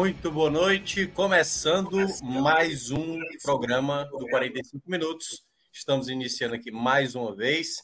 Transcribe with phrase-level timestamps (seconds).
[0.00, 1.06] Muito boa noite.
[1.08, 5.44] Começando mais um programa do 45 Minutos.
[5.70, 7.82] Estamos iniciando aqui mais uma vez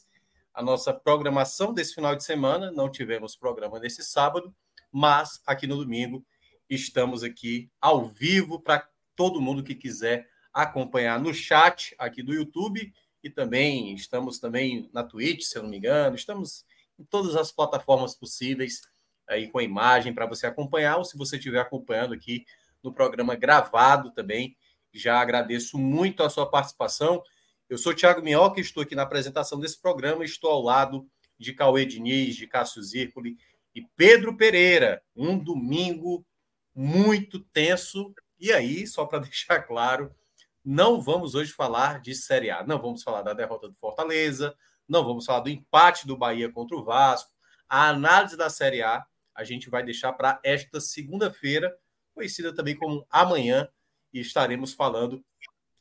[0.51, 2.71] a nossa programação desse final de semana.
[2.71, 4.51] Não tivemos programa nesse sábado,
[4.91, 6.25] mas aqui no domingo
[6.67, 12.91] estamos aqui ao vivo para todo mundo que quiser acompanhar no chat aqui do YouTube
[13.23, 16.15] e também estamos também na Twitch, se eu não me engano.
[16.15, 16.65] Estamos
[16.97, 18.81] em todas as plataformas possíveis
[19.27, 22.45] aí com a imagem para você acompanhar, ou se você estiver acompanhando aqui
[22.81, 24.55] no programa gravado também,
[24.93, 27.21] já agradeço muito a sua participação.
[27.69, 31.85] Eu sou Thiago Minhoca, estou aqui na apresentação desse programa, estou ao lado de Cauê
[31.85, 33.37] Diniz, de Cássio Zirpoli
[33.75, 35.03] e Pedro Pereira.
[35.15, 36.25] Um domingo
[36.73, 38.13] muito tenso.
[38.39, 40.15] E aí, só para deixar claro,
[40.63, 44.55] não vamos hoje falar de Série A, não vamos falar da derrota do Fortaleza,
[44.87, 47.31] não vamos falar do empate do Bahia contra o Vasco.
[47.69, 49.05] A análise da Série A
[49.37, 51.77] a gente vai deixar para esta segunda-feira,
[52.13, 53.69] conhecida também como amanhã,
[54.11, 55.23] e estaremos falando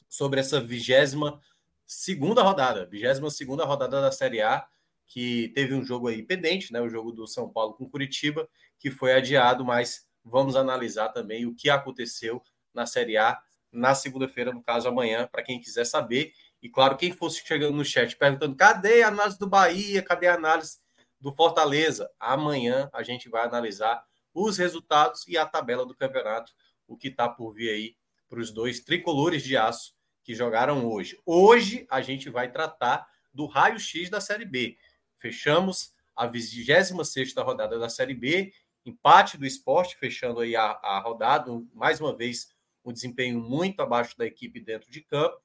[0.08, 1.40] sobre essa vigésima
[1.86, 4.66] segunda rodada, vigésima segunda rodada da Série A,
[5.06, 6.80] que teve um jogo aí pendente, né?
[6.80, 8.46] O jogo do São Paulo com Curitiba,
[8.78, 12.42] que foi adiado, mas vamos analisar também o que aconteceu
[12.74, 13.40] na Série A
[13.72, 16.32] na segunda-feira, no caso amanhã, para quem quiser saber.
[16.62, 20.34] E claro, quem fosse chegando no chat perguntando cadê a análise do Bahia, cadê a
[20.34, 20.78] análise
[21.26, 22.08] do Fortaleza.
[22.20, 24.00] Amanhã a gente vai analisar
[24.32, 26.52] os resultados e a tabela do campeonato,
[26.86, 27.96] o que está por vir aí
[28.28, 29.92] para os dois tricolores de aço
[30.22, 31.20] que jogaram hoje.
[31.26, 34.78] Hoje a gente vai tratar do raio-x da Série B.
[35.18, 36.92] Fechamos a 26
[37.38, 38.52] rodada da Série B,
[38.84, 42.54] empate do esporte, fechando aí a, a rodada, mais uma vez
[42.84, 45.40] um desempenho muito abaixo da equipe dentro de campo.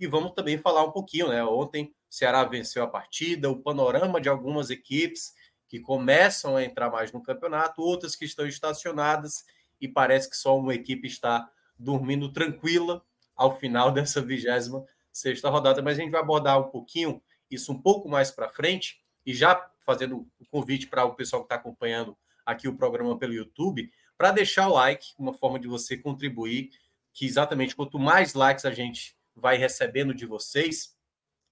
[0.00, 1.44] E vamos também falar um pouquinho, né?
[1.44, 5.32] Ontem Ceará venceu a partida, o panorama de algumas equipes
[5.68, 9.44] que começam a entrar mais no campeonato, outras que estão estacionadas
[9.80, 13.02] e parece que só uma equipe está dormindo tranquila
[13.36, 14.70] ao final dessa 26
[15.12, 19.00] sexta rodada, mas a gente vai abordar um pouquinho isso um pouco mais para frente
[19.24, 23.32] e já fazendo o convite para o pessoal que está acompanhando aqui o programa pelo
[23.32, 26.70] YouTube, para deixar o like, uma forma de você contribuir,
[27.12, 30.96] que exatamente quanto mais likes a gente vai recebendo de vocês,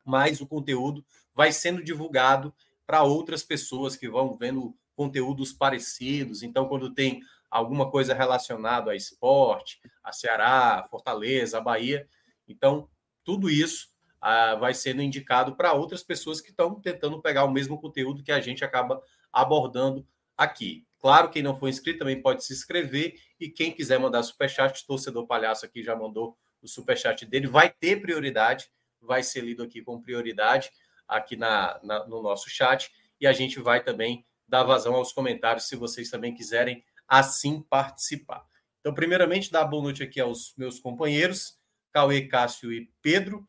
[0.08, 1.04] mais o conteúdo
[1.34, 2.54] vai sendo divulgado
[2.86, 6.42] para outras pessoas que vão vendo conteúdos parecidos.
[6.42, 7.20] Então, quando tem
[7.50, 12.08] alguma coisa relacionada a esporte, a Ceará, a Fortaleza, a Bahia,
[12.47, 12.88] então
[13.24, 17.80] tudo isso ah, vai sendo indicado para outras pessoas que estão tentando pegar o mesmo
[17.80, 19.02] conteúdo que a gente acaba
[19.32, 20.84] abordando aqui.
[20.98, 25.26] Claro, quem não for inscrito também pode se inscrever e quem quiser mandar superchat, torcedor
[25.26, 28.68] palhaço aqui já mandou o superchat dele, vai ter prioridade
[29.00, 30.70] vai ser lido aqui com prioridade
[31.06, 35.66] aqui na, na, no nosso chat e a gente vai também dar vazão aos comentários
[35.66, 38.44] se vocês também quiserem assim participar.
[38.81, 41.59] Então, primeiramente, dar boa noite aqui aos meus companheiros,
[41.92, 43.47] Cauê, Cássio e Pedro.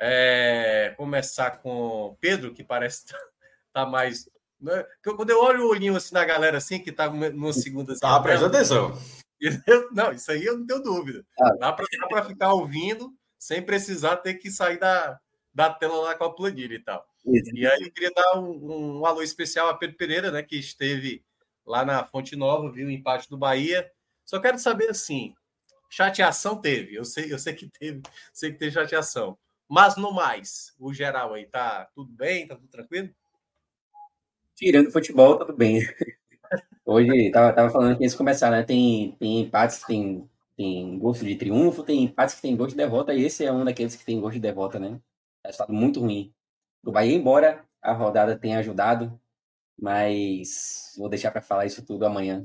[0.00, 3.18] É, começar com Pedro, que parece estar
[3.72, 4.28] tá, tá mais.
[4.60, 4.86] Né?
[5.02, 7.92] Quando eu olho o olhinho assim na galera, assim, que está numa segunda.
[7.92, 8.96] Assim, tá, presta atenção.
[9.92, 11.24] Não, isso aí eu não tenho dúvida.
[11.40, 11.54] Ah.
[11.60, 15.18] Dá para ficar ouvindo sem precisar ter que sair da,
[15.54, 17.06] da tela lá com a planilha e tal.
[17.26, 17.54] Isso.
[17.54, 21.24] E aí eu queria dar um, um, alô especial a Pedro Pereira, né, que esteve
[21.66, 23.90] lá na Fonte Nova, viu o empate do Bahia.
[24.24, 25.34] Só quero saber assim,
[25.88, 28.02] chateação teve, eu sei, eu sei que teve,
[28.32, 29.38] sei que teve chateação.
[29.68, 33.10] Mas no mais, o geral aí tá tudo bem, tá tudo tranquilo?
[34.54, 35.80] Tirando futebol, tudo bem.
[36.84, 38.62] Hoje, tava, tava falando que antes de começar, né?
[38.62, 40.28] Tem, tem empates, tem
[40.58, 43.64] tem gosto de triunfo, tem empates que tem gosto de derrota, e esse é um
[43.64, 45.00] daqueles que tem gosto de derrota, né?
[45.44, 46.34] É estado muito ruim
[46.82, 49.20] do Bahia, embora a rodada tenha ajudado,
[49.80, 52.44] mas vou deixar para falar isso tudo amanhã,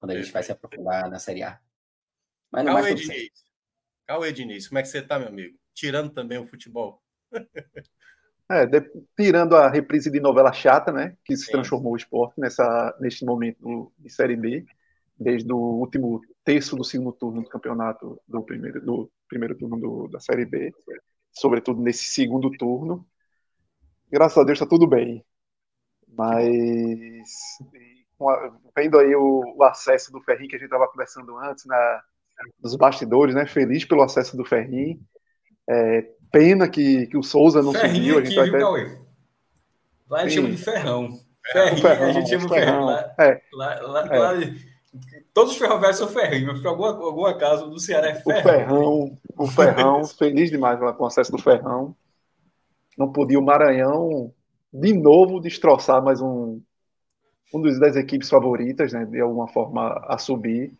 [0.00, 1.60] quando a gente vai se aprofundar na Série A.
[2.50, 3.30] Mas não Cauê Diniz.
[4.08, 5.56] Cauê Diniz, como é que você tá, meu amigo?
[5.72, 7.00] Tirando também o futebol.
[8.50, 8.82] É, de,
[9.16, 11.52] tirando a reprise de novela chata, né, que se Sim.
[11.52, 14.66] transformou o esporte nessa, neste momento de Série B,
[15.16, 20.08] desde o último terço do segundo turno do campeonato, do primeiro, do primeiro turno do,
[20.08, 20.72] da Série B,
[21.32, 23.06] sobretudo nesse segundo turno.
[24.10, 25.24] Graças a Deus está tudo bem.
[26.08, 27.28] Mas
[28.76, 32.02] vendo aí o, o, acesso do Ferrinho que a gente estava conversando antes na,
[32.62, 33.46] nos bastidores, né?
[33.46, 35.00] Feliz pelo acesso do Ferrinho.
[35.68, 38.18] É, pena que, que o Souza não Ferrinho subiu.
[38.18, 39.02] Aqui, a gente viu, até...
[40.10, 41.20] Lá ele chama de Ferrão.
[41.50, 42.84] Ferrinho, ferrão, a gente chama de Ferrão.
[42.84, 43.42] Lá, é.
[43.52, 44.18] lá, lá, é.
[44.18, 44.32] lá,
[45.32, 48.38] todos os ferroviários são ferrinhos, mas por alguma, alguma casa do Ceará é ferrão.
[48.38, 51.96] O Ferrão, o Ferrão, feliz demais com o acesso do Ferrão.
[52.96, 54.32] Não podia o Maranhão
[54.72, 56.60] de novo destroçar mais um,
[57.52, 60.72] um dos das equipes favoritas, né, de alguma forma a subir.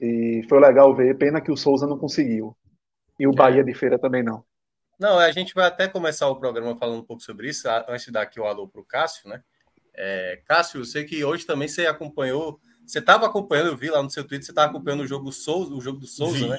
[0.00, 2.56] E foi legal ver, pena que o Souza não conseguiu.
[3.18, 3.34] E o é.
[3.34, 4.42] Bahia de Feira também não.
[4.98, 8.12] Não, a gente vai até começar o programa falando um pouco sobre isso, antes de
[8.12, 9.42] dar aqui o alô para o Cássio, né?
[9.94, 14.02] É, Cássio, eu sei que hoje também você acompanhou, você estava acompanhando, eu vi lá
[14.02, 16.56] no seu Twitter, você estava acompanhando o jogo, Souza, o jogo do Souza, né?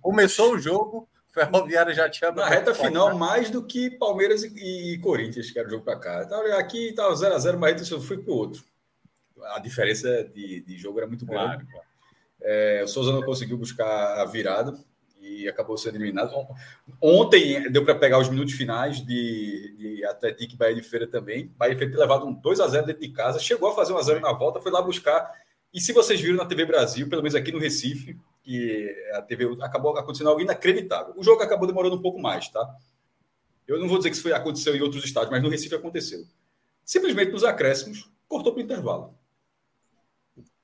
[0.00, 2.30] Começou o jogo, Ferroviária já tinha.
[2.30, 5.98] Na reta final, mais do que Palmeiras e, e Corinthians, que era o jogo para
[5.98, 6.22] cá.
[6.24, 8.64] Então, aqui estava 0x0, mas eu fui para o outro.
[9.54, 11.66] A diferença de, de jogo era muito grande.
[11.66, 11.86] Claro,
[12.40, 14.74] É, o Souza não conseguiu buscar a virada
[15.24, 16.32] e acabou sendo eliminado.
[17.00, 21.52] Ontem deu para pegar os minutos finais de, de Atlético e Bahia de Feira também.
[21.56, 24.20] Bahia de Feira ter levado um 2x0 dentro de casa, chegou a fazer um 1x0
[24.20, 25.30] na volta, foi lá buscar.
[25.74, 29.56] E se vocês viram na TV Brasil, pelo menos aqui no Recife, que a TV
[29.60, 31.12] acabou acontecendo algo inacreditável.
[31.16, 32.76] O jogo acabou demorando um pouco mais, tá?
[33.66, 36.24] Eu não vou dizer que isso foi, aconteceu em outros estados, mas no Recife aconteceu.
[36.84, 39.18] Simplesmente nos acréscimos, cortou para o intervalo.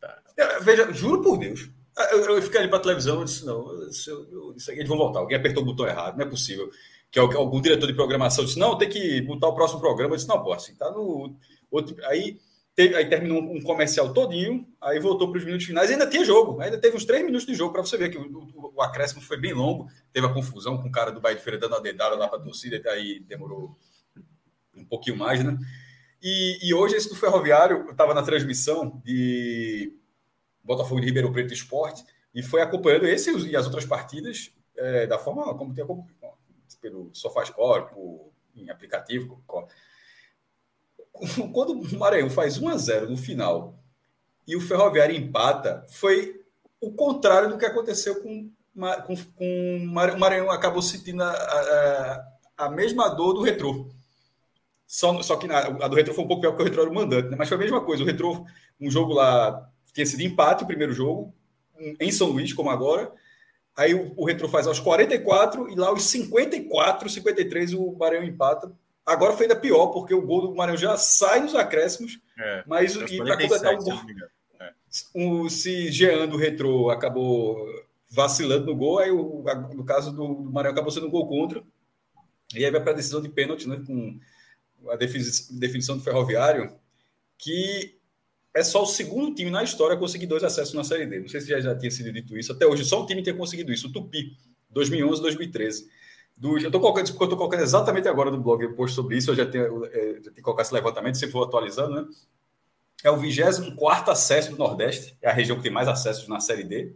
[0.01, 0.23] Tá.
[0.61, 1.69] Veja, juro por Deus.
[2.13, 4.97] Eu, eu fiquei ali para a televisão e disse: não, isso, eu, isso eles vão
[4.97, 5.19] voltar.
[5.19, 6.71] Alguém apertou o botão errado, não é possível.
[7.11, 10.13] Que algum diretor de programação disse: não, tem que botar o próximo programa.
[10.13, 11.35] Eu disse: não, pô, assim, tá no.
[11.71, 11.97] Outro...
[12.05, 12.39] Aí
[12.75, 16.61] Teve, aí terminou um comercial todinho, aí voltou para os minutos finais, ainda tinha jogo,
[16.61, 19.21] ainda teve uns três minutos de jogo para você ver que o, o, o, acréscimo
[19.21, 21.81] foi bem longo, teve a confusão com o cara do Bahia de Feira dando a
[21.81, 23.77] dedada lá para a torcida, aí demorou
[24.75, 25.59] um pouquinho mais, né?
[26.23, 29.93] E, e hoje esse do Ferroviário, estava na transmissão de
[30.63, 35.19] Botafogo de Ribeirão Preto Esporte e foi acompanhando esse e as outras partidas é, da
[35.19, 35.85] forma como tem
[36.81, 39.43] pelo SofaScore, por, em aplicativo,
[41.53, 43.79] quando o Maranhão faz 1 a 0 no final
[44.47, 46.41] e o Ferroviário empata, foi
[46.81, 48.51] o contrário do que aconteceu com,
[49.07, 49.87] com, com o
[50.19, 50.51] Maranhão.
[50.51, 53.89] Acabou sentindo a, a, a mesma dor do retrô.
[54.87, 56.91] Só, só que na, a do retrô foi um pouco pior porque o retrô era
[56.91, 57.37] o mandante, né?
[57.39, 58.03] mas foi a mesma coisa.
[58.03, 58.45] O retrô,
[58.81, 61.33] um jogo lá, tinha sido empate o primeiro jogo,
[62.01, 63.13] em São Luís, como agora.
[63.77, 68.73] Aí o, o retrô faz aos 44 e lá aos 54, 53 o Maranhão empata
[69.11, 72.95] Agora foi ainda pior, porque o gol do Maranhão já sai nos acréscimos, é, mas
[72.95, 74.01] e para completar o gol,
[74.61, 74.73] é.
[75.13, 77.67] o, se Jean do Retrô acabou
[78.09, 81.61] vacilando no gol, aí o, no caso do, do Maranhão acabou sendo um gol contra,
[82.55, 84.17] e aí vai para a decisão de pênalti, né, com
[84.89, 86.73] a definição do Ferroviário,
[87.37, 87.99] que
[88.55, 91.19] é só o segundo time na história a conseguir dois acessos na Série D.
[91.19, 92.53] Não sei se já, já tinha sido dito isso.
[92.53, 94.37] Até hoje, só um time tinha conseguido isso, o Tupi,
[94.71, 96.00] 2011, 2013
[96.41, 99.35] do, eu estou colocando porque eu colocando exatamente agora no blog post sobre isso, eu
[99.35, 102.09] já tenho, é, já tenho esse levantamento, se for atualizando, né?
[103.05, 106.65] É o 24 acesso do Nordeste, é a região que tem mais acessos na Série
[106.65, 106.95] D.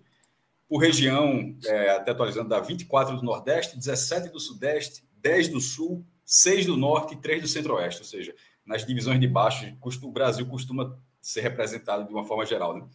[0.67, 6.03] Por região, é, até atualizando, dá 24 do Nordeste, 17 do Sudeste, 10 do Sul,
[6.25, 8.01] 6 do Norte e 3 do Centro-Oeste.
[8.01, 8.35] Ou seja,
[8.65, 9.67] nas divisões de baixo,
[10.03, 12.77] o Brasil costuma ser representado de uma forma geral.
[12.77, 12.87] Né?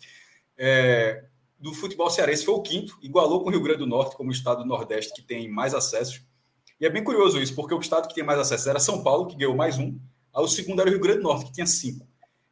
[0.58, 1.26] É,
[1.60, 4.64] do futebol cearense foi o quinto, igualou com o Rio Grande do Norte como estado
[4.64, 6.24] do Nordeste que tem mais acessos.
[6.80, 9.28] E é bem curioso isso, porque o estado que tem mais acesso era São Paulo,
[9.28, 10.00] que ganhou mais um.
[10.32, 12.08] Ao segundo era o Rio Grande do Norte, que tinha cinco.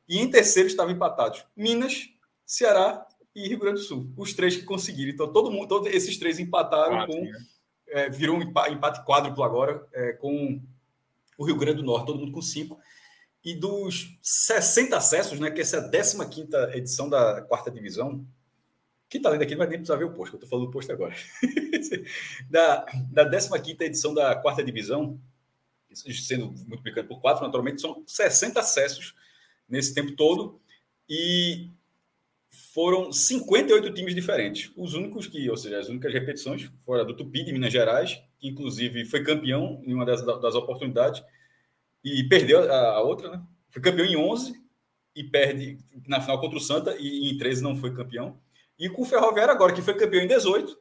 [0.07, 2.09] E em terceiro estavam empatados Minas,
[2.45, 3.05] Ceará
[3.35, 4.11] e Rio Grande do Sul.
[4.17, 5.11] Os três que conseguiram.
[5.11, 7.21] Então, todo mundo, todos esses três empataram Quatro, com.
[7.23, 7.31] Né?
[7.89, 10.61] É, virou um empate quádruplo agora, é, com
[11.37, 12.77] o Rio Grande do Norte, todo mundo com cinco.
[13.45, 18.25] E dos 60 acessos, né, que essa é a 15 edição da quarta divisão,
[19.09, 20.71] quem está lendo aqui não vai nem precisar ver o post, eu estou falando do
[20.71, 21.15] post agora.
[22.49, 25.19] da, da 15 edição da quarta divisão,
[25.93, 29.15] sendo multiplicado por quatro, naturalmente, são 60 acessos
[29.67, 30.59] nesse tempo todo.
[31.09, 31.71] E
[32.73, 34.71] foram 58 times diferentes.
[34.75, 38.47] Os únicos que, ou seja, as únicas repetições, fora do Tupi de Minas Gerais, que
[38.47, 41.23] inclusive foi campeão em uma das, das oportunidades
[42.03, 43.43] e perdeu a, a, outra, né?
[43.69, 44.53] Foi campeão em 11
[45.15, 48.39] e perde na final contra o Santa e em 13 não foi campeão.
[48.77, 50.77] E com o Ferroviário agora, que foi campeão em 18,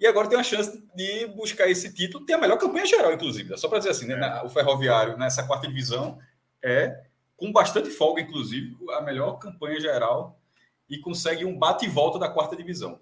[0.00, 3.56] E agora tem a chance de buscar esse título, tem a melhor campanha geral, inclusive.
[3.56, 4.46] Só para dizer assim, né, é.
[4.46, 6.18] o Ferroviário nessa quarta divisão
[6.62, 7.04] é,
[7.36, 10.40] com bastante folga, inclusive, a melhor campanha geral
[10.88, 13.00] e consegue um bate e volta da quarta divisão.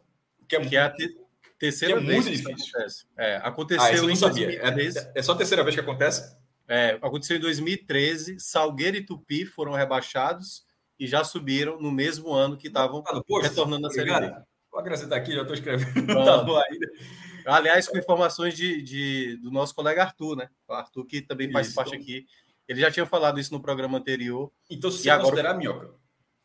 [0.49, 1.17] Que é, que é a te
[1.59, 2.53] terceira que é muito difícil.
[2.53, 3.07] Acontece.
[3.17, 4.61] É, aconteceu ah, não sabia.
[4.61, 6.37] É, é, só a terceira vez que acontece?
[6.69, 8.39] É, aconteceu em 2013.
[8.39, 10.66] Salgueiro e Tupi foram rebaixados
[10.99, 13.03] e já subiram no mesmo ano que estavam
[13.43, 14.35] retornando à Série B.
[14.71, 16.07] Vou acrescentar aqui, já estou escrevendo.
[16.07, 16.87] Tá ainda.
[17.47, 20.51] Aliás, com informações de, de, do nosso colega Arthur, né?
[20.69, 22.01] O Arthur, que também faz isso, parte então...
[22.01, 22.27] aqui.
[22.69, 24.51] Ele já tinha falado isso no programa anterior.
[24.69, 25.31] Então, se você agora...
[25.31, 25.95] considerar, Minhoca,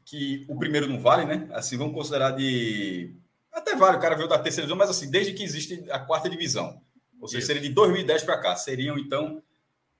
[0.05, 1.49] que o primeiro não vale, né?
[1.51, 3.15] Assim, vamos considerar de.
[3.51, 6.29] Até vale, o cara veio da terceira divisão, mas assim, desde que existe a quarta
[6.29, 6.79] divisão.
[7.19, 7.47] Ou seja, isso.
[7.47, 8.55] seria de 2010 para cá.
[8.55, 9.41] Seriam, então,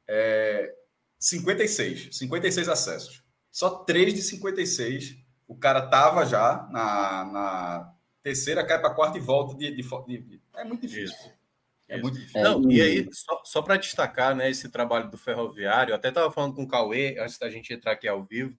[0.08, 0.74] é,
[1.20, 2.15] 56.
[2.15, 3.24] 56 acessos.
[3.51, 5.17] Só 3 de 56.
[5.48, 7.93] O cara tava já na, na
[8.24, 11.15] terceira, cai para a quarta e volta de, de, de, É muito difícil.
[11.15, 11.41] Isso.
[11.89, 12.41] É muito difícil.
[12.41, 16.55] Não, e aí, só, só para destacar né, esse trabalho do ferroviário, até estava falando
[16.55, 18.58] com o Cauê, antes da gente entrar aqui ao vivo,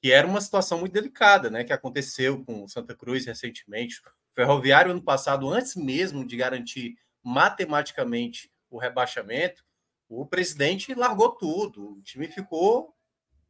[0.00, 1.64] que era uma situação muito delicada, né?
[1.64, 4.00] Que aconteceu com Santa Cruz recentemente.
[4.00, 9.64] O Ferroviário, ano passado, antes mesmo de garantir matematicamente o rebaixamento,
[10.08, 11.98] o presidente largou tudo.
[11.98, 12.94] O time ficou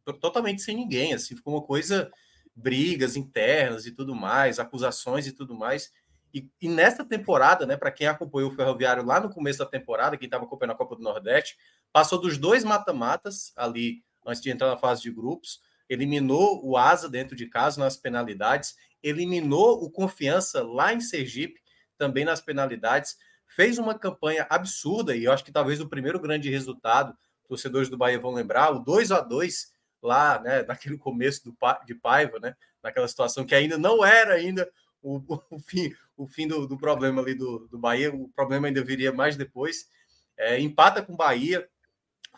[0.05, 2.11] totalmente sem ninguém, assim, ficou uma coisa
[2.55, 5.91] brigas internas e tudo mais, acusações e tudo mais.
[6.35, 10.17] E, e nessa temporada, né, para quem acompanhou o Ferroviário lá no começo da temporada,
[10.17, 11.57] quem estava acompanhando a Copa do Nordeste,
[11.93, 15.61] passou dos dois mata-matas ali antes de entrar na fase de grupos
[15.93, 21.61] eliminou o Asa dentro de casa nas penalidades, eliminou o Confiança lá em Sergipe,
[21.99, 23.17] também nas penalidades,
[23.47, 27.15] fez uma campanha absurda, e eu acho que talvez o primeiro grande resultado,
[27.47, 29.72] torcedores do Bahia vão lembrar, o 2 a 2
[30.03, 31.57] lá, né, naquele começo do,
[31.87, 34.69] de Paiva, né, naquela situação que ainda não era ainda
[35.03, 38.85] o, o fim, o fim do, do problema ali do, do Bahia, o problema ainda
[38.85, 39.89] viria mais depois,
[40.37, 41.69] é, empata com o Bahia,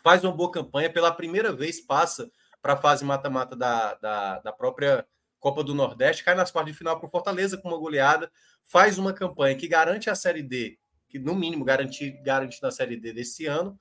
[0.01, 2.29] faz uma boa campanha, pela primeira vez passa
[2.61, 5.05] para a fase mata-mata da, da, da, própria
[5.39, 8.31] Copa do Nordeste, cai nas quartas de final para o Fortaleza com uma goleada,
[8.63, 12.97] faz uma campanha que garante a Série D, que no mínimo garante, garante na Série
[12.97, 13.79] D desse ano,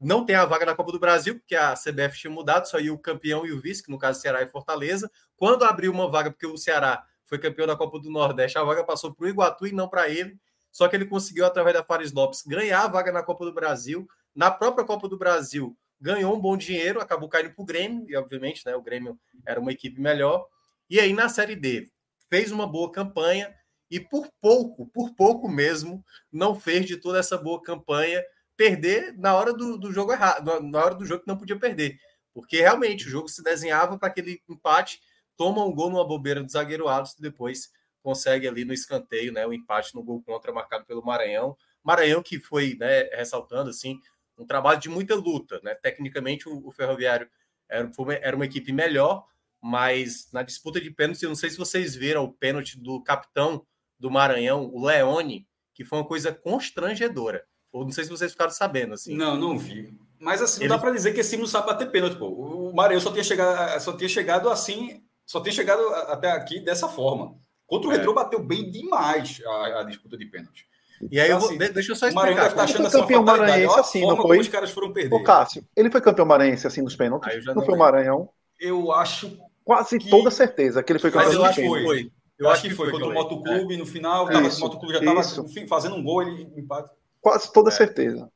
[0.00, 2.92] não tem a vaga na Copa do Brasil, porque a CBF tinha mudado, só ia
[2.92, 5.10] o campeão e o vice, que no caso Ceará e Fortaleza.
[5.36, 8.84] Quando abriu uma vaga, porque o Ceará foi campeão da Copa do Nordeste, a vaga
[8.84, 10.38] passou para o Iguatu e não para ele.
[10.70, 14.06] Só que ele conseguiu, através da Fares Lopes, ganhar a vaga na Copa do Brasil.
[14.34, 18.14] Na própria Copa do Brasil, ganhou um bom dinheiro, acabou caindo para o Grêmio, e
[18.16, 20.46] obviamente né, o Grêmio era uma equipe melhor.
[20.90, 21.90] E aí na Série D
[22.28, 23.54] fez uma boa campanha
[23.90, 28.22] e por pouco, por pouco mesmo, não fez de toda essa boa campanha
[28.56, 31.98] perder na hora do, do jogo errado, na hora do jogo que não podia perder.
[32.32, 35.00] Porque realmente o jogo se desenhava para aquele empate,
[35.36, 37.70] toma um gol numa bobeira do zagueiro Alisson depois
[38.02, 41.56] consegue ali no escanteio, né, o empate no gol contra marcado pelo Maranhão.
[41.82, 44.00] Maranhão que foi, né, ressaltando assim,
[44.38, 45.60] um trabalho de muita luta.
[45.62, 45.74] Né?
[45.74, 47.28] Tecnicamente, o, o Ferroviário
[47.68, 49.26] era, era uma equipe melhor,
[49.60, 53.66] mas na disputa de pênaltis, eu não sei se vocês viram o pênalti do capitão
[53.98, 57.44] do Maranhão, o Leone, que foi uma coisa constrangedora.
[57.76, 58.94] Ou não sei se vocês ficaram sabendo.
[58.94, 59.14] Assim.
[59.14, 59.94] Não, não vi.
[60.18, 60.68] Mas assim, Ele...
[60.68, 62.26] não dá para dizer que esse não sabe bater pênalti, pô.
[62.28, 66.88] O Maranhão só tinha chegado, só tinha chegado assim, só tinha chegado até aqui dessa
[66.88, 67.34] forma.
[67.66, 67.96] Contra o é.
[67.96, 70.66] Retrô bateu bem demais a, a disputa de pênalti.
[71.10, 72.32] E aí, então, eu vou, assim, deixa eu só explicar.
[72.32, 74.38] O Maranhão tá achando foi campeão maranhense assim, não foi?
[74.38, 75.14] os caras foram perder.
[75.14, 77.44] O Cássio, ele foi campeão maranhense assim nos pênaltis?
[77.44, 78.30] Não, não foi o Maranhão?
[78.58, 79.38] Eu acho.
[79.62, 80.08] Quase que...
[80.08, 82.10] toda certeza que ele foi campeão Mas eu acho que foi.
[82.38, 83.78] Eu acho que foi, contra o Motoclube é.
[83.78, 85.22] no final, tava, isso, o Motoclube já estava
[85.68, 86.90] fazendo um gol, ele empate.
[87.26, 87.72] Quase toda é.
[87.72, 88.30] certeza.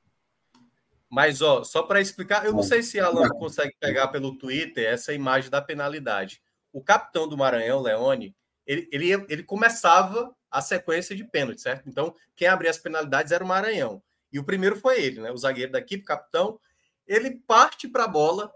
[1.08, 5.12] Mas, ó, só para explicar, eu não sei se Alan consegue pegar pelo Twitter essa
[5.12, 6.42] imagem da penalidade.
[6.72, 8.34] O capitão do Maranhão, Leone,
[8.66, 11.88] ele, ele, ele começava a sequência de pênaltis, certo?
[11.88, 14.02] Então, quem abria as penalidades era o Maranhão.
[14.32, 15.30] E o primeiro foi ele, né?
[15.30, 16.58] O zagueiro da equipe, capitão.
[17.06, 18.52] Ele parte para a bola,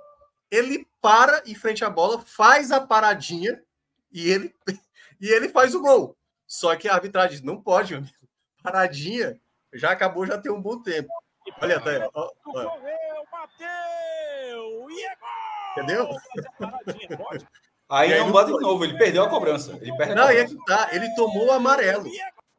[0.50, 3.62] ele para em frente à bola, faz a paradinha
[4.10, 4.52] e ele,
[5.20, 6.18] e ele faz o gol.
[6.44, 8.28] Só que a arbitragem diz, não pode, meu amigo.
[8.60, 9.40] Paradinha
[9.74, 11.08] já acabou, já tem um bom tempo.
[11.60, 12.64] Olha, tá aí, ó, ó.
[13.30, 14.90] bateu!
[14.90, 15.74] E é gol!
[15.76, 16.08] Entendeu?
[17.86, 19.78] Aí, aí não bate de novo, ele perdeu a cobrança.
[19.80, 22.10] Ele perde não, e tá, ele tomou o amarelo.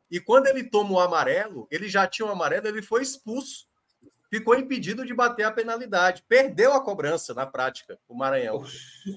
[0.10, 3.66] E quando ele tomou o amarelo, ele já tinha o um amarelo, ele foi expulso.
[4.30, 6.24] Ficou impedido de bater a penalidade.
[6.28, 8.64] Perdeu a cobrança na prática, o Maranhão,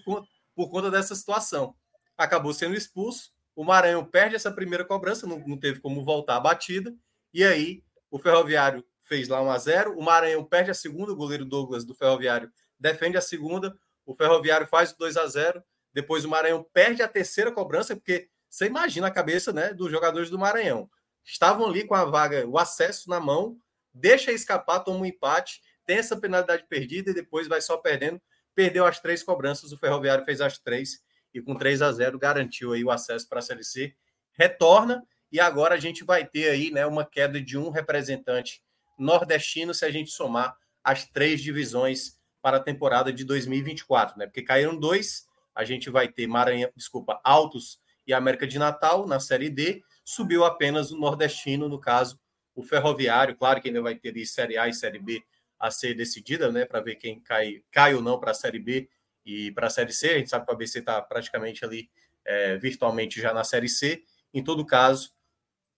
[0.05, 1.75] por, por, conta dessa situação.
[2.17, 3.31] Acabou sendo expulso.
[3.55, 6.95] O Maranhão perde essa primeira cobrança, não, não teve como voltar a batida.
[7.35, 11.16] E aí, o Ferroviário fez lá 1 a 0 O Maranhão perde a segunda, o
[11.16, 13.76] goleiro Douglas do Ferroviário defende a segunda.
[14.04, 15.62] O Ferroviário faz o 2 a 0
[15.92, 20.30] depois o Maranhão perde a terceira cobrança, porque você imagina a cabeça né, dos jogadores
[20.30, 20.88] do Maranhão.
[21.24, 23.58] estavam ali com a vaga, o acesso na mão,
[23.92, 28.20] deixa escapar, toma um empate, tem essa penalidade perdida e depois vai só perdendo.
[28.54, 32.72] Perdeu as três cobranças, o Ferroviário fez as três e com 3 a 0 garantiu
[32.72, 33.94] aí o acesso para a Série C.
[34.32, 38.62] Retorna e agora a gente vai ter aí né, uma queda de um representante
[38.99, 44.26] nordestino se a gente somar as três divisões para a temporada de 2024, né?
[44.26, 49.20] Porque caíram dois, a gente vai ter Maranhão, desculpa, Altos e América de Natal na
[49.20, 52.18] Série D, subiu apenas o nordestino, no caso,
[52.54, 55.23] o Ferroviário, claro que ainda vai ter Série A e Série B
[55.58, 58.88] a ser decidida, né, para ver quem cai, cai ou não para a Série B
[59.26, 60.11] e para a Série C.
[60.11, 61.90] A gente sabe que o ABC está praticamente ali
[62.25, 64.02] é, virtualmente já na Série C.
[64.32, 65.12] Em todo caso,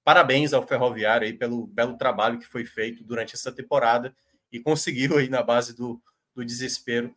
[0.05, 4.15] parabéns ao Ferroviário aí pelo belo trabalho que foi feito durante essa temporada
[4.53, 6.01] e conseguiu aí na base do,
[6.35, 7.15] do desespero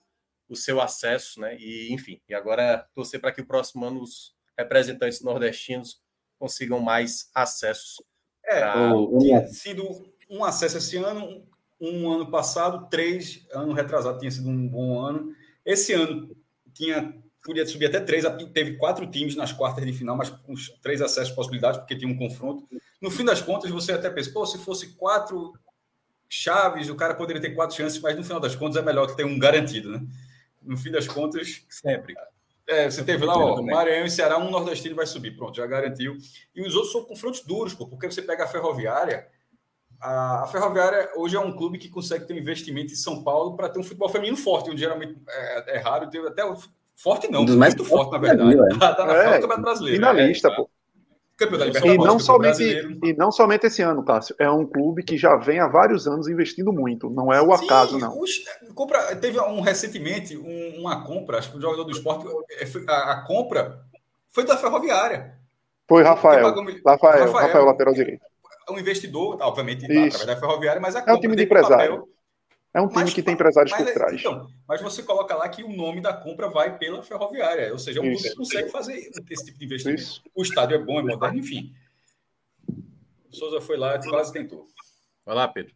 [0.48, 1.58] o seu acesso, né?
[1.58, 6.02] E enfim, e agora torcer para que o próximo ano os representantes nordestinos
[6.38, 8.04] consigam mais acessos.
[8.46, 8.92] É, pra...
[9.20, 11.48] tinha sido um acesso esse ano,
[11.80, 15.34] um ano passado, três, ano retrasado tinha sido um bom ano.
[15.66, 16.36] Esse ano
[16.74, 18.24] tinha podia subir até três,
[18.54, 22.18] teve quatro times nas quartas de final, mas com três acessos possibilidades, porque tinha um
[22.18, 22.68] confronto.
[23.02, 25.54] No fim das contas, você até pensa, pô, se fosse quatro
[26.30, 29.18] chaves, o cara poderia ter quatro chances, mas no final das contas é melhor que
[29.18, 30.02] ter um garantido, né?
[30.62, 32.16] No fim das contas, sempre.
[32.66, 36.18] É, você teve lá, ó, Maranhão e Ceará, um nordestino vai subir, pronto, já garantiu.
[36.56, 39.28] E os outros são confrontos duros, pô, porque você pega a Ferroviária,
[40.00, 43.56] a, a, Ferroviária hoje é um clube que consegue ter um investimento em São Paulo
[43.56, 46.44] para ter um futebol feminino forte, onde geralmente é, é raro, ter até
[46.96, 48.56] forte não, um muito forte, na verdade.
[48.74, 49.98] Está tá na é, do brasileiro.
[49.98, 50.70] Finalista, é, pô.
[51.36, 52.64] Campeão da Libertadores, e não somente
[53.04, 54.36] e não somente esse ano, Cássio.
[54.38, 57.10] É um clube que já vem há vários anos investindo muito.
[57.10, 58.20] Não é o acaso, Sim, não.
[58.20, 58.44] Os,
[58.76, 63.12] compra, teve um recentemente um, uma compra, acho que o jogador do esporte, é, a,
[63.14, 63.84] a compra
[64.30, 65.34] foi da Ferroviária.
[65.88, 66.48] Foi Rafael.
[66.48, 68.22] Rafael, Rafael, Rafael lateral direito.
[68.70, 70.18] Um investidor, obviamente, Isso.
[70.18, 71.98] através da Ferroviária, mas a compra é um time de empresário.
[71.98, 72.13] Papel,
[72.74, 74.20] é um time mas, que tem empresários mas, por é, trás.
[74.20, 78.00] Então, mas você coloca lá que o nome da compra vai pela ferroviária, ou seja,
[78.00, 80.02] é um clube que consegue fazer esse tipo de investimento.
[80.02, 80.24] Isso.
[80.34, 81.72] O estádio é bom, é moderno, enfim.
[82.68, 84.68] O Souza foi lá e quase tentou.
[85.24, 85.74] Vai lá, Pedro.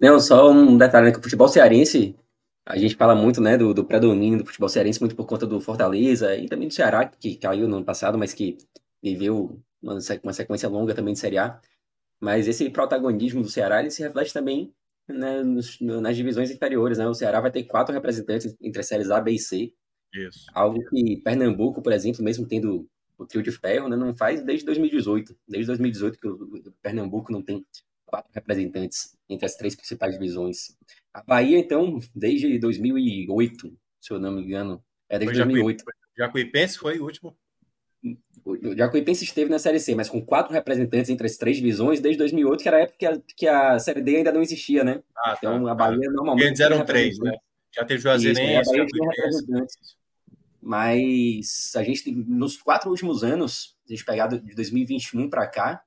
[0.00, 2.16] Não, só um detalhe, né, que o futebol cearense,
[2.64, 5.60] a gente fala muito né, do, do predomínio do futebol cearense, muito por conta do
[5.60, 8.56] Fortaleza e também do Ceará, que caiu no ano passado, mas que
[9.02, 11.60] viveu uma, uma sequência longa também de Série A.
[12.18, 14.72] Mas esse protagonismo do Ceará ele se reflete também
[15.08, 16.98] né, nos, nas divisões inferiores.
[16.98, 17.06] Né?
[17.06, 19.72] O Ceará vai ter quatro representantes entre as séries A, B e C.
[20.14, 20.46] Isso.
[20.54, 24.66] Algo que Pernambuco, por exemplo, mesmo tendo o trio de ferro, né, não faz desde
[24.66, 25.36] 2018.
[25.48, 27.64] Desde 2018 que o Pernambuco não tem
[28.04, 30.76] quatro representantes entre as três principais divisões.
[31.14, 34.84] A Bahia, então, desde 2008, se eu não me engano.
[35.08, 35.84] É desde foi 2008.
[36.16, 37.36] Jacuipense foi o último
[38.44, 42.18] o Jacuipense esteve na Série C, mas com quatro representantes entre as três divisões desde
[42.18, 45.02] 2008, que era a época que a, que a Série D ainda não existia, né?
[45.16, 45.38] Ah, tá.
[45.38, 46.46] então a Bahia ah, normalmente.
[46.46, 47.32] Eles eram três, né?
[47.74, 48.70] Já teve Juazeirense.
[50.60, 55.82] Mas a gente, nos quatro últimos anos, a gente pegar de 2021 para cá,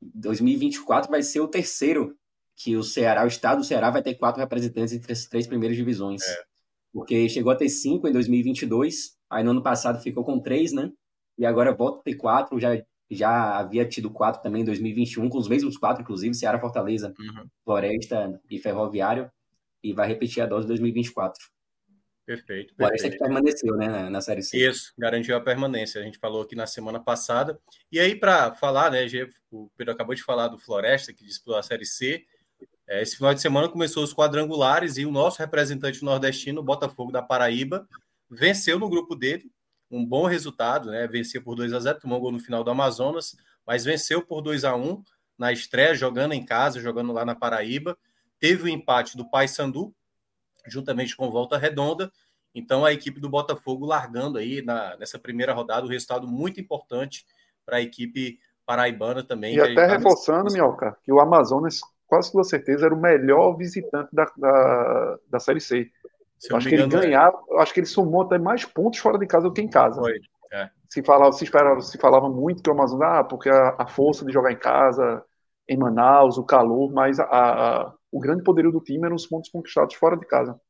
[0.00, 2.16] 2024 vai ser o terceiro
[2.56, 5.76] que o Ceará, o estado do Ceará, vai ter quatro representantes entre as três primeiras
[5.76, 6.22] divisões.
[6.22, 6.44] É.
[6.92, 10.92] Porque chegou a ter cinco em 2022, aí no ano passado ficou com três, né?
[11.36, 15.38] E agora volta a ter quatro, já, já havia tido quatro também em 2021, com
[15.38, 17.46] os mesmos quatro, inclusive, Ceará, Fortaleza, uhum.
[17.64, 19.30] Floresta e Ferroviário,
[19.82, 21.42] e vai repetir a dose em 2024.
[22.26, 22.74] Perfeito.
[22.74, 24.56] Floresta que permaneceu, né, na, na Série C.
[24.56, 26.00] Isso, garantiu a permanência.
[26.00, 27.60] A gente falou aqui na semana passada.
[27.92, 29.06] E aí, para falar, né,
[29.50, 32.24] o Pedro acabou de falar do Floresta, que disputou a Série C.
[32.88, 37.22] É, esse final de semana começou os quadrangulares e o nosso representante nordestino, Botafogo da
[37.22, 37.86] Paraíba,
[38.30, 39.50] venceu no grupo dele,
[39.94, 41.06] um bom resultado, né?
[41.06, 44.40] Venceu por 2 a 0 tomou um gol no final do Amazonas, mas venceu por
[44.40, 45.02] 2 a 1
[45.38, 47.96] na estreia, jogando em casa, jogando lá na Paraíba.
[48.40, 49.94] Teve o empate do Paysandu,
[50.66, 52.10] juntamente com Volta Redonda.
[52.54, 57.24] Então a equipe do Botafogo largando aí na, nessa primeira rodada, um resultado muito importante
[57.64, 59.56] para a equipe paraibana também.
[59.56, 64.08] E até tá reforçando, Minhoca, que o Amazonas, quase com certeza, era o melhor visitante
[64.12, 65.90] da, da, da Série C.
[66.38, 67.62] Se acho que ele ganhava, é.
[67.62, 70.00] acho que ele somou até mais pontos fora de casa do que em casa.
[70.00, 70.18] Foi.
[70.52, 70.70] É.
[70.88, 74.24] Se falava, se esperava, se falava muito que o Amazonas, ah, porque a, a, força
[74.24, 75.24] de jogar em casa,
[75.68, 79.50] em Manaus, o calor, mas a, a, o grande poderio do time eram os pontos
[79.50, 80.60] conquistados fora de casa.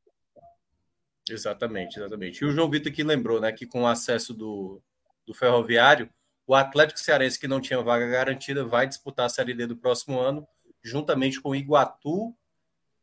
[1.29, 2.43] Exatamente, exatamente.
[2.43, 4.81] E o João Vitor que lembrou, né, que com o acesso do,
[5.27, 6.09] do Ferroviário,
[6.47, 10.21] o Atlético Cearense que não tinha vaga garantida vai disputar a Série D do próximo
[10.21, 10.47] ano,
[10.83, 12.35] juntamente com o Iguatu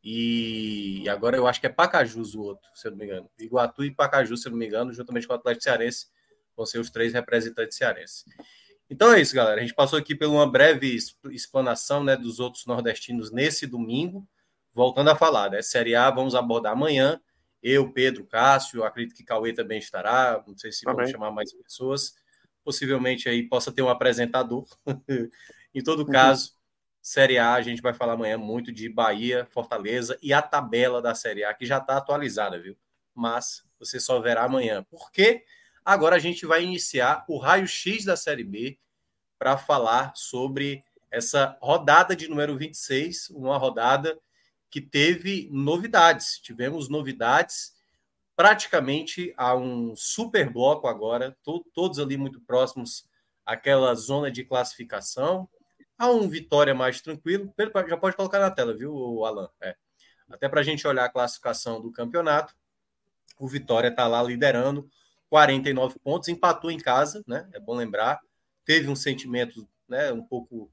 [0.04, 3.30] e agora eu acho que é Pacajus o outro, se eu não me engano.
[3.38, 6.06] Iguatu e Pacajus, se eu não me engano, juntamente com o Atlético Cearense,
[6.56, 8.24] vão ser os três representantes cearenses.
[8.90, 9.60] Então é isso, galera.
[9.60, 10.98] A gente passou aqui por uma breve
[11.30, 14.26] explanação né, dos outros nordestinos nesse domingo.
[14.74, 15.62] Voltando a falar, né?
[15.62, 17.20] Série A vamos abordar amanhã.
[17.62, 20.42] Eu, Pedro, Cássio, acredito que Cauê também estará.
[20.46, 22.14] Não sei se vamos chamar mais pessoas.
[22.64, 24.66] Possivelmente aí possa ter um apresentador.
[25.74, 26.52] em todo caso,
[27.02, 31.16] Série A, a gente vai falar amanhã muito de Bahia, Fortaleza e a tabela da
[31.16, 32.78] Série A, que já está atualizada, viu?
[33.12, 34.86] Mas você só verá amanhã.
[34.88, 35.44] Porque
[35.84, 38.78] agora a gente vai iniciar o raio-x da Série B
[39.36, 44.16] para falar sobre essa rodada de número 26, uma rodada
[44.70, 46.38] que teve novidades.
[46.38, 47.74] Tivemos novidades
[48.36, 53.08] praticamente a um super bloco agora, to todos ali muito próximos
[53.44, 55.48] àquela zona de classificação.
[55.98, 57.52] A um Vitória mais tranquilo.
[57.88, 59.48] Já pode colocar na tela, viu, Alan?
[59.60, 59.76] É.
[60.30, 62.54] Até para a gente olhar a classificação do campeonato.
[63.38, 64.88] O Vitória está lá liderando,
[65.28, 67.48] 49 pontos, empatou em casa, né?
[67.52, 68.20] É bom lembrar.
[68.64, 70.70] Teve um sentimento né, um pouco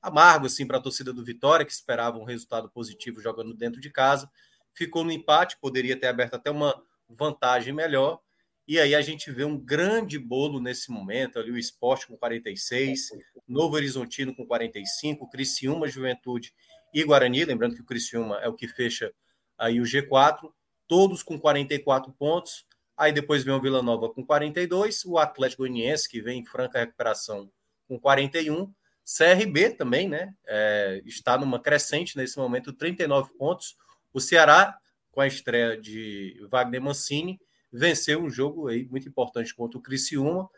[0.00, 3.90] amargo assim para a torcida do Vitória, que esperava um resultado positivo jogando dentro de
[3.90, 4.30] casa.
[4.74, 8.20] Ficou no empate, poderia ter aberto até uma vantagem melhor.
[8.66, 13.10] E aí a gente vê um grande bolo nesse momento, ali o Esporte com 46,
[13.46, 16.54] Novo Horizontino com 45, Criciúma, Juventude
[16.92, 19.12] e Guarani, lembrando que o Criciúma é o que fecha
[19.58, 20.50] aí o G4,
[20.88, 22.66] todos com 44 pontos.
[22.96, 26.78] Aí depois vem o Vila Nova com 42, o Atlético Goianiense, que vem em franca
[26.78, 27.50] recuperação,
[27.86, 28.72] com 41,
[29.04, 30.32] CRB também, né?
[30.46, 33.76] É, está numa crescente nesse momento, 39 pontos.
[34.12, 34.78] O Ceará,
[35.10, 37.38] com a estreia de Wagner Mancini,
[37.74, 40.48] venceu um jogo aí muito importante contra o Criciúma.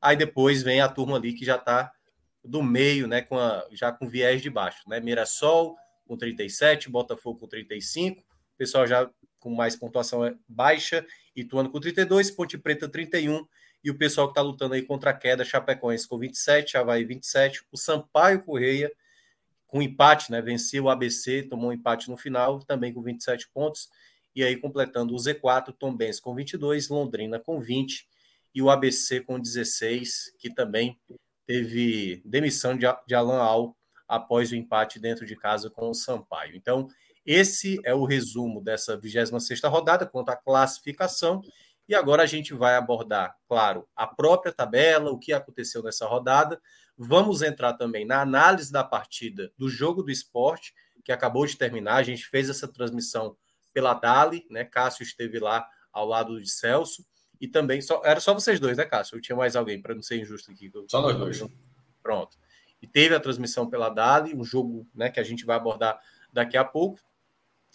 [0.00, 1.92] Aí depois vem a turma ali que já está
[2.44, 3.20] do meio, né?
[3.20, 5.00] Com a, já com viés de baixo, né?
[5.00, 8.24] Mirassol com 37, Botafogo com 35, o
[8.56, 13.46] pessoal já com mais pontuação baixa, Ituano com 32, Ponte Preta 31
[13.82, 17.64] e o pessoal que está lutando aí contra a queda, Chapecoense com 27, Havaí 27,
[17.72, 18.92] o Sampaio Correia
[19.66, 20.42] com empate, né?
[20.42, 23.88] Venceu o ABC, tomou um empate no final, também com 27 pontos.
[24.34, 28.06] E aí, completando o Z4, Tom Benz com 22, Londrina com 20
[28.54, 30.98] e o ABC com 16, que também
[31.46, 36.56] teve demissão de, de Alan Al após o empate dentro de casa com o Sampaio.
[36.56, 36.88] Então,
[37.24, 41.42] esse é o resumo dessa 26ª rodada quanto à classificação
[41.90, 46.60] e agora a gente vai abordar, claro, a própria tabela, o que aconteceu nessa rodada.
[46.96, 50.72] Vamos entrar também na análise da partida do jogo do esporte,
[51.04, 51.96] que acabou de terminar.
[51.96, 53.36] A gente fez essa transmissão
[53.72, 54.64] pela Dali, né?
[54.64, 57.04] Cássio esteve lá ao lado de Celso.
[57.40, 59.16] E também, só, era só vocês dois, né, Cássio?
[59.16, 60.70] Eu tinha mais alguém, para não ser injusto aqui.
[60.88, 61.44] Só nós dois.
[62.02, 62.36] Pronto.
[62.82, 66.00] E teve a transmissão pela Dali, um jogo né, que a gente vai abordar
[66.32, 67.00] daqui a pouco.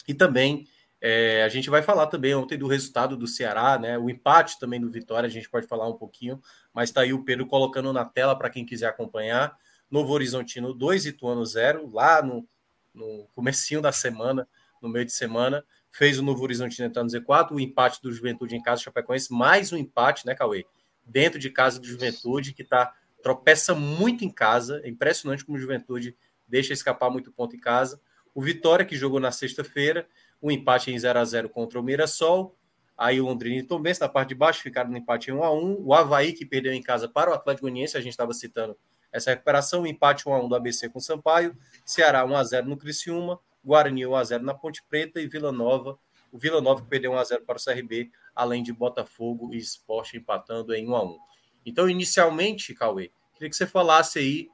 [0.06, 0.66] E também
[1.00, 3.98] é, a gente vai falar também ontem do resultado do Ceará, né?
[3.98, 6.40] O empate também do Vitória, a gente pode falar um pouquinho,
[6.72, 9.56] mas está aí o Pedro colocando na tela para quem quiser acompanhar.
[9.90, 12.48] Novo Horizontino 2, Ituano 0, lá no,
[12.92, 14.48] no comecinho da semana,
[14.80, 15.64] no meio de semana,
[15.96, 19.72] fez o Novo Horizontino entrar no Z4, o empate do Juventude em casa, Chapecoense, mais
[19.72, 20.66] um empate, né, Cauê?
[21.02, 25.60] Dentro de casa do Juventude, que tá, tropeça muito em casa, é impressionante como o
[25.60, 26.14] Juventude
[26.46, 27.98] deixa escapar muito ponto em casa.
[28.34, 30.06] O Vitória, que jogou na sexta-feira,
[30.42, 32.54] um empate em 0 a 0 contra o Mirassol.
[32.94, 35.42] Aí o Londrina e o Tombense, na parte de baixo, ficaram no empate em 1
[35.42, 38.34] a 1 O Havaí, que perdeu em casa para o Atlético Goianiense, a gente estava
[38.34, 38.76] citando
[39.10, 39.82] essa recuperação.
[39.82, 41.56] O empate 1 a 1 do ABC com o Sampaio.
[41.86, 43.40] Ceará 1 a 0 no Criciúma.
[43.66, 45.20] Guarani 1 a 0 na Ponte Preta.
[45.20, 45.98] E Vila Nova,
[46.30, 49.58] o Vila Nova que perdeu 1 a 0 para o CRB, além de Botafogo e
[49.58, 51.18] Esporte empatando em 1 a 1
[51.64, 54.48] Então, inicialmente, Cauê, queria que você falasse aí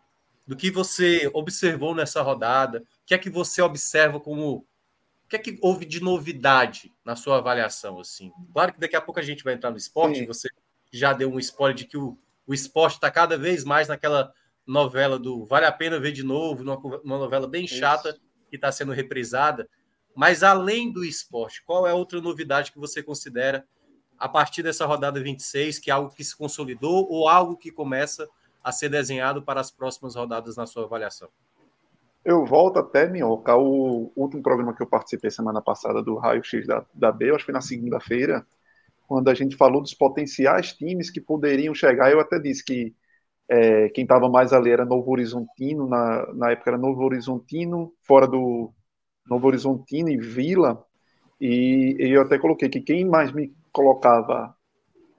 [0.46, 4.66] do que você observou nessa rodada, o que é que você observa como
[5.33, 7.98] que é que houve de novidade na sua avaliação?
[7.98, 8.31] assim?
[8.53, 10.27] Claro que daqui a pouco a gente vai entrar no esporte, Sim.
[10.27, 10.48] você
[10.92, 14.33] já deu um spoiler de que o, o esporte está cada vez mais naquela
[14.66, 18.20] novela do vale a pena ver de novo, numa, uma novela bem chata Isso.
[18.53, 19.67] Que está sendo reprisada.
[20.15, 23.65] Mas além do esporte, qual é outra novidade que você considera
[24.19, 28.29] a partir dessa rodada 26, que é algo que se consolidou ou algo que começa
[28.62, 31.31] a ser desenhado para as próximas rodadas na sua avaliação?
[32.23, 36.67] Eu volto até, Minhoca, o último programa que eu participei semana passada do Raio X
[36.67, 38.47] da, da B, acho que foi na segunda-feira,
[39.09, 42.12] quando a gente falou dos potenciais times que poderiam chegar.
[42.12, 42.95] Eu até disse que
[43.53, 48.27] é, quem estava mais ali era Novo Horizontino, na, na época era Novo Horizontino, fora
[48.27, 48.73] do
[49.29, 50.83] Novo Horizontino e Vila,
[51.38, 54.57] e, e eu até coloquei que quem mais me colocava,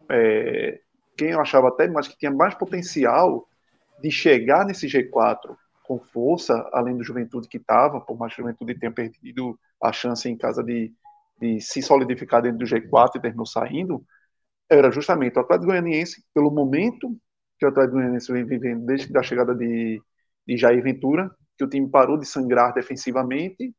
[0.10, 0.80] é,
[1.15, 3.48] quem eu achava até mais que tinha mais potencial
[4.02, 8.80] de chegar nesse G4 com força, além do Juventude que estava, por mais que Juventude
[8.80, 10.91] tenha perdido a chance em casa de,
[11.39, 14.04] de se solidificar dentro do G4 e terminou saindo,
[14.67, 17.15] era justamente o Atlético Goianiense, pelo momento
[17.63, 20.02] que o Atlético vem vivendo desde a chegada de,
[20.45, 23.73] de Jair Ventura, que o time parou de sangrar defensivamente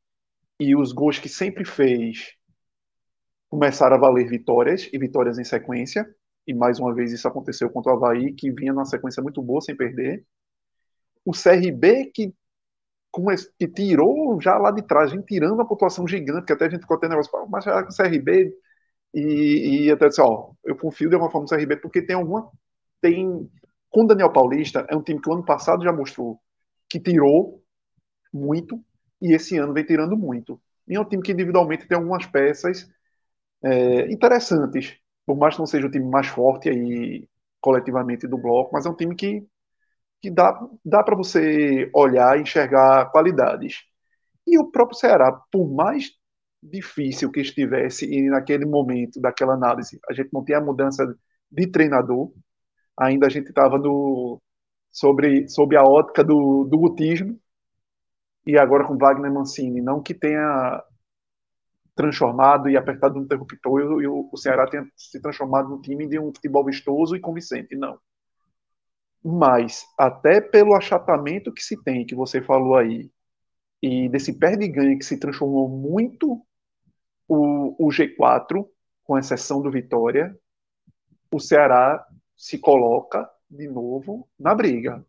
[0.59, 2.35] e os gols que sempre fez
[3.49, 6.07] começaram a valer vitórias e vitórias em sequência.
[6.47, 9.61] E mais uma vez isso aconteceu contra o Havaí, que vinha numa sequência muito boa
[9.61, 10.25] sem perder.
[11.25, 12.35] O CRB, que,
[13.59, 16.83] que tirou já lá de trás, gente tirando a pontuação gigante, que até a gente
[16.83, 18.53] ficou tendo negócio, mas já com o CRB.
[19.14, 22.51] E, e até disse, ó, eu confio de alguma forma no CRB, porque tem alguma.
[23.01, 23.49] Tem.
[23.94, 26.40] Com Daniel Paulista, é um time que o ano passado já mostrou
[26.90, 27.62] que tirou
[28.33, 28.85] muito,
[29.22, 30.61] e esse ano vem tirando muito.
[30.88, 32.90] E é um time que individualmente tem algumas peças
[33.62, 37.28] é, interessantes, por mais que não seja o time mais forte aí
[37.61, 39.46] coletivamente do bloco, mas é um time que,
[40.20, 43.85] que dá, dá para você olhar e enxergar qualidades.
[44.44, 46.11] E o próprio Ceará, por mais
[46.61, 51.16] difícil que estivesse e naquele momento daquela análise, a gente não tinha a mudança
[51.48, 52.33] de treinador,
[52.96, 54.40] ainda a gente estava no
[54.90, 57.38] sobre, sobre a ótica do, do gutismo,
[58.46, 60.83] e agora com Wagner Mancini, não que tenha
[61.94, 66.18] transformado e apertado no interruptor e o, o Ceará tenha se transformado num time de
[66.18, 67.98] um futebol vistoso e convincente, não.
[69.24, 73.11] Mas, até pelo achatamento que se tem, que você falou aí,
[73.80, 76.44] e desse perde-ganha que se transformou muito
[77.26, 78.66] o, o G4,
[79.04, 80.37] com exceção do Vitória,
[81.30, 82.04] o Ceará
[82.37, 85.05] se coloca de novo na briga.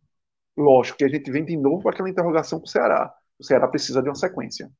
[0.58, 3.14] Lógico que a gente vem de novo com aquela interrogação com o Ceará.
[3.38, 4.72] O Ceará precisa de uma sequência.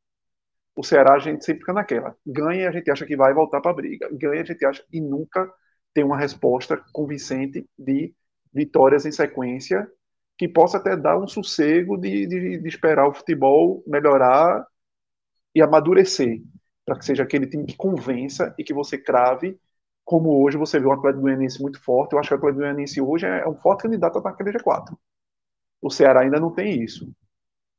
[0.76, 2.16] O Ceará a gente sempre fica naquela.
[2.26, 4.10] Ganha e a gente acha que vai voltar para a briga.
[4.12, 5.52] Ganha a gente acha e nunca
[5.94, 8.14] tem uma resposta convincente de
[8.54, 9.90] vitórias em sequência
[10.38, 14.66] que possa até dar um sossego de, de, de esperar o futebol melhorar
[15.54, 16.42] e amadurecer
[16.86, 19.58] para que seja aquele time que convença e que você crave
[20.06, 22.14] como hoje você vê o Atlético Goianiense muito forte.
[22.14, 24.96] Eu acho que o Atlético Goianiense hoje é um forte candidato a aquele G4.
[25.82, 27.12] O Ceará ainda não tem isso.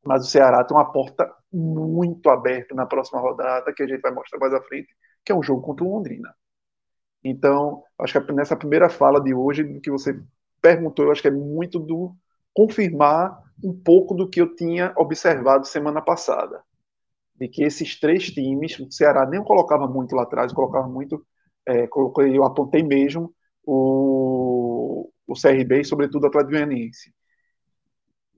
[0.05, 4.13] Mas o Ceará tem uma porta muito aberta na próxima rodada, que a gente vai
[4.13, 4.89] mostrar mais à frente,
[5.25, 6.35] que é um jogo contra o Londrina.
[7.23, 10.21] Então, acho que nessa primeira fala de hoje, do que você
[10.61, 12.15] perguntou, eu acho que é muito do
[12.53, 16.63] confirmar um pouco do que eu tinha observado semana passada.
[17.35, 21.25] De que esses três times, o Ceará nem colocava muito lá atrás, colocava muito,
[21.69, 21.89] é,
[22.33, 27.13] eu apontei mesmo o, o CRB e, sobretudo, o Atlético Goianiense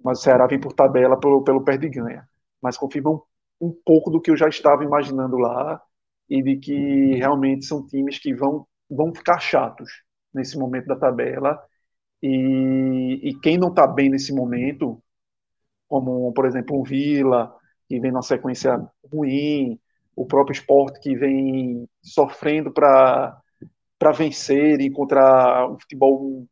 [0.03, 2.29] mas o Ceará vem por tabela pelo, pelo perde ganha.
[2.63, 3.21] Mas confirma um,
[3.61, 5.81] um pouco do que eu já estava imaginando lá
[6.29, 9.91] e de que realmente são times que vão, vão ficar chatos
[10.33, 11.61] nesse momento da tabela.
[12.23, 15.03] E, e quem não está bem nesse momento,
[15.89, 17.55] como por exemplo um Vila,
[17.89, 18.79] que vem numa sequência
[19.13, 19.81] ruim,
[20.19, 23.41] o próprio esporte que vem sofrendo para
[24.17, 26.45] vencer e encontrar um futebol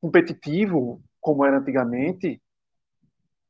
[0.00, 2.40] competitivo como era antigamente,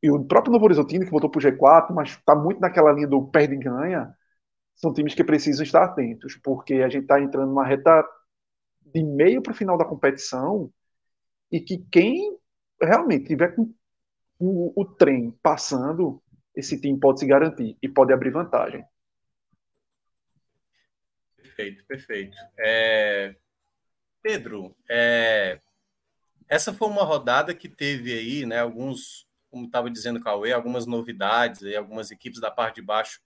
[0.00, 3.08] e o próprio Novo Horizontino, que voltou para o G4, mas está muito naquela linha
[3.08, 4.14] do perde e ganha,
[4.76, 8.04] são times que precisam estar atentos, porque a gente está entrando numa reta
[8.86, 10.70] de meio para o final da competição
[11.50, 12.38] e que quem
[12.80, 13.74] realmente tiver com
[14.38, 16.22] o, o, trem passando,
[16.54, 18.84] esse time pode se garantir e pode abrir vantagem.
[21.58, 22.36] Perfeito, perfeito.
[22.56, 23.34] É...
[24.22, 25.60] Pedro, é...
[26.48, 30.86] essa foi uma rodada que teve aí, né, alguns como estava dizendo o Cauê, algumas
[30.86, 33.20] novidades, aí, algumas equipes da parte de baixo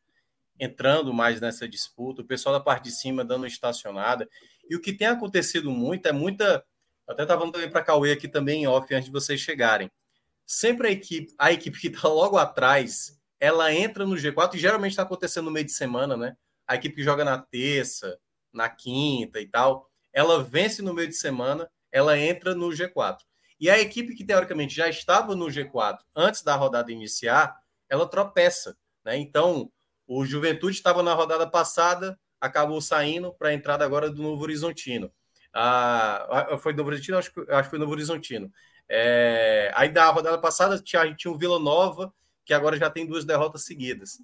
[0.58, 4.28] entrando mais nessa disputa, o pessoal da parte de cima dando estacionada.
[4.70, 6.64] E o que tem acontecido muito é muita.
[7.06, 9.90] Eu até estava falando também para Cauê aqui também em off antes de vocês chegarem.
[10.46, 14.92] Sempre a equipe, a equipe que está logo atrás, ela entra no G4 e geralmente
[14.92, 16.36] está acontecendo no meio de semana, né?
[16.66, 18.18] A equipe que joga na terça,
[18.52, 23.18] na quinta e tal, ela vence no meio de semana, ela entra no G4.
[23.58, 27.56] E a equipe que teoricamente já estava no G4 antes da rodada iniciar,
[27.88, 28.76] ela tropeça.
[29.04, 29.16] Né?
[29.18, 29.70] Então,
[30.06, 35.12] o Juventude estava na rodada passada, acabou saindo para a entrada agora do Novo Horizontino.
[35.54, 37.18] Ah, foi Novo Horizontino?
[37.18, 38.50] Acho, acho que foi Novo Horizontino.
[38.88, 42.12] É, aí da rodada passada tinha, tinha o Vila Nova,
[42.44, 44.18] que agora já tem duas derrotas seguidas.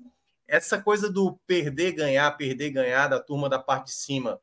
[0.49, 4.41] Essa coisa do perder, ganhar, perder, ganhar da turma da parte de cima,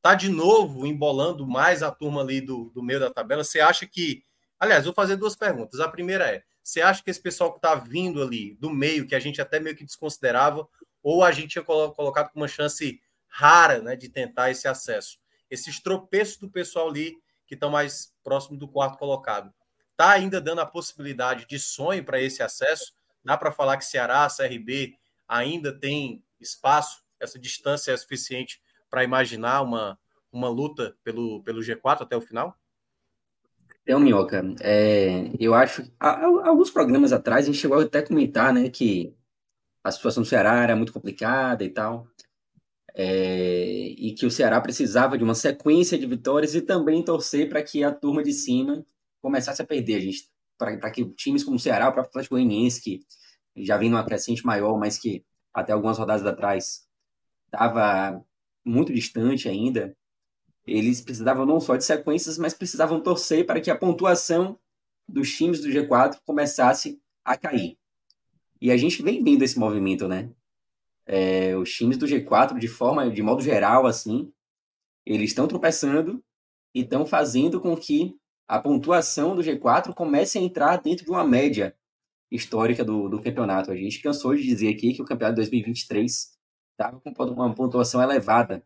[0.00, 3.44] tá de novo embolando mais a turma ali do, do meio da tabela.
[3.44, 4.24] Você acha que
[4.62, 5.80] Aliás, vou fazer duas perguntas.
[5.80, 9.14] A primeira é: você acha que esse pessoal que está vindo ali do meio, que
[9.16, 10.68] a gente até meio que desconsiderava,
[11.02, 15.18] ou a gente tinha colocado com uma chance rara né, de tentar esse acesso?
[15.50, 19.52] Esses tropeços do pessoal ali que estão mais próximo do quarto colocado.
[19.90, 22.92] Está ainda dando a possibilidade de sonho para esse acesso?
[23.24, 24.96] Dá para falar que Ceará, CRB
[25.32, 29.98] ainda tem espaço, essa distância é suficiente para imaginar uma,
[30.30, 32.56] uma luta pelo, pelo G4 até o final?
[33.82, 35.90] Então, Minhoca, é, eu acho.
[35.98, 39.16] Há, alguns programas atrás a gente chegou até a comentar, né, que
[39.82, 42.06] a situação do Ceará era muito complicada e tal.
[42.94, 43.64] É,
[43.96, 47.82] e que o Ceará precisava de uma sequência de vitórias e também torcer para que
[47.82, 48.84] a turma de cima
[49.20, 49.96] começasse a perder.
[49.96, 53.00] A gente para que times como o Ceará, o próprio Atlético Goianiense, que
[53.56, 56.86] já vem numa crescente maior, mas que até algumas rodadas atrás
[57.46, 58.24] estava
[58.64, 59.96] muito distante ainda,
[60.66, 64.58] eles precisavam não só de sequências, mas precisavam torcer para que a pontuação
[65.08, 67.76] dos times do G4 começasse a cair.
[68.60, 70.30] E a gente vem vendo esse movimento, né?
[71.04, 74.32] É, os times do G4, de forma, de modo geral, assim,
[75.04, 76.22] eles estão tropeçando
[76.72, 81.24] e estão fazendo com que a pontuação do G4 comece a entrar dentro de uma
[81.24, 81.76] média
[82.32, 83.70] histórica do, do campeonato.
[83.70, 86.32] A gente cansou de dizer aqui que o campeonato de 2023
[86.72, 88.64] estava com uma pontuação elevada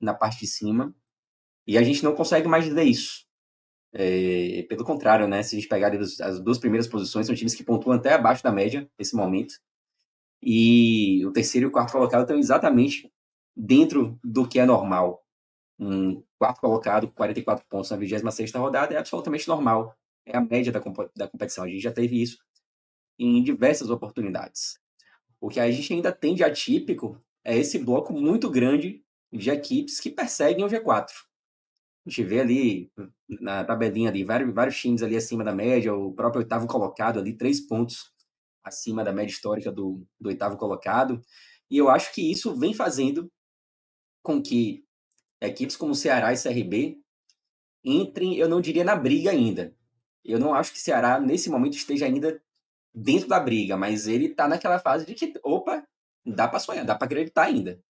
[0.00, 0.94] na parte de cima
[1.66, 3.24] e a gente não consegue mais dizer isso.
[3.94, 5.42] É, pelo contrário, né?
[5.42, 8.50] Se a gente pegar as duas primeiras posições, são times que pontuam até abaixo da
[8.50, 9.54] média nesse momento.
[10.42, 13.12] E o terceiro e o quarto colocado estão exatamente
[13.54, 15.22] dentro do que é normal.
[15.78, 19.94] Um quarto colocado com 44 pontos na 26 rodada é absolutamente normal.
[20.26, 20.80] É a média da,
[21.14, 21.64] da competição.
[21.64, 22.38] A gente já teve isso
[23.24, 24.78] em diversas oportunidades.
[25.40, 29.98] O que a gente ainda tem de atípico é esse bloco muito grande de equipes
[30.00, 31.08] que perseguem o G4.
[32.04, 32.92] A gente vê ali
[33.40, 37.36] na tabelinha ali vários, vários times ali acima da média, o próprio oitavo colocado ali,
[37.36, 38.12] três pontos
[38.62, 41.20] acima da média histórica do, do oitavo colocado.
[41.70, 43.30] E eu acho que isso vem fazendo
[44.22, 44.84] com que
[45.40, 46.98] equipes como Ceará e CRB
[47.84, 49.74] entrem, eu não diria na briga ainda.
[50.24, 52.40] Eu não acho que Ceará, nesse momento, esteja ainda
[52.94, 55.86] dentro da briga, mas ele está naquela fase de que, opa,
[56.24, 57.82] dá para sonhar, dá para acreditar ainda.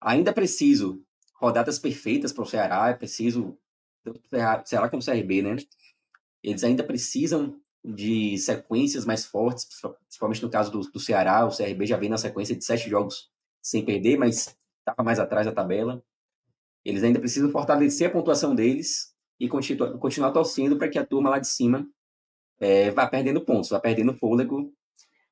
[0.00, 1.04] Ainda preciso
[1.34, 3.58] rodadas perfeitas para o Ceará, é preciso.
[4.64, 5.56] Ceará como CRB, né?
[6.42, 9.66] Eles ainda precisam de sequências mais fortes,
[10.06, 11.46] principalmente no caso do, do Ceará.
[11.46, 13.30] O CRB já vem na sequência de sete jogos
[13.62, 16.02] sem perder, mas estava mais atrás da tabela.
[16.84, 21.30] Eles ainda precisam fortalecer a pontuação deles e continuar, continuar torcendo para que a turma
[21.30, 21.86] lá de cima
[22.60, 24.72] é, vá perdendo pontos, vá perdendo fôlego.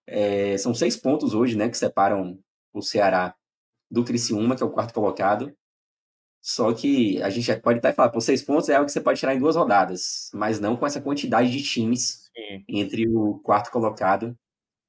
[0.06, 2.38] É, são seis pontos hoje, né, que separam
[2.72, 3.34] o Ceará
[3.90, 5.54] do Criciúma, que é o quarto colocado.
[6.40, 9.20] Só que a gente pode até falar, por seis pontos é algo que você pode
[9.20, 12.64] tirar em duas rodadas, mas não com essa quantidade de times Sim.
[12.68, 14.36] entre o quarto colocado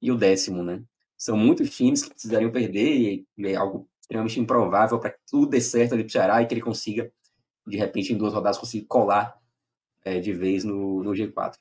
[0.02, 0.84] e o décimo, né?
[1.18, 5.60] São muitos times que precisariam perder e é algo extremamente improvável para que tudo dê
[5.60, 7.12] certo ali para o Ceará e que ele consiga,
[7.68, 9.38] de repente, em duas rodadas, conseguir colar
[10.06, 11.58] é, de vez no, no G4.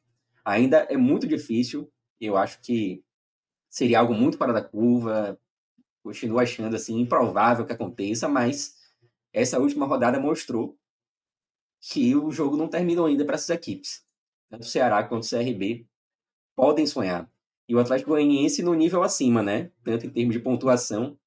[0.49, 3.05] Ainda é muito difícil, eu acho que
[3.69, 5.39] seria algo muito fora da curva,
[6.03, 8.75] continuo achando assim improvável que aconteça, mas
[9.31, 10.75] essa última rodada mostrou
[11.83, 14.03] que o jogo não terminou ainda para essas equipes.
[14.49, 15.87] Tanto o Ceará quanto o CRB
[16.57, 17.31] podem sonhar.
[17.69, 19.71] E o Atlético Goianiense no nível acima, né?
[19.85, 21.19] Tanto em termos de pontuação,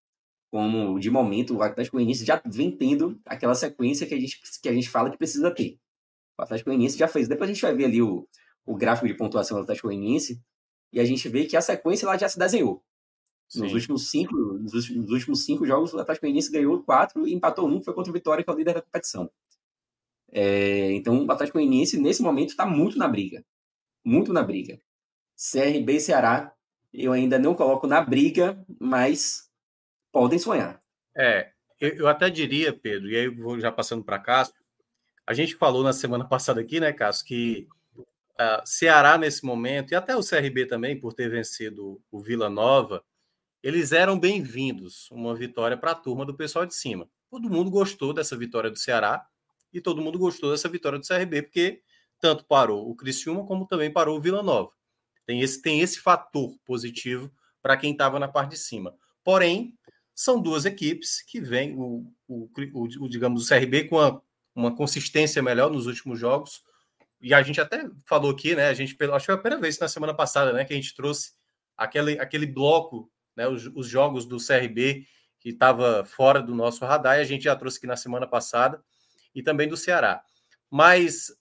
[0.50, 4.68] como de momento o Atlético Goianiense já vem tendo aquela sequência que a gente, que
[4.68, 5.80] a gente fala que precisa ter.
[6.40, 7.28] O Atlético Goianiense já fez.
[7.28, 8.28] Depois a gente vai ver ali o,
[8.66, 10.42] o gráfico de pontuação do Atlético Goianiense
[10.92, 12.84] e a gente vê que a sequência lá já se desenhou.
[13.54, 17.82] Nos últimos, cinco, nos últimos cinco jogos, o Atlético Goianiense ganhou quatro e empatou um,
[17.82, 19.30] foi contra o Vitória, que é o líder da competição.
[20.32, 23.44] É, então, o Atlético Goianiense, nesse momento, está muito na briga.
[24.06, 24.80] Muito na briga.
[25.36, 26.54] CRB e Ceará,
[26.94, 29.50] eu ainda não coloco na briga, mas
[30.14, 30.80] podem sonhar.
[31.16, 34.54] É, eu, eu até diria, Pedro, e aí eu vou já passando para Cássio,
[35.28, 37.68] a gente falou na semana passada aqui, né, Cássio, que
[38.40, 43.04] uh, Ceará nesse momento, e até o CRB também, por ter vencido o Vila Nova,
[43.64, 45.10] eles eram bem-vindos.
[45.12, 47.08] Uma vitória para a turma do pessoal de cima.
[47.30, 49.26] Todo mundo gostou dessa vitória do Ceará
[49.72, 51.82] e todo mundo gostou dessa vitória do CRB, porque
[52.20, 54.72] tanto parou o Criciúma como também parou o Vila Nova.
[55.26, 58.96] Tem esse, tem esse fator positivo para quem estava na parte de cima.
[59.24, 59.78] Porém,
[60.14, 64.22] são duas equipes que vêm, o, o, o, digamos, o CRB com
[64.56, 66.64] uma consistência melhor nos últimos jogos.
[67.22, 68.68] E a gente até falou aqui, né?
[68.68, 70.66] A gente, acho que foi a primeira vez na semana passada, né?
[70.66, 71.34] Que a gente trouxe
[71.78, 75.08] aquele, aquele bloco né, os, os jogos do CRB
[75.40, 78.84] que estava fora do nosso radar, e a gente já trouxe aqui na semana passada,
[79.34, 80.24] e também do Ceará.
[80.70, 81.36] Mas,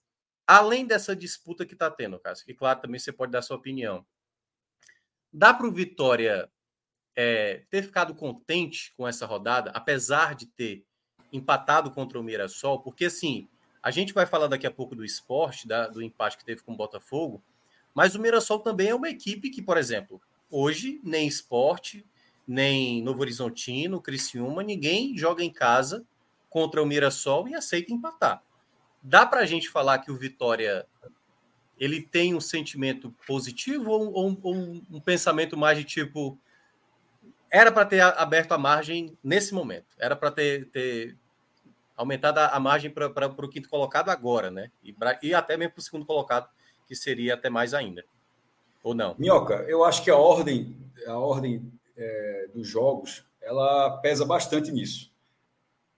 [0.46, 4.06] além dessa disputa que está tendo, Cássio, que claro, também você pode dar sua opinião,
[5.30, 6.50] dá para o Vitória
[7.14, 10.86] é, ter ficado contente com essa rodada, apesar de ter
[11.30, 13.50] empatado contra o Mirassol, porque assim,
[13.82, 16.72] a gente vai falar daqui a pouco do esporte, da, do empate que teve com
[16.72, 17.42] o Botafogo,
[17.94, 20.20] mas o Mirassol também é uma equipe que, por exemplo,
[20.50, 22.04] Hoje, nem esporte,
[22.46, 26.04] nem Novo Horizontino, Criciúma, ninguém joga em casa
[26.48, 28.42] contra o Mirassol e aceita empatar.
[29.00, 30.84] dá para a gente falar que o Vitória
[31.78, 34.54] ele tem um sentimento positivo ou, ou, ou
[34.90, 36.36] um, pensamento mais de tipo
[37.48, 41.16] era para ter aberto a margem nesse momento, era para ter, ter
[42.00, 44.70] aumentado a, margem para o quinto colocado agora, né?
[44.82, 46.48] E, e até mesmo para o segundo colocado,
[46.86, 48.02] que seria até mais ainda.
[48.82, 49.14] Ou não?
[49.18, 50.74] Minhoca, eu acho que a ordem,
[51.06, 55.12] a ordem é, dos jogos, ela pesa bastante nisso.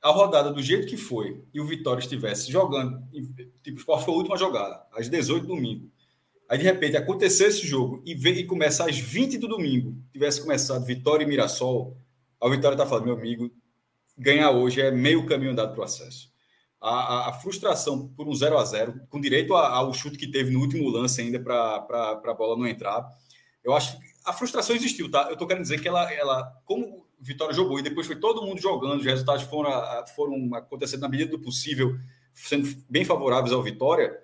[0.02, 3.00] A rodada do jeito que foi e o Vitória estivesse jogando,
[3.62, 5.88] tipo, o Sport foi a última jogada, às 18 domingo.
[6.48, 10.42] Aí, de repente, aconteceu esse jogo e, vem, e começar às 20 do domingo, tivesse
[10.42, 11.96] começado Vitória e Mirassol,
[12.40, 13.52] a Vitória está falando, meu amigo,
[14.16, 16.30] ganhar hoje é meio caminho andado para o acesso.
[16.80, 20.50] A, a, a, frustração por um 0 a 0 com direito ao chute que teve
[20.50, 23.08] no último lance ainda para a bola não entrar.
[23.62, 25.26] Eu acho que a frustração existiu, tá?
[25.26, 28.60] Eu estou querendo dizer que ela, ela, como Vitória jogou e depois foi todo mundo
[28.60, 29.70] jogando, os resultados foram,
[30.16, 31.96] foram acontecendo na medida do possível,
[32.34, 34.18] sendo bem favoráveis ao Vitória.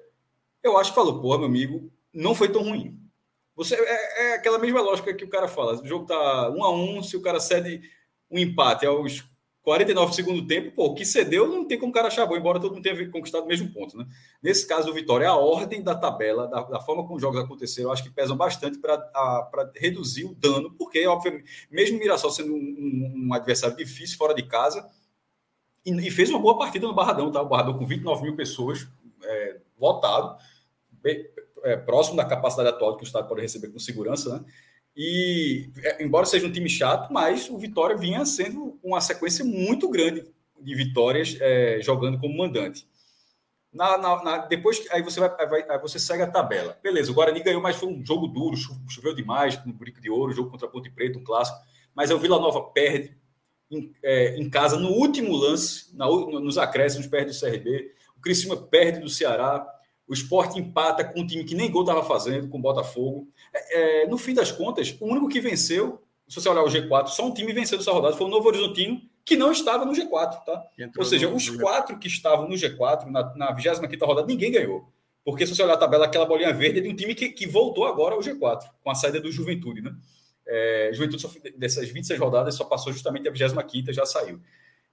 [0.62, 2.99] Eu acho que falou, pô, meu amigo, não foi tão ruim.
[3.55, 5.80] Você é, é, aquela mesma lógica que o cara fala.
[5.80, 7.82] O jogo tá um a um, se o cara cede
[8.30, 9.24] um empate aos
[9.69, 12.73] 49 segundo tempo, pô, que cedeu não tem como o cara achar bom, embora todo
[12.73, 14.07] mundo tenha conquistado o mesmo ponto, né?
[14.43, 17.93] Nesse caso, o Vitória, a ordem da tabela, da, da forma como os jogos aconteceram,
[17.93, 23.27] acho que pesam bastante para reduzir o dano, porque, obviamente, mesmo o Mirassol sendo um,
[23.29, 24.89] um, adversário difícil fora de casa,
[25.85, 27.43] e, e, fez uma boa partida no Barradão, tá?
[27.43, 28.89] O Barradão com 29 mil pessoas,
[29.23, 29.61] é,
[30.93, 31.27] bem,
[31.62, 34.45] é, próximo da capacidade atual que o Estado pode receber com segurança, né?
[35.01, 39.88] E, é, embora seja um time chato, mas o Vitória vinha sendo uma sequência muito
[39.88, 40.26] grande
[40.61, 42.84] de vitórias é, jogando como mandante.
[43.72, 46.76] Na, na, na, depois aí você vai, vai, aí você segue a tabela.
[46.82, 48.57] Beleza, o Guarani ganhou, mas foi um jogo duro,
[48.88, 51.57] choveu demais no Burico de Ouro, jogo contra Ponte Preta, um clássico.
[51.94, 53.16] Mas o Vila Nova perde
[53.70, 57.92] em, é, em casa no último lance, na, nos acréscimos, perde do CRB.
[58.16, 59.64] O Criciúma perde do Ceará.
[60.09, 63.28] O esporte empata com um time que nem gol estava fazendo, com o Botafogo.
[63.70, 67.26] É, no fim das contas, o único que venceu, se você olhar o G4, só
[67.26, 70.64] um time venceu essa rodada, foi o Novo Horizontino, que não estava no G4, tá?
[70.96, 74.88] Ou seja, os quatro que estavam no G4, na, na 25 rodada, ninguém ganhou.
[75.24, 77.46] Porque se você olhar a tabela, aquela bolinha verde é de um time que, que
[77.46, 79.94] voltou agora ao G4, com a saída do Juventude, né?
[80.46, 84.40] É, Juventude, só, dessas 26 rodadas, só passou justamente a 25 já saiu.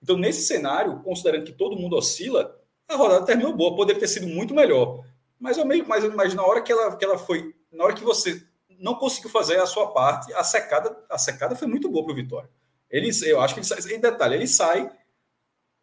[0.04, 2.60] Então, nesse cenário, considerando que todo mundo oscila,
[2.90, 5.06] a rodada terminou boa, poderia ter sido muito melhor.
[5.40, 8.04] Mas, eu meio, mas, mas na hora que ela, que ela foi, na hora que
[8.04, 8.44] você
[8.80, 12.16] não conseguiu fazer a sua parte, a secada, a secada foi muito boa para o
[12.16, 12.50] Vitória.
[12.90, 14.92] Ele, eu acho que ele sai, em detalhe, ele sai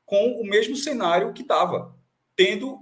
[0.04, 1.94] com o mesmo cenário que estava,
[2.36, 2.78] tendo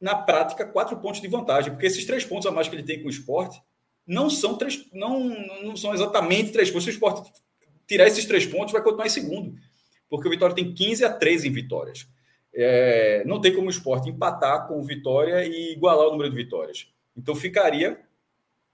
[0.00, 3.00] na prática quatro pontos de vantagem, porque esses três pontos a mais que ele tem
[3.00, 3.60] com o esporte
[4.06, 5.28] não são três, não,
[5.62, 6.84] não são exatamente três pontos.
[6.84, 7.32] Se o esporte
[7.86, 9.54] tirar esses três pontos, vai continuar em segundo,
[10.08, 12.06] porque o Vitória tem 15 a 13 em vitórias.
[12.54, 16.36] É, não tem como o esporte empatar com o Vitória e igualar o número de
[16.36, 16.88] vitórias.
[17.16, 18.00] Então ficaria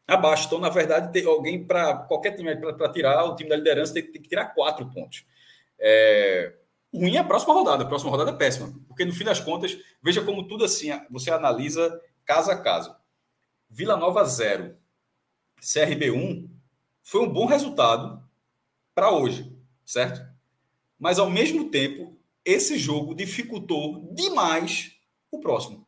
[0.06, 0.46] abaixo.
[0.46, 4.02] Então, na verdade, tem alguém para qualquer time para tirar o time da liderança tem,
[4.02, 5.24] tem que tirar quatro pontos.
[5.78, 6.54] É,
[6.94, 7.84] ruim é a próxima rodada.
[7.84, 11.30] A próxima rodada é péssima, porque no fim das contas, veja como tudo assim, você
[11.30, 12.94] analisa caso a caso.
[13.68, 14.76] Vila Nova 0,
[15.56, 16.50] CRB 1
[17.02, 18.22] foi um bom resultado
[18.94, 19.50] para hoje,
[19.84, 20.20] certo?
[20.98, 24.92] Mas ao mesmo tempo, esse jogo dificultou demais
[25.30, 25.86] o próximo.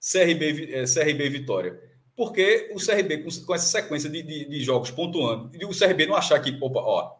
[0.00, 1.93] CRB, é, CRB Vitória.
[2.16, 6.14] Porque o CRB, com, essa sequência de, de, de, jogos pontuando, e o CRB não
[6.14, 7.16] achar que, opa, ó,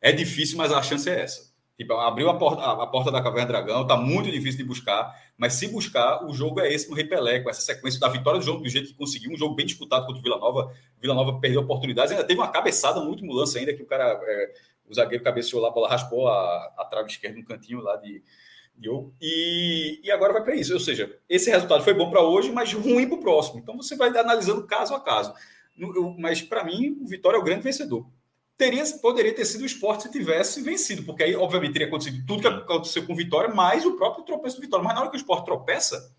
[0.00, 1.48] é difícil, mas a chance é essa.
[1.76, 5.14] Tipo, abriu a porta, a, a porta da Caverna Dragão, tá muito difícil de buscar,
[5.36, 8.44] mas se buscar, o jogo é esse no Repelé, com essa sequência da vitória do
[8.44, 10.74] jogo do jeito que conseguiu, um jogo bem disputado contra o Vila Nova.
[11.00, 14.18] Vila Nova perdeu oportunidades, ainda teve uma cabeçada no último lance ainda, que o cara,
[14.20, 14.54] é,
[14.88, 18.22] o zagueiro cabeceou lá, a bola raspou a, a trave esquerda no cantinho lá de,
[19.20, 20.72] e, e agora vai para isso.
[20.72, 23.58] Ou seja, esse resultado foi bom para hoje, mas ruim para o próximo.
[23.58, 25.32] Então você vai analisando caso a caso.
[26.18, 28.06] Mas para mim, o Vitória é o grande vencedor.
[28.56, 32.42] Teria, poderia ter sido o esporte se tivesse vencido, porque aí, obviamente, teria acontecido tudo
[32.42, 34.84] que aconteceu com o Vitória, mais o próprio tropeço do Vitória.
[34.84, 36.12] Mas na hora que o esporte tropeça.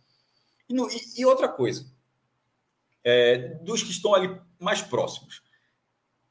[0.69, 1.85] E, no, e, e outra coisa,
[3.03, 5.41] é, dos que estão ali mais próximos.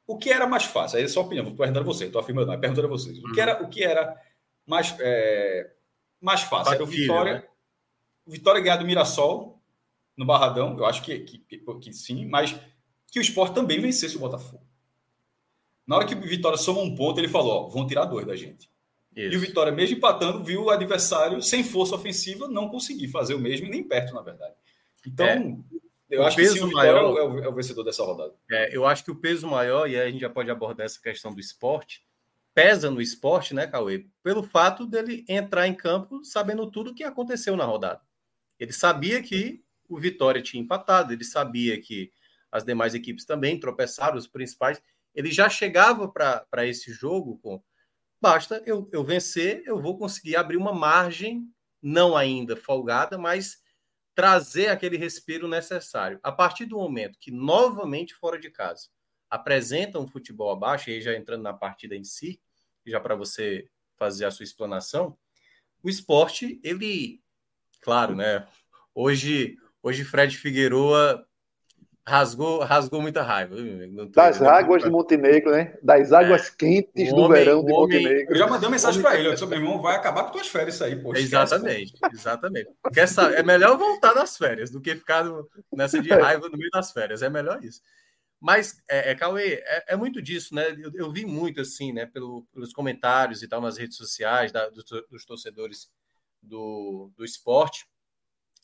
[0.07, 0.97] O que era mais fácil?
[0.97, 3.19] Aí é só opinião, vou perguntar a vocês, estou afirmando, não, perguntando a vocês.
[3.19, 3.39] O que uhum.
[3.39, 4.19] era, o que era
[4.65, 4.95] mais.
[4.99, 5.69] É,
[6.21, 6.73] mais fácil.
[6.73, 7.43] Era o Vitória, né?
[8.27, 9.59] Vitória ganhar do Mirassol
[10.15, 12.53] no Barradão, eu acho que, que, que, sim, mas
[13.09, 14.63] que o Sport também vencesse o Botafogo.
[15.87, 18.35] Na hora que o Vitória soma um ponto, ele falou: ó, vão tirar dois da
[18.35, 18.69] gente.
[19.15, 19.33] Isso.
[19.33, 23.39] E o Vitória, mesmo empatando, viu o adversário sem força ofensiva não conseguir fazer o
[23.39, 24.53] mesmo, nem perto, na verdade.
[25.07, 25.57] Então, é.
[26.09, 28.33] eu o acho que sim, o Vitória maior, é, o, é o vencedor dessa rodada.
[28.51, 31.01] É, eu acho que o peso maior, e aí a gente já pode abordar essa
[31.01, 32.03] questão do esporte,
[32.59, 34.05] pesa no esporte, né, Cauê?
[34.21, 38.01] Pelo fato dele entrar em campo sabendo tudo o que aconteceu na rodada.
[38.59, 42.11] Ele sabia que o Vitória tinha empatado, ele sabia que
[42.51, 44.81] as demais equipes também tropeçaram, os principais.
[45.15, 47.63] Ele já chegava para esse jogo com
[48.19, 51.47] basta eu, eu vencer, eu vou conseguir abrir uma margem,
[51.81, 53.61] não ainda folgada, mas
[54.13, 56.19] trazer aquele respiro necessário.
[56.21, 58.89] A partir do momento que novamente fora de casa
[59.29, 62.41] apresenta um futebol abaixo, e aí já entrando na partida em si,
[62.85, 63.67] já para você
[63.97, 65.17] fazer a sua explanação,
[65.83, 67.21] o esporte, ele,
[67.81, 68.45] claro, né?
[68.93, 71.25] Hoje, hoje Fred Figueroa
[72.09, 73.55] rasgou, rasgou muita raiva.
[74.13, 75.77] Das águas de Montenegro, né?
[75.81, 76.51] Das águas é.
[76.57, 78.33] quentes do homem, verão de homem, Montenegro.
[78.33, 80.47] Eu já mandei uma mensagem para ele, eu disse, meu irmão, vai acabar com tuas
[80.47, 81.21] férias isso aí, poxa.
[81.21, 82.69] Exatamente, exatamente.
[82.81, 85.23] Porque essa, é melhor voltar das férias do que ficar
[85.71, 87.81] nessa de raiva no meio das férias, é melhor isso.
[88.39, 90.71] Mas, é, é Cauê, é, é, muito disso, né?
[90.71, 94.69] Eu, eu, vi muito, assim, né, pelo, pelos comentários e tal nas redes sociais da,
[94.69, 95.91] dos, dos torcedores
[96.41, 97.85] do, do esporte.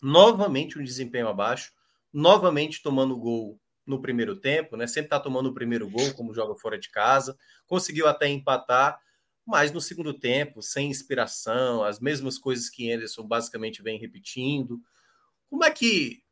[0.01, 1.73] Novamente um desempenho abaixo,
[2.13, 4.88] novamente tomando gol no primeiro tempo, né?
[4.88, 7.38] Sempre está tomando o primeiro gol, como joga fora de casa.
[7.67, 8.99] Conseguiu até empatar,
[9.45, 14.80] mas no segundo tempo, sem inspiração, as mesmas coisas que Anderson basicamente vem repetindo.
[15.49, 16.23] Como é que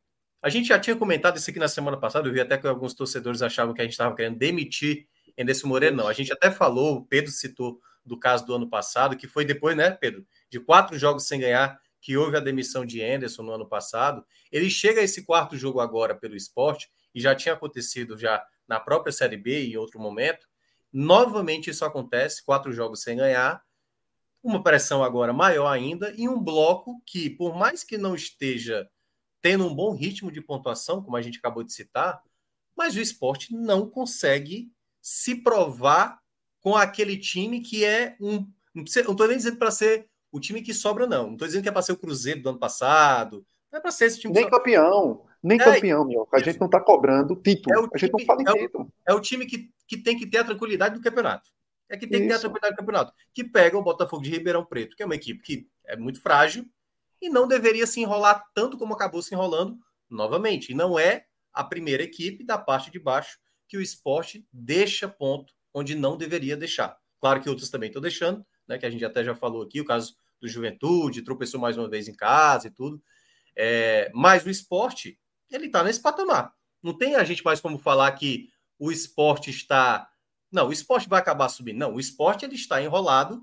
[0.43, 2.93] a gente já tinha comentado isso aqui na semana passada, eu vi até que alguns
[2.93, 5.95] torcedores achavam que a gente estava querendo demitir Enderson Moreira.
[5.95, 9.45] Não, a gente até falou, o Pedro citou do caso do ano passado, que foi
[9.45, 13.53] depois, né, Pedro, de quatro jogos sem ganhar, que houve a demissão de Enderson no
[13.53, 14.25] ano passado.
[14.51, 18.81] Ele chega a esse quarto jogo agora pelo esporte, e já tinha acontecido já na
[18.81, 20.45] própria Série B em outro momento.
[20.91, 23.63] Novamente isso acontece, quatro jogos sem ganhar,
[24.43, 28.89] uma pressão agora maior ainda, e um bloco que, por mais que não esteja
[29.43, 32.23] tendo um bom ritmo de pontuação, como a gente acabou de citar,
[32.75, 34.71] mas o esporte não consegue
[35.01, 36.19] se provar
[36.61, 38.49] com aquele time que é um.
[38.73, 41.25] Não estou nem dizendo para ser o time que sobra, não.
[41.25, 43.45] Não estou dizendo que é para ser o Cruzeiro do ano passado.
[43.69, 44.33] Não é para ser esse time.
[44.33, 45.25] Nem campeão.
[45.43, 46.27] Nem é, campeão, meu.
[46.31, 47.75] A gente não está cobrando título.
[47.75, 48.85] É a gente time, não fala em é título.
[48.85, 51.49] O, é o time que, que tem que ter a tranquilidade do campeonato.
[51.89, 52.23] É que tem Isso.
[52.23, 53.13] que ter a tranquilidade do campeonato.
[53.33, 56.65] Que pega o Botafogo de Ribeirão Preto, que é uma equipe que é muito frágil,
[57.23, 60.71] e não deveria se enrolar tanto como acabou se enrolando novamente.
[60.71, 65.53] E não é a primeira equipe da parte de baixo que o esporte deixa ponto
[65.73, 66.97] onde não deveria deixar.
[67.19, 68.77] Claro que outros também estão deixando, né?
[68.77, 72.09] Que a gente até já falou aqui, o caso do Juventude, tropeçou mais uma vez
[72.09, 73.01] em casa e tudo.
[73.55, 75.17] É, mas o esporte,
[75.49, 76.53] ele está nesse patamar.
[76.81, 80.09] Não tem a gente mais como falar que o esporte está.
[80.51, 81.77] Não, o esporte vai acabar subindo.
[81.77, 83.41] Não, o esporte ele está enrolado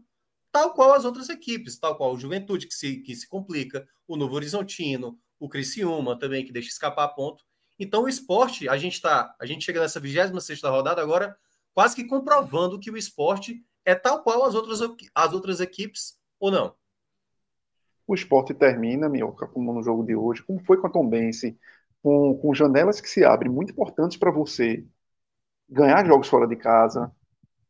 [0.53, 4.17] tal qual as outras equipes, tal qual o Juventude, que se, que se complica, o
[4.17, 7.45] Novo Horizontino, o Criciúma também, que deixa escapar ponto.
[7.79, 11.37] Então, o esporte, a gente tá, a gente chega nessa 26 rodada agora,
[11.73, 14.81] quase que comprovando que o esporte é tal qual as outras,
[15.15, 16.75] as outras equipes, ou não?
[18.07, 21.59] O esporte termina, Minhoca, como no jogo de hoje, como foi com a Tombense,
[22.03, 24.85] com, com janelas que se abrem muito importantes para você
[25.69, 27.11] ganhar jogos fora de casa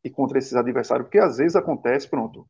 [0.03, 2.49] e contra esses adversários, porque às vezes acontece, pronto,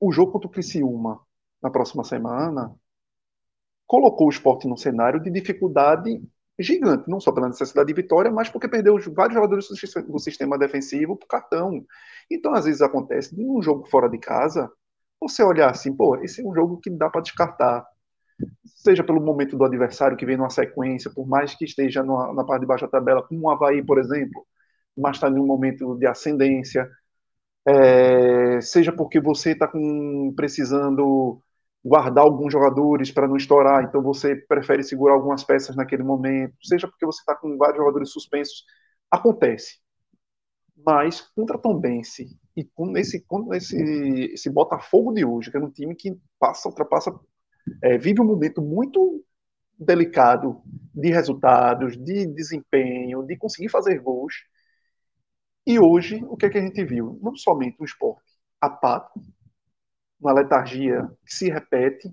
[0.00, 1.20] o jogo contra o Criciúma
[1.62, 2.74] na próxima semana
[3.86, 6.22] colocou o esporte num cenário de dificuldade
[6.58, 9.68] gigante, não só pela necessidade de vitória, mas porque perdeu vários jogadores
[10.06, 11.84] do sistema defensivo por cartão.
[12.30, 14.70] Então, às vezes acontece, num jogo fora de casa,
[15.20, 17.86] você olhar assim, pô, esse é um jogo que dá para descartar.
[18.64, 22.44] Seja pelo momento do adversário que vem numa sequência, por mais que esteja numa, na
[22.44, 24.46] parte de baixo da tabela, como o Havaí, por exemplo,
[24.96, 26.88] mas está em um momento de ascendência,
[27.68, 29.70] é, seja porque você está
[30.34, 31.40] precisando
[31.84, 36.88] guardar alguns jogadores para não estourar, então você prefere segurar algumas peças naquele momento, seja
[36.88, 38.64] porque você está com vários jogadores suspensos,
[39.10, 39.78] acontece.
[40.84, 43.76] Mas contra Tombense e com esse, com esse,
[44.32, 47.12] esse Botafogo de hoje, que é um time que passa, ultrapassa,
[47.82, 49.22] é, vive um momento muito
[49.78, 50.60] delicado
[50.94, 54.34] de resultados, de desempenho, de conseguir fazer gols,
[55.68, 57.18] e hoje, o que, é que a gente viu?
[57.22, 58.22] Não somente um esporte
[58.58, 59.20] apático,
[60.18, 62.10] uma letargia que se repete,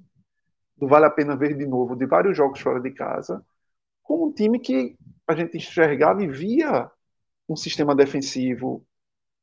[0.76, 3.42] do vale a pena ver de novo, de vários jogos fora de casa,
[4.04, 6.92] com um time que a gente enxergava e via
[7.48, 8.86] um sistema defensivo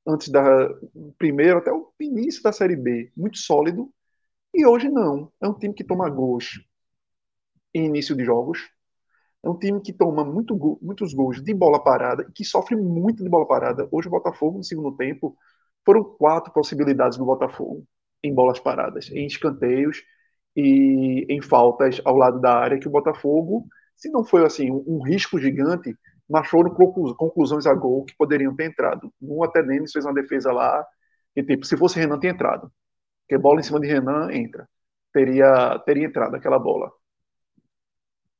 [0.07, 0.69] antes da
[1.17, 3.91] primeiro até o início da Série B, muito sólido,
[4.53, 5.33] e hoje não.
[5.41, 6.61] É um time que toma gols
[7.73, 8.71] em início de jogos,
[9.45, 12.77] é um time que toma muito go muitos gols de bola parada e que sofre
[12.77, 13.89] muito de bola parada.
[13.91, 15.37] Hoje o Botafogo, no segundo tempo,
[15.85, 17.85] foram quatro possibilidades do Botafogo
[18.23, 20.03] em bolas paradas, em escanteios
[20.57, 23.67] e em faltas ao lado da área que o Botafogo,
[23.97, 25.97] se não foi assim um, risco gigante,
[26.29, 26.71] mas foram
[27.17, 29.13] conclusões a gol que poderiam ter entrado.
[29.21, 30.85] Um até Denis fez uma defesa lá
[31.37, 32.71] e tipo, se fosse Renan tinha entrado.
[33.23, 34.69] Porque bola em cima de Renan entra.
[35.13, 36.93] Teria teria entrado aquela bola.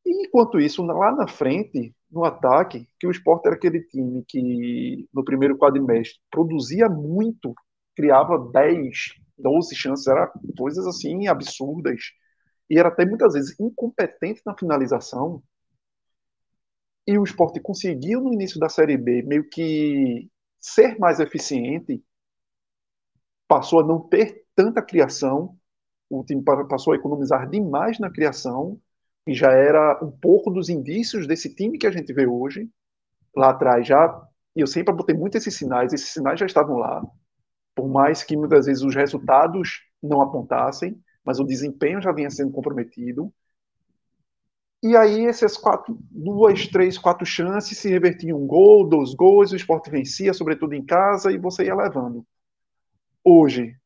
[0.05, 5.09] E enquanto isso, lá na frente, no ataque, que o Sport era aquele time que
[5.13, 7.55] no primeiro quadrimestre produzia muito,
[7.97, 12.01] criava 10, 12 chances, era coisas assim absurdas.
[12.69, 15.43] E era até muitas vezes incompetente na finalização.
[17.07, 20.31] E o Sport conseguiu no início da Série B meio que
[20.61, 22.03] ser mais eficiente,
[23.49, 25.57] passou a não ter tanta criação,
[26.09, 28.81] o time passou a economizar demais na criação,
[29.27, 32.69] e já era um pouco dos indícios desse time que a gente vê hoje.
[33.37, 34.23] Lá atrás já,
[34.55, 37.03] e eu sempre botei muito esses sinais, esses sinais já estavam lá,
[37.75, 42.53] por mais que muitas vezes os resultados não apontassem, mas o desempenho já vinha sendo
[42.53, 43.33] comprometido.
[44.83, 49.57] E aí essas quatro, duas, três, quatro chances se revertiam um gol, dois gols, o
[49.57, 52.27] esporte vencia, sobretudo em casa, e você ia levando.
[53.25, 53.77] Hoje,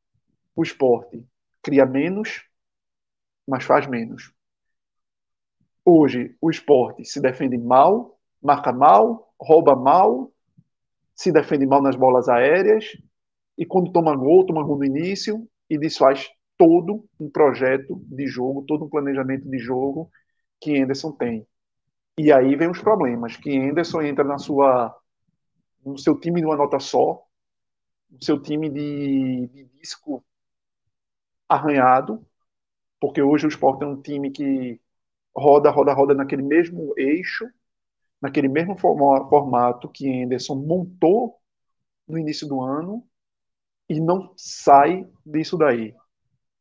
[0.57, 1.27] o esporte
[1.63, 2.45] cria menos,
[3.47, 4.36] mas faz menos.
[5.89, 10.33] Hoje, o esporte se defende mal, marca mal, rouba mal,
[11.15, 12.85] se defende mal nas bolas aéreas,
[13.57, 16.29] e quando toma gol, toma gol no início, e desfaz
[16.59, 20.11] todo um projeto de jogo, todo um planejamento de jogo
[20.61, 21.47] que Anderson tem.
[22.19, 24.93] E aí vem os problemas, que Anderson entra na sua
[25.85, 27.23] no seu time de uma nota só,
[28.11, 30.25] no seu time de, de disco
[31.49, 32.27] arranhado,
[32.99, 34.81] porque hoje o Sport é um time que
[35.37, 37.47] roda, roda, roda naquele mesmo eixo,
[38.21, 41.37] naquele mesmo formato que Anderson montou
[42.09, 43.07] no início do ano
[43.89, 45.95] e não sai disso daí.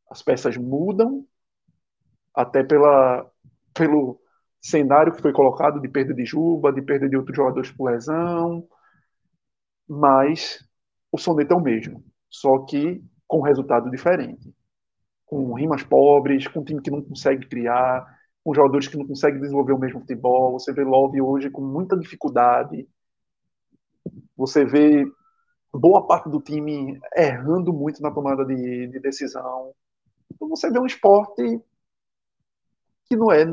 [0.10, 1.26] As peças mudam,
[2.34, 3.32] até pela,
[3.74, 4.20] pelo
[4.62, 8.68] cenário que foi colocado de perda de Juba, de perda de outros jogadores por lesão,
[9.88, 10.60] mas
[11.12, 14.54] o soneto é o mesmo, só que com resultado diferente.
[15.26, 18.15] Com rimas pobres, com um time que não consegue criar,
[18.46, 20.52] com jogadores que não conseguem desenvolver o mesmo futebol.
[20.52, 22.88] Você vê Love hoje com muita dificuldade.
[24.38, 25.04] Você vê
[25.74, 29.74] boa parte do time errando muito na tomada de, de decisão.
[30.32, 31.60] Então você vê um esporte
[33.06, 33.46] que não é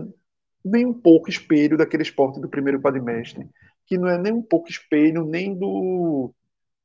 [0.62, 3.48] nem um pouco espelho daquele esporte do primeiro quadrimestre,
[3.86, 6.34] que não é nem um pouco espelho nem do,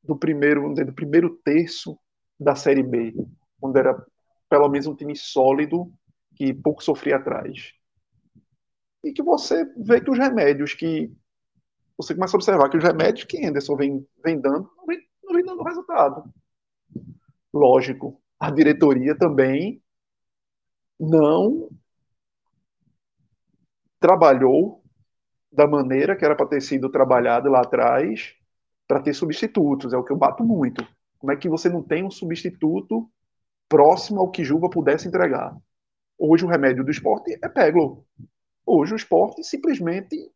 [0.01, 1.99] do primeiro do primeiro terço
[2.39, 3.13] da Série B,
[3.59, 4.01] quando era
[4.49, 5.91] pelo menos um time sólido
[6.37, 7.76] que pouco sofria atrás.
[9.03, 11.11] E que você vê que os remédios que
[11.97, 15.33] você começa a observar que os remédios que Anderson vem, vem dando não vem, não
[15.33, 16.31] vem dando resultado.
[17.53, 19.81] Lógico, a diretoria também
[20.99, 21.69] não
[23.99, 24.83] trabalhou
[25.51, 28.35] da maneira que era para ter sido trabalhado lá atrás
[28.87, 29.91] para ter substitutos.
[29.93, 30.87] É o que eu bato muito.
[31.17, 33.09] Como é que você não tem um substituto
[33.67, 35.57] próximo ao que Juba pudesse entregar?
[36.17, 38.05] Hoje o remédio do esporte é Peglo.
[38.69, 40.29] Hoje o esporte simplesmente,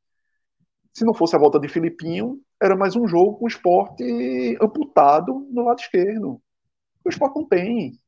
[0.94, 5.46] se não fosse a volta de Filipinho, era mais um jogo com o esporte amputado
[5.52, 6.42] no lado esquerdo.
[7.04, 8.00] O esporte não tem.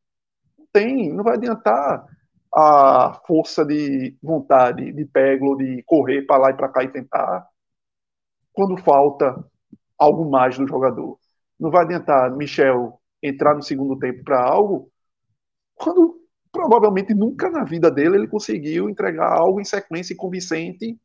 [0.57, 1.11] Não tem.
[1.11, 2.07] Não vai adiantar
[2.55, 7.45] a força de vontade de Peglo de correr para lá e para cá e tentar,
[8.53, 9.43] quando falta
[9.97, 11.19] algo mais do jogador.
[11.59, 14.89] Não vai adiantar Michel entrar no segundo tempo para algo,
[15.75, 16.22] quando
[16.53, 20.97] provavelmente nunca na vida dele ele conseguiu entregar algo em sequência e convincente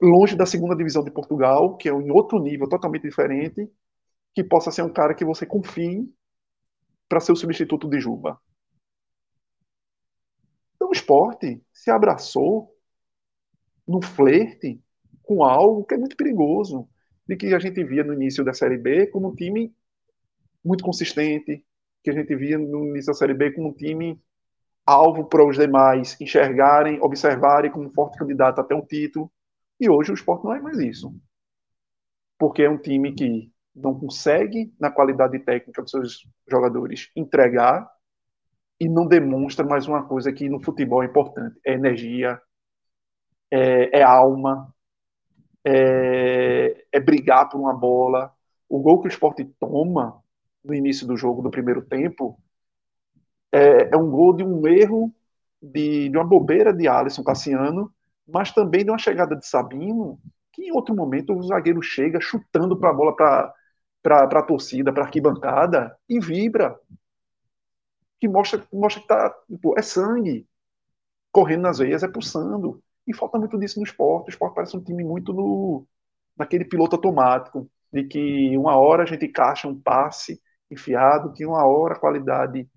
[0.00, 3.70] longe da segunda divisão de Portugal, que é em outro nível totalmente diferente,
[4.34, 6.12] que possa ser um cara que você confie
[7.08, 8.40] para ser o substituto de Juba.
[10.80, 12.74] O esporte se abraçou
[13.86, 14.82] no flerte
[15.22, 16.88] com algo que é muito perigoso,
[17.28, 19.72] de que a gente via no início da Série B como um time
[20.64, 21.64] muito consistente,
[22.02, 24.20] que a gente via no início da Série B como um time
[24.84, 29.30] alvo para os demais enxergarem, observarem como um forte candidato até um título.
[29.78, 31.14] E hoje o esporte não é mais isso.
[32.38, 37.88] Porque é um time que não consegue, na qualidade técnica dos seus jogadores, entregar
[38.78, 42.40] e não demonstra mais uma coisa que no futebol é importante: é energia,
[43.50, 44.74] é, é alma,
[45.64, 48.32] é, é, brigar por uma bola.
[48.68, 50.21] O gol que o esporte toma
[50.64, 52.38] no início do jogo, do primeiro tempo,
[53.50, 55.14] é, é um gol de um erro,
[55.60, 57.92] de, de uma bobeira de Alisson Cassiano,
[58.26, 60.18] mas também de uma chegada de Sabino,
[60.52, 63.54] que em outro momento o zagueiro chega chutando para a bola para
[64.24, 66.78] a torcida, para a arquibancada, e vibra
[68.20, 70.46] que mostra, mostra que tá, tipo, é sangue
[71.32, 72.82] correndo nas veias, é pulsando.
[73.06, 74.28] E falta muito disso no esporte.
[74.28, 75.86] O esporte parece um time muito no,
[76.36, 80.40] naquele piloto automático, de que uma hora a gente encaixa um passe
[80.72, 82.68] enfiado, que uma hora a qualidade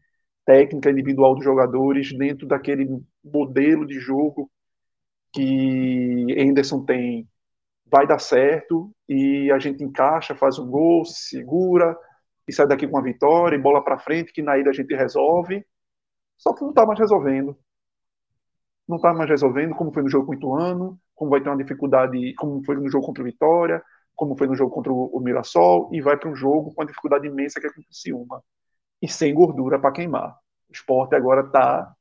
[0.45, 2.87] técnica individual dos jogadores dentro daquele
[3.23, 4.49] modelo de jogo
[5.33, 7.27] que Henderson tem
[7.85, 11.97] vai dar certo e a gente encaixa, faz um gol, segura
[12.47, 14.93] e sai daqui com uma vitória e bola para frente que na ida a gente
[14.95, 15.65] resolve.
[16.37, 17.57] Só que não está mais resolvendo.
[18.87, 21.57] Não está mais resolvendo, como foi no jogo com o Ituano, como vai ter uma
[21.57, 23.81] dificuldade, como foi no jogo contra o Vitória,
[24.15, 27.27] como foi no jogo contra o Mirassol, e vai para um jogo com uma dificuldade
[27.27, 28.43] imensa que é contra o Ciúma.
[29.01, 30.37] E sem gordura para queimar.
[30.69, 31.93] O esporte agora está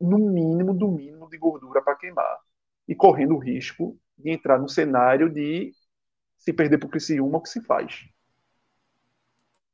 [0.00, 2.38] no mínimo do mínimo de gordura para queimar.
[2.86, 5.72] E correndo o risco de entrar no cenário de
[6.38, 8.06] se perder para o Criciúma, o que se faz?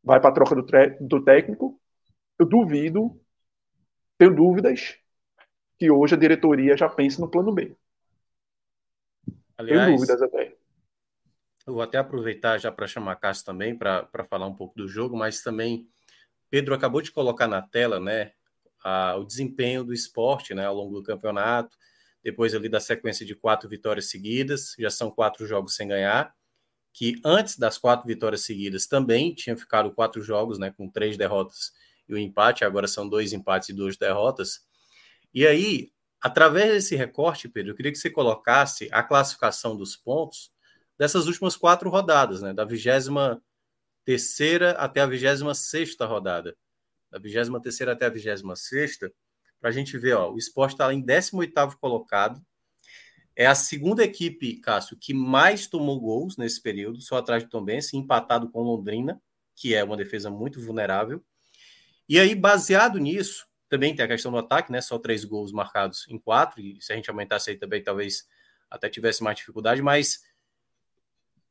[0.03, 0.65] Vai para a troca do,
[1.01, 1.79] do técnico.
[2.39, 3.21] Eu duvido,
[4.17, 4.97] tenho dúvidas,
[5.79, 7.77] que hoje a diretoria já pense no plano B.
[9.59, 10.60] Aliás, tenho dúvidas até.
[11.67, 14.89] Eu vou até aproveitar já para chamar a Cássio também para falar um pouco do
[14.89, 15.87] jogo, mas também
[16.49, 18.33] Pedro acabou de colocar na tela, né,
[18.83, 21.77] a, o desempenho do esporte, né, ao longo do campeonato,
[22.23, 26.35] depois ali da sequência de quatro vitórias seguidas, já são quatro jogos sem ganhar,
[26.93, 31.73] que antes das quatro vitórias seguidas também tinha ficado quatro jogos, né, com três derrotas
[32.09, 34.61] e um empate, agora são dois empates e duas derrotas.
[35.33, 40.51] E aí, através desse recorte, Pedro, eu queria que você colocasse a classificação dos pontos
[41.01, 43.43] dessas últimas quatro rodadas, né, da vigésima
[44.05, 46.55] terceira até a vigésima sexta rodada.
[47.11, 49.11] Da vigésima terceira até a vigésima sexta,
[49.59, 52.45] para a gente ver, ó, o esporte está em 18 colocado.
[53.35, 57.97] É a segunda equipe, Cássio, que mais tomou gols nesse período, só atrás de Tombense,
[57.97, 59.19] empatado com Londrina,
[59.57, 61.25] que é uma defesa muito vulnerável.
[62.07, 64.83] E aí, baseado nisso, também tem a questão do ataque, né?
[64.83, 68.29] Só três gols marcados em quatro, e se a gente aumentasse aí também, talvez
[68.69, 70.29] até tivesse mais dificuldade, mas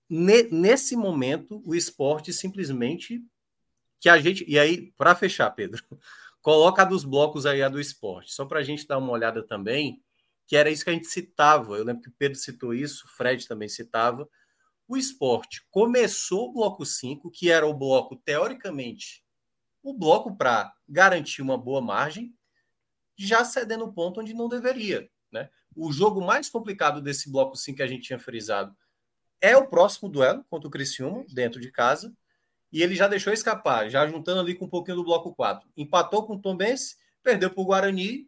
[0.10, 3.22] nesse momento o esporte simplesmente
[4.00, 4.44] que a gente.
[4.48, 5.84] E aí, para fechar, Pedro,
[6.42, 9.46] Coloca a dos blocos aí, a do esporte, só para a gente dar uma olhada
[9.46, 10.02] também,
[10.48, 11.76] que era isso que a gente citava.
[11.76, 14.28] Eu lembro que o Pedro citou isso, o Fred também citava.
[14.88, 19.24] O esporte começou o bloco 5, que era o bloco, teoricamente,
[19.84, 22.34] o bloco para garantir uma boa margem,
[23.18, 25.10] já cedendo ponto onde não deveria.
[25.32, 25.50] Né?
[25.76, 28.76] O jogo mais complicado desse bloco 5 que a gente tinha frisado
[29.42, 32.14] é o próximo duelo contra o Criciúma, dentro de casa,
[32.72, 35.68] e ele já deixou escapar, já juntando ali com um pouquinho do bloco 4.
[35.76, 38.28] Empatou com o Tom Benz, perdeu para o Guarani.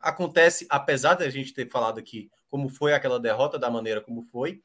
[0.00, 4.62] Acontece, apesar da gente ter falado aqui como foi aquela derrota, da maneira como foi,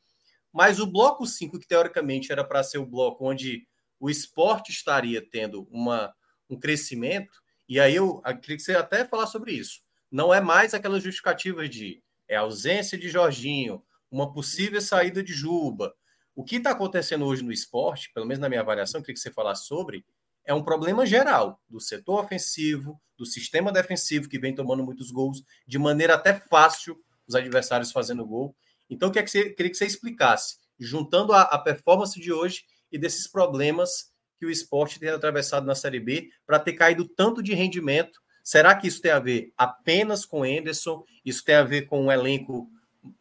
[0.52, 3.68] mas o bloco 5, que teoricamente era para ser o bloco onde
[4.00, 6.14] o esporte estaria tendo uma,
[6.50, 9.82] um crescimento, e aí eu, eu queria que você até falar sobre isso.
[10.12, 15.96] Não é mais aquelas justificativas de é ausência de Jorginho, uma possível saída de Juba,
[16.36, 19.32] o que está acontecendo hoje no esporte, pelo menos na minha avaliação, queria que você
[19.32, 20.06] falasse sobre,
[20.46, 25.44] é um problema geral do setor ofensivo, do sistema defensivo, que vem tomando muitos gols,
[25.68, 26.98] de maneira até fácil,
[27.28, 28.56] os adversários fazendo gol.
[28.90, 32.98] Então, queria que você, queria que você explicasse, juntando a, a performance de hoje e
[32.98, 37.54] desses problemas que o esporte tem atravessado na Série B, para ter caído tanto de
[37.54, 38.20] rendimento.
[38.44, 41.06] Será que isso tem a ver apenas com o Anderson?
[41.24, 42.68] Isso tem a ver com um elenco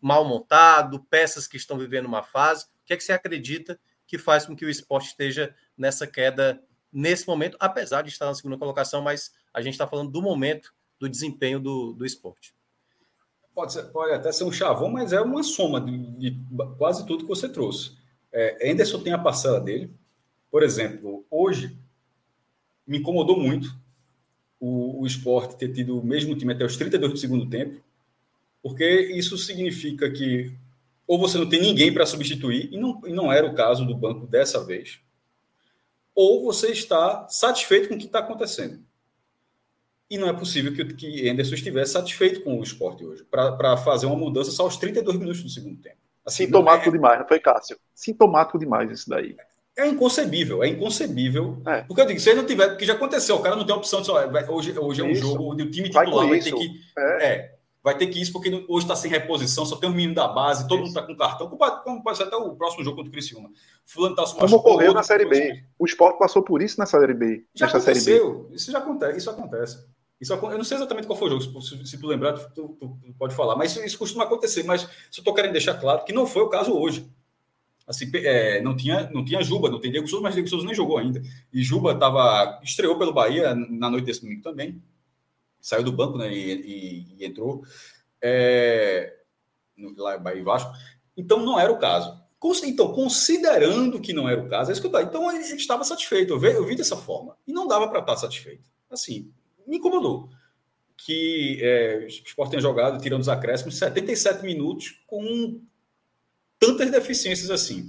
[0.01, 2.67] mal montado, peças que estão vivendo uma fase?
[2.91, 6.61] que é que você acredita que faz com que o esporte esteja nessa queda
[6.93, 10.75] nesse momento, apesar de estar na segunda colocação, mas a gente está falando do momento
[10.99, 12.53] do desempenho do, do esporte.
[13.55, 16.41] Pode, ser, pode até ser um chavão, mas é uma soma de, de
[16.77, 17.97] quase tudo que você trouxe.
[18.33, 19.95] É, Anderson tem a parcela dele.
[20.51, 21.79] Por exemplo, hoje
[22.85, 23.73] me incomodou muito
[24.59, 27.81] o, o esporte ter tido o mesmo time até os 32 do segundo tempo,
[28.63, 30.55] porque isso significa que
[31.11, 33.97] ou você não tem ninguém para substituir, e não, e não era o caso do
[33.97, 35.01] banco dessa vez,
[36.15, 38.79] ou você está satisfeito com o que está acontecendo.
[40.09, 44.07] E não é possível que, que Anderson estivesse satisfeito com o esporte hoje, para fazer
[44.07, 45.97] uma mudança só aos 32 minutos do segundo tempo.
[46.25, 46.93] Assim, Sintomático é...
[46.93, 47.77] demais, não foi, Cássio?
[47.93, 49.37] Sintomático demais isso daí.
[49.77, 51.61] É inconcebível, é inconcebível.
[51.67, 51.83] É.
[51.83, 54.01] Porque eu digo, se ele não tiver, porque já aconteceu, o cara não tem opção
[54.01, 56.81] de só, hoje, hoje é um jogo onde o time titular vai, vai ter que.
[56.97, 57.27] É.
[57.27, 60.29] é vai ter que ir porque hoje está sem reposição, só tem um menino da
[60.29, 61.49] base, todo mundo está com cartão.
[61.49, 63.51] Como pode ser até o próximo jogo contra o Criciúma.
[63.85, 65.65] Fulano tá Como ocorreu na Série B.
[65.79, 67.45] O esporte passou por isso na Série B.
[67.55, 68.45] Já aconteceu.
[68.51, 68.57] B.
[68.57, 69.19] Isso já acontece.
[69.19, 69.87] Isso acontece.
[70.21, 72.99] Isso, eu não sei exatamente qual foi o jogo, se, se tu lembrar, tu, tu,
[73.03, 74.63] tu, pode falar, mas isso, isso costuma acontecer.
[74.65, 77.11] Mas eu estou querendo deixar claro que não foi o caso hoje.
[77.89, 80.75] Assim, é, não, tinha, não tinha Juba, não tem Diego Souza, mas Diego Souza nem
[80.75, 81.23] jogou ainda.
[81.53, 84.81] E Juba tava, estreou pelo Bahia na noite desse domingo também.
[85.61, 87.63] Saiu do banco né, e, e, e entrou
[88.23, 89.17] é,
[89.97, 90.73] lá em Vasco.
[91.17, 92.21] Então não era o caso.
[92.65, 95.01] Então, considerando que não era o caso, é isso que eu.
[95.03, 96.33] Então ele estava satisfeito.
[96.33, 97.37] Eu vi, eu vi dessa forma.
[97.47, 98.65] E não dava para estar satisfeito.
[98.91, 99.31] Assim,
[99.67, 100.31] me incomodou.
[100.97, 105.61] que é, o Sport tem jogado, tirando os acréscimos, 77 minutos com
[106.59, 107.89] tantas deficiências assim.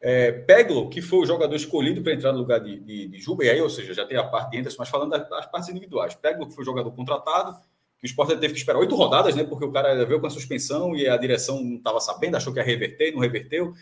[0.00, 3.44] É, Peglo, que foi o jogador escolhido para entrar no lugar de, de, de Juba,
[3.44, 5.68] e aí, ou seja, já tem a parte de Anderson, mas falando das, das partes
[5.68, 6.14] individuais.
[6.14, 7.56] Peglo, que foi o jogador contratado,
[7.98, 9.42] que o Sport teve que esperar oito rodadas, né?
[9.42, 12.60] Porque o cara veio com a suspensão e a direção não estava sabendo, achou que
[12.60, 13.74] ia reverter, não reverteu,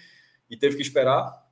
[0.48, 1.44] e teve que esperar.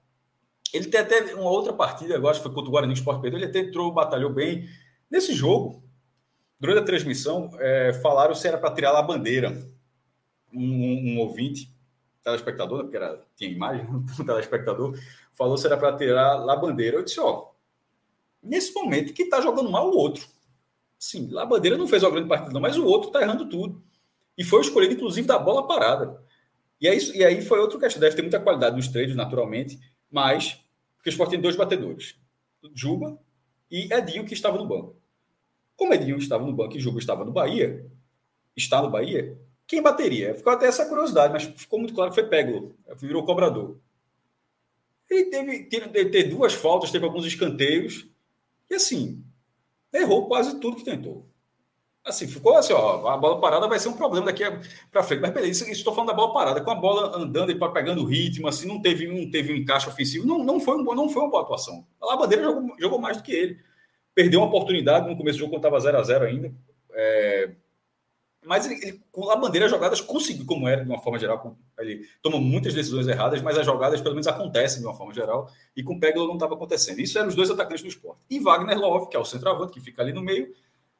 [0.72, 3.38] Ele tem até uma outra partida, agora acho que foi contra o Guarani Sport perdeu,
[3.38, 4.66] ele até entrou, batalhou bem.
[5.10, 5.84] Nesse jogo,
[6.58, 9.50] durante a transmissão, é, falaram se era para tirar a bandeira.
[10.52, 11.73] Um, um, um ouvinte
[12.24, 14.98] telespectador, né, porque era, tinha imagem, um telespectador,
[15.32, 16.96] falou se era para tirar lá bandeira.
[16.96, 17.50] Eu disse, ó,
[18.42, 20.26] nesse momento que está jogando mal o outro.
[20.98, 23.82] Sim, lá bandeira não fez uma grande partida, não, mas o outro está errando tudo.
[24.36, 26.20] E foi escolhido, inclusive, da bola parada.
[26.80, 28.00] E aí, e aí foi outro questão.
[28.00, 29.78] Deve ter muita qualidade nos treinos, naturalmente,
[30.10, 30.64] mas
[30.96, 32.16] porque o Sport tem dois batedores:
[32.74, 33.18] Juba
[33.70, 34.96] e Edinho, que estava no banco.
[35.76, 37.86] Como Edinho estava no banco e Juba estava no Bahia,
[38.56, 40.34] está no Bahia, quem bateria?
[40.34, 43.78] Ficou até essa curiosidade, mas ficou muito claro que foi Peglo, virou cobrador.
[45.10, 48.06] Ele teve, teve, teve duas faltas, teve alguns escanteios,
[48.70, 49.24] e assim,
[49.92, 51.26] errou quase tudo que tentou.
[52.04, 54.44] Assim, ficou assim, ó, a bola parada vai ser um problema daqui
[54.92, 55.22] para frente.
[55.22, 58.46] Mas beleza, isso estou falando da bola parada, com a bola andando e pegando ritmo,
[58.46, 61.30] assim, não teve, não teve um encaixe ofensivo, não, não, foi, um, não foi uma
[61.30, 61.86] boa atuação.
[62.02, 63.58] A Labandeira jogou, jogou mais do que ele.
[64.14, 66.54] Perdeu uma oportunidade no começo do jogo, quando estava 0 a 0 ainda.
[66.92, 67.50] É,
[68.44, 71.56] mas ele, ele, a bandeira, as jogadas conseguiu, como era de uma forma geral.
[71.78, 75.50] Ele toma muitas decisões erradas, mas as jogadas pelo menos acontecem de uma forma geral.
[75.74, 77.00] E com o Peglo não estava acontecendo.
[77.00, 78.20] Isso eram os dois atacantes do esporte.
[78.28, 80.54] E Wagner Love, que é o centroavante, que fica ali no meio,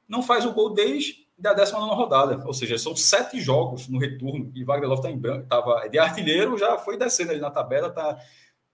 [0.08, 2.42] não faz o gol desde a 19 rodada.
[2.46, 4.50] Ou seja, são sete jogos no retorno.
[4.54, 5.46] E Wagner Love está em branco,
[5.90, 8.18] de artilheiro, já foi descendo ali na tabela, tá,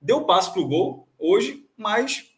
[0.01, 2.31] deu passo para o gol hoje, mas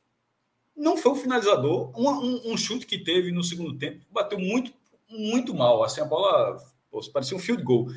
[0.74, 1.92] não foi o finalizador.
[1.94, 4.72] Um, um, um chute que teve no segundo tempo bateu muito
[5.12, 5.82] muito mal.
[5.82, 6.56] Assim, a bola
[6.90, 7.88] pô, parecia um field goal.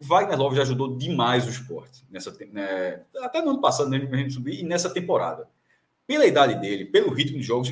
[0.00, 2.04] Wagner Love já ajudou demais o esporte.
[2.10, 5.48] Nessa, né, até no ano passado, né, a gente subir, e nessa temporada.
[6.06, 7.70] Pela idade dele, pelo ritmo de jogos,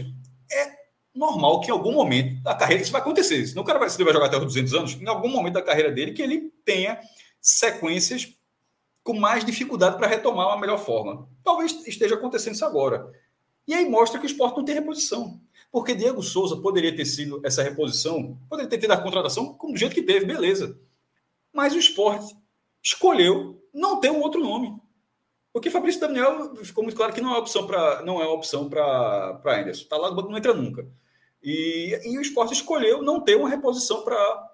[0.51, 0.81] é
[1.13, 3.45] normal que em algum momento da carreira isso vai acontecer.
[3.47, 5.91] Senão o cara vai, vai jogar até os 200 anos, em algum momento da carreira
[5.91, 7.01] dele, que ele tenha
[7.41, 8.33] sequências
[9.03, 11.29] com mais dificuldade para retomar uma melhor forma.
[11.43, 13.11] Talvez esteja acontecendo isso agora.
[13.67, 15.41] E aí mostra que o esporte não tem reposição.
[15.71, 19.79] Porque Diego Souza poderia ter sido essa reposição, poderia ter tido a contratação como do
[19.79, 20.79] jeito que teve, beleza.
[21.53, 22.37] Mas o esporte
[22.83, 24.77] escolheu não ter um outro nome.
[25.53, 29.41] Porque Fabrício Daniel ficou muito claro que não é opção para não é opção para
[29.45, 29.83] Anderson.
[29.83, 30.89] Está lá no banco, não entra nunca.
[31.43, 34.49] E, e o esporte escolheu não ter uma reposição para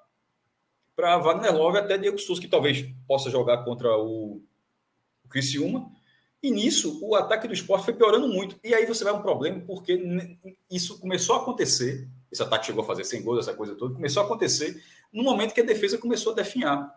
[0.95, 4.43] para Wagner Love até Diego Souza, que talvez possa jogar contra o,
[5.23, 5.91] o Criciúma,
[6.43, 8.57] e nisso, o ataque do esporte foi piorando muito.
[8.63, 10.01] E aí você vai um problema, porque
[10.71, 12.09] isso começou a acontecer.
[12.31, 13.95] Esse ataque chegou a fazer 100 gols, essa coisa toda.
[13.95, 14.81] Começou a acontecer
[15.13, 16.95] no momento que a defesa começou a definhar.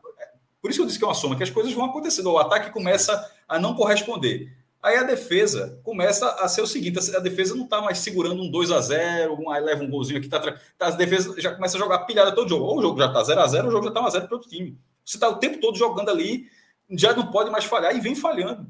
[0.61, 2.31] Por isso que eu disse que é uma soma, que as coisas vão acontecendo.
[2.31, 4.53] O ataque começa a não corresponder.
[4.83, 8.51] Aí a defesa começa a ser o seguinte: a defesa não está mais segurando um
[8.51, 11.79] 2 a 0 aí leva um golzinho aqui, tá, tá, a defesa já começa a
[11.79, 12.65] jogar pilhada todo jogo.
[12.65, 14.09] Ou o jogo já está 0 a 0 ou o jogo já está 1 a
[14.09, 14.77] 0 para outro time.
[15.03, 16.47] Você está o tempo todo jogando ali,
[16.91, 18.67] já não pode mais falhar e vem falhando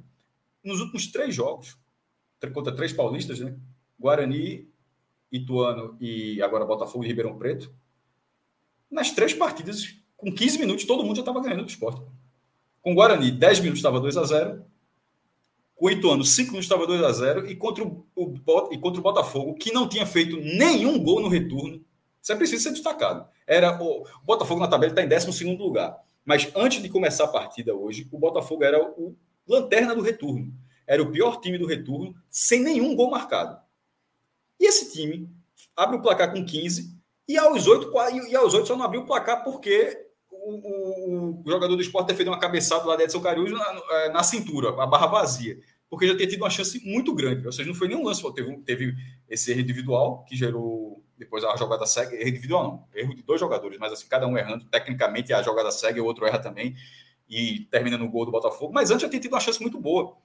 [0.64, 1.78] nos últimos três jogos,
[2.54, 3.56] contra três paulistas, né?
[4.00, 4.70] Guarani,
[5.32, 7.74] Ituano e agora Botafogo e Ribeirão Preto.
[8.90, 12.02] Nas três partidas, com 15 minutos, todo mundo já estava ganhando do esporte.
[12.82, 14.66] Com Guarani, 10 minutos estava 2 a 0
[15.76, 18.34] Com o Ituano, 5 minutos estava 2 a 0 e contra o, o,
[18.72, 21.84] e contra o Botafogo, que não tinha feito nenhum gol no retorno.
[22.22, 23.28] Isso é preciso ser destacado.
[23.46, 25.98] Era o, o Botafogo na tabela está em 12 lugar.
[26.26, 29.16] Mas antes de começar a partida hoje, o Botafogo era o
[29.50, 30.54] lanterna do retorno.
[30.86, 33.60] Era o pior time do retorno, sem nenhum gol marcado.
[34.60, 35.30] E esse time
[35.76, 36.98] abre o placar com 15
[37.28, 37.92] e aos 8,
[38.30, 42.08] e aos 8 só não abriu o placar porque o, o, o jogador do esporte
[42.08, 45.60] defendeu uma cabeçada lá de Edson Cariújo na, é, na, cintura, a barra vazia.
[45.90, 47.46] Porque já tinha tido uma chance muito grande.
[47.46, 48.96] Ou seja, não foi nenhum lance, teve, teve
[49.28, 53.42] esse erro individual que gerou depois a jogada segue, erro individual não, erro de dois
[53.42, 56.76] jogadores, mas assim, cada um errando, tecnicamente a jogada segue, o outro erra também
[57.30, 60.18] e termina no gol do Botafogo, mas antes já tinha tido uma chance muito boa.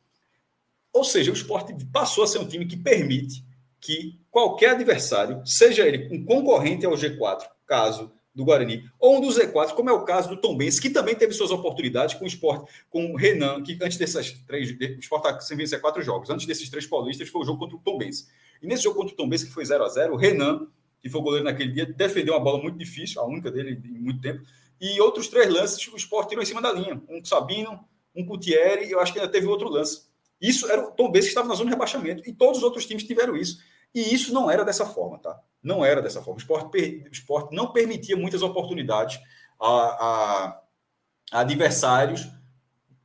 [0.92, 3.44] Ou seja, o esporte passou a ser um time que permite
[3.80, 9.28] que qualquer adversário, seja ele um concorrente ao G4, caso do Guarani, ou um do
[9.28, 12.26] Z4, como é o caso do Tom Benz, que também teve suas oportunidades com o
[12.26, 16.30] esporte, com o Renan, que antes dessas três, o esporte está sem vencer quatro jogos,
[16.30, 18.28] antes desses três paulistas foi o jogo contra o Tom Benz.
[18.60, 20.66] E nesse jogo contra o Tom Benz, que foi 0 a 0 o Renan,
[21.00, 24.00] que foi o goleiro naquele dia, defendeu uma bola muito difícil, a única dele em
[24.00, 24.42] muito tempo,
[24.80, 27.02] e outros três lances o Sport tirou em cima da linha.
[27.08, 30.02] Um Sabino, um Gutierrez e eu acho que ainda teve outro lance.
[30.40, 32.28] Isso era o Tom Benz que estava na zona de rebaixamento.
[32.28, 33.58] E todos os outros times tiveram isso.
[33.94, 35.40] E isso não era dessa forma, tá?
[35.62, 36.34] Não era dessa forma.
[36.34, 39.20] O esporte, o esporte não permitia muitas oportunidades
[39.60, 42.28] a, a, adversários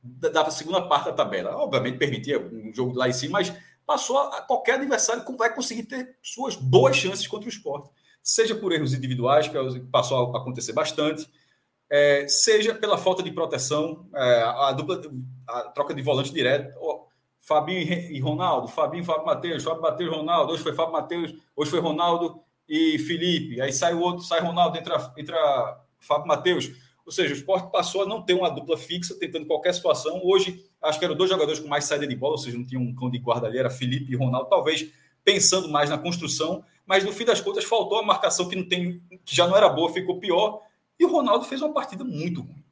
[0.02, 1.56] da, da, segunda parte da tabela.
[1.56, 3.52] Obviamente permitia um jogo lá em cima, mas
[3.86, 7.90] passou a, qualquer adversário vai conseguir ter suas boas chances contra o esporte.
[8.22, 11.26] Seja por erros individuais, que é passou a acontecer bastante,
[11.90, 15.02] é, seja pela falta de proteção, é, a, dupla,
[15.48, 16.72] a troca de volante direto.
[16.80, 17.06] Oh,
[17.40, 17.80] Fabinho
[18.10, 21.70] e Ronaldo, Fabinho e Fábio Matheus, Fábio Matheus e Ronaldo, hoje foi Fábio Matheus, hoje
[21.70, 26.70] foi Ronaldo e Felipe, aí sai o outro, sai Ronaldo, entra, entra Fábio Matheus.
[27.04, 30.20] Ou seja, o esporte passou a não ter uma dupla fixa, tentando qualquer situação.
[30.22, 32.80] Hoje, acho que eram dois jogadores com mais saída de bola, ou seja, não tinha
[32.80, 34.88] um cão de guarda ali, era Felipe e Ronaldo, talvez
[35.24, 39.02] pensando mais na construção, mas no fim das contas faltou a marcação que não tem,
[39.24, 40.60] que já não era boa, ficou pior.
[41.00, 42.62] E o Ronaldo fez uma partida muito ruim.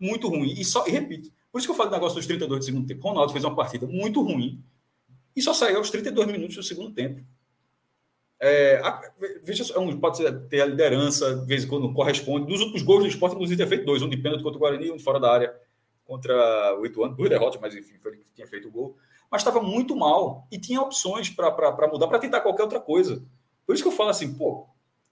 [0.00, 0.52] Muito ruim.
[0.58, 2.86] E só, e repito, por isso que eu falo do negócio dos 32 do segundo
[2.88, 3.06] tempo.
[3.06, 4.64] Ronaldo fez uma partida muito ruim
[5.34, 7.24] e só saiu aos 32 minutos do segundo tempo.
[8.40, 9.00] É, a,
[9.44, 12.46] veja, é um, pode ser, ter a liderança, de vez em quando corresponde.
[12.46, 14.86] Dos últimos gols do esporte, inclusive, ter feito dois: um de pênalti contra o Guarani
[14.88, 15.56] e um de fora da área
[16.04, 17.14] contra o Ituano.
[17.14, 18.96] Duas derrotas, mas enfim, foi ele que tinha feito o gol.
[19.30, 23.24] Mas estava muito mal e tinha opções para mudar, para tentar qualquer outra coisa.
[23.64, 24.66] Por isso que eu falo assim, pô,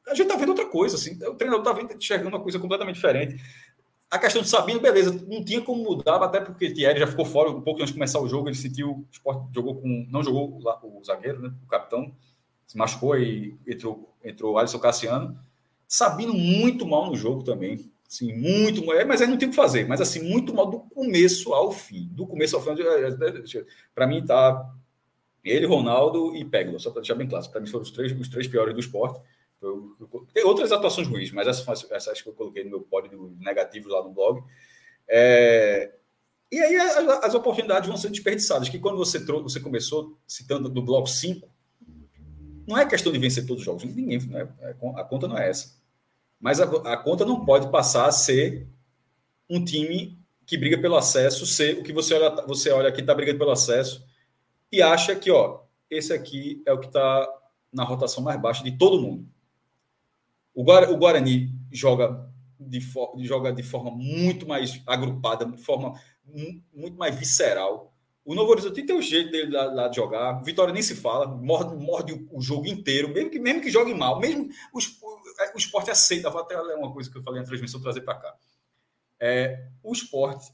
[0.07, 1.15] a gente tá vendo outra coisa, assim.
[1.25, 3.43] O treinador tá vendo, enxergando uma coisa completamente diferente.
[4.11, 7.51] A questão de Sabino, beleza, não tinha como mudar, até porque Thierry já ficou fora
[7.51, 8.49] um pouco antes de começar o jogo.
[8.49, 10.07] Ele sentiu, o esporte jogou com.
[10.11, 11.53] Não jogou o, o zagueiro, né?
[11.65, 12.15] O capitão,
[12.67, 15.39] se machucou e entrou, entrou Alisson Cassiano.
[15.89, 17.91] Sabino muito mal no jogo também.
[18.07, 18.97] Assim, muito mal.
[18.97, 21.73] É, mas aí não tem o que fazer, mas assim, muito mal do começo ao
[21.73, 22.09] fim.
[22.13, 22.71] Do começo ao fim,
[23.95, 24.73] para mim tá
[25.43, 27.49] ele, Ronaldo e Peglo, só para deixar bem claro.
[27.51, 29.21] Para mim foram os três, os três piores do esporte.
[29.65, 33.37] Eu, eu, tem outras atuações ruins, mas essas, essas que eu coloquei no meu pódio
[33.39, 34.43] negativo lá no blog.
[35.09, 35.95] É,
[36.51, 40.69] e aí as, as, oportunidades vão ser desperdiçadas, que quando você, trouxe, você começou citando
[40.69, 41.49] do bloco 5,
[42.67, 44.49] não é questão de vencer todos os jogos, ninguém, né?
[44.97, 45.77] a conta não é essa.
[46.41, 48.69] Mas a, a conta não pode passar a ser
[49.49, 53.15] um time que briga pelo acesso, ser o que você olha, você olha aqui, está
[53.15, 54.05] brigando pelo acesso,
[54.71, 57.29] e acha que, ó, esse aqui é o que está
[57.73, 59.29] na rotação mais baixa de todo mundo.
[60.55, 62.81] O, Guarani joga de,
[63.25, 66.01] joga de forma muito mais agrupada, de forma
[66.73, 67.93] muito mais visceral.
[68.25, 70.41] O Novo Horizonte tem o jeito dele lá, lá, de jogar.
[70.43, 74.19] Vitória nem se fala, morde, morde o, jogo inteiro, mesmo que, mesmo que jogue mal,
[74.19, 76.31] mesmo o, o esporte aceita.
[76.31, 78.35] Vou até ler uma coisa que eu falei na transmissão, trazer para cá.
[79.21, 80.53] É, o esporte,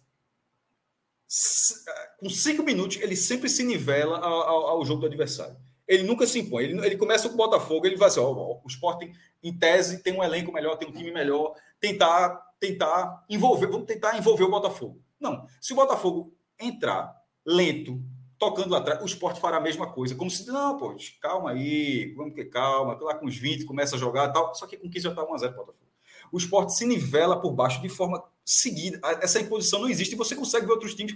[2.19, 5.57] com cinco minutos, ele sempre se nivela ao, ao, ao jogo do adversário
[5.91, 6.63] ele nunca se impõe.
[6.63, 9.13] Ele, ele começa com o Botafogo, ele vai assim: ó, o Sporting,
[9.43, 14.17] em tese, tem um elenco melhor, tem um time melhor, tentar, tentar envolver, vamos tentar
[14.17, 15.03] envolver o Botafogo.
[15.19, 15.45] Não.
[15.61, 17.13] Se o Botafogo entrar
[17.45, 18.01] lento,
[18.39, 20.15] tocando lá atrás, o esporte fará a mesma coisa.
[20.15, 23.99] Como se, não, pô, calma aí, vamos ter calma, lá com os 20 começa a
[23.99, 24.55] jogar tal.
[24.55, 25.91] Só que com 15 já está 1x0 Botafogo.
[26.31, 29.01] O esporte se nivela por baixo de forma seguida.
[29.21, 31.13] Essa imposição não existe e você consegue ver outros times.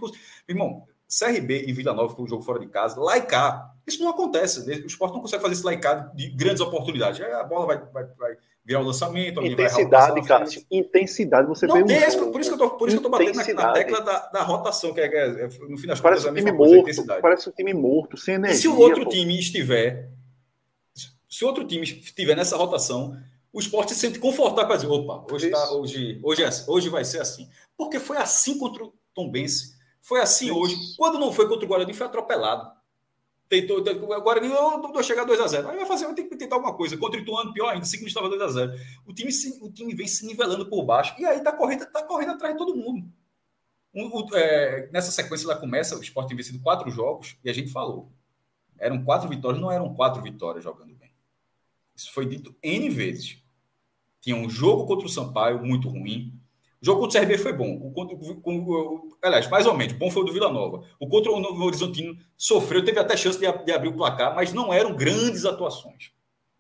[0.49, 0.85] Irmão,
[1.19, 3.73] CRB e Vila Nova, foi um jogo fora de casa, lá e cá.
[3.87, 4.67] Isso não acontece.
[4.67, 4.77] Né?
[4.77, 7.21] O esporte não consegue fazer esse lá e cá de grandes oportunidades.
[7.21, 9.45] Aí a bola vai, vai, vai virar o lançamento.
[9.45, 10.65] Intensidade, Cássio.
[10.71, 14.19] Intensidade, você não, vê um por, isso que eu tô batendo na, na tecla da,
[14.31, 17.03] da, rotação, que é, que é, no fim das parece contas, é um time coisa,
[17.05, 18.57] morto, Parece um time morto, sem energia.
[18.57, 19.11] E se o outro pô.
[19.11, 20.11] time estiver.
[21.29, 23.17] Se o outro time estiver nessa rotação,
[23.53, 27.05] o esporte se sente confortável para dizer: opa, hoje, tá, hoje, hoje, é, hoje vai
[27.05, 27.49] ser assim.
[27.77, 30.77] Porque foi assim contra o Tom Bense foi assim hoje.
[30.99, 32.71] Quando não foi contra o Guarani, foi atropelado.
[33.49, 35.67] Tentou, o Guarani não chegar a 2x0.
[35.67, 36.97] Aí vai fazer, vai ter que tentar alguma coisa.
[36.99, 38.79] Contra o Ituano, pior ainda, 5 estava 2x0.
[39.07, 39.31] O time,
[39.63, 41.15] o time vem se nivelando por baixo.
[41.19, 43.11] E aí tá correndo, tá correndo atrás de todo mundo.
[43.95, 47.73] O, é, nessa sequência ela começa, o Sport tem vencido quatro jogos, e a gente
[47.73, 48.13] falou.
[48.79, 51.13] Eram quatro vitórias, não eram quatro vitórias jogando bem.
[51.97, 53.39] Isso foi dito N vezes.
[54.21, 56.39] Tinha um jogo contra o Sampaio muito ruim,
[56.85, 57.91] o jogo contra o CRB foi bom.
[57.97, 59.95] O, com, o, aliás, mais ou menos.
[59.95, 60.85] Bom foi o do Vila Nova.
[61.01, 64.53] O contra o Novo Horizontino sofreu, teve até chance de, de, abrir o placar, mas
[64.53, 66.13] não eram grandes atuações.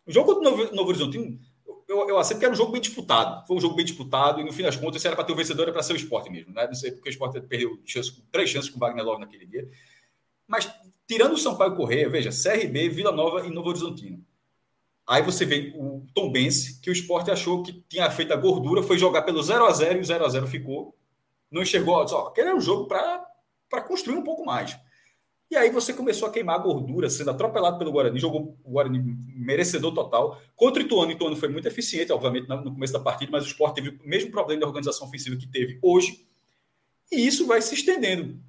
[0.06, 1.38] O jogo contra o Novo, Novo Horizontino,
[1.86, 3.46] eu, eu aceito que era um jogo bem disputado.
[3.46, 5.36] Foi um jogo bem disputado e no fim das contas, se era para ter o
[5.36, 6.54] vencedor, era para ser o esporte mesmo.
[6.54, 6.66] Né?
[6.66, 9.68] Não sei porque o esporte perdeu chance, três chances com o Wagner Love naquele dia.
[10.48, 10.72] Mas
[11.06, 14.24] tirando o Sampaio Correia, veja, CRB, Vila Nova e Novo Horizontino.
[15.06, 18.82] Aí você vê o Tom Bense, que o esporte achou que tinha feito a gordura,
[18.82, 20.96] foi jogar pelo 0 a 0 e o 0 a 0 ficou.
[21.50, 24.78] Não enxergou, só aquele era um jogo para construir um pouco mais.
[25.50, 28.98] E aí você começou a queimar a gordura, sendo atropelado pelo Guarani, jogou o Guarani
[29.36, 30.40] merecedor total.
[30.56, 33.46] Contra o Ituano, o Ituano foi muito eficiente, obviamente, no começo da partida, mas o
[33.46, 36.26] esporte teve o mesmo problema de organização ofensiva que teve hoje.
[37.12, 38.40] E isso vai se estendendo.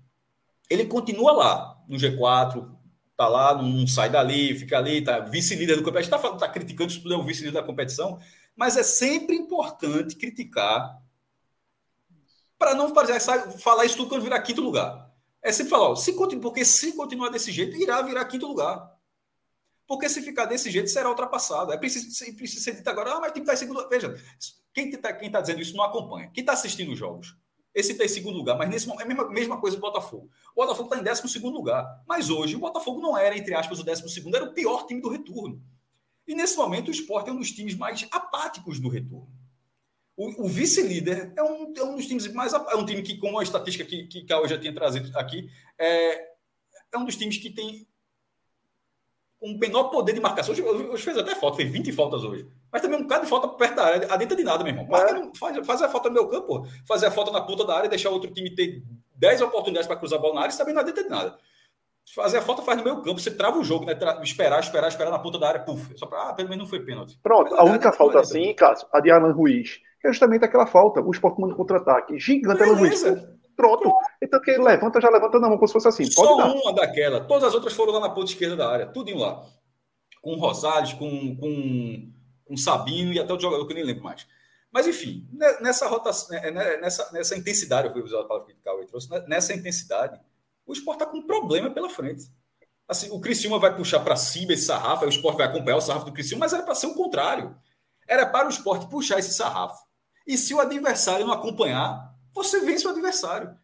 [0.68, 2.75] Ele continua lá, no G4,
[3.16, 6.16] tá lá, não sai dali, fica ali, tá vice-líder do campeonato.
[6.16, 8.20] A gente está tá criticando tudo, é o vice-líder da competição,
[8.56, 11.02] mas é sempre importante criticar
[12.58, 13.20] para não fazer,
[13.60, 15.12] falar isso tudo quando virar quinto lugar.
[15.42, 18.96] É sempre falar, ó, se porque se continuar desse jeito, irá virar quinto lugar.
[19.88, 21.72] Porque se ficar desse jeito, será ultrapassado.
[21.72, 23.88] É preciso, preciso ser dito agora, ah, mas tem que estar em segundo.
[23.88, 24.16] Veja,
[24.74, 26.32] quem está quem tá dizendo isso não acompanha.
[26.34, 27.38] Quem está assistindo os jogos?
[27.76, 30.30] Esse está em segundo lugar, mas nesse momento é a mesma, mesma coisa do Botafogo.
[30.56, 31.86] O Botafogo está em décimo segundo lugar.
[32.08, 35.02] Mas hoje o Botafogo não era, entre aspas, o décimo segundo, era o pior time
[35.02, 35.62] do retorno.
[36.26, 39.30] E nesse momento o Sport é um dos times mais apáticos do retorno.
[40.16, 42.54] O, o vice-líder é um, é um dos times mais.
[42.54, 46.30] É um time que, como a estatística que, que Cauê já tinha trazido aqui, é,
[46.94, 47.86] é um dos times que tem
[49.46, 50.54] um menor poder de marcação.
[50.54, 52.48] Hoje, hoje fez até falta, fez 20 faltas hoje.
[52.72, 54.88] Mas também um bocado de falta perto da área, adentro de nada, meu irmão.
[54.88, 55.32] Marca, é.
[55.38, 58.10] faz, faz a falta no meu campo, fazer a falta na ponta da área, deixar
[58.10, 58.82] o outro time ter
[59.16, 61.38] 10 oportunidades para cruzar a bola na área, isso também não adentro de nada.
[62.14, 63.96] Fazer a falta faz no meio campo, você trava o jogo, né?
[63.96, 65.98] Tra esperar, esperar, esperar na ponta da área, puf.
[65.98, 67.18] Só para, ah, pelo menos não foi pênalti.
[67.22, 71.02] Pronto, Mas, a única falta assim, Cássio, a de Alan Ruiz, é justamente aquela falta.
[71.02, 72.20] O Sport contra-ataque.
[72.20, 73.04] Gigante Alan Ruiz.
[73.56, 73.94] Pronto.
[74.22, 76.04] Então que ele levanta, já levanta na mão, como se fosse assim.
[76.04, 76.54] Pode Só dar.
[76.54, 77.22] uma daquela.
[77.22, 78.88] Todas as outras foram lá na ponta esquerda da área.
[78.88, 79.46] Tudo em lá.
[80.22, 82.12] Com o Rosales, com, com,
[82.46, 84.28] com Sabino e até o jogador que eu nem lembro mais.
[84.76, 85.26] Mas, enfim,
[85.62, 88.86] nessa rotação, né, né, nessa, nessa intensidade, eu fui usar a palavra que o Cauê
[88.86, 90.20] trouxe, né, nessa intensidade,
[90.66, 92.30] o Sport está com um problema pela frente.
[92.86, 96.06] Assim, o Criciúma vai puxar para cima esse sarrafo, o Sport vai acompanhar o sarrafo
[96.06, 97.56] do Criciúma, mas era para ser o contrário.
[98.06, 99.82] Era para o Sport puxar esse sarrafo.
[100.28, 103.58] E se o adversário não acompanhar, você vence o adversário.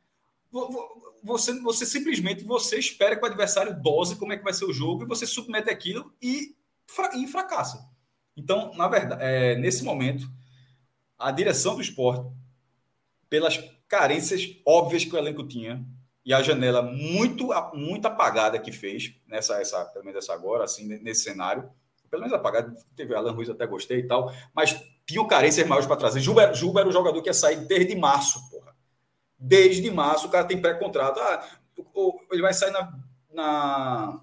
[1.24, 4.74] Você, você simplesmente você espera que o adversário dose como é que vai ser o
[4.74, 6.55] jogo e você submete aquilo e,
[7.15, 7.88] e fracassa.
[8.36, 10.28] Então, na verdade, é, nesse momento,
[11.19, 12.26] a direção do esporte,
[13.30, 13.57] pelas
[13.88, 15.86] carências óbvias que o elenco tinha,
[16.24, 20.88] e a janela muito, muito apagada que fez, nessa, essa, pelo menos essa agora, assim,
[20.99, 21.69] nesse cenário,
[22.09, 25.95] pelo menos apagada, teve Alan Ruiz até gostei e tal, mas tinham carências maiores para
[25.95, 26.19] trazer.
[26.19, 28.39] Juba, Juba era o jogador que ia sair desde março.
[29.44, 31.20] Desde março o cara tem pré-contrato.
[31.20, 31.44] Ah,
[32.32, 32.94] ele vai sair na.
[33.34, 34.22] na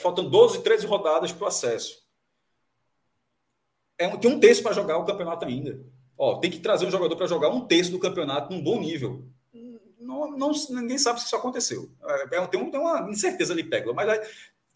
[0.00, 2.02] faltam 12, 13 rodadas para o acesso.
[3.98, 5.84] É, tem um terço para jogar o campeonato ainda.
[6.16, 9.28] Ó, tem que trazer um jogador para jogar um terço do campeonato num bom nível.
[10.00, 11.90] Não, não, ninguém sabe se isso aconteceu.
[12.02, 14.30] É, é tem, um, tem uma incerteza ali, Pegla, mas é,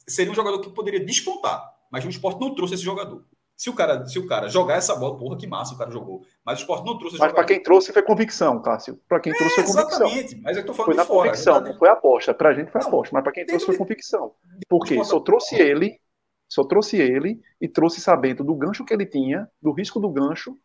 [0.07, 1.73] seria um jogador que poderia despontar.
[1.91, 3.25] Mas o esporte não trouxe esse jogador.
[3.63, 6.27] Se o cara, se o cara jogar essa bola, porra, que massa o cara jogou.
[6.45, 9.01] Mas o esporte não trouxe Mas para quem trouxe foi convicção, Cássio.
[9.09, 10.09] Para quem é, trouxe foi convicção.
[10.09, 12.35] Exatamente, mas eu tô falando foi na fora, convicção, não foi aposta.
[12.35, 14.35] Para a gente foi não, aposta, mas para quem trouxe foi convicção.
[14.69, 16.01] Porque só trouxe ele,
[16.49, 20.59] só trouxe ele e trouxe sabendo do gancho que ele tinha, do risco do gancho.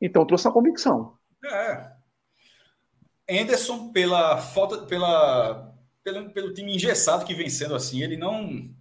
[0.00, 1.18] Então trouxe a convicção.
[1.44, 1.92] É.
[3.42, 8.74] Anderson, pela falta, pela, pelo, pelo time engessado que vem sendo assim, ele não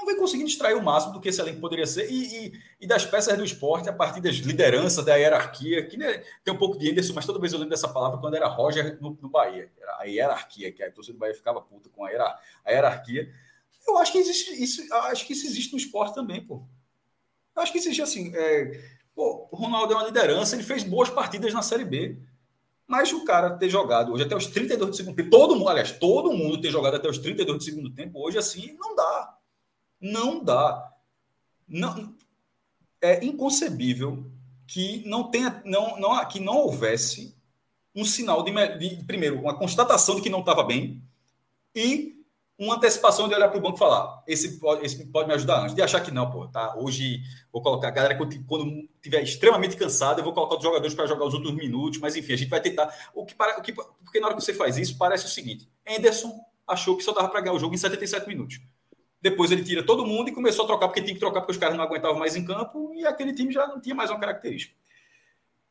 [0.00, 2.10] não vem conseguindo extrair o máximo do que esse elenco poderia ser.
[2.10, 6.24] E, e, e, das peças do esporte, a partir das lideranças, da hierarquia, que né,
[6.42, 8.98] tem um pouco de Anderson, mas toda vez eu lembro dessa palavra quando era Roger
[9.00, 9.70] no, no Bahia.
[9.98, 13.30] A hierarquia, que a torcida do Bahia ficava puta com a, hierar, a hierarquia.
[13.86, 16.62] Eu acho que existe isso, acho que isso existe no esporte também, pô.
[17.54, 18.32] Eu acho que existe assim.
[18.34, 18.80] É,
[19.14, 22.16] pô, o Ronaldo é uma liderança, ele fez boas partidas na Série B.
[22.86, 25.92] Mas o cara ter jogado hoje até os 32 do segundo tempo, todo mundo, aliás,
[25.92, 29.39] todo mundo ter jogado até os 32 do segundo tempo, hoje assim, não dá.
[30.00, 30.92] Não dá.
[31.68, 32.16] Não,
[33.00, 34.30] é inconcebível
[34.66, 37.36] que não tenha, não, não, que não houvesse
[37.94, 41.02] um sinal de, de primeiro, uma constatação de que não estava bem
[41.74, 42.20] e
[42.58, 45.62] uma antecipação de olhar para o banco e falar: esse pode, esse pode me ajudar
[45.62, 46.76] antes, de achar que não, pô, tá?
[46.76, 50.94] Hoje vou colocar a galera quando, quando estiver extremamente cansado, eu vou colocar os jogadores
[50.94, 52.94] para jogar os últimos minutos, mas enfim, a gente vai tentar.
[53.14, 55.68] O que, para, o que porque na hora que você faz isso, parece o seguinte:
[55.88, 58.60] Anderson achou que só dava para ganhar o jogo em 77 minutos.
[59.20, 61.58] Depois ele tira todo mundo e começou a trocar, porque tinha que trocar porque os
[61.58, 64.74] caras não aguentavam mais em campo e aquele time já não tinha mais uma característica.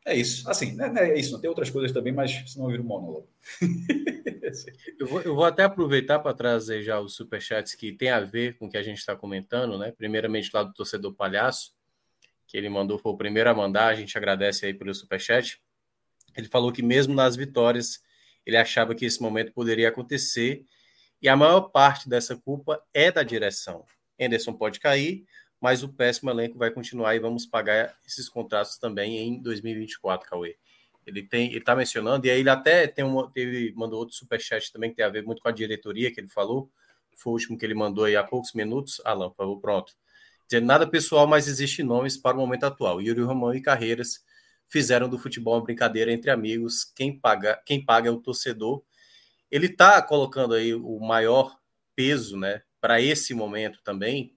[0.06, 0.50] É isso.
[0.50, 1.40] Assim, né, né, é isso.
[1.40, 3.30] Tem outras coisas também, mas senão vira um monólogo.
[5.00, 8.58] eu, vou, eu vou até aproveitar para trazer já os superchats que tem a ver
[8.58, 9.92] com o que a gente está comentando, né?
[9.92, 11.74] Primeiramente lá do torcedor palhaço,
[12.48, 15.62] que ele mandou, foi o primeiro a mandar, a gente agradece aí pelo superchat.
[16.36, 18.02] Ele falou que mesmo nas vitórias,
[18.46, 20.66] ele achava que esse momento poderia acontecer
[21.22, 23.86] e a maior parte dessa culpa é da direção.
[24.20, 25.26] Anderson pode cair,
[25.60, 30.58] mas o péssimo elenco vai continuar e vamos pagar esses contratos também em 2024, Cauê.
[31.06, 34.98] Ele está mencionando, e aí ele até tem um, ele mandou outro superchat também que
[34.98, 36.72] tem a ver muito com a diretoria que ele falou.
[37.16, 39.02] Foi o último que ele mandou aí há poucos minutos.
[39.04, 39.94] Alan, favor, pronto.
[40.48, 43.02] Dizendo nada pessoal, mas existe nomes para o momento atual.
[43.02, 44.24] Yuri Romão e Carreiras
[44.68, 46.86] fizeram do futebol uma brincadeira entre amigos.
[46.96, 48.84] Quem paga, quem paga é o torcedor
[49.52, 51.58] ele está colocando aí o maior
[51.96, 54.36] peso, né, para esse momento também.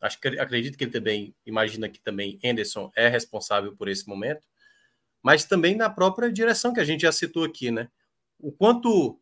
[0.00, 4.46] Acho que acredito que ele também imagina que também Anderson é responsável por esse momento,
[5.22, 7.88] mas também na própria direção que a gente já citou aqui, né?
[8.38, 9.20] O quanto,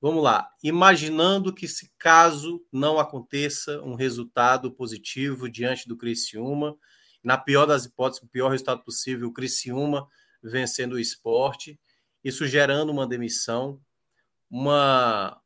[0.00, 6.76] vamos lá, imaginando que se caso não aconteça um resultado positivo diante do Criciúma,
[7.22, 10.06] na pior das hipóteses, o pior resultado possível, o Criciúma
[10.42, 11.78] vencendo o esporte,
[12.22, 13.80] isso gerando uma demissão,
[14.50, 15.40] uma,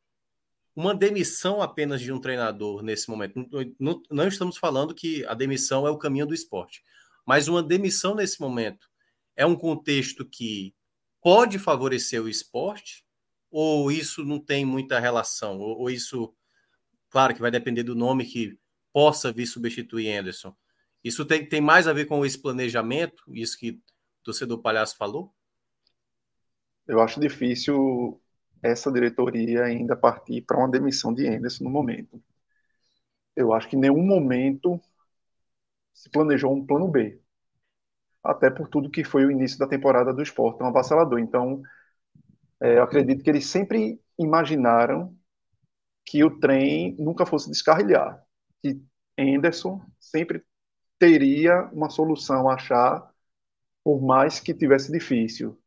[0.75, 3.47] uma demissão apenas de um treinador nesse momento.
[3.79, 6.83] Não, não, estamos falando que a demissão é o caminho do esporte,
[7.27, 8.89] mas uma demissão nesse momento
[9.37, 10.75] é um contexto que
[11.21, 13.05] pode favorecer o esporte
[13.51, 15.59] ou isso não tem muita relação?
[15.59, 16.35] Ou, ou isso,
[17.09, 18.59] claro que vai depender do nome que
[18.93, 20.55] possa vir substituir Anderson.
[21.05, 23.81] Isso tem, tem mais a ver com esse planejamento, isso que o
[24.25, 25.35] torcedor palhaço falou?
[26.87, 28.21] Eu acho difícil
[28.65, 32.23] essa diretoria ainda partir para uma demissão de Anderson no momento.
[33.37, 34.81] Eu acho que em nenhum momento
[35.95, 37.21] se planejou um plano B.
[38.25, 41.19] Até por tudo que foi o início da temporada do esporte, um avassalador.
[41.21, 41.63] Então,
[42.61, 45.17] é, eu acredito que eles sempre imaginaram
[46.07, 48.23] que o trem nunca fosse descarrilhar.
[48.63, 48.83] Que
[49.19, 50.45] Anderson sempre
[50.99, 53.11] teria uma solução a achar,
[53.85, 55.59] por mais que tivesse difícil.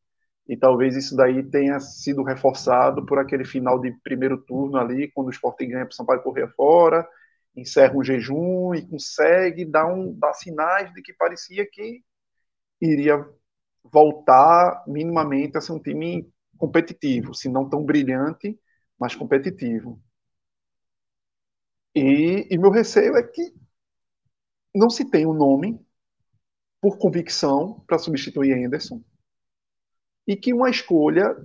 [0.47, 5.27] E talvez isso daí tenha sido reforçado por aquele final de primeiro turno ali, quando
[5.27, 7.07] o Sport ganha para o Sampaio correr fora,
[7.55, 12.01] encerra um jejum e consegue dar, um, dar sinais de que parecia que
[12.81, 13.25] iria
[13.83, 18.57] voltar minimamente a ser um time competitivo, se não tão brilhante,
[18.99, 20.01] mas competitivo.
[21.95, 23.53] E, e meu receio é que
[24.73, 25.79] não se tem um nome
[26.79, 29.03] por convicção para substituir Anderson
[30.27, 31.35] e que uma escolha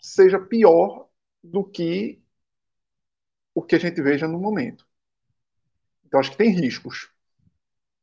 [0.00, 1.08] seja pior
[1.42, 2.20] do que
[3.54, 4.86] o que a gente veja no momento.
[6.04, 7.10] Então, acho que tem riscos.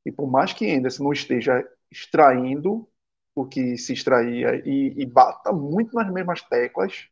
[0.05, 2.87] E por mais que Anderson não esteja extraindo
[3.35, 7.07] o que se extraía e, e bata muito nas mesmas teclas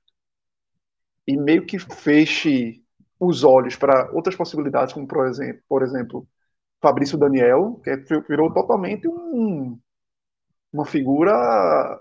[1.25, 2.83] e meio que feche
[3.19, 6.27] os olhos para outras possibilidades, como por exemplo, por exemplo
[6.81, 7.95] Fabrício Daniel, que
[8.27, 9.79] virou totalmente um,
[10.71, 11.99] uma figura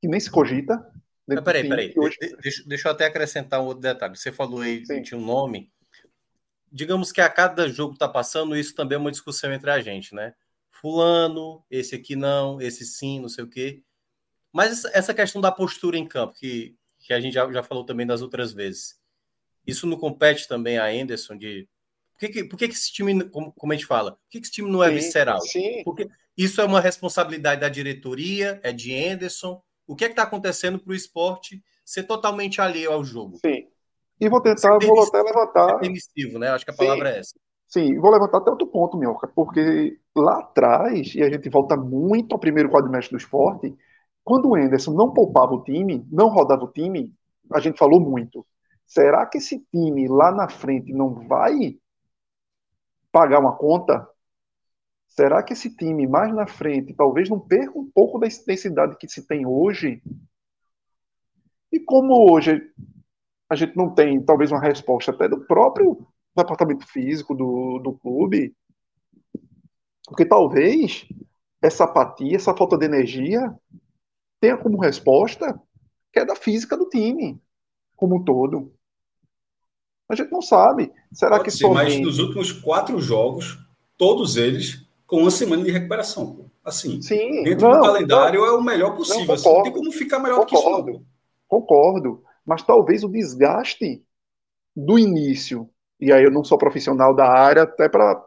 [0.00, 0.90] que nem se cogita.
[1.26, 1.94] Mas peraí, peraí.
[1.96, 2.16] Hoje...
[2.42, 4.16] Deixa, deixa eu até acrescentar um outro detalhe.
[4.16, 5.02] Você falou aí Sim.
[5.02, 5.70] de um nome.
[6.72, 10.14] Digamos que a cada jogo está passando, isso também é uma discussão entre a gente,
[10.14, 10.34] né?
[10.70, 13.82] Fulano, esse aqui não, esse sim, não sei o quê.
[14.52, 18.06] Mas essa questão da postura em campo, que, que a gente já, já falou também
[18.06, 18.98] das outras vezes,
[19.66, 21.68] isso não compete também a Anderson de.
[22.12, 24.40] Por que, que, por que, que esse time, como, como a gente fala, por que,
[24.40, 25.40] que esse time não é sim, visceral?
[25.40, 25.82] Sim.
[25.84, 30.78] Porque isso é uma responsabilidade da diretoria, é de Anderson, o que é está acontecendo
[30.78, 33.38] para o esporte ser totalmente alheio ao jogo.
[33.44, 33.66] Sim.
[34.20, 35.80] E vou tentar, vou até levantar.
[35.80, 36.50] Permissivo, né?
[36.50, 36.78] Acho que a Sim.
[36.78, 37.34] palavra é essa.
[37.66, 42.32] Sim, vou levantar até outro ponto, Minhoca, porque lá atrás, e a gente volta muito
[42.32, 43.74] ao primeiro quadrimestre do esporte,
[44.22, 47.12] quando o Enderson não poupava o time, não rodava o time,
[47.52, 48.46] a gente falou muito.
[48.86, 51.76] Será que esse time lá na frente não vai
[53.10, 54.08] pagar uma conta?
[55.10, 59.08] Será que esse time mais na frente talvez não perca um pouco da intensidade que
[59.08, 60.00] se tem hoje?
[61.72, 62.62] E como hoje
[63.48, 66.06] a gente não tem talvez uma resposta até do próprio
[66.36, 68.54] departamento físico do, do clube,
[70.06, 71.08] porque talvez
[71.60, 73.52] essa apatia, essa falta de energia
[74.40, 75.60] tenha como resposta
[76.12, 77.40] queda física do time
[77.96, 78.72] como um todo.
[80.08, 80.92] A gente não sabe.
[81.12, 81.96] Será Pode que ser, somente...
[81.96, 83.58] Mas nos últimos quatro jogos,
[83.96, 86.48] todos eles com uma semana de recuperação.
[86.64, 89.26] Assim, Sim, dentro não, do calendário não, é o melhor possível.
[89.26, 91.06] Não, assim, não tem como ficar melhor concordo, do que isso.
[91.48, 92.22] Concordo.
[92.46, 94.04] Mas talvez o desgaste
[94.74, 95.68] do início,
[95.98, 98.24] e aí eu não sou profissional da área, até para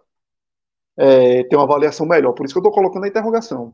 [0.97, 2.33] é, ter uma avaliação melhor.
[2.33, 3.73] Por isso que eu estou colocando a interrogação.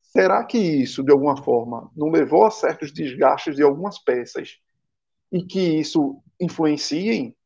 [0.00, 4.56] Será que isso, de alguma forma, não levou a certos desgastes de algumas peças
[5.30, 7.36] e que isso influenciem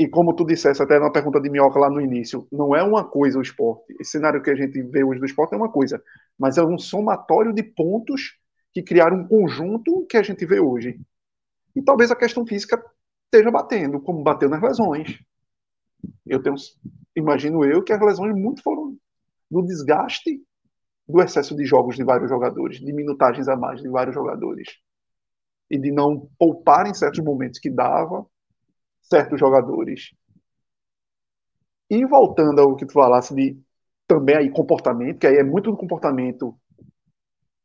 [0.00, 3.04] e como tu disseste até na pergunta de Minhoca lá no início, não é uma
[3.04, 3.94] coisa o esporte.
[4.00, 6.02] Esse cenário que a gente vê hoje do esporte é uma coisa,
[6.38, 8.38] mas é um somatório de pontos
[8.72, 10.98] que criaram um conjunto que a gente vê hoje.
[11.76, 12.82] E talvez a questão física
[13.26, 15.18] esteja batendo, como bateu nas lesões.
[16.26, 16.56] Eu tenho,
[17.14, 18.96] imagino eu que as lesões muito foram
[19.50, 20.42] do desgaste
[21.06, 24.66] do excesso de jogos de vários jogadores, de minutagens a mais de vários jogadores.
[25.68, 28.24] E de não poupar em certos momentos que dava,
[29.10, 30.14] certos jogadores.
[31.88, 33.60] E voltando ao que tu falasse de
[34.06, 36.58] também aí comportamento, que aí é muito do comportamento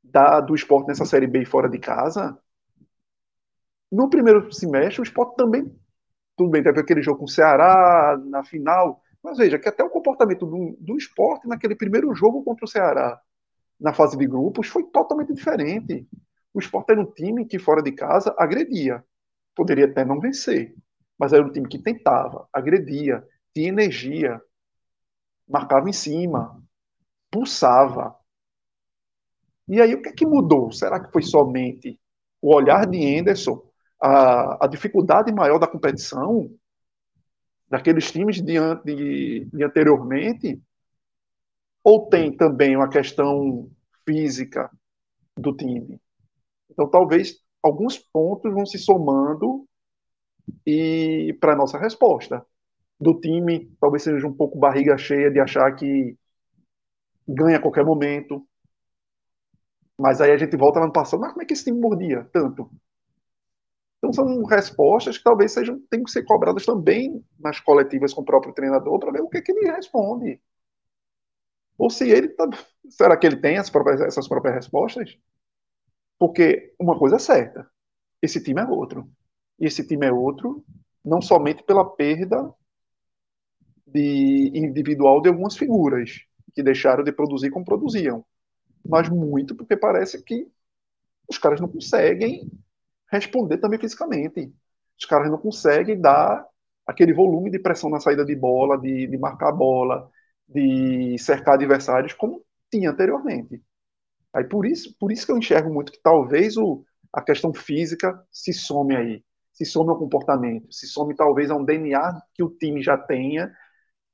[0.04, 2.38] da, do esporte nessa Série B fora de casa,
[3.92, 5.72] no primeiro semestre o esporte também
[6.36, 9.90] tudo bem, teve aquele jogo com o Ceará na final, mas veja que até o
[9.90, 13.20] comportamento do, do esporte naquele primeiro jogo contra o Ceará,
[13.80, 16.08] na fase de grupos, foi totalmente diferente.
[16.54, 19.04] O esporte era um time que, fora de casa, agredia.
[19.56, 20.76] Poderia até não vencer,
[21.18, 24.42] mas era um time que tentava, agredia, tinha energia,
[25.48, 26.62] marcava em cima,
[27.32, 28.16] pulsava.
[29.68, 30.72] E aí o que é que mudou?
[30.72, 32.00] Será que foi somente
[32.42, 33.62] o olhar de Anderson,
[34.02, 36.50] a, a dificuldade maior da competição,
[37.68, 40.62] daqueles times de, de, de anteriormente?
[41.84, 43.70] Ou tem também uma questão
[44.06, 44.70] física
[45.38, 46.00] do time?
[46.70, 49.68] Então, talvez alguns pontos vão se somando
[50.66, 52.46] e para nossa resposta
[53.00, 56.18] do time talvez seja um pouco barriga cheia de achar que
[57.28, 58.46] ganha a qualquer momento.
[59.98, 62.28] Mas aí a gente volta lá no passado, mas como é que esse time mordia
[62.32, 62.70] tanto?
[63.98, 68.26] Então são respostas que talvez sejam tenham que ser cobradas também nas coletivas com o
[68.26, 70.40] próprio treinador para ver o que, é que ele responde.
[71.78, 72.48] Ou se ele tá,
[72.90, 75.18] será que ele tem próprias, essas próprias respostas?
[76.20, 77.70] Porque uma coisa é certa,
[78.22, 79.10] esse time é outro.
[79.60, 80.64] E esse time é outro
[81.04, 82.54] não somente pela perda
[83.86, 86.22] de individual de algumas figuras
[86.54, 88.26] que deixaram de produzir como produziam,
[88.86, 90.48] mas muito porque parece que
[91.30, 92.50] os caras não conseguem
[93.12, 94.54] responder também fisicamente.
[95.00, 96.46] Os caras não conseguem dar
[96.86, 100.10] aquele volume de pressão na saída de bola, de, de marcar a bola,
[100.48, 103.62] de cercar adversários como tinha anteriormente.
[104.34, 108.22] Aí por isso, por isso que eu enxergo muito que talvez o, a questão física
[108.32, 109.24] se some aí,
[109.56, 113.52] se some ao comportamento, se some talvez a um DNA que o time já tenha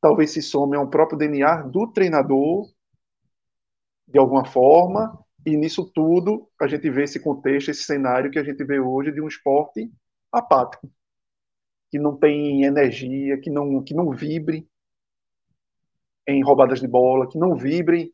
[0.01, 2.67] talvez se some ao próprio DNA do treinador,
[4.07, 8.43] de alguma forma, e nisso tudo a gente vê esse contexto, esse cenário que a
[8.43, 9.91] gente vê hoje de um esporte
[10.31, 10.87] apático,
[11.91, 14.67] que não tem energia, que não, que não vibre
[16.27, 18.13] em roubadas de bola, que não vibre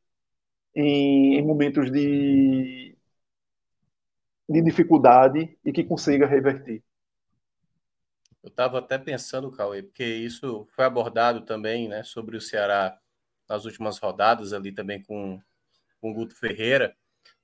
[0.76, 2.98] em, em momentos de,
[4.50, 6.84] de dificuldade e que consiga reverter.
[8.44, 12.98] Eu estava até pensando, Cauê, porque isso foi abordado também, né, sobre o Ceará
[13.48, 15.40] nas últimas rodadas, ali também com,
[16.00, 16.96] com o Guto Ferreira,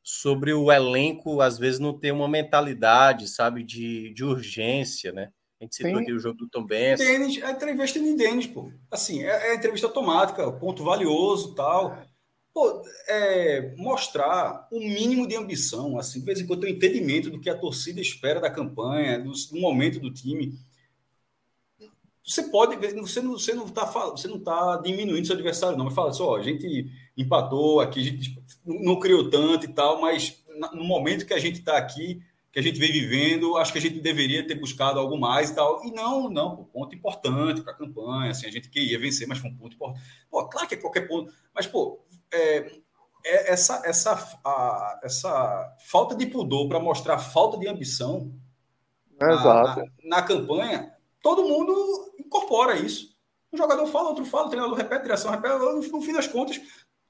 [0.01, 5.31] sobre o elenco, às vezes, não ter uma mentalidade, sabe, de, de urgência, né?
[5.59, 6.01] A gente citou Sim.
[6.01, 6.99] aqui o jogo do Tom Benz.
[6.99, 8.69] Dennis, a entrevista de Denis, pô.
[8.91, 11.97] Assim, é, é entrevista automática, ponto valioso tal.
[12.53, 17.39] Pô, é, mostrar um mínimo de ambição, assim, de vez em quando, o entendimento do
[17.39, 20.53] que a torcida espera da campanha, do, do momento do time
[22.25, 25.85] você pode ver, você não você não está você não tá diminuindo seu adversário não,
[25.85, 30.41] mas fala só, a gente empatou aqui, a gente não criou tanto e tal, mas
[30.73, 33.81] no momento que a gente está aqui, que a gente vem vivendo, acho que a
[33.81, 35.83] gente deveria ter buscado algo mais e tal.
[35.83, 39.49] E não, não, ponto importante para a campanha, assim, a gente queria vencer, mas foi
[39.49, 40.05] um ponto importante.
[40.29, 41.99] Pô, claro que é qualquer ponto, mas pô,
[42.31, 42.57] é,
[43.25, 48.31] é essa essa a, essa falta de pudor para mostrar falta de ambição
[49.19, 50.93] na, na, na campanha
[51.23, 53.13] todo mundo incorpora isso.
[53.51, 56.59] Um jogador fala, outro fala, o treinador repete, direção repete, no fim das contas,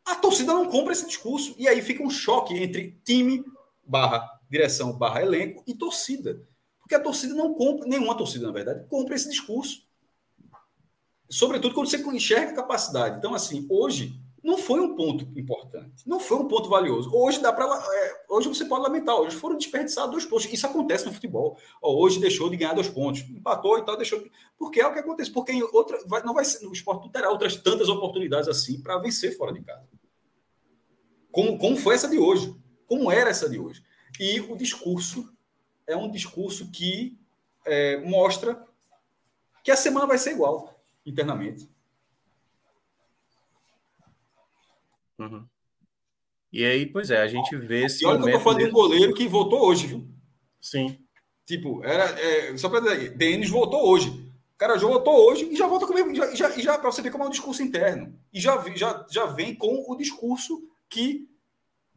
[0.06, 1.56] a torcida não compra esse discurso.
[1.58, 3.44] E aí fica um choque entre time,
[3.86, 6.46] barra direção, barra elenco e torcida.
[6.82, 9.88] Porque a torcida não compra, nenhuma torcida, na verdade, compra esse discurso.
[11.30, 13.18] Sobretudo quando você enxerga a capacidade.
[13.18, 17.10] Então, assim, hoje, não foi um ponto importante, não foi um ponto valioso.
[17.16, 20.52] Hoje dá para, é, hoje você pode lamentar, hoje foram desperdiçados dois pontos.
[20.52, 21.58] Isso acontece no futebol.
[21.82, 24.22] hoje deixou de ganhar dois pontos, empatou e tal, deixou.
[24.22, 24.30] De...
[24.58, 25.32] Porque é o que acontece.
[25.32, 28.82] Porque em outra, vai, não vai ser, o esporte não terá outras tantas oportunidades assim
[28.82, 29.88] para vencer fora de casa.
[31.32, 32.54] Como, como foi essa de hoje?
[32.86, 33.82] Como era essa de hoje?
[34.20, 35.34] E o discurso
[35.88, 37.18] é um discurso que
[37.66, 38.62] é, mostra
[39.64, 41.73] que a semana vai ser igual internamente
[45.20, 45.46] Uhum.
[46.52, 48.04] E aí, pois é, a gente vê esse.
[48.04, 50.08] E olha que eu tô falando de um goleiro que votou hoje, viu?
[50.62, 51.00] Sim.
[51.46, 52.04] Tipo, era.
[52.20, 54.10] É, só para dizer, Denis votou hoje.
[54.10, 57.02] O cara já votou hoje e já vota com o Já, já, já para você
[57.02, 58.18] ver como é um discurso interno.
[58.32, 61.28] E já, já, já vem com o discurso que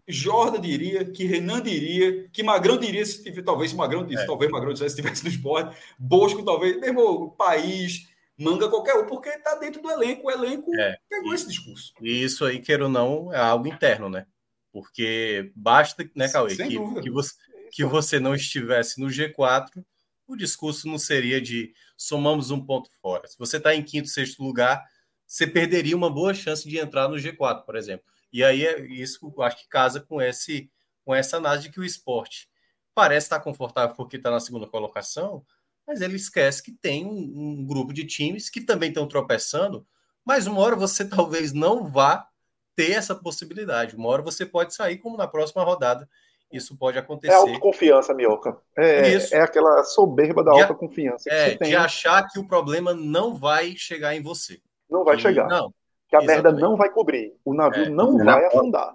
[0.09, 4.27] Jordan diria, que Renan diria, que Magrão diria, se tivesse, talvez se Magrão disse, é.
[4.27, 9.07] talvez Magrão dissesse, se estivesse no esporte, Bosco talvez, mesmo o país, manga qualquer um,
[9.07, 10.27] porque está dentro do elenco.
[10.27, 11.93] O elenco é, pegou e, esse discurso.
[12.01, 14.27] E isso aí, queira ou não, é algo interno, né?
[14.73, 17.35] Porque basta, né, Cauê, que, que, você,
[17.73, 19.85] que você não estivesse no G4,
[20.27, 23.27] o discurso não seria de somamos um ponto fora.
[23.27, 24.85] Se você está em quinto, sexto lugar,
[25.27, 28.05] você perderia uma boa chance de entrar no G4, por exemplo.
[28.33, 30.71] E aí é isso, eu acho que casa com esse
[31.05, 32.51] com essa análise de que o esporte
[32.93, 35.47] parece estar confortável porque está na segunda colocação,
[35.87, 39.87] mas ele esquece que tem um, um grupo de times que também estão tropeçando,
[40.25, 42.27] mas uma hora você talvez não vá
[42.75, 43.97] ter essa possibilidade.
[43.97, 46.09] Uma hora você pode sair, como na próxima rodada,
[46.53, 47.33] isso pode acontecer.
[47.33, 48.57] É autoconfiança, Mioca.
[48.77, 51.29] É, é aquela soberba da autoconfiança.
[51.31, 54.61] É, de achar que o problema não vai chegar em você.
[54.89, 55.49] Não vai e, chegar.
[55.49, 55.73] Não.
[56.09, 56.45] Que a exatamente.
[56.45, 57.35] merda não vai cobrir.
[57.45, 57.89] O navio é.
[57.89, 58.95] não vai afundar.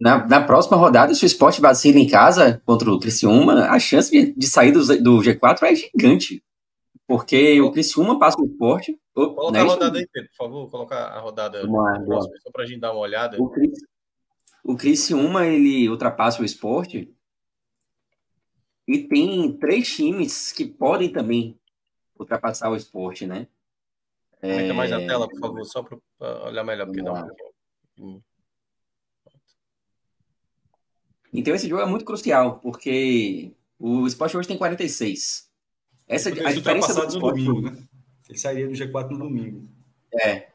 [0.00, 4.10] Na, na, próxima rodada, se o esporte vacila em casa contra o Criciúma, a chance
[4.10, 6.42] de, de sair do, do, G4 é gigante.
[7.04, 8.96] Porque o Criciúma passa o esporte.
[9.12, 10.70] Coloca né, a rodada aí, Pedro, por favor.
[10.70, 13.42] Coloca a rodada lá, próxima, só para a gente dar uma olhada.
[13.42, 13.78] O, Cris,
[14.62, 17.12] o Criciúma, ele ultrapassa o esporte.
[18.86, 21.58] E tem três times que podem também
[22.18, 23.48] ultrapassar o esporte, né?
[24.42, 24.72] Aumenta é...
[24.72, 25.98] mais a tela, por favor, só para
[26.46, 26.86] olhar melhor.
[26.86, 28.22] Porque não...
[31.32, 35.48] Então esse jogo é muito crucial, porque o Sport hoje tem 46.
[36.06, 37.14] Essa a diferença do Sport...
[37.14, 37.88] no domingo, né?
[38.28, 39.68] Ele sairia do G4 no domingo.
[40.12, 40.48] É,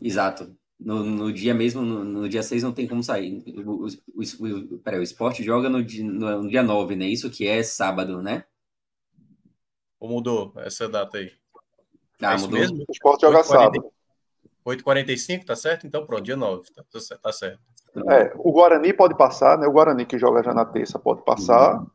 [0.00, 0.56] exato.
[0.78, 3.42] No, no dia mesmo, no, no, dia 6 não tem como sair.
[3.64, 7.06] O, o, o, peraí, o Sport joga no, no, no dia 9, né?
[7.06, 8.44] Isso que é sábado, né?
[10.00, 11.32] Ou mudou essa data aí?
[12.20, 12.58] Ah, é mudou.
[12.58, 12.84] Mesmo?
[12.88, 13.92] O Sport joga sábado.
[14.66, 15.86] 8h45, tá certo?
[15.86, 16.84] Então pronto, dia 9, tá,
[17.20, 17.60] tá certo.
[18.08, 19.66] É, o Guarani pode passar, né?
[19.66, 21.86] O Guarani que joga já na terça pode passar, uhum.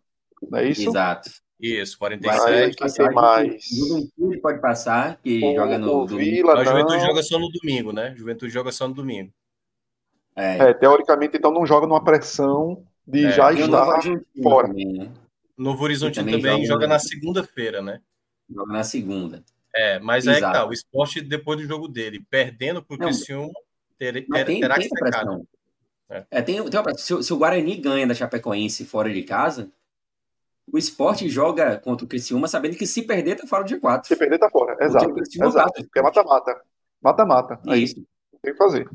[0.51, 0.89] não é isso?
[0.89, 1.29] Exato.
[1.59, 2.83] Isso, 47.
[2.83, 3.63] Aí, tem mais.
[3.65, 6.03] Juventude pode passar, que o, joga no.
[6.03, 8.13] O Vila, a Juventude joga só no domingo, né?
[8.15, 9.33] Juventude joga só no domingo.
[10.35, 13.99] É, é teoricamente, então não joga numa pressão de é, já estar
[14.43, 14.67] fora.
[14.67, 15.11] Também, né?
[15.57, 17.99] Novo Horizonte também, também joga, joga na segunda-feira, né?
[18.47, 19.43] Joga na segunda.
[19.75, 20.45] É, mas Exato.
[20.45, 23.51] aí que tá, o esporte, depois do jogo dele, perdendo pro Criciúma,
[23.97, 25.25] ter, ter, tem, terá tem que secar.
[26.09, 26.25] É.
[26.31, 29.71] É, tem, tem uma, se, se, o Guarani ganha da Chapecoense fora de casa,
[30.71, 34.05] o esporte joga contra o Criciúma sabendo que se perder, tá fora do G4.
[34.05, 34.77] Se perder, tá fora.
[34.79, 35.13] Exato.
[35.19, 35.83] Exato.
[35.83, 36.61] Porque é mata-mata.
[37.01, 37.59] Mata-mata.
[37.67, 37.95] É isso.
[38.41, 38.89] Tem que fazer.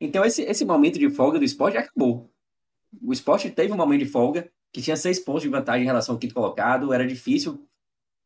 [0.00, 2.30] Então, esse, esse momento de folga do esporte acabou.
[3.02, 6.14] O esporte teve um momento de folga que tinha seis pontos de vantagem em relação
[6.14, 6.92] ao quinto colocado.
[6.92, 7.66] Era difícil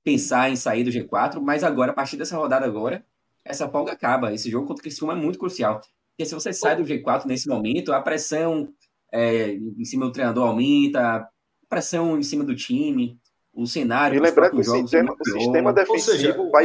[0.03, 3.05] pensar em sair do G4, mas agora, a partir dessa rodada agora,
[3.45, 4.33] essa folga acaba.
[4.33, 5.81] Esse jogo contra o Criciúma é muito crucial.
[6.17, 8.73] Porque se você sai do G4 nesse momento, a pressão
[9.13, 11.29] é, em cima do treinador aumenta, a
[11.69, 13.21] pressão em cima do time,
[13.53, 14.17] o cenário.
[14.17, 16.65] E lembrando que o sistema, o sistema defensivo seja, vai.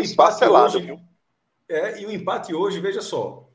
[0.50, 1.00] Hoje,
[1.68, 3.50] é, e o empate hoje, veja só,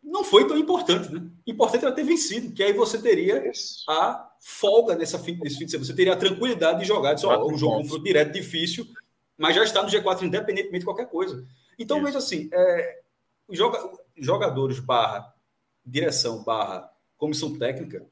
[0.00, 1.28] não foi tão importante, né?
[1.44, 3.50] Importante era ter vencido, que aí você teria
[3.88, 5.86] a folga nessa fim, nesse fim de semana.
[5.86, 7.18] Você teria a tranquilidade de jogar.
[7.18, 8.86] Só um jogo confronto direto difícil,
[9.36, 11.44] mas já está no G4 independentemente de qualquer coisa.
[11.76, 12.06] Então, Isso.
[12.06, 13.00] veja assim, é,
[13.50, 13.78] joga,
[14.20, 15.34] jogadores barra
[15.84, 18.06] direção barra comissão técnica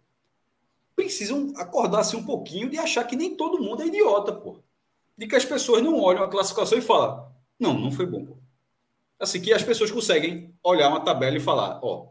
[0.98, 4.60] precisam acordar assim um pouquinho de achar que nem todo mundo é idiota, pô.
[5.16, 8.26] De que as pessoas não olham a classificação e falam, não, não foi bom.
[8.26, 8.36] Pô.
[9.16, 12.08] Assim, que as pessoas conseguem olhar uma tabela e falar, ó,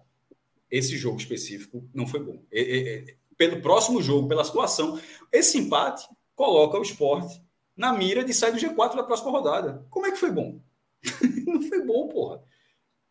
[0.72, 2.42] esse jogo específico não foi bom.
[2.50, 4.98] E, e, pelo próximo jogo, pela situação,
[5.34, 7.42] esse empate coloca o esporte
[7.76, 9.86] na mira de sair do G4 na próxima rodada.
[9.90, 10.62] Como é que foi bom?
[11.46, 12.42] não foi bom, porra.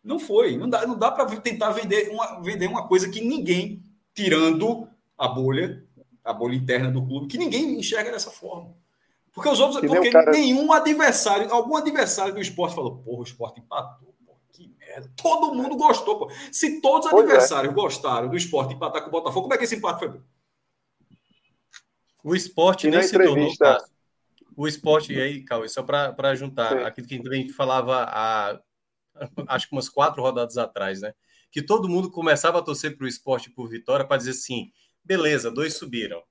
[0.06, 0.56] Não foi.
[0.56, 3.82] Não dá, não dá para tentar vender uma, vender uma coisa que ninguém,
[4.14, 4.88] tirando
[5.18, 5.84] a bolha,
[6.24, 8.72] a bolha interna do clube, que ninguém enxerga dessa forma.
[9.32, 10.30] Porque os outros, porque cara...
[10.30, 15.10] nenhum adversário, algum adversário do esporte falou, porra, o esporte empatou, porra, que merda.
[15.16, 16.34] Todo mundo gostou, porra.
[16.52, 17.32] Se todos os pois é.
[17.32, 17.74] adversários é.
[17.74, 20.20] gostaram do esporte empatar com o Botafogo, como é que esse empate foi bom?
[22.22, 23.48] O esporte nem se tornou.
[24.56, 26.84] O esporte, e aí, Cauê, só para juntar Sim.
[26.84, 28.58] aquilo que a gente falava a
[29.48, 31.14] acho que umas quatro rodadas atrás, né?
[31.50, 34.70] Que todo mundo começava a torcer para o esporte por vitória para dizer assim:
[35.04, 36.22] beleza, dois subiram.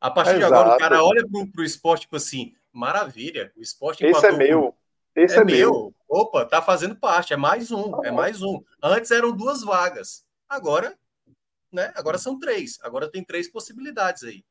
[0.00, 4.04] A partir de agora, o cara olha para o esporte tipo assim: maravilha, o esporte
[4.04, 4.74] Esse é meu.
[5.14, 5.72] Esse é, é meu.
[5.72, 5.94] meu.
[6.08, 8.62] Opa, tá fazendo parte, é mais um, é mais um.
[8.82, 10.98] Antes eram duas vagas, agora,
[11.72, 11.92] né?
[11.94, 12.78] Agora são três.
[12.82, 14.44] Agora tem três possibilidades aí.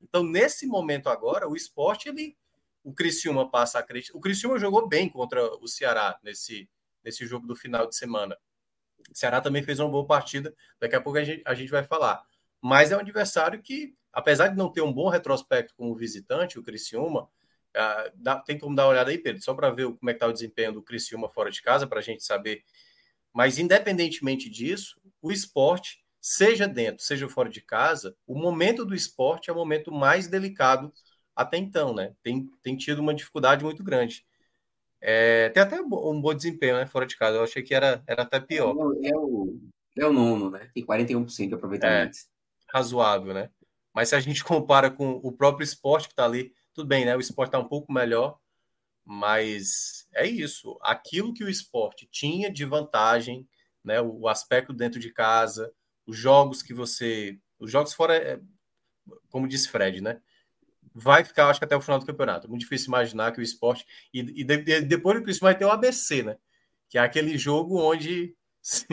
[0.00, 2.36] Então, nesse momento agora, o esporte, ele,
[2.82, 4.16] o Criciúma passa a acreditar.
[4.16, 6.68] O Criciúma jogou bem contra o Ceará nesse,
[7.04, 8.36] nesse jogo do final de semana.
[9.10, 11.84] O Ceará também fez uma boa partida, daqui a pouco a gente, a gente vai
[11.84, 12.22] falar.
[12.60, 16.62] Mas é um adversário que, apesar de não ter um bom retrospecto como visitante, o
[16.62, 20.12] Criciúma, uh, dá, tem como dar uma olhada aí, Pedro, só para ver como é
[20.12, 22.62] que está o desempenho do Criciúma fora de casa, para a gente saber.
[23.32, 29.48] Mas, independentemente disso, o esporte, seja dentro, seja fora de casa, o momento do esporte
[29.48, 30.92] é o momento mais delicado
[31.34, 32.14] até então, né?
[32.22, 34.26] Tem, tem tido uma dificuldade muito grande.
[35.00, 36.86] É, tem até um bom desempenho, né?
[36.86, 37.38] Fora de casa.
[37.38, 38.70] Eu achei que era, era até pior.
[39.02, 39.58] É o,
[39.96, 40.70] é o nono, né?
[40.74, 42.16] Tem 41% de aproveitamento.
[42.16, 43.50] É, razoável, né?
[43.94, 47.16] Mas se a gente compara com o próprio esporte que está ali Tudo bem, né?
[47.16, 48.38] O esporte está um pouco melhor,
[49.04, 50.78] mas é isso.
[50.82, 53.48] Aquilo que o esporte tinha de vantagem,
[53.82, 54.00] né?
[54.00, 55.72] O, aspecto dentro de casa,
[56.06, 57.38] os jogos que você.
[57.58, 58.40] Os jogos fora, é,
[59.30, 60.20] como disse Fred, né?
[60.94, 62.48] Vai ficar, acho que até o final do campeonato.
[62.48, 63.86] Muito difícil imaginar que o esporte.
[64.12, 66.36] E, e de, de, depois do Cristo vai ter o ABC, né?
[66.88, 68.34] Que é aquele jogo onde.
[68.62, 68.86] Se,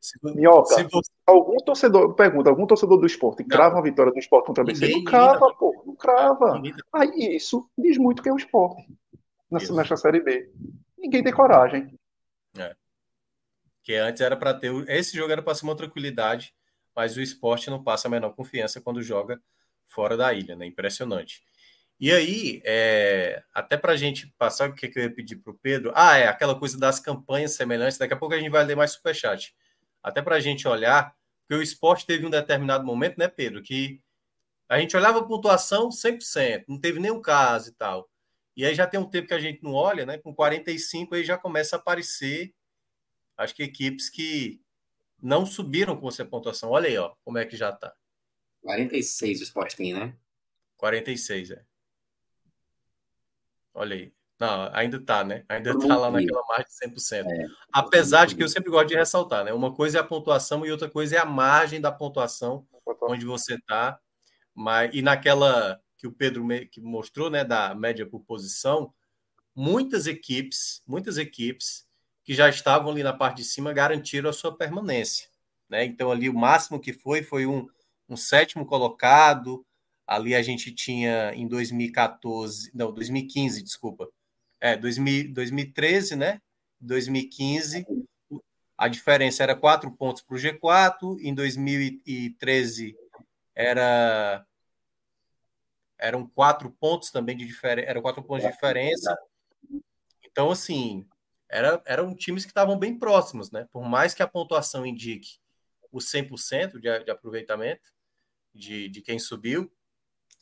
[0.00, 1.10] se, Minhoca, se você...
[1.26, 4.86] algum torcedor, pergunta, algum torcedor do esporte crava a vitória do esporte contra o ABC?
[4.86, 6.54] Ninguém, não crava, ninguém, pô, não crava.
[6.56, 6.74] Ninguém...
[6.92, 8.86] Aí isso diz muito que é o esporte
[9.50, 10.52] nessa, nessa série B.
[10.98, 11.98] Ninguém tem coragem.
[12.58, 12.76] É.
[13.82, 14.72] Que antes era para ter.
[14.88, 16.54] Esse jogo era para ser uma tranquilidade,
[16.94, 19.40] mas o esporte não passa a menor confiança quando joga
[19.86, 20.66] fora da ilha, né?
[20.66, 21.42] Impressionante.
[21.98, 25.52] E aí, é, até para a gente passar, o que, que eu ia pedir para
[25.52, 25.92] o Pedro?
[25.94, 27.98] Ah, é aquela coisa das campanhas semelhantes.
[27.98, 29.54] Daqui a pouco a gente vai ler mais superchat.
[30.02, 34.02] Até para a gente olhar, porque o esporte teve um determinado momento, né, Pedro, que
[34.68, 38.10] a gente olhava a pontuação 100%, não teve nenhum caso e tal.
[38.56, 40.18] E aí já tem um tempo que a gente não olha, né?
[40.18, 42.54] Com 45 aí já começa a aparecer,
[43.36, 44.60] acho que equipes que
[45.22, 46.70] não subiram com essa pontuação.
[46.70, 47.94] Olha aí, ó, como é que já tá.
[48.64, 50.16] 46 o Sport tem, né?
[50.78, 51.62] 46, é.
[53.74, 54.12] Olha aí.
[54.40, 55.44] Não, ainda tá, né?
[55.48, 57.24] Ainda tá lá naquela margem de 100%.
[57.30, 57.46] É.
[57.72, 59.52] Apesar de que eu sempre gosto de ressaltar, né?
[59.52, 62.66] Uma coisa é a pontuação e outra coisa é a margem da pontuação
[63.02, 64.00] onde você tá.
[64.54, 68.92] Mas, e naquela que o Pedro que mostrou, né, da média por posição,
[69.54, 71.86] muitas equipes, muitas equipes
[72.24, 75.28] que já estavam ali na parte de cima garantiram a sua permanência,
[75.68, 75.84] né?
[75.84, 77.68] Então ali o máximo que foi foi um,
[78.08, 79.64] um sétimo colocado.
[80.06, 84.08] Ali a gente tinha em 2014, não, 2015, desculpa.
[84.60, 86.40] É, 2000, 2013, né?
[86.80, 87.86] 2015,
[88.76, 92.96] a diferença era quatro pontos para o G4, em 2013
[93.54, 94.44] era
[95.96, 99.16] eram quatro pontos também de diferença, eram quatro pontos de diferença.
[100.22, 101.06] Então, assim,
[101.48, 103.66] era, eram times que estavam bem próximos, né?
[103.72, 105.38] Por mais que a pontuação indique
[105.96, 107.92] o 100% de, de aproveitamento
[108.52, 109.72] de, de quem subiu,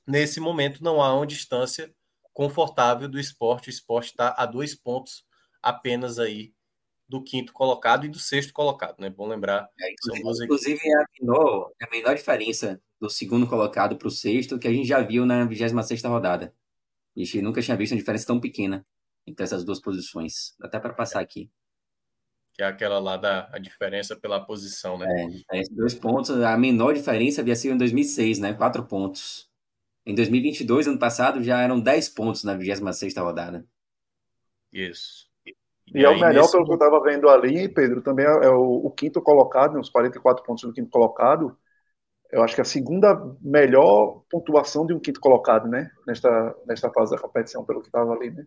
[0.06, 1.94] nesse momento não há uma distância
[2.32, 3.68] confortável do esporte.
[3.68, 5.24] O esporte está a dois pontos
[5.62, 6.52] apenas aí
[7.08, 9.10] do quinto colocado e do sexto colocado, né?
[9.10, 9.68] Bom lembrar.
[9.78, 14.10] É, inclusive, inclusive é a menor, é a menor diferença do segundo colocado para o
[14.10, 16.54] sexto que a gente já viu na 26 rodada.
[17.14, 18.86] A gente nunca tinha visto uma diferença tão pequena
[19.26, 20.54] entre essas duas posições.
[20.60, 21.50] Até para passar aqui.
[22.52, 25.06] Que é aquela lá da a diferença pela posição, né?
[25.50, 26.30] É, é dois pontos.
[26.30, 28.52] A menor diferença havia sido em 2006, né?
[28.52, 29.50] Quatro pontos.
[30.04, 33.64] Em 2022, ano passado, já eram 10 pontos na 26 rodada.
[34.72, 35.30] Isso.
[35.46, 35.54] E,
[35.94, 36.52] e é o melhor, nesse...
[36.52, 39.90] pelo que eu estava vendo ali, Pedro, também é, o, o, quinto colocado, né, os
[39.90, 41.56] 44 pontos do quinto colocado,
[42.32, 45.90] eu acho que é a segunda melhor pontuação de um quinto colocado, né?
[46.06, 48.46] Nesta, nesta fase da competição, pelo que estava ali, né?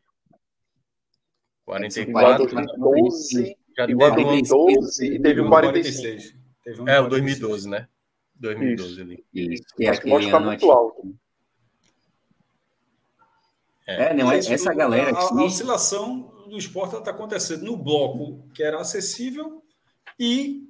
[1.66, 2.48] 44,
[3.76, 6.36] 2012, igual a 2012 e teve um 46.
[6.64, 7.88] Teve um é, o 2012, né?
[8.36, 9.02] 2012 Isso.
[9.02, 9.26] ali.
[9.34, 9.64] Isso.
[9.80, 11.16] E Acho que pode estar muito alto.
[13.88, 15.20] É, é não, é, essa galera aqui...
[15.20, 19.64] a, a oscilação do esporte está acontecendo no bloco que era acessível
[20.20, 20.64] e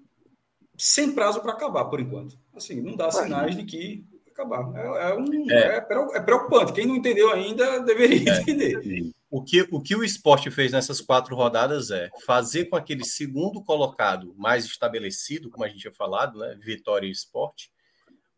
[0.77, 2.37] sem prazo para acabar, por enquanto.
[2.55, 4.69] Assim, não dá sinais de que acabar.
[4.75, 5.77] É, é, um, é.
[5.77, 6.73] é, é preocupante.
[6.73, 8.41] Quem não entendeu ainda deveria é.
[8.41, 9.13] entender.
[9.35, 13.61] O que, o que o esporte fez nessas quatro rodadas é fazer com aquele segundo
[13.61, 16.57] colocado mais estabelecido, como a gente tinha falado, né?
[16.61, 17.69] Vitória e esporte.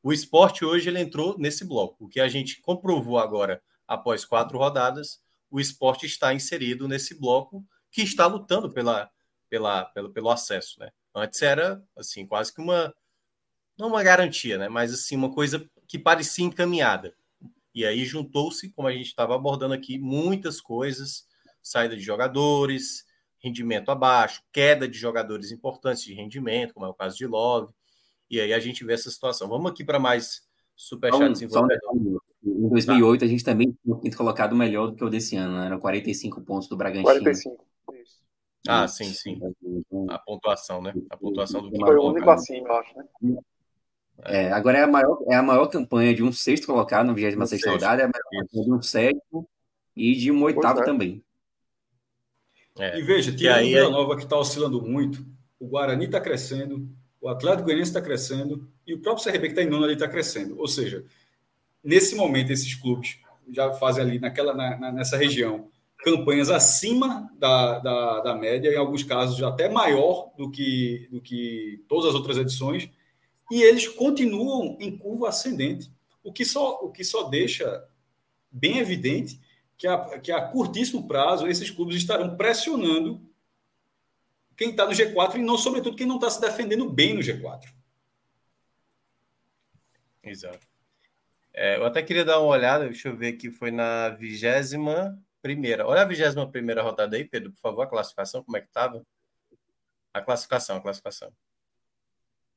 [0.01, 2.05] O esporte hoje ele entrou nesse bloco.
[2.05, 5.21] O que a gente comprovou agora, após quatro rodadas,
[5.51, 9.07] o esporte está inserido nesse bloco que está lutando pela,
[9.51, 10.79] pela, pelo, pelo acesso.
[10.79, 10.89] Né?
[11.13, 12.91] Antes era assim, quase que uma
[13.77, 14.67] não uma garantia, né?
[14.67, 17.13] Mas assim, uma coisa que parecia encaminhada.
[17.77, 21.27] E aí juntou-se, como a gente estava abordando aqui, muitas coisas:
[21.61, 23.05] saída de jogadores,
[23.37, 27.71] rendimento abaixo, queda de jogadores importantes de rendimento, como é o caso de Love.
[28.31, 29.47] E aí a gente vê essa situação.
[29.47, 30.41] Vamos aqui para mais
[30.75, 31.67] superchats então,
[32.43, 33.25] Em 2008, tá.
[33.27, 35.67] a gente também tinha o quinto colocado melhor do que o desse ano, né?
[35.67, 37.03] Eram 45 pontos do Bragantino.
[37.03, 37.63] 45,
[37.93, 38.23] isso.
[38.67, 39.39] Ah, sim, sim.
[40.09, 40.95] A pontuação, né?
[41.11, 43.05] A pontuação do quinto Foi o único acima, eu acho, né?
[44.26, 47.65] É, agora é a, maior, é a maior campanha de um sexto colocado na 26
[47.65, 49.48] rodada, é a maior campanha de um sétimo
[49.95, 50.84] e de um oitavo é.
[50.84, 51.23] também.
[52.80, 52.99] É.
[52.99, 55.26] E veja, o Vila Nova que está oscilando muito,
[55.60, 56.88] o Guarani está crescendo,
[57.19, 60.07] o Atlético Goianiense está crescendo e o próprio CRB que está em nono ali está
[60.07, 60.60] crescendo.
[60.60, 61.03] Ou seja,
[61.84, 63.19] nesse momento, esses clubes
[63.52, 68.77] já fazem ali naquela, na, na, nessa região campanhas acima da, da, da média, em
[68.77, 72.89] alguns casos até maior do que, do que todas as outras edições,
[73.49, 75.91] e eles continuam em curva ascendente,
[76.23, 77.87] o que só, o que só deixa
[78.51, 79.39] bem evidente
[79.77, 83.21] que a, que a curtíssimo prazo esses clubes estarão pressionando
[84.55, 87.71] quem está no G4 e não, sobretudo, quem não está se defendendo bem no G4.
[90.23, 90.67] Exato.
[91.53, 95.87] É, eu até queria dar uma olhada, deixa eu ver aqui, foi na vigésima primeira.
[95.87, 99.05] Olha a vigésima primeira rodada aí, Pedro, por favor, a classificação, como é que estava?
[100.13, 101.31] A classificação, a classificação.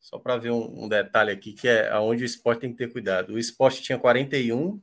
[0.00, 2.90] Só para ver um, um, detalhe aqui, que é aonde o esporte tem que ter
[2.90, 3.34] cuidado.
[3.34, 4.80] O esporte tinha 41,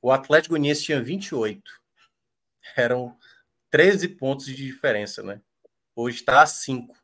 [0.00, 1.60] o Atlético Goianiense tinha 28.
[2.76, 3.18] Eram
[3.70, 5.42] 13 pontos de diferença, né?
[5.94, 6.96] Hoje está a 5.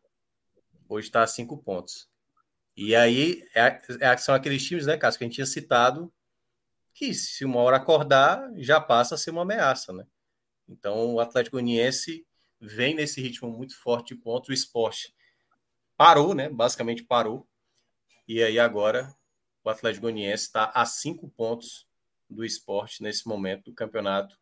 [0.88, 2.08] Hoje está a 5 pontos.
[2.76, 6.12] E aí é, é, são aqueles times, né, Cássio, que a gente tinha citado,
[6.92, 10.06] que se uma hora acordar, já passa a ser uma ameaça, né?
[10.68, 12.26] Então o Atlético Goianiense
[12.60, 15.13] vem nesse ritmo muito forte de pontos, o esporte
[15.96, 16.48] parou, né?
[16.48, 17.46] Basicamente parou.
[18.26, 19.14] E aí agora
[19.62, 21.86] o Atlético Goianiense está a cinco pontos
[22.28, 24.36] do esporte nesse momento do campeonato,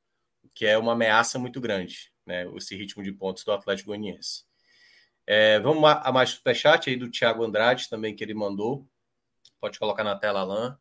[0.55, 2.47] que é uma ameaça muito grande, né?
[2.57, 4.45] Esse ritmo de pontos do Atlético Goianiense.
[5.27, 8.89] É, vamos a mais superchat aí do Thiago Andrade também que ele mandou.
[9.61, 10.77] Pode colocar na tela, Alain.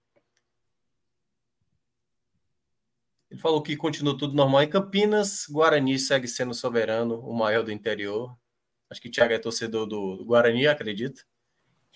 [3.29, 5.45] Ele falou que continua tudo normal em Campinas.
[5.47, 8.35] Guarani segue sendo soberano, o maior do interior.
[8.91, 11.25] Acho que o Thiago é torcedor do, do Guarani, acredito.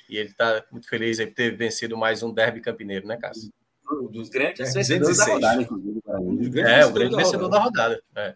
[0.10, 3.52] E ele está muito feliz por ter vencido mais um derby campineiro, né, Cássio?
[3.92, 6.62] Um dos grandes é, vencedores da rodada, inclusive.
[6.62, 8.02] É, o grande vencedor da rodada.
[8.16, 8.36] É.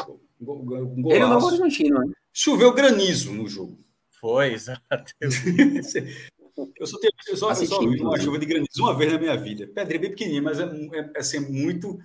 [0.00, 2.12] Ele é Novo Argentino, né?
[2.32, 3.78] Choveu granizo no jogo.
[4.10, 4.82] Foi, exato.
[5.20, 9.20] eu só, tenho, eu só, eu só vi uma chuva de granizo uma vez na
[9.20, 9.68] minha vida.
[9.68, 12.00] Pedrinha bem pequenininha, mas é, é, é assim, muito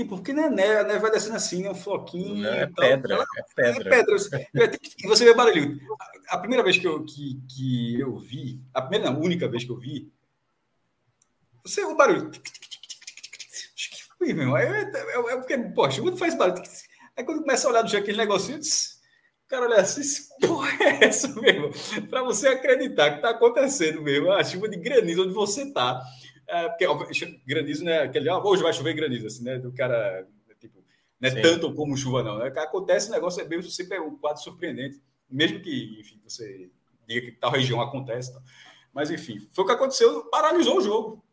[0.00, 2.46] Tipo, porque não é neve, a neve vai descendo assim, é um floquinho.
[2.46, 3.96] é, pedra, ela, é pedra.
[3.96, 4.78] É pedra.
[4.98, 5.78] E você vê barulho.
[6.30, 9.62] A primeira vez que eu, que, que eu vi, a primeira, não, a única vez
[9.62, 10.10] que eu vi,
[11.62, 12.30] você o barulho.
[14.22, 16.62] Ui, meu, é, é, é, porque, poxa, quando faz barulho.
[17.14, 20.00] Aí quando começa a olhar do jeito aquele negocinho, o cara olha assim,
[20.40, 21.72] porra é essa mesmo?
[22.08, 26.00] Para você acreditar que está acontecendo mesmo, a chuva de granizo onde você está.
[26.50, 26.84] É, porque
[27.46, 29.56] granizo não é aquele, ah, hoje vai chover granizo, assim, né?
[29.56, 30.26] Do cara,
[30.58, 30.82] tipo,
[31.20, 31.42] não é Sim.
[31.42, 32.38] tanto como chuva, não.
[32.38, 32.48] Né?
[32.48, 35.00] Acontece o negócio, é mesmo sempre é um quadro surpreendente,
[35.30, 36.68] mesmo que, enfim, você
[37.06, 38.34] diga que tal região acontece.
[38.34, 38.42] Tá?
[38.92, 41.24] Mas, enfim, foi o que aconteceu, paralisou o jogo.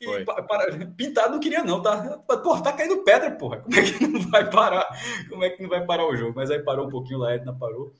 [0.00, 2.18] E para, pintado não queria, não, tá?
[2.18, 3.60] Porra, tá caindo pedra, porra.
[3.60, 4.86] Como é que não vai parar?
[5.28, 6.32] Como é que não vai parar o jogo?
[6.34, 7.92] Mas aí parou um pouquinho, lá, Edna parou.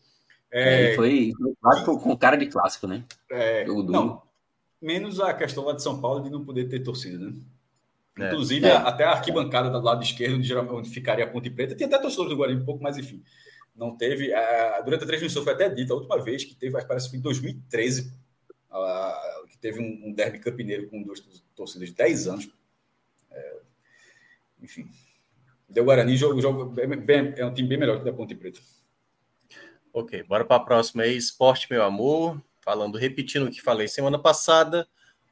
[0.50, 1.32] É, é, foi,
[1.84, 3.04] foi com cara de clássico, né?
[3.30, 4.22] É, não,
[4.86, 7.34] menos a questão lá de São Paulo de não poder ter torcida, né?
[8.18, 8.28] É.
[8.28, 8.72] Inclusive, é.
[8.72, 10.36] até a arquibancada do lado esquerdo,
[10.72, 13.22] onde, ficaria a Ponte Preta, tinha até torcedores do Guarani um pouco, mas enfim,
[13.74, 14.32] não teve.
[14.32, 17.18] Uh, durante a transmissão foi até dito, a última vez que teve, parece que foi
[17.18, 18.12] em 2013,
[18.70, 21.20] uh, que teve um, um derby campineiro com duas
[21.54, 22.50] torcidas de 10 anos.
[23.30, 23.56] É,
[24.62, 24.88] enfim,
[25.68, 28.34] deu Guarani, jogo, jogo bem, bem, é um time bem melhor que o da Ponte
[28.34, 28.60] Preta.
[29.92, 31.16] Ok, bora para a próxima aí.
[31.16, 34.88] Esporte, meu amor falando, repetindo o que falei semana passada,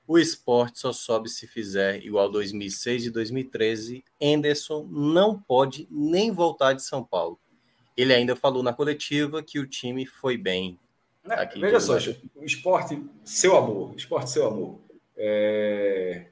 [0.07, 4.05] o esporte só sobe se fizer igual 2006 e 2013.
[4.23, 7.37] Anderson não pode nem voltar de São Paulo.
[7.97, 10.79] Ele ainda falou na coletiva que o time foi bem.
[11.29, 11.97] É, veja só,
[12.37, 14.79] o esporte, seu amor, esporte, seu amor.
[15.17, 16.27] É...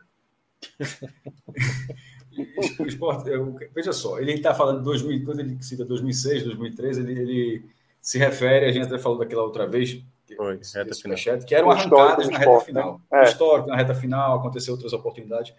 [2.79, 3.31] o esporte,
[3.75, 7.65] veja só, ele está falando de 2000, quando ele cita 2006, 2013, ele, ele
[8.01, 10.01] se refere, a gente até falou daquela outra vez,
[10.37, 11.17] foi, reta final.
[11.47, 13.01] Que eram arrancadas na reta final.
[13.11, 13.21] Né?
[13.21, 13.25] É.
[13.25, 15.55] Histórico na reta final, aconteceu outras oportunidades.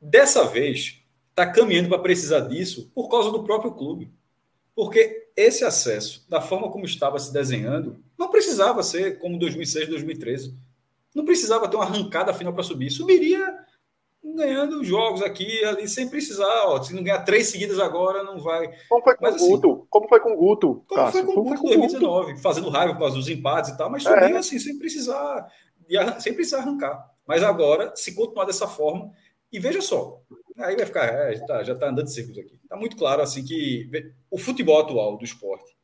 [0.00, 4.12] Dessa vez, está caminhando para precisar disso por causa do próprio clube.
[4.74, 10.56] Porque esse acesso, da forma como estava se desenhando, não precisava ser como 2006, 2013.
[11.14, 12.90] Não precisava ter uma arrancada final para subir.
[12.90, 13.58] Subiria
[14.34, 16.64] ganhando jogos aqui ali sem precisar.
[16.66, 18.70] Ó, se não ganhar três seguidas agora, não vai.
[18.88, 19.86] Como foi com o assim, Guto?
[19.90, 20.84] Como foi com o Guto?
[20.86, 21.24] Como Cássio?
[21.24, 22.42] foi com o Guto em 2019, Guto?
[22.42, 24.36] fazendo raiva por causa dos empates e tal, mas subiu é.
[24.36, 25.46] assim, sem precisar,
[26.18, 27.10] sem precisar arrancar.
[27.26, 29.12] Mas agora, se continuar dessa forma,
[29.52, 30.20] e veja só,
[30.58, 32.58] aí vai ficar, é, já está tá andando de círculos aqui.
[32.62, 33.88] Está muito claro assim que
[34.30, 35.76] o futebol atual do esporte,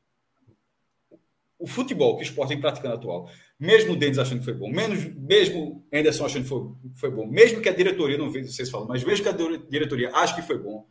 [1.64, 4.70] o futebol que o esporte vem praticando atual, mesmo o Denis achando que foi bom,
[4.70, 6.60] menos, mesmo Anderson achando que foi,
[6.94, 10.14] foi bom, mesmo que a diretoria, não vejo vocês falam, mas mesmo que a diretoria
[10.14, 10.86] ache que foi bom,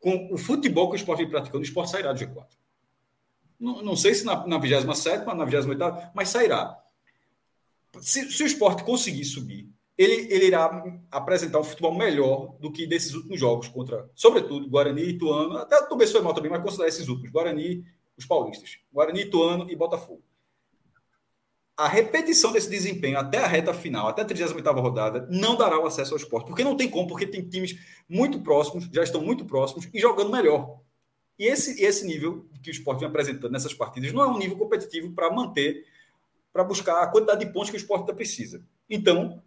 [0.00, 2.46] com o futebol que o esporte vem praticando, o esporte sairá do G4.
[3.60, 6.74] Não, não sei se na, na 27, na 28, mas sairá.
[8.00, 9.68] Se, se, o esporte conseguir subir,
[9.98, 15.02] ele, ele irá apresentar um futebol melhor do que desses últimos jogos contra, sobretudo, Guarani,
[15.02, 17.84] Ituano, até o foi mal também, mas considerar esses últimos, Guarani,
[18.18, 20.22] os paulistas, Guarani, Ituano e Botafogo
[21.78, 25.86] a repetição desse desempenho até a reta final, até a 38 rodada, não dará o
[25.86, 26.48] acesso ao esporte.
[26.48, 27.78] Porque não tem como, porque tem times
[28.08, 30.80] muito próximos, já estão muito próximos e jogando melhor.
[31.38, 34.58] E esse, esse nível que o esporte vem apresentando nessas partidas não é um nível
[34.58, 35.86] competitivo para manter,
[36.52, 38.60] para buscar a quantidade de pontos que o esporte precisa.
[38.90, 39.40] Então,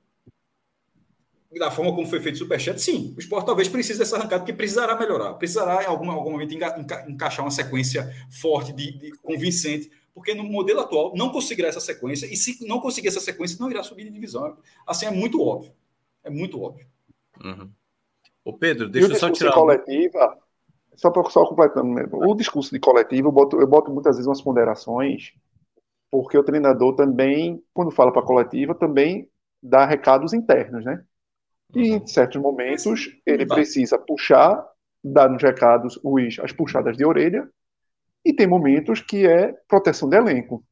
[1.59, 4.53] da forma como foi feito o Superchat, sim, o esporte talvez precise dessa arrancada, porque
[4.53, 9.11] precisará melhorar, precisará em algum, algum momento enca, enca, encaixar uma sequência forte, de, de,
[9.17, 13.57] convincente, porque no modelo atual não conseguirá essa sequência, e se não conseguir essa sequência,
[13.59, 14.57] não irá subir de divisão.
[14.87, 15.73] Assim, é muito óbvio.
[16.23, 16.85] É muito óbvio.
[17.43, 17.69] Uhum.
[18.45, 19.53] Ô Pedro, deixa eu só tirar.
[19.53, 20.37] coletiva,
[20.95, 24.27] só para só completando mesmo, o discurso de coletivo, eu boto, eu boto muitas vezes
[24.27, 25.33] umas ponderações,
[26.09, 29.29] porque o treinador também, quando fala para a coletiva, também
[29.61, 31.03] dá recados internos, né?
[31.75, 34.65] E em certos momentos ele precisa puxar,
[35.03, 37.49] dar nos recados os, as puxadas de orelha,
[38.23, 40.63] e tem momentos que é proteção de elenco.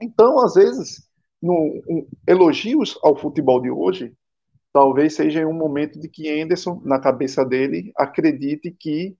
[0.00, 1.08] Então, às vezes,
[1.40, 1.54] no,
[1.88, 4.12] um, elogios ao futebol de hoje,
[4.72, 9.16] talvez seja um momento de que Anderson, na cabeça dele, acredite que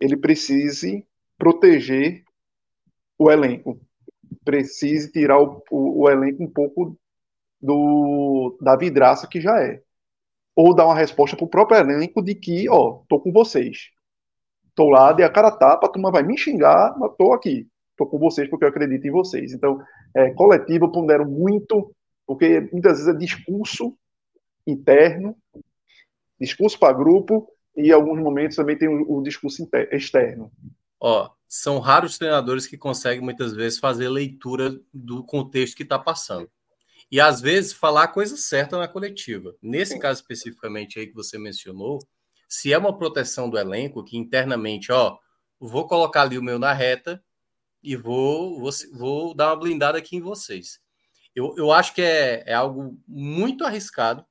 [0.00, 1.06] ele precise
[1.38, 2.24] proteger
[3.18, 3.80] o elenco,
[4.44, 6.98] precise tirar o, o, o elenco um pouco
[7.60, 9.83] do, da vidraça que já é
[10.56, 13.90] ou dar uma resposta para o próprio elenco de que, ó, tô com vocês.
[14.74, 17.68] Tô lá, de a cara tapa, a turma vai me xingar, mas tô aqui.
[17.96, 19.52] Tô com vocês porque eu acredito em vocês.
[19.52, 19.80] Então,
[20.14, 21.92] é, coletivo, eu pondero muito,
[22.26, 23.96] porque muitas vezes é discurso
[24.66, 25.36] interno,
[26.40, 30.50] discurso para grupo, e em alguns momentos também tem o, o discurso externo.
[31.00, 36.48] Ó, são raros treinadores que conseguem muitas vezes fazer leitura do contexto que está passando
[37.10, 39.54] e às vezes falar a coisa certa na coletiva.
[39.62, 42.00] Nesse caso especificamente aí que você mencionou,
[42.48, 45.18] se é uma proteção do elenco que internamente, ó,
[45.58, 47.22] vou colocar ali o meu na reta
[47.82, 50.80] e vou, vou, vou dar uma blindada aqui em vocês.
[51.34, 54.24] Eu, eu acho que é, é algo muito arriscado,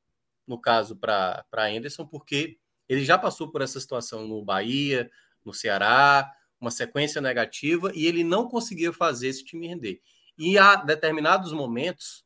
[0.48, 5.10] no caso, para Anderson, porque ele já passou por essa situação no Bahia,
[5.44, 10.02] no Ceará, uma sequência negativa, e ele não conseguia fazer esse time render.
[10.38, 12.23] E há determinados momentos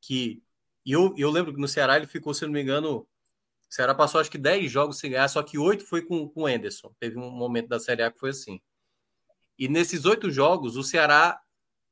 [0.00, 0.42] que.
[0.84, 3.06] E eu, eu lembro que no Ceará ele ficou, se não me engano,
[3.70, 6.42] o Ceará passou acho que 10 jogos sem ganhar, só que oito foi com, com
[6.42, 6.94] o Anderson.
[6.98, 8.60] Teve um momento da Série A que foi assim.
[9.58, 11.40] E nesses oito jogos, o Ceará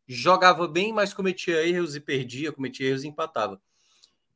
[0.06, 3.60] jogava bem, mas cometia erros e perdia, cometia erros e empatava.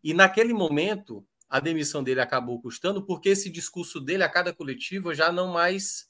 [0.04, 5.14] E naquele momento, a demissão dele acabou custando, porque esse discurso dele a cada coletiva
[5.14, 6.08] já não mais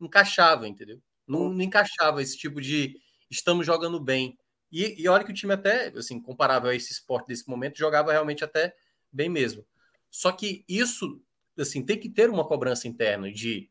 [0.00, 1.00] encaixava, entendeu?
[1.26, 3.00] Não, não encaixava esse tipo de
[3.30, 4.38] estamos jogando bem.
[4.74, 8.10] E, e olha que o time até, assim, comparável a esse esporte desse momento, jogava
[8.10, 8.74] realmente até
[9.12, 9.64] bem mesmo.
[10.10, 11.22] Só que isso,
[11.56, 13.70] assim, tem que ter uma cobrança interna de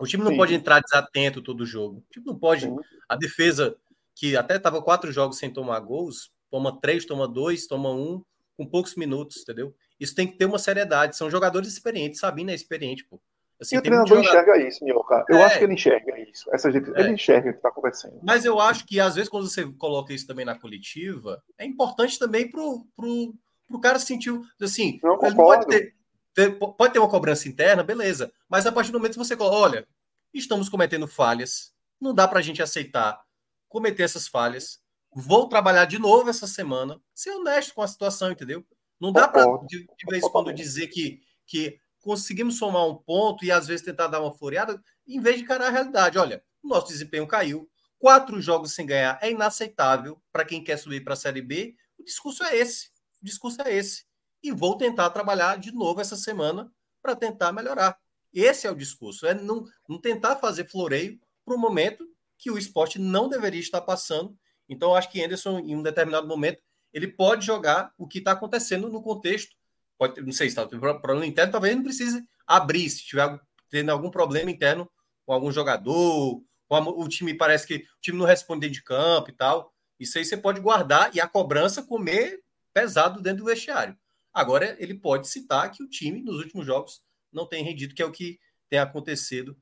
[0.00, 0.36] o time não Sim.
[0.36, 1.98] pode entrar desatento todo o jogo.
[1.98, 2.62] O time não pode.
[2.62, 2.76] Sim.
[3.08, 3.76] A defesa,
[4.12, 8.20] que até estava quatro jogos sem tomar gols, toma três, toma dois, toma um,
[8.56, 9.72] com poucos minutos, entendeu?
[10.00, 11.16] Isso tem que ter uma seriedade.
[11.16, 13.20] São jogadores experientes, Sabina é experiente, pô.
[13.60, 15.24] Assim, e o treinador enxerga isso, Minhoca.
[15.28, 15.44] Eu é.
[15.44, 16.52] acho que ele enxerga isso.
[16.52, 17.00] Essa gente, é.
[17.00, 18.18] Ele enxerga o que está acontecendo.
[18.22, 22.18] Mas eu acho que, às vezes, quando você coloca isso também na coletiva, é importante
[22.18, 24.38] também para o cara sentir.
[24.60, 25.94] Assim, não, ele pode ter,
[26.34, 28.32] ter, pode ter uma cobrança interna, beleza.
[28.48, 29.88] Mas a partir do momento que você coloca, olha,
[30.32, 33.22] estamos cometendo falhas, não dá para a gente aceitar
[33.68, 34.80] cometer essas falhas.
[35.14, 38.64] Vou trabalhar de novo essa semana, ser honesto com a situação, entendeu?
[39.00, 43.44] Não dá para, de, de vez em quando, dizer que, que conseguimos somar um ponto
[43.44, 46.18] e às vezes tentar dar uma floreada, em vez de encarar a realidade.
[46.18, 47.68] Olha, o nosso desempenho caiu,
[47.98, 51.74] quatro jogos sem ganhar é inaceitável para quem quer subir para a Série B.
[51.98, 52.88] O discurso é esse.
[53.22, 54.04] O discurso é esse.
[54.42, 56.70] E vou tentar trabalhar de novo essa semana
[57.02, 57.98] para tentar melhorar.
[58.32, 59.26] Esse é o discurso.
[59.26, 62.06] É não, não tentar fazer floreio para um momento
[62.36, 64.36] que o esporte não deveria estar passando.
[64.68, 66.62] Então, acho que Anderson, em um determinado momento,
[66.92, 69.56] ele pode jogar o que está acontecendo no contexto
[69.98, 73.40] pode, não sei se está problema interno, talvez não precise abrir, se tiver
[73.70, 74.90] tendo algum problema interno
[75.26, 79.30] com algum jogador, com a, o time parece que o time não responde de campo
[79.30, 79.72] e tal.
[79.98, 82.40] Isso aí você pode guardar e a cobrança comer
[82.72, 83.96] pesado dentro do vestiário.
[84.32, 87.02] Agora, ele pode citar que o time, nos últimos jogos,
[87.32, 88.38] não tem rendido, que é o que
[88.68, 89.56] tem acontecido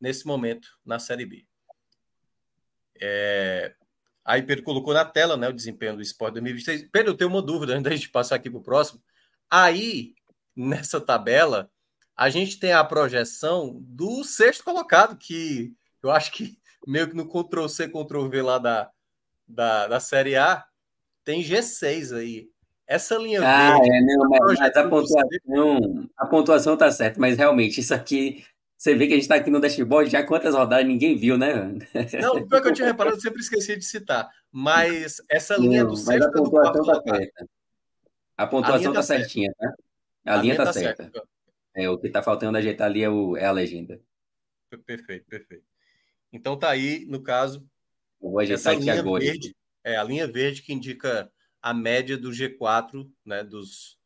[0.00, 1.46] nesse momento na Série B.
[3.00, 3.74] É...
[4.24, 6.90] Aí Pedro colocou na tela né, o desempenho do Sport 2023.
[6.92, 9.02] Pedro, eu tenho uma dúvida antes da gente passar aqui para o próximo.
[9.50, 10.14] Aí,
[10.54, 11.70] nessa tabela,
[12.16, 15.72] a gente tem a projeção do sexto colocado, que
[16.02, 18.90] eu acho que meio que no Ctrl-C, Ctrl-V lá da,
[19.46, 20.64] da, da Série A,
[21.24, 22.48] tem G6 aí.
[22.86, 23.90] Essa linha ah, verde...
[23.90, 28.42] É, não, mas, mas a, pontuação, a pontuação tá certa, mas realmente isso aqui
[28.78, 31.76] Você vê que a gente está aqui no dashboard já quantas rodadas ninguém viu, né?
[32.22, 34.30] Não, pior que eu tinha reparado, eu sempre esqueci de citar.
[34.50, 37.46] Mas essa linha do sexto do quarto tá certa.
[38.38, 39.74] A pontuação está tá certinha, tá?
[40.24, 41.02] A, a linha, linha tá, tá certa.
[41.02, 41.28] certa.
[41.74, 44.00] É, o que está faltando ajeitar ali é, o, é a legenda.
[44.86, 45.64] Perfeito, perfeito.
[46.32, 47.68] Então tá aí, no caso.
[48.22, 49.24] Eu vou ajeitar aqui agora.
[49.24, 53.42] Verde, é a linha verde que indica a média do G4, né?
[53.42, 53.98] Dos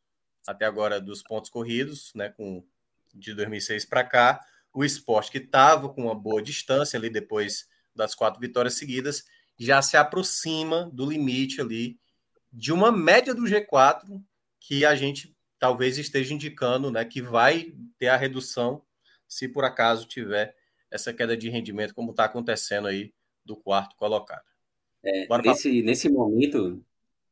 [0.47, 2.29] até agora dos pontos corridos, né?
[2.29, 2.65] Com
[3.13, 4.43] de 2006 para cá
[4.73, 9.23] o esporte, que estava com uma boa distância ali depois das quatro vitórias seguidas,
[9.59, 11.99] já se aproxima do limite ali
[12.53, 14.21] de uma média do G4
[14.59, 18.81] que a gente talvez esteja indicando né, que vai ter a redução
[19.27, 20.55] se por acaso tiver
[20.91, 23.11] essa queda de rendimento, como está acontecendo aí
[23.43, 24.45] do quarto colocado.
[25.03, 26.85] É, nesse, nesse momento,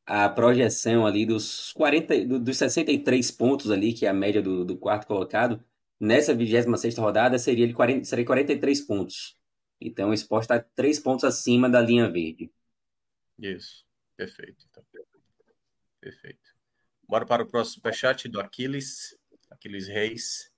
[0.06, 4.76] a projeção ali dos 40, dos 63 pontos ali, que é a média do, do
[4.76, 5.64] quarto colocado,
[6.02, 9.38] Nessa 26 rodada seria ele 40, seria 43 pontos.
[9.80, 12.52] Então o esporte está 3 pontos acima da linha verde.
[13.38, 13.85] Isso,
[14.18, 14.65] perfeito.
[14.72, 14.84] Então.
[16.02, 16.49] Perfeito.
[17.07, 19.15] Bora para o próximo superchat do Aquiles,
[19.52, 20.52] Aquiles Reis.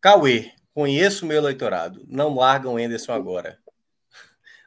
[0.00, 2.04] Cauê, conheço o meu eleitorado.
[2.06, 3.58] Não largam Anderson agora.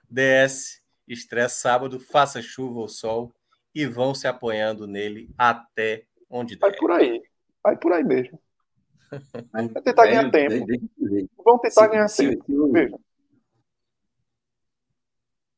[0.10, 3.34] DS, estresse sábado, faça chuva ou sol
[3.74, 6.62] e vão se apoiando nele até onde der.
[6.62, 7.24] Vai por aí.
[7.64, 8.42] Vai por aí mesmo.
[9.52, 10.66] Vai tentar ganhar tempo.
[11.44, 12.72] Vão tentar ganhar tempo.
[12.72, 12.98] Veja.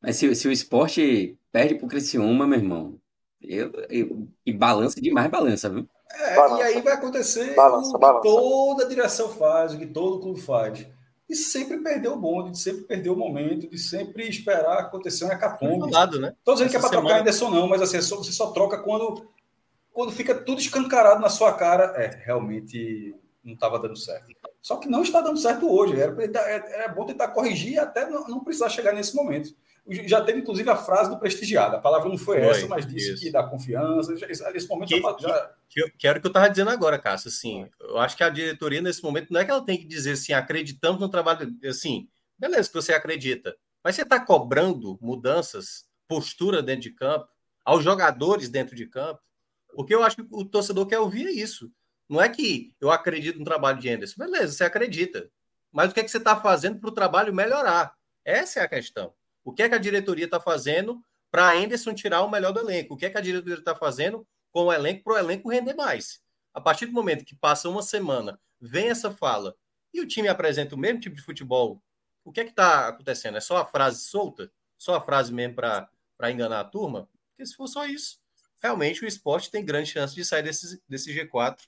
[0.02, 3.00] Mas se, se o esporte perde pro Criciúma, meu irmão,
[3.42, 5.88] eu, eu, e balança demais, balança, viu?
[6.12, 6.62] É, balança.
[6.62, 8.24] e aí vai acontecer balança, o que balança.
[8.24, 10.88] toda a direção faz, o que todo clube faz.
[11.30, 15.32] E sempre perdeu o bonde, de sempre perder o momento, de sempre esperar acontecer um
[15.32, 15.92] hecatombe.
[15.92, 16.34] Lado, né?
[16.44, 17.08] Tô dizendo Essa que é para semana...
[17.08, 19.30] trocar Anderson, não, mas assim, é você só troca quando,
[19.92, 21.94] quando fica tudo escancarado na sua cara.
[21.98, 24.28] É, realmente não estava dando certo.
[24.62, 26.00] Só que não está dando certo hoje.
[26.00, 29.56] Era, era bom tentar corrigir até não, não, precisar chegar nesse momento.
[30.06, 31.78] Já teve, inclusive, a frase do prestigiado.
[31.78, 33.24] A palavra não foi, foi essa, mas disse isso.
[33.24, 34.14] que dá confiança.
[34.14, 35.18] Nesse momento que, já.
[35.20, 35.52] já...
[35.70, 37.30] Que, que, era o que eu estava dizendo agora, Cássio.
[37.30, 40.14] Assim, eu acho que a diretoria, nesse momento, não é que ela tem que dizer
[40.14, 41.56] assim, acreditamos no trabalho.
[41.66, 47.28] Assim, beleza que você acredita, mas você está cobrando mudanças, postura dentro de campo,
[47.64, 49.22] aos jogadores dentro de campo,
[49.74, 51.72] porque eu acho que o torcedor quer ouvir isso.
[52.10, 54.16] Não é que eu acredito no trabalho de Anderson.
[54.18, 55.30] Beleza, você acredita.
[55.72, 57.94] Mas o que, é que você está fazendo para o trabalho melhorar?
[58.24, 59.14] Essa é a questão.
[59.48, 61.02] O que é que a diretoria está fazendo
[61.32, 62.96] para Anderson tirar o melhor do elenco?
[62.96, 65.74] O que é que a diretoria está fazendo com o elenco para o elenco render
[65.74, 66.22] mais?
[66.54, 69.56] A partir do momento que passa uma semana, vem essa fala
[69.94, 71.82] e o time apresenta o mesmo tipo de futebol,
[72.26, 73.38] o que é que está acontecendo?
[73.38, 74.52] É só a frase solta?
[74.78, 75.90] Só a frase mesmo para
[76.30, 77.08] enganar a turma?
[77.30, 78.20] Porque se for só isso,
[78.62, 81.60] realmente o esporte tem grande chance de sair desse, desse G4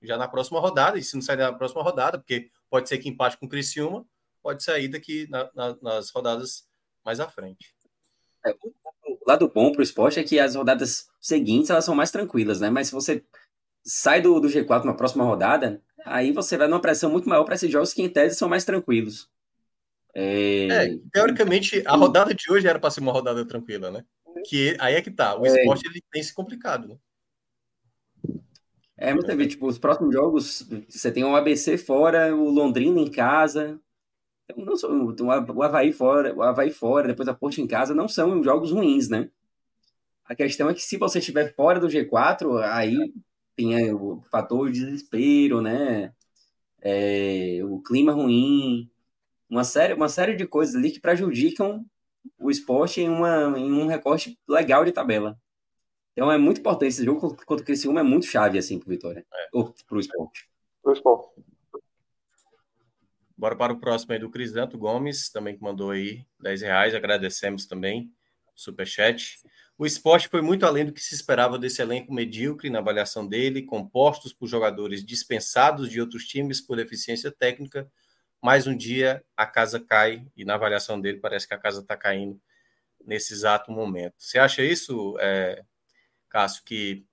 [0.00, 3.10] já na próxima rodada, e se não sair na próxima rodada, porque pode ser que
[3.10, 4.06] empate com o Criciúma,
[4.42, 6.69] pode sair daqui na, na, nas rodadas
[7.04, 7.74] mais à frente.
[8.44, 12.10] É, o lado bom para o esporte é que as rodadas seguintes elas são mais
[12.10, 12.70] tranquilas, né?
[12.70, 13.24] Mas se você
[13.84, 17.54] sai do, do G4 na próxima rodada, aí você vai numa pressão muito maior para
[17.54, 19.28] esses jogos que em tese são mais tranquilos.
[20.14, 20.66] É...
[20.66, 24.04] é teoricamente, a rodada de hoje era para ser uma rodada tranquila, né?
[24.46, 25.36] Que aí é que tá.
[25.36, 25.48] O é...
[25.48, 26.96] esporte ele tem se complicado, né?
[28.96, 33.10] É, você vê, tipo, os próximos jogos, você tem o ABC fora, o Londrina em
[33.10, 33.80] casa.
[34.50, 35.14] Então, não são,
[35.54, 39.08] o Havaí fora, o Havaí fora, depois a Porto em casa, não são jogos ruins,
[39.08, 39.30] né?
[40.24, 43.12] A questão é que se você estiver fora do G4, aí
[43.56, 46.12] tem o fator desespero, né?
[46.80, 48.90] É, o clima ruim,
[49.48, 51.84] uma série, uma série de coisas ali que prejudicam
[52.38, 55.38] o esporte em, uma, em um recorte legal de tabela.
[56.12, 56.88] Então é muito importante.
[56.88, 59.26] Esse jogo contra o Criciúma é muito chave, assim, pro Vitória.
[59.32, 59.48] É.
[59.52, 60.48] Ou pro esporte.
[60.82, 61.42] Pro esporte.
[63.40, 66.94] Bora para o próximo aí do Crisanto Gomes, também que mandou aí 10 reais.
[66.94, 68.12] Agradecemos também.
[68.54, 69.38] Superchat.
[69.78, 73.62] O esporte foi muito além do que se esperava desse elenco medíocre na avaliação dele,
[73.62, 77.90] compostos por jogadores dispensados de outros times por deficiência técnica.
[78.42, 81.96] Mais um dia a casa cai e na avaliação dele parece que a casa está
[81.96, 82.38] caindo
[83.02, 84.16] nesse exato momento.
[84.18, 85.64] Você acha isso, é,
[86.28, 87.06] Cássio, que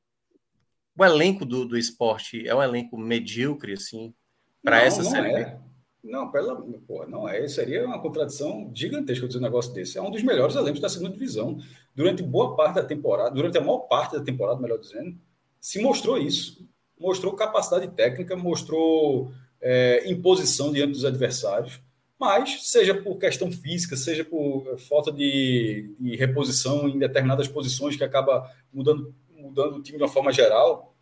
[0.94, 4.14] o elenco do, do esporte é um elenco medíocre, assim,
[4.62, 5.44] para essa não série?
[5.44, 5.66] É.
[6.08, 6.64] Não, pela,
[7.08, 7.48] não é.
[7.48, 9.98] Seria uma contradição gigantesca dizer um negócio desse.
[9.98, 11.60] É um dos melhores elencos da segunda divisão.
[11.96, 15.18] Durante boa parte da temporada, durante a maior parte da temporada, melhor dizendo,
[15.60, 16.68] se mostrou isso.
[17.00, 19.32] Mostrou capacidade técnica, mostrou
[19.62, 21.82] é, imposição diante dos adversários
[22.20, 27.96] mas seja por questão física, seja por eh, falta de, de, reposição em determinadas posições
[27.96, 30.96] que acaba mudando, mudando o time de uma forma geral,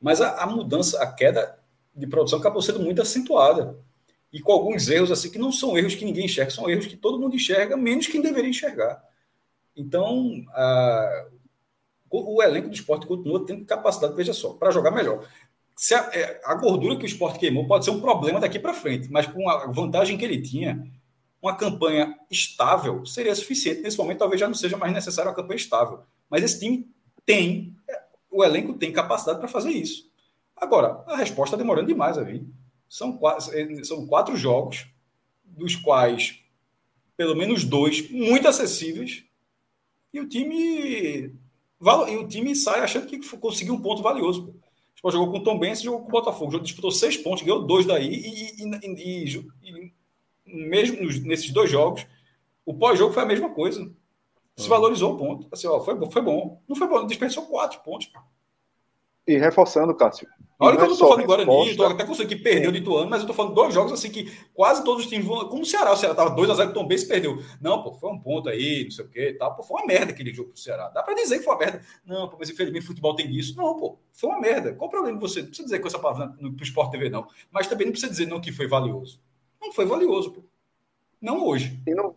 [0.00, 1.58] mas a, a, mudança, a queda
[1.94, 3.78] de produção acabou sendo muito acentuada.
[4.32, 6.96] E com alguns erros, assim, que não são erros que ninguém enxerga, são erros que
[6.96, 9.02] todo mundo enxerga, menos quem deveria enxergar.
[9.76, 11.26] Então, a,
[12.10, 15.26] o, o elenco do esporte continua tendo capacidade, veja só, para jogar melhor.
[15.76, 18.74] Se a, é, a, gordura que o esporte queimou pode ser um problema daqui para
[18.74, 20.86] frente, mas com a vantagem que ele tinha,
[21.40, 23.80] uma campanha estável seria suficiente.
[23.80, 26.00] Nesse momento, talvez já não seja mais necessário uma campanha estável.
[26.28, 26.86] Mas esse time
[27.24, 27.74] tem,
[28.30, 30.10] o elenco tem capacidade para fazer isso.
[30.54, 32.44] Agora, a resposta está demorando demais a vir.
[32.90, 34.84] São quatro, são quatro jogos,
[35.44, 36.40] dos quais
[37.16, 39.24] pelo menos dois muito acessíveis,
[40.12, 41.32] e o time
[42.08, 44.48] e o time sai achando que conseguiu um ponto valioso.
[44.48, 47.64] O Sport jogou com o Tom Benz, jogou com o Botafogo, disputou seis pontos, ganhou
[47.64, 49.84] dois daí, e, e, e,
[50.46, 52.04] e mesmo nesses dois jogos,
[52.66, 53.80] o pós-jogo foi a mesma coisa.
[54.56, 54.68] Se uhum.
[54.68, 55.48] valorizou o ponto.
[55.52, 56.60] Assim, ó, foi, foi bom.
[56.68, 58.10] Não foi bom, dispensou quatro pontos.
[59.26, 60.26] E reforçando, Cássio.
[60.62, 63.20] Olha que eu estou falando agora Guarani, eu até consegui que perdeu de Ituano, mas
[63.20, 65.48] eu estou falando dois jogos assim que quase todos os times vão.
[65.48, 67.42] Como o Ceará, o Ceará estava 2x0 Tom Benz perdeu.
[67.62, 69.56] Não, pô, foi um ponto aí, não sei o quê tal.
[69.56, 70.90] Pô, foi uma merda aquele jogo pro Ceará.
[70.90, 71.82] Dá para dizer que foi uma merda.
[72.04, 73.56] Não, pô, mas infelizmente futebol tem isso.
[73.56, 74.74] Não, pô, foi uma merda.
[74.74, 75.40] Qual o problema de você?
[75.40, 77.26] Não precisa dizer com essa palavra no, no Sport TV, não.
[77.50, 79.18] Mas também não precisa dizer não que foi valioso.
[79.58, 80.42] Não foi valioso, pô.
[81.22, 81.80] Não hoje.
[81.86, 82.16] E não,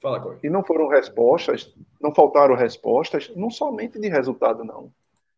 [0.00, 0.38] Fala, Corey.
[0.42, 4.92] E não foram respostas, não faltaram respostas, não somente de resultado, não.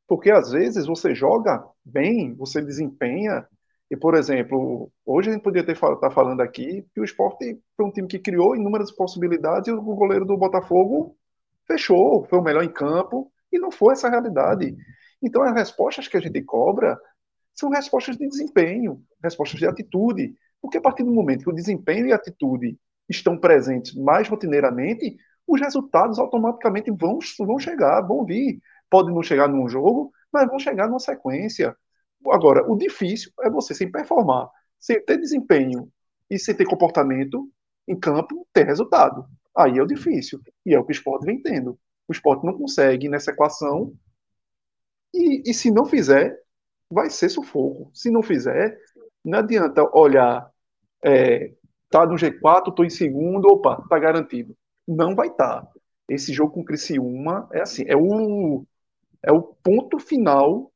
[0.09, 3.47] Porque às vezes você joga bem, você desempenha,
[3.91, 7.87] e, por exemplo, hoje a gente poderia estar tá falando aqui que o esporte foi
[7.87, 11.17] um time que criou inúmeras possibilidades e o goleiro do Botafogo
[11.67, 14.77] fechou, foi o melhor em campo, e não foi essa a realidade.
[15.23, 16.99] Então, as respostas que a gente cobra
[17.55, 20.35] são respostas de desempenho, respostas de atitude.
[20.61, 22.79] Porque a partir do momento que o desempenho e a atitude
[23.09, 25.17] estão presentes mais rotineiramente,
[25.47, 28.61] os resultados automaticamente vão, vão chegar, vão vir.
[28.91, 31.77] Podem não chegar num jogo, mas vão chegar numa sequência.
[32.31, 34.49] Agora, o difícil é você sem performar,
[34.79, 35.91] sem ter desempenho
[36.31, 37.51] e sem ter comportamento
[37.87, 39.27] em campo, ter resultado.
[39.57, 40.41] Aí é o difícil.
[40.65, 41.79] E é o que o esporte vem tendo.
[42.07, 43.93] O esporte não consegue nessa equação.
[45.15, 46.39] E, e se não fizer,
[46.91, 47.91] vai ser sufoco.
[47.95, 48.79] Se não fizer,
[49.25, 50.51] não adianta olhar
[51.05, 51.53] é,
[51.91, 54.57] tá no G4, tô em segundo, opa, tá garantido.
[54.87, 55.63] Não vai estar.
[55.63, 55.73] Tá.
[56.09, 58.67] Esse jogo com o Criciúma é assim, é o,
[59.23, 60.73] é o ponto final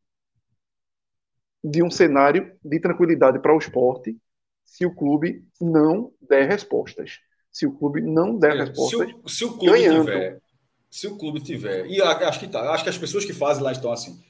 [1.62, 4.16] de um cenário de tranquilidade para o esporte
[4.64, 7.20] se o clube não der respostas.
[7.52, 9.09] Se o clube não der é, respostas.
[9.09, 10.43] Se o, se o clube ganhando, tiver.
[10.90, 11.86] Se o clube tiver.
[11.86, 12.73] E acho que tá.
[12.73, 14.23] Acho que as pessoas que fazem lá estão assim.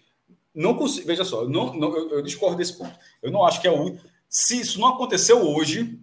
[0.55, 2.95] Não consigo, veja só, não, não, eu, eu discordo desse ponto.
[3.23, 3.97] Eu não acho que é o.
[4.29, 5.99] Se isso não aconteceu hoje,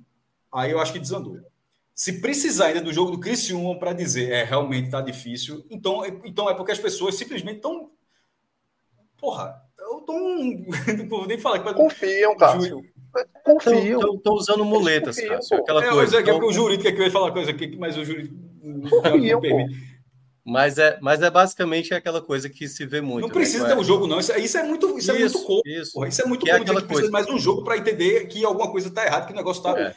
[0.52, 1.40] aí eu acho que desandou.
[1.94, 6.50] Se precisar ainda do jogo do Criciúma para dizer é realmente está difícil, então, então
[6.50, 7.92] é porque as pessoas simplesmente estão.
[9.20, 10.66] Porra, eu tô um...
[10.98, 11.60] não vou nem falar.
[11.74, 12.82] Confiam, Cássio.
[13.44, 14.16] Confiam.
[14.16, 15.58] Estão usando muletas, confiam, Cássio.
[15.58, 16.20] Aquela é, coisa.
[16.20, 18.36] É, que é o jurídico é que eu ia falar coisa aqui, mas o jurídico.
[18.90, 19.42] Confiam,
[20.46, 23.22] mas é, mas é basicamente aquela coisa que se vê muito.
[23.22, 23.74] Não precisa né?
[23.74, 24.20] ter um jogo, não.
[24.20, 25.62] Isso, é, isso é muito, isso, isso é muito comum.
[25.66, 26.60] Isso, isso é muito que comum.
[26.60, 26.88] É aquela coisa.
[26.88, 29.80] precisa mais um jogo para entender que alguma coisa está errada, que o negócio está.
[29.80, 29.96] É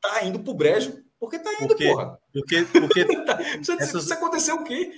[0.00, 2.18] tá indo pro brejo porque tá indo, porque, porra.
[2.32, 3.00] Porque, porque
[3.60, 4.90] isso, essas, isso aconteceu o quê?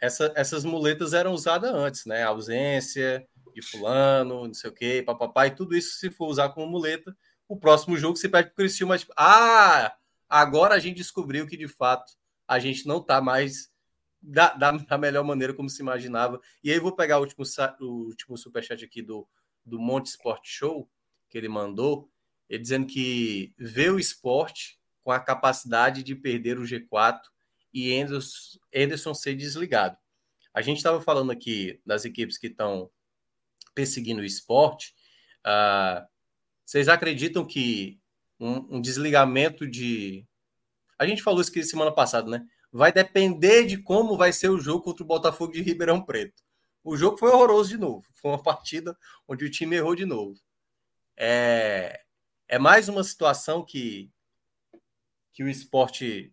[0.00, 2.22] Essa, essas muletas eram usadas antes, né?
[2.22, 6.66] Ausência de fulano, não sei o quê, papapá, e tudo isso, se for usar como
[6.66, 7.16] muleta,
[7.48, 9.96] o próximo jogo se perde pro Criciúma, tipo, ah,
[10.28, 12.12] agora a gente descobriu que, de fato,
[12.46, 13.70] a gente não tá mais
[14.20, 16.40] da, da, da melhor maneira como se imaginava.
[16.62, 17.44] E aí vou pegar o último,
[17.80, 19.26] o último superchat aqui do,
[19.64, 20.90] do Monte Sport Show,
[21.28, 22.10] que ele mandou,
[22.48, 27.20] ele dizendo que vê o esporte com a capacidade de perder o G4
[27.76, 28.00] e
[28.74, 29.98] Anderson, ser desligado.
[30.54, 32.90] A gente estava falando aqui das equipes que estão
[33.74, 34.94] perseguindo o esporte.
[35.44, 36.02] Uh,
[36.64, 38.00] vocês acreditam que
[38.40, 40.26] um, um, desligamento de.
[40.98, 42.46] A gente falou isso aqui semana passada, né?
[42.72, 46.42] Vai depender de como vai ser o jogo contra o Botafogo de Ribeirão Preto.
[46.82, 48.06] O jogo foi horroroso de novo.
[48.14, 48.96] Foi uma partida
[49.28, 50.40] onde o time errou de novo.
[51.14, 52.00] É,
[52.48, 54.10] é mais uma situação que,
[55.34, 56.32] que o esporte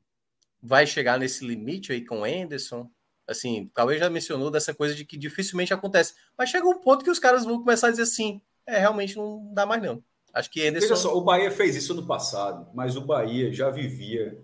[0.64, 2.90] vai chegar nesse limite aí com o Anderson.
[3.28, 6.14] Assim, Cauê já mencionou dessa coisa de que dificilmente acontece.
[6.38, 9.54] Mas chega um ponto que os caras vão começar a dizer assim: é, realmente não
[9.54, 10.02] dá mais não.
[10.34, 10.88] Acho que Anderson.
[10.88, 14.38] Veja só, o Bahia fez isso no passado, mas o Bahia já vivia.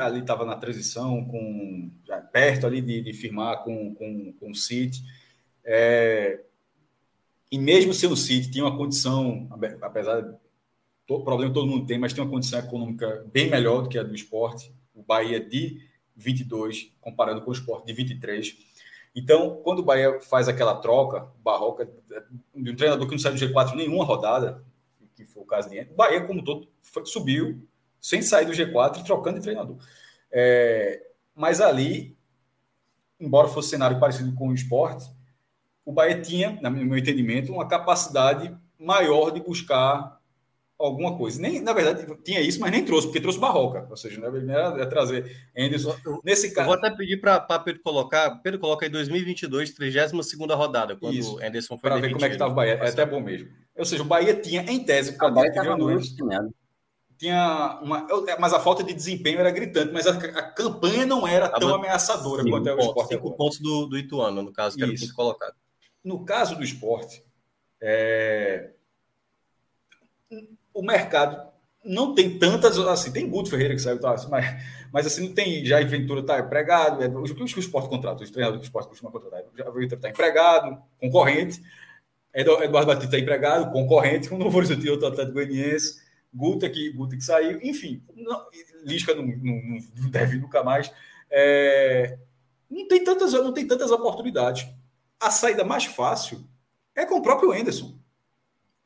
[0.00, 1.90] Ali estava na transição, com
[2.32, 5.02] perto ali de, de firmar com, com, com o City.
[5.62, 6.40] É,
[7.50, 9.46] e mesmo sendo o City, tinha uma condição,
[9.82, 10.22] apesar
[11.18, 14.02] do problema todo mundo tem, mas tem uma condição econômica bem melhor do que a
[14.02, 14.72] do esporte.
[14.94, 15.80] O Bahia de
[16.14, 18.56] 22, comparando com o esporte de 23.
[19.14, 21.90] Então, quando o Bahia faz aquela troca, Barroca,
[22.54, 24.64] de um treinador que não saiu do G4 nenhuma rodada,
[25.16, 27.66] que foi o caso de o Bahia, como todo, foi, subiu
[28.00, 29.78] sem sair do G4 e trocando de treinador.
[30.30, 31.02] É,
[31.34, 32.16] mas ali,
[33.18, 35.10] embora fosse cenário parecido com o esporte,
[35.84, 40.19] o Bahia tinha, no meu entendimento, uma capacidade maior de buscar
[40.80, 41.40] alguma coisa.
[41.40, 43.86] Nem, na verdade, tinha isso, mas nem trouxe, porque trouxe Barroca.
[43.88, 45.94] Ou seja, não né, era trazer Anderson.
[46.24, 46.68] Nesse caso.
[46.68, 48.30] vou até pedir para Pedro colocar.
[48.42, 51.90] Pedro, coloca aí 2022, 32 rodada, quando isso, o Anderson foi.
[51.90, 52.74] Para ver como é que estava o Bahia.
[52.74, 53.48] É até bom mesmo.
[53.76, 56.14] Ou seja, o Bahia tinha, em tese, o Bahia estava muito
[57.20, 58.06] tinha uma.
[58.38, 62.42] Mas a falta de desempenho era gritante, mas a, a campanha não era tão ameaçadora
[62.42, 63.14] quanto é o esporte.
[63.14, 65.54] Cinco pontos do, do Ituano, no caso, que era o colocado.
[66.02, 67.22] No caso do esporte,
[67.78, 68.70] é...
[70.74, 71.50] o mercado
[71.84, 72.78] não tem tantas.
[72.78, 74.46] Assim, tem Guto Ferreira que saiu, tá, mas,
[74.92, 75.64] mas assim, não tem.
[75.64, 79.12] Já Ventura está empregado, é, os que o esporte contrata, os treinadores do esporte costumam
[79.12, 79.42] contratar.
[79.56, 81.60] Já Ventura está empregado, concorrente.
[82.32, 86.00] Eduardo Batista está empregado, concorrente com o Novo Horizonte outro Atlético Goianiense.
[86.32, 88.46] Guta que, Guta que saiu, enfim, não,
[88.84, 89.60] Lisca não, não,
[89.96, 90.92] não, deve nunca mais.
[91.28, 92.16] É,
[92.70, 94.66] não, tem tantas, não tem tantas oportunidades.
[95.18, 96.48] A saída mais fácil
[96.94, 97.99] é com o próprio Enderson.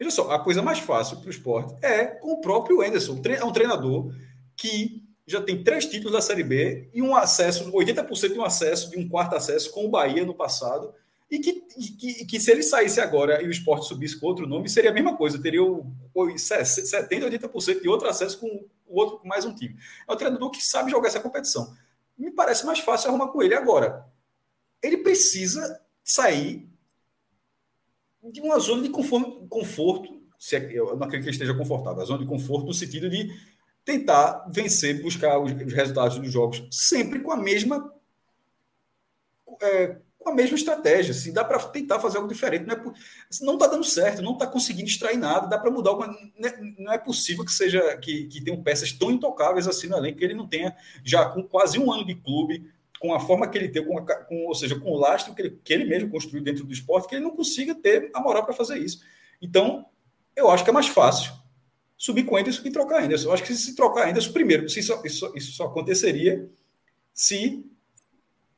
[0.05, 3.23] Veja só, a coisa mais fácil para o esporte é com o próprio Enderson.
[3.25, 4.13] É um treinador
[4.55, 8.91] que já tem três títulos da Série B e um acesso, 80% de um acesso,
[8.91, 10.93] de um quarto acesso com o Bahia no passado
[11.31, 14.69] e que, que, que, se ele saísse agora e o esporte subisse com outro nome,
[14.69, 18.47] seria a mesma coisa, teria o, 70%, 80% de outro acesso com
[18.87, 19.75] o outro com mais um time.
[20.07, 21.75] É um treinador que sabe jogar essa competição.
[22.19, 24.05] Me parece mais fácil arrumar com ele agora.
[24.83, 26.69] Ele precisa sair
[28.33, 32.07] de uma zona de conforto, conforto se é, eu não acredito que esteja confortável, a
[32.07, 33.31] zona de conforto no sentido de
[33.85, 37.93] tentar vencer, buscar os, os resultados dos jogos sempre com a mesma
[39.63, 41.13] é, com a mesma estratégia.
[41.13, 42.67] Assim, dá para tentar fazer algo diferente.
[42.67, 42.93] Não está
[43.31, 46.17] assim, não tá dando certo, não está conseguindo extrair nada, dá para mudar alguma.
[46.43, 50.19] É, não é possível que seja que, que tenham peças tão intocáveis assim no elenco
[50.19, 50.75] que ele não tenha,
[51.05, 52.67] já com quase um ano de clube,
[53.01, 55.43] com a forma que ele tem, com, a, com ou seja, com o lastro que
[55.43, 58.45] ele, que ele mesmo construiu dentro do esporte, que ele não consiga ter a moral
[58.45, 59.01] para fazer isso.
[59.43, 59.87] Então,
[60.35, 61.33] eu acho que é mais fácil
[61.97, 63.29] subir com Anderson que trocar Anderson.
[63.29, 66.49] Eu acho que se trocar Anderson, primeiro, isso, isso, isso só aconteceria
[67.13, 67.65] se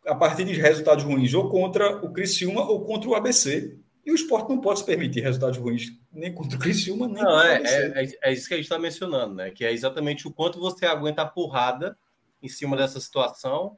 [0.06, 3.76] a partir de resultados ruins ou contra o Criciúma ou contra o ABC.
[4.04, 7.24] E o esporte não pode se permitir resultados ruins nem contra o Criciúma, nem não,
[7.24, 7.76] contra é, o ABC.
[7.76, 9.50] É, é, é isso que a gente está mencionando, né?
[9.50, 11.98] Que é exatamente o quanto você aguenta a porrada
[12.40, 13.76] em cima dessa situação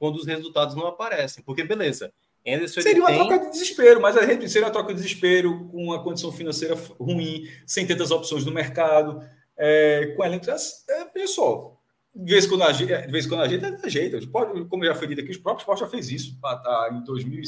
[0.00, 1.44] quando os resultados não aparecem.
[1.44, 2.10] Porque, beleza,
[2.44, 3.18] Anderson, seria uma tem...
[3.18, 6.74] troca de desespero, mas a gente seria uma troca de desespero com uma condição financeira
[6.98, 9.22] ruim, sem tantas opções no mercado,
[9.56, 10.46] é, com elenco.
[10.50, 11.76] É, veja só,
[12.14, 14.26] de vez em quando ajeita, de vez quando ajeita, ajeita.
[14.32, 16.40] Pode, como já foi dito aqui, os próprios esporte já fez isso.
[16.40, 17.42] Tá, tá em 2000,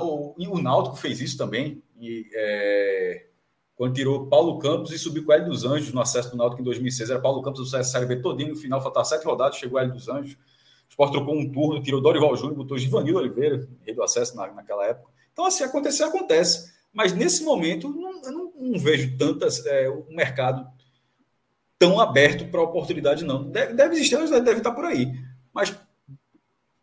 [0.00, 1.82] o, o Náutico fez isso também.
[2.00, 3.26] E, é,
[3.74, 6.60] quando tirou Paulo Campos e subiu com o Hélio dos Anjos no acesso do Náutico
[6.60, 7.10] em 2006.
[7.10, 9.94] Era Paulo Campos do Série B todinho, no final faltava sete rodadas, chegou o Hélio
[9.94, 10.36] dos Anjos.
[10.90, 14.52] O Sport trocou um turno, tirou Dorival Júnior, botou Givanildo Oliveira, rei do acesso na,
[14.52, 15.10] naquela época.
[15.32, 16.72] Então, assim, acontecer, acontece.
[16.92, 19.64] Mas nesse momento, não, eu não, não vejo tantas.
[19.64, 20.68] É, o mercado
[21.78, 23.48] tão aberto para oportunidade, não.
[23.48, 25.12] Deve, deve existir, deve estar por aí.
[25.54, 25.74] Mas,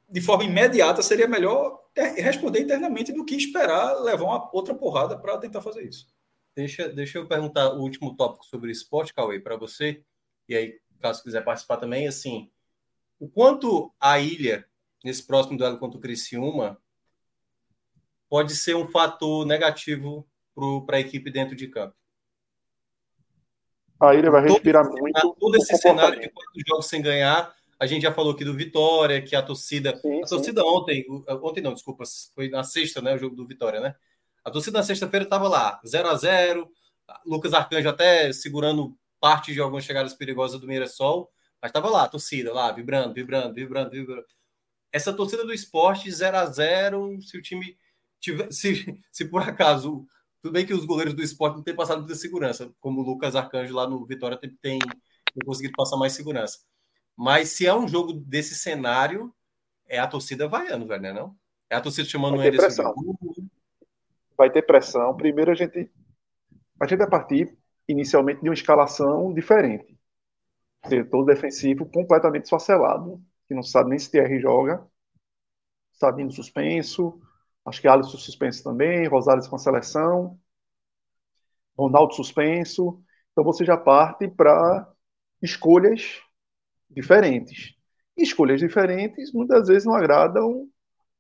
[0.10, 1.84] de forma imediata, seria melhor
[2.16, 6.08] responder internamente do que esperar levar uma outra porrada para tentar fazer isso.
[6.56, 10.02] Deixa, deixa eu perguntar o último tópico sobre esporte, Cauê, para você.
[10.48, 12.50] E aí, caso quiser participar também, assim,
[13.20, 14.66] o quanto a ilha,
[15.04, 16.78] nesse próximo duelo contra o Criciúma,
[18.30, 20.28] pode ser um fator negativo
[20.86, 21.96] para a equipe dentro de campo?
[24.00, 25.36] Aí ele vai respirar todo, muito.
[25.40, 29.22] Todo esse cenário de quatro jogos sem ganhar, a gente já falou aqui do Vitória,
[29.22, 29.96] que a torcida.
[29.98, 30.68] Sim, a torcida sim.
[30.68, 31.06] ontem,
[31.42, 32.04] ontem não, desculpa,
[32.36, 33.16] foi na sexta, né?
[33.16, 33.96] O jogo do Vitória, né?
[34.44, 36.70] A torcida na sexta-feira estava lá, 0 a 0
[37.26, 41.30] Lucas Arcanjo até segurando parte de algumas chegadas perigosas do Mirassol,
[41.62, 44.26] mas estava lá, a torcida lá, vibrando, vibrando, vibrando, vibrando.
[44.92, 47.78] Essa torcida do esporte 0 a 0 se o time
[48.20, 50.08] tiver, se, se por acaso
[50.42, 53.36] tudo bem que os goleiros do esporte não têm passado muita segurança, como o Lucas
[53.36, 56.60] Arcanjo lá no Vitória tem, tem, tem conseguido passar mais segurança.
[57.16, 59.34] Mas se é um jogo desse cenário,
[59.88, 61.12] é a torcida vaiando, velho, né?
[61.12, 61.36] Não?
[61.70, 62.94] É a torcida chamando o Anderson.
[64.38, 65.16] Vai ter pressão.
[65.18, 65.92] Primeiro a gente,
[66.80, 67.58] a gente vai partir
[67.88, 69.97] inicialmente de uma escalação diferente.
[70.86, 74.86] Setor defensivo completamente esfacelado, que não sabe nem se TR joga,
[75.94, 77.20] Sabino suspenso,
[77.68, 80.40] Acho que Alisson suspenso também, Rosales com a seleção,
[81.78, 83.04] Ronaldo suspenso.
[83.32, 84.90] Então você já parte para
[85.42, 86.22] escolhas
[86.90, 87.76] diferentes.
[88.18, 90.68] escolhas diferentes muitas vezes não agradam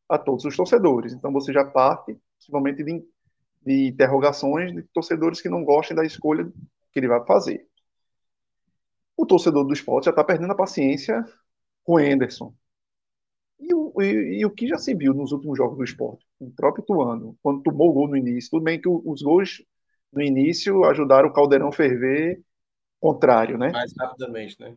[0.09, 1.13] a todos os torcedores.
[1.13, 3.03] Então você já parte, principalmente, de,
[3.65, 6.51] de interrogações de torcedores que não gostem da escolha
[6.93, 7.67] que ele vai fazer.
[9.17, 11.25] O torcedor do esporte já está perdendo a paciência
[11.83, 12.53] com o Anderson.
[13.59, 16.51] E o, e, e o, que já se viu nos últimos jogos do esporte, o
[16.51, 19.63] próprio Tuano, quando tomou o gol no início, tudo bem que os gols
[20.13, 22.41] no início ajudaram o Caldeirão a ferver
[22.99, 23.71] contrário, né?
[23.71, 24.75] Mais rapidamente, né?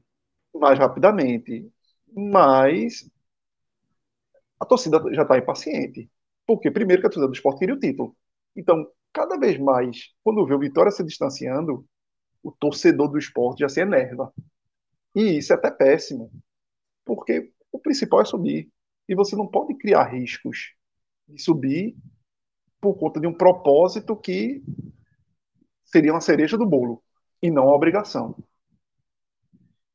[0.55, 1.71] Mais rapidamente.
[2.12, 3.09] Mas
[4.59, 6.11] a torcida já está impaciente.
[6.47, 8.17] Porque, primeiro, que a torcida do esporte queria o título.
[8.57, 11.87] Então, cada vez mais, quando vê o Vitória se distanciando,
[12.43, 14.33] o torcedor do esporte já se enerva.
[15.15, 16.31] E isso é até péssimo.
[17.05, 18.71] Porque o principal é subir.
[19.09, 20.75] E você não pode criar riscos
[21.29, 21.97] de subir
[22.81, 24.62] por conta de um propósito que
[25.85, 27.03] seria uma cereja do bolo
[27.43, 28.37] e não a obrigação.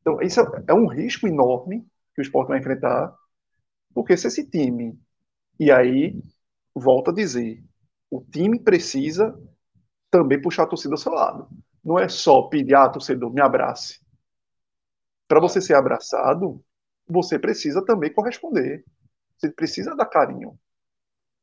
[0.02, 1.82] Então, isso é um risco enorme
[2.14, 3.14] que o esporte vai enfrentar,
[3.94, 5.00] porque se esse time,
[5.60, 6.22] e aí,
[6.76, 7.64] volto a dizer,
[8.10, 9.36] o time precisa
[10.12, 11.50] também puxar a torcida ao seu lado.
[11.86, 14.00] Não é só pedir, ah, torcedor, me abrace.
[15.28, 16.64] Para você ser abraçado,
[17.08, 18.84] você precisa também corresponder.
[19.38, 20.58] Você precisa dar carinho.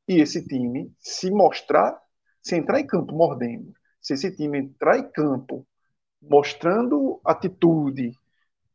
[0.09, 1.97] E esse time, se mostrar,
[2.43, 5.64] se entrar em campo mordendo, se esse time entrar em campo
[6.20, 8.12] mostrando atitude,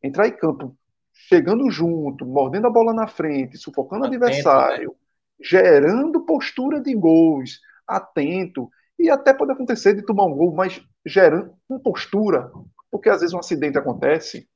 [0.01, 0.77] entrar em campo
[1.11, 4.95] chegando junto, mordendo a bola na frente, sufocando o adversário, né?
[5.41, 8.69] gerando postura de gols, atento,
[8.99, 12.51] e até pode acontecer de tomar um gol, mas gerando postura,
[12.91, 14.47] porque às vezes um acidente acontece,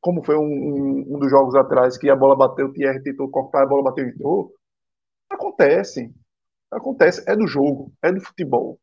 [0.00, 3.30] como foi um, um, um dos jogos atrás, que a bola bateu, o Thierry tentou
[3.30, 4.52] cortar, a bola bateu e entrou.
[5.30, 6.12] Acontece.
[6.70, 7.24] Acontece.
[7.26, 8.78] É do jogo, é do futebol.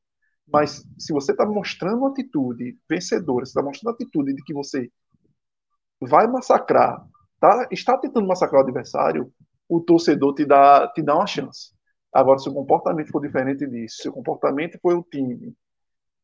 [0.51, 4.89] Mas se você está mostrando atitude vencedora, você está mostrando atitude de que você
[6.01, 7.05] vai massacrar,
[7.39, 9.31] tá, está tentando massacrar o adversário,
[9.69, 11.71] o torcedor te dá, te dá uma chance.
[12.11, 15.55] Agora, se o comportamento for diferente disso, se o comportamento for o time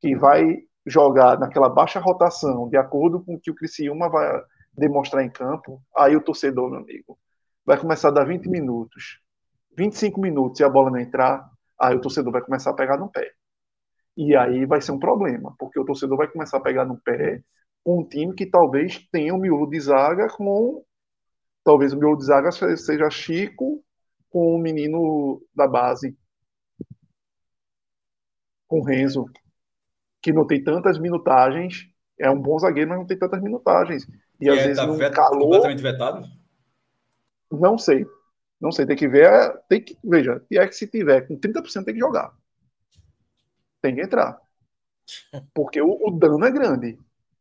[0.01, 4.41] que vai jogar naquela baixa rotação, de acordo com o que o Criciúma vai
[4.75, 7.19] demonstrar em campo, aí o torcedor, meu amigo,
[7.65, 9.19] vai começar a dar 20 minutos,
[9.77, 11.49] 25 minutos e a bola não entrar,
[11.79, 13.31] aí o torcedor vai começar a pegar no pé.
[14.15, 17.43] E aí vai ser um problema, porque o torcedor vai começar a pegar no pé
[17.85, 20.83] um time que talvez tenha um miolo de zaga com.
[21.63, 23.83] Talvez o miolo de zaga seja Chico
[24.29, 26.17] com o menino da base,
[28.67, 29.25] com Renzo,
[30.27, 31.89] que não tem tantas minutagens.
[32.19, 34.07] É um bom zagueiro, mas não tem tantas minutagens.
[34.39, 35.39] E, e às é, vezes tá no calor.
[35.39, 36.27] Completamente vetado?
[37.51, 38.05] Não sei.
[38.59, 39.29] Não sei, tem que ver.
[39.69, 42.33] Tem que, veja, e é que se tiver com 30% tem que jogar
[43.81, 44.37] tem que entrar.
[45.53, 46.99] Porque o, o dano é grande.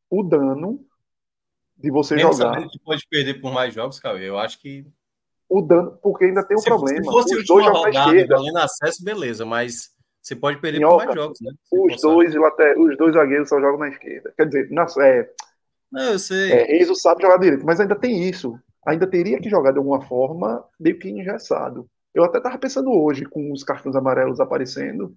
[0.09, 0.85] O dano
[1.77, 2.69] de você Mesmo jogar.
[2.69, 4.19] que pode perder por mais jogos, cara.
[4.21, 4.87] Eu acho que.
[5.49, 7.05] O dano, porque ainda tem um se, problema.
[7.05, 8.37] Se fosse os dois jogam na esquerda.
[8.37, 9.96] Valendo acesso, beleza, mas
[10.27, 11.53] você pode perder Minhoca, por mais jogos, né?
[11.71, 14.35] os dois, os dois zagueiros só jogam na esquerda.
[14.37, 15.31] Quer dizer, na, é,
[15.93, 16.51] não, eu sei.
[16.51, 18.59] É, Enzo sabe jogar direito, mas ainda tem isso.
[18.85, 21.89] Ainda teria que jogar de alguma forma meio que engessado.
[22.13, 25.17] Eu até estava pensando hoje, com os cartões amarelos aparecendo,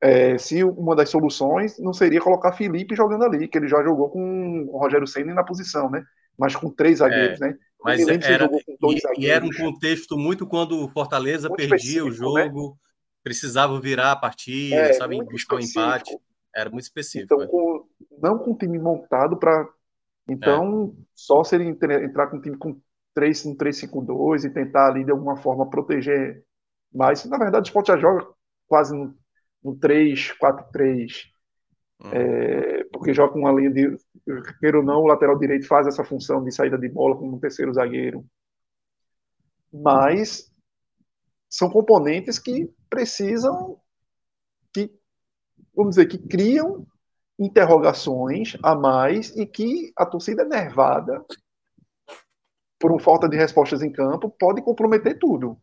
[0.00, 4.08] é, se uma das soluções não seria colocar Felipe jogando ali, que ele já jogou
[4.08, 6.02] com o Rogério Senna na posição, né?
[6.38, 7.58] Mas com três zagueiros, é, né?
[7.84, 12.14] Mas era, e, e, era um contexto muito quando o Fortaleza muito perdia o né?
[12.14, 12.89] jogo, né?
[13.22, 16.16] Precisava virar a partida, é, sabe, buscar um empate.
[16.54, 17.34] Era muito específico.
[17.34, 17.46] Então, é.
[17.46, 17.86] com,
[18.20, 19.68] não com o time montado para.
[20.28, 21.02] Então, é.
[21.14, 22.80] só se ele entrar com um time com
[23.14, 26.44] 3, um 3-5-2 e tentar ali de alguma forma proteger
[26.92, 27.24] mais.
[27.24, 28.26] Na verdade, o Sport já joga
[28.66, 29.14] quase no
[29.62, 31.26] no 3-4-3,
[32.02, 32.10] hum.
[32.12, 33.96] é, porque joga com uma linha de.
[34.60, 37.40] Queira ou não, o lateral direito faz essa função de saída de bola como um
[37.40, 38.24] terceiro zagueiro.
[39.72, 40.50] Mas
[41.48, 43.80] são componentes que precisam,
[44.74, 44.92] que,
[45.74, 46.86] vamos dizer, que criam
[47.38, 51.24] interrogações a mais e que a torcida nervada
[52.78, 55.56] por uma falta de respostas em campo pode comprometer tudo.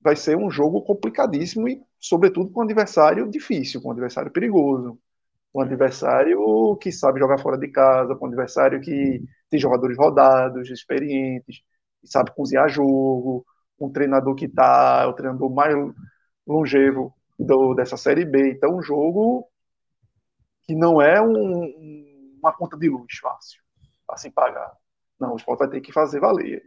[0.00, 4.98] Vai ser um jogo complicadíssimo e, sobretudo, com um adversário difícil, com um adversário perigoso,
[5.52, 9.98] com um adversário que sabe jogar fora de casa, com um adversário que tem jogadores
[9.98, 11.62] rodados, experientes,
[12.00, 13.44] que sabe cozinhar jogo,
[13.80, 15.74] um treinador que está, é o treinador mais
[16.46, 18.50] longevo do, dessa Série B.
[18.50, 19.48] Então, um jogo
[20.62, 23.62] que não é um, uma conta de luz fácil,
[24.08, 24.76] assim pagar.
[25.18, 26.62] Não, o esporte vai ter que fazer valer.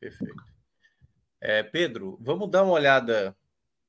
[0.00, 0.42] Perfeito.
[1.40, 3.36] É, Pedro, vamos dar uma olhada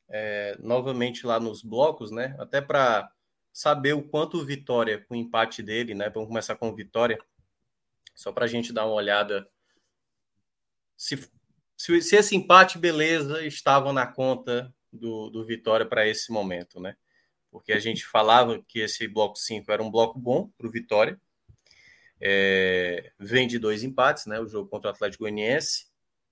[0.10, 2.36] é, novamente lá nos blocos, né?
[2.38, 3.10] Até para
[3.52, 6.10] saber o quanto Vitória, com o empate dele, né?
[6.10, 7.18] Vamos começar com o Vitória,
[8.14, 9.50] só para a gente dar uma olhada
[10.98, 11.18] se
[11.78, 16.96] se, se esse empate, beleza, estava na conta do, do Vitória para esse momento, né?
[17.52, 21.20] Porque a gente falava que esse bloco 5 era um bloco bom para o Vitória.
[22.20, 24.40] É, vem de dois empates, né?
[24.40, 25.88] O jogo contra o Atlético Goianiense.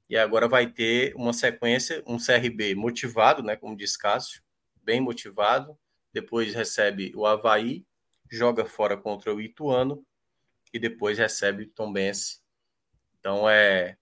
[0.10, 3.56] E agora vai ter uma sequência, um CRB motivado, né?
[3.56, 4.42] Como diz Cássio,
[4.82, 5.78] bem motivado.
[6.12, 7.86] Depois recebe o Havaí,
[8.30, 10.06] joga fora contra o Ituano
[10.74, 12.42] e depois recebe o Tombense.
[13.20, 13.98] Então é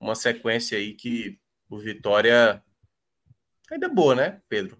[0.00, 2.62] uma sequência aí que o Vitória
[3.70, 4.78] ainda é boa, né, Pedro?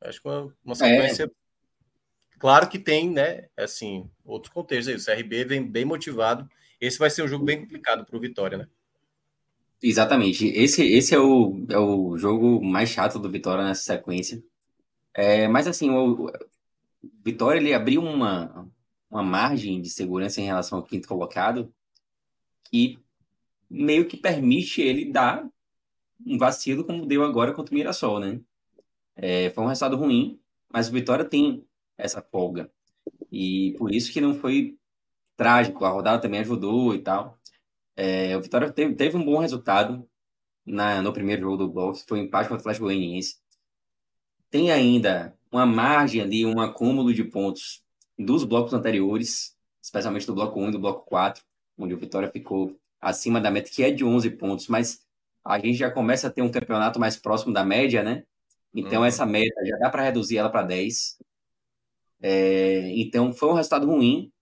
[0.00, 1.24] Acho que uma, uma sequência.
[1.24, 1.30] É.
[2.38, 3.48] Claro que tem, né?
[3.56, 5.16] Assim, outros contextos aí.
[5.16, 6.48] O CRB vem bem motivado.
[6.80, 8.68] Esse vai ser um jogo bem complicado para o Vitória, né?
[9.82, 10.46] Exatamente.
[10.46, 14.42] Esse, esse é, o, é o jogo mais chato do Vitória nessa sequência.
[15.14, 16.32] É, mas assim, o, o
[17.24, 18.68] Vitória ele abriu uma,
[19.10, 21.72] uma margem de segurança em relação ao quinto colocado
[22.64, 22.98] que
[23.70, 25.48] meio que permite ele dar
[26.26, 28.40] um vacilo como deu agora contra o Mirassol, né?
[29.16, 30.40] É, foi um resultado ruim,
[30.72, 31.66] mas o Vitória tem
[31.96, 32.70] essa folga.
[33.30, 34.78] E por isso que não foi
[35.36, 37.38] trágico, a rodada também ajudou e tal.
[37.96, 40.08] É, o Vitória teve, teve um bom resultado
[40.64, 43.38] na, no primeiro jogo do bloco, foi um empate com o Atlético Goianiense.
[44.50, 47.82] Tem ainda uma margem ali, um acúmulo de pontos
[48.18, 51.42] dos blocos anteriores, especialmente do bloco 1 e do bloco 4,
[51.76, 55.00] onde o Vitória ficou acima da meta, que é de 11 pontos, mas
[55.44, 58.24] a gente já começa a ter um campeonato mais próximo da média, né?
[58.74, 59.06] Então, uhum.
[59.06, 61.18] essa meta já dá para reduzir ela para 10.
[62.20, 64.32] É, então, foi um resultado ruim,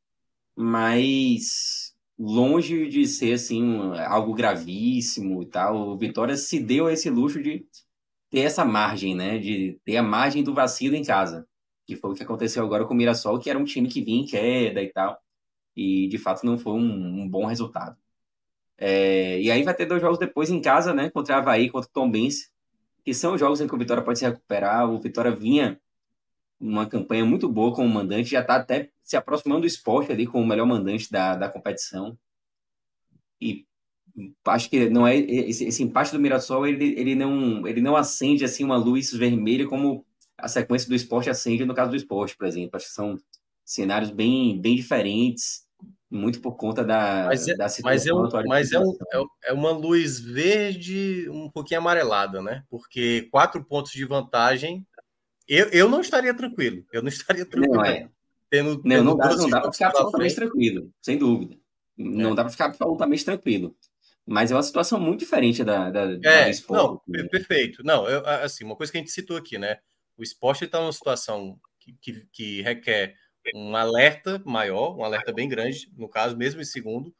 [0.54, 5.90] mas longe de ser assim algo gravíssimo e tal.
[5.90, 7.66] O Vitória se deu esse luxo de
[8.30, 9.38] ter essa margem, né?
[9.38, 11.46] De ter a margem do vacilo em casa,
[11.86, 14.22] que foi o que aconteceu agora com o Mirassol, que era um time que vinha
[14.22, 15.18] em queda e tal,
[15.76, 17.96] e de fato não foi um, um bom resultado.
[18.78, 21.10] É, e aí vai ter dois jogos depois em casa, né?
[21.10, 22.50] Contra Havaí, contra o Tom Benz,
[23.04, 24.90] que são jogos em que o Vitória pode se recuperar.
[24.90, 25.80] O Vitória vinha
[26.60, 30.44] uma campanha muito boa como mandante, já está até se aproximando do esporte ali como
[30.44, 32.18] o melhor mandante da, da competição.
[33.40, 33.66] E
[34.46, 38.44] acho que não é esse, esse empate do Mirassol ele, ele não ele não acende
[38.44, 40.06] assim uma luz vermelha como
[40.38, 42.76] a sequência do esporte acende no caso do esporte, por exemplo.
[42.76, 43.18] Acho que são
[43.64, 45.65] cenários bem bem diferentes
[46.10, 49.50] muito por conta da, mas é, da situação mas é, um, mas é, um, é,
[49.50, 52.62] é, uma luz verde um pouquinho amarelada, né?
[52.70, 54.86] Porque quatro pontos de vantagem,
[55.48, 56.84] eu, eu não estaria tranquilo.
[56.92, 57.76] Eu não estaria tranquilo.
[57.76, 58.08] Não, é.
[58.48, 61.56] Tendo, não, não dá, não dá para ficar absolutamente tranquilo, sem dúvida.
[61.96, 62.34] Não é.
[62.34, 63.76] dá para ficar absolutamente tranquilo.
[64.24, 67.02] Mas é uma situação muito diferente da, da, é, da esporte.
[67.06, 67.28] Não, né?
[67.28, 67.82] perfeito.
[67.84, 69.78] Não, eu, assim, uma coisa que a gente citou aqui, né?
[70.16, 73.14] O esporte está numa situação que, que, que requer
[73.54, 77.14] um alerta maior, um alerta bem grande, no caso, mesmo em segundo.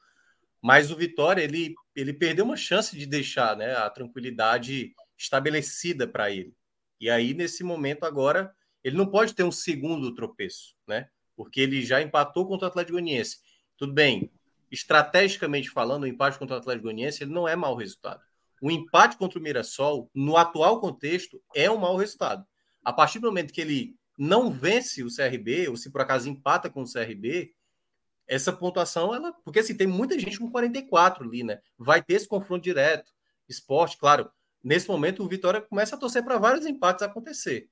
[0.62, 6.30] Mas o Vitória, ele, ele perdeu uma chance de deixar né, a tranquilidade estabelecida para
[6.30, 6.54] ele.
[7.00, 11.08] E aí, nesse momento agora, ele não pode ter um segundo tropeço, né?
[11.36, 13.38] Porque ele já empatou contra o Atlético Goianiense.
[13.76, 14.30] Tudo bem,
[14.70, 18.22] estrategicamente falando, o empate contra o Atlético Goianiense ele não é mau resultado.
[18.60, 22.46] O empate contra o Mirassol, no atual contexto, é um mau resultado.
[22.82, 26.70] A partir do momento que ele não vence o CRB, ou se por acaso empata
[26.70, 27.54] com o CRB,
[28.26, 29.32] essa pontuação, ela.
[29.44, 31.60] Porque assim, tem muita gente com 44 ali, né?
[31.78, 33.10] Vai ter esse confronto direto.
[33.48, 34.30] Esporte, claro.
[34.62, 37.68] Nesse momento, o Vitória começa a torcer para vários empates acontecer.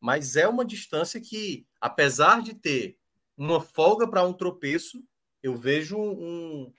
[0.00, 2.96] Mas é uma distância que, apesar de ter
[3.36, 5.02] uma folga para um tropeço,
[5.42, 6.72] eu vejo um,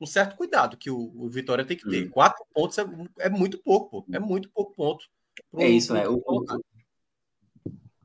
[0.00, 2.06] um certo cuidado que o, o Vitória tem que ter.
[2.06, 2.10] Hum.
[2.10, 2.84] Quatro pontos é,
[3.20, 4.14] é, muito pouco, pô.
[4.14, 5.06] É muito pouco ponto.
[5.52, 6.06] Um, é isso, né?
[6.06, 6.44] O, o,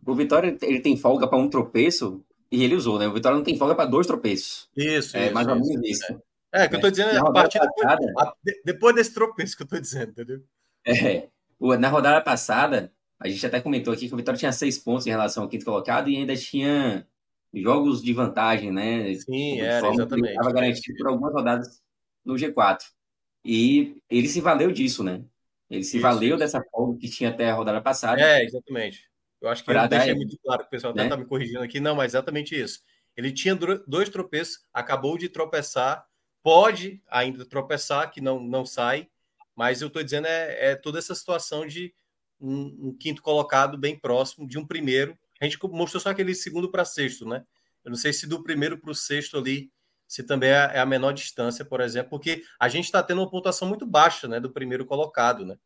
[0.05, 3.07] o Vitória ele tem folga para um tropeço e ele usou, né?
[3.07, 4.69] O Vitória não tem folga para dois tropeços.
[4.75, 6.03] Isso, é isso, mais ou menos isso.
[6.03, 6.21] isso.
[6.53, 9.63] É, é que eu tô dizendo é a partir depois, a, depois desse tropeço que
[9.63, 10.43] eu tô dizendo, entendeu?
[10.85, 11.27] É.
[11.79, 15.09] Na rodada passada, a gente até comentou aqui que o Vitória tinha seis pontos em
[15.09, 17.07] relação ao quinto colocado e ainda tinha
[17.53, 19.13] jogos de vantagem, né?
[19.15, 20.31] Sim, era, exatamente.
[20.31, 21.81] Estava garantido por algumas rodadas
[22.25, 22.81] no G4.
[23.45, 25.23] E ele se valeu disso, né?
[25.69, 28.21] Ele se isso, valeu dessa folga que tinha até a rodada passada.
[28.21, 29.09] É, exatamente.
[29.43, 31.13] Eu acho que eu deixei muito claro, o pessoal né?
[31.17, 31.77] me corrigindo aqui.
[31.81, 32.79] Não, mas exatamente isso.
[33.15, 33.53] Ele tinha
[33.85, 36.05] dois tropeços, acabou de tropeçar,
[36.41, 39.09] pode ainda tropeçar, que não, não sai,
[39.53, 41.93] mas eu estou dizendo é, é, toda essa situação de
[42.39, 45.17] um, um, quinto colocado bem próximo de um primeiro.
[45.41, 47.43] A gente mostrou só aquele segundo para sexto, né?
[47.83, 49.69] Eu não sei se do primeiro para o sexto ali,
[50.07, 53.29] se também é, é a menor distância, por exemplo, porque a gente está tendo uma
[53.29, 55.57] pontuação muito baixa, né, do primeiro colocado, né?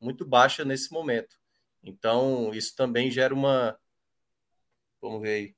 [0.00, 1.39] Muito baixa nesse momento.
[1.82, 3.78] Então, isso também gera uma.
[5.00, 5.54] Vamos ver aí.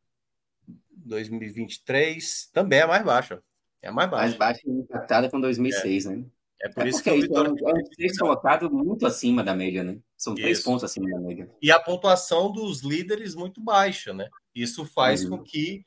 [0.90, 3.42] 2023 também é mais baixa.
[3.80, 4.26] É mais baixa.
[4.26, 6.08] Mais baixa impactada com 2006, é.
[6.10, 6.24] né?
[6.60, 7.48] É por é isso que o Vitória.
[7.48, 9.98] É um três colocado muito acima da média, né?
[10.16, 10.64] São três isso.
[10.64, 11.50] pontos acima da média.
[11.60, 14.28] E a pontuação dos líderes muito baixa, né?
[14.54, 15.30] Isso faz uhum.
[15.30, 15.84] com que,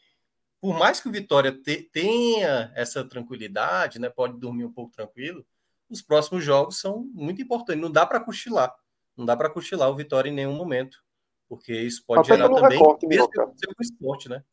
[0.60, 4.10] por mais que o Vitória te, tenha essa tranquilidade, né?
[4.10, 5.46] Pode dormir um pouco tranquilo,
[5.90, 7.82] os próximos jogos são muito importantes.
[7.82, 8.76] Não dá para cochilar.
[9.18, 11.04] Não dá para cochilar o Vitória em nenhum momento.
[11.48, 14.44] Porque isso pode Até gerar também recorte, mesmo o esporte, né?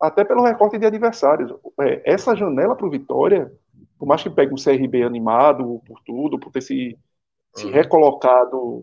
[0.00, 1.52] Até pelo recorte de adversários.
[1.80, 3.50] É, essa janela para o Vitória
[4.00, 6.98] por mais que pegue um CRB animado por tudo, por ter se,
[7.54, 7.70] se uhum.
[7.70, 8.82] recolocado,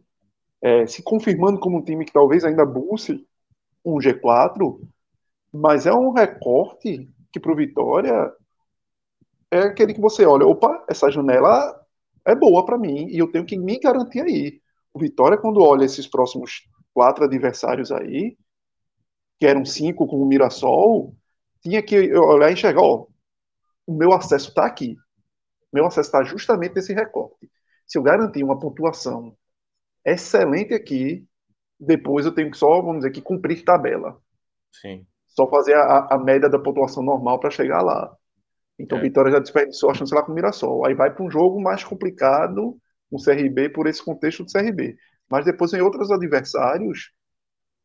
[0.61, 3.25] é, se confirmando como um time que talvez ainda busque
[3.83, 4.79] um G4,
[5.51, 8.31] mas é um recorte que para o Vitória
[9.49, 11.83] é aquele que você olha, opa, essa janela
[12.27, 14.61] é boa para mim e eu tenho que me garantir aí.
[14.93, 18.37] O Vitória, quando olha esses próximos quatro adversários aí,
[19.39, 21.15] que eram cinco com o Mirassol,
[21.61, 23.07] tinha que olhar e enxergar, ó,
[23.85, 24.97] o meu acesso está aqui
[25.71, 27.49] meu acesso está justamente nesse recorte.
[27.85, 29.35] Se eu garantir uma pontuação
[30.03, 31.25] excelente aqui,
[31.79, 34.19] depois eu tenho que só, vamos dizer, que cumprir tabela.
[34.71, 35.05] Sim.
[35.27, 38.16] Só fazer a, a média da pontuação normal para chegar lá.
[38.79, 39.01] Então, é.
[39.01, 40.85] Vitória já desperdiçou a chance lá com o Mirassol.
[40.85, 42.77] Aí vai para um jogo mais complicado,
[43.09, 44.95] com o CRB, por esse contexto do CRB.
[45.29, 47.11] Mas depois tem outros adversários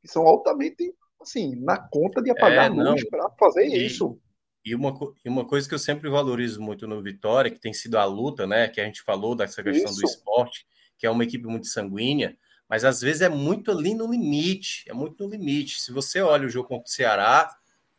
[0.01, 4.19] que são altamente, assim, na conta de apagar é, luz para fazer e, isso.
[4.64, 7.97] E uma, e uma coisa que eu sempre valorizo muito no Vitória, que tem sido
[7.97, 8.69] a luta, né?
[8.69, 10.01] Que a gente falou dessa questão Isso.
[10.01, 10.66] do esporte,
[10.98, 12.36] que é uma equipe muito sanguínea,
[12.69, 15.81] mas às vezes é muito ali no limite, é muito no limite.
[15.81, 17.51] Se você olha o jogo contra o Ceará,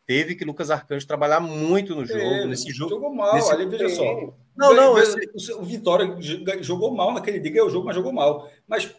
[0.05, 2.91] teve que Lucas Arcanjo trabalhar muito no jogo, é, nesse jogo.
[2.91, 3.51] Jogou mal, nesse...
[3.51, 4.03] ali, veja só.
[4.55, 4.93] Não, não.
[5.59, 6.15] O Vitória
[6.61, 8.49] jogou mal naquele dia, ganhou o jogo, mas jogou mal.
[8.67, 8.93] Mas,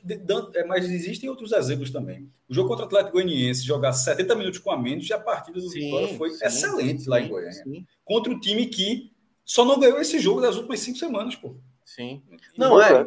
[0.54, 2.28] é, mas existem outros exemplos também.
[2.48, 5.60] O jogo contra o Atlético Goianiense, jogar 70 minutos com a menos, e a partida
[5.60, 7.64] do sim, Vitória foi sim, excelente sim, lá em Goiânia.
[8.04, 9.12] Contra o time que
[9.44, 11.56] só não ganhou esse jogo das últimas cinco semanas, pô.
[11.84, 12.22] Sim.
[12.56, 13.04] Não, é.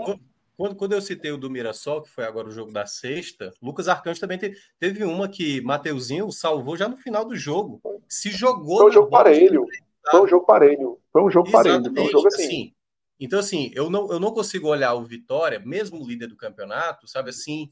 [0.58, 3.88] Quando, quando eu citei o do Mirassol, que foi agora o jogo da sexta, Lucas
[3.88, 7.80] Arcanjo também teve, teve uma que Mateuzinho salvou já no final do jogo.
[8.10, 8.80] Se jogou.
[8.80, 9.66] Foi um jogo parelho.
[10.10, 11.00] Foi um jogo parelho.
[11.14, 11.84] Foi um jogo Exatamente.
[11.84, 11.96] parelho.
[11.96, 12.44] Foi um jogo assim.
[12.44, 12.74] assim.
[13.20, 17.30] Então, assim, eu não, eu não consigo olhar o Vitória, mesmo líder do campeonato, sabe
[17.30, 17.72] assim,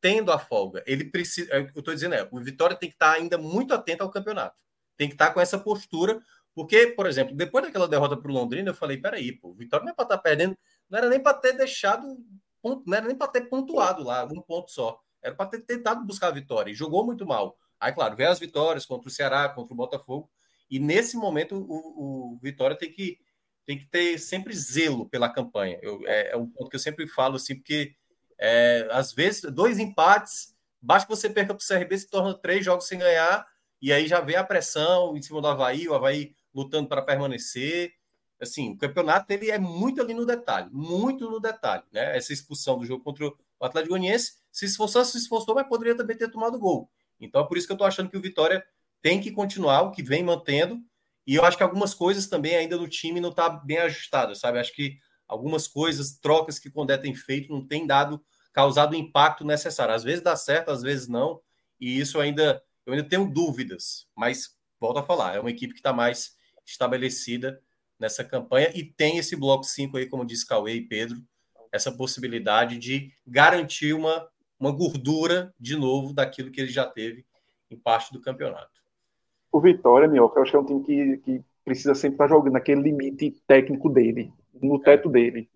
[0.00, 0.82] tendo a folga.
[0.86, 1.52] Ele precisa.
[1.52, 4.56] É eu estou dizendo, é, o Vitória tem que estar ainda muito atento ao campeonato.
[4.96, 6.18] Tem que estar com essa postura,
[6.54, 9.84] porque, por exemplo, depois daquela derrota para o Londrina, eu falei: peraí, pô, o Vitória
[9.84, 10.56] não é para estar perdendo
[10.92, 12.06] não era nem para ter deixado,
[12.62, 15.00] não era nem para ter pontuado lá, um ponto só.
[15.22, 16.70] Era para ter tentado buscar a vitória.
[16.70, 17.56] E jogou muito mal.
[17.80, 20.30] Aí, claro, veio as vitórias contra o Ceará, contra o Botafogo.
[20.70, 23.18] E nesse momento, o, o Vitória tem que,
[23.64, 25.78] tem que ter sempre zelo pela campanha.
[25.80, 27.94] Eu, é, é, um ponto que eu sempre falo assim, porque
[28.38, 32.62] é, às vezes, dois empates, basta que você perca para o CRB, se torna três
[32.62, 33.46] jogos sem ganhar,
[33.80, 37.94] e aí já vem a pressão em cima do Havaí, o Havaí lutando para permanecer
[38.42, 42.16] assim, o campeonato ele é muito ali no detalhe, muito no detalhe, né?
[42.16, 46.16] Essa expulsão do jogo contra o Atlético Goianiense, se esforçou, se esforçou, mas poderia também
[46.16, 46.90] ter tomado gol.
[47.20, 48.64] Então é por isso que eu tô achando que o Vitória
[49.00, 50.80] tem que continuar o que vem mantendo,
[51.24, 54.58] e eu acho que algumas coisas também ainda no time não tá bem ajustadas, sabe?
[54.58, 54.98] Acho que
[55.28, 58.20] algumas coisas, trocas que o Condé tem feito não tem dado
[58.52, 59.94] causado o impacto necessário.
[59.94, 61.40] Às vezes dá certo, às vezes não,
[61.80, 65.78] e isso ainda eu ainda tenho dúvidas, mas volto a falar, é uma equipe que
[65.78, 66.34] está mais
[66.66, 67.62] estabelecida
[68.02, 71.18] nessa campanha e tem esse bloco 5 aí, como disse Cauê e Pedro,
[71.70, 77.24] essa possibilidade de garantir uma, uma gordura de novo daquilo que ele já teve
[77.70, 78.82] em parte do campeonato.
[79.52, 82.54] O Vitória, Mioca, eu acho que é um time que, que precisa sempre estar jogando
[82.54, 85.12] naquele limite técnico dele, no teto é.
[85.12, 85.50] dele,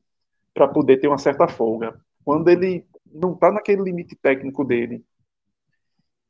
[0.55, 2.01] para poder ter uma certa folga.
[2.24, 5.05] Quando ele não está naquele limite técnico dele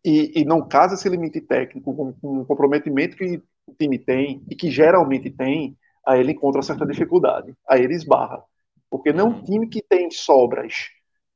[0.03, 4.43] e, e, não casa esse limite técnico com, com o comprometimento que o time tem
[4.49, 5.77] e que geralmente tem,
[6.07, 8.43] aí ele encontra certa dificuldade, aí ele esbarra.
[8.91, 9.45] Porque não é um uhum.
[9.45, 10.89] time que tem sobras,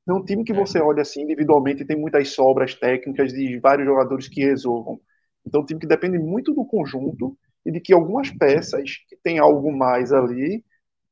[0.07, 0.55] não é um time que é.
[0.55, 5.01] você olha assim individualmente tem muitas sobras técnicas de vários jogadores que resolvam.
[5.47, 9.17] Então, é um time que depende muito do conjunto e de que algumas peças que
[9.17, 10.65] têm algo mais ali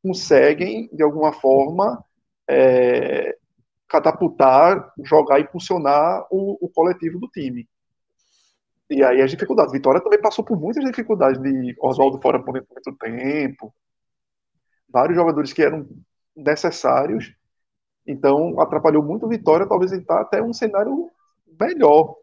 [0.02, 2.02] conseguem, de alguma forma,
[2.48, 3.36] é,
[3.89, 7.66] catapultar, jogar e impulsionar o, o coletivo do time.
[8.90, 9.73] E aí as dificuldades.
[9.73, 13.74] Vitória também passou por muitas dificuldades de Oswaldo fora por muito tempo.
[14.89, 15.86] Vários jogadores que eram
[16.35, 17.35] necessários.
[18.06, 21.10] Então atrapalhou muito o Vitória, talvez ele tá até um cenário
[21.60, 22.16] melhor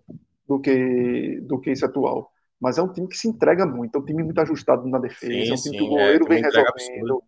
[0.48, 2.32] do que, do que esse atual.
[2.60, 5.32] Mas é um time que se entrega muito, é um time muito ajustado na defesa,
[5.32, 7.24] sim, é um time sim, que o goleiro é, vem resolvendo.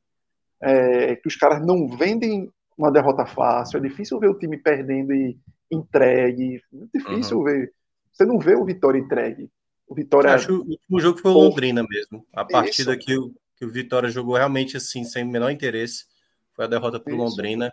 [0.60, 3.78] É, que os caras não vendem uma derrota fácil.
[3.78, 5.38] É difícil ver o time perdendo e
[5.72, 6.62] entregue.
[6.72, 7.44] Muito difícil uhum.
[7.44, 7.74] ver
[8.18, 9.52] você não vê o Vitória entregue.
[9.88, 10.34] O Vitória.
[10.34, 12.26] Acho que o último jogo foi o Londrina mesmo.
[12.34, 16.06] A partida que o, que o Vitória jogou realmente assim, sem o menor interesse.
[16.54, 17.72] foi a derrota para o Londrina,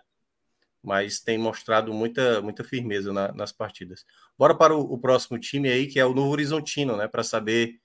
[0.83, 4.05] mas tem mostrado muita, muita firmeza na, nas partidas.
[4.37, 7.07] Bora para o, o, próximo time aí, que é o Novo Horizontino, né?
[7.07, 7.79] Para saber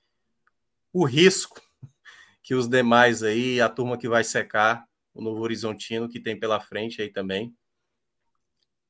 [0.93, 1.63] o risco
[2.43, 4.85] que os demais aí, a turma que vai secar
[5.15, 7.57] o Novo Horizontino, que tem pela frente aí também.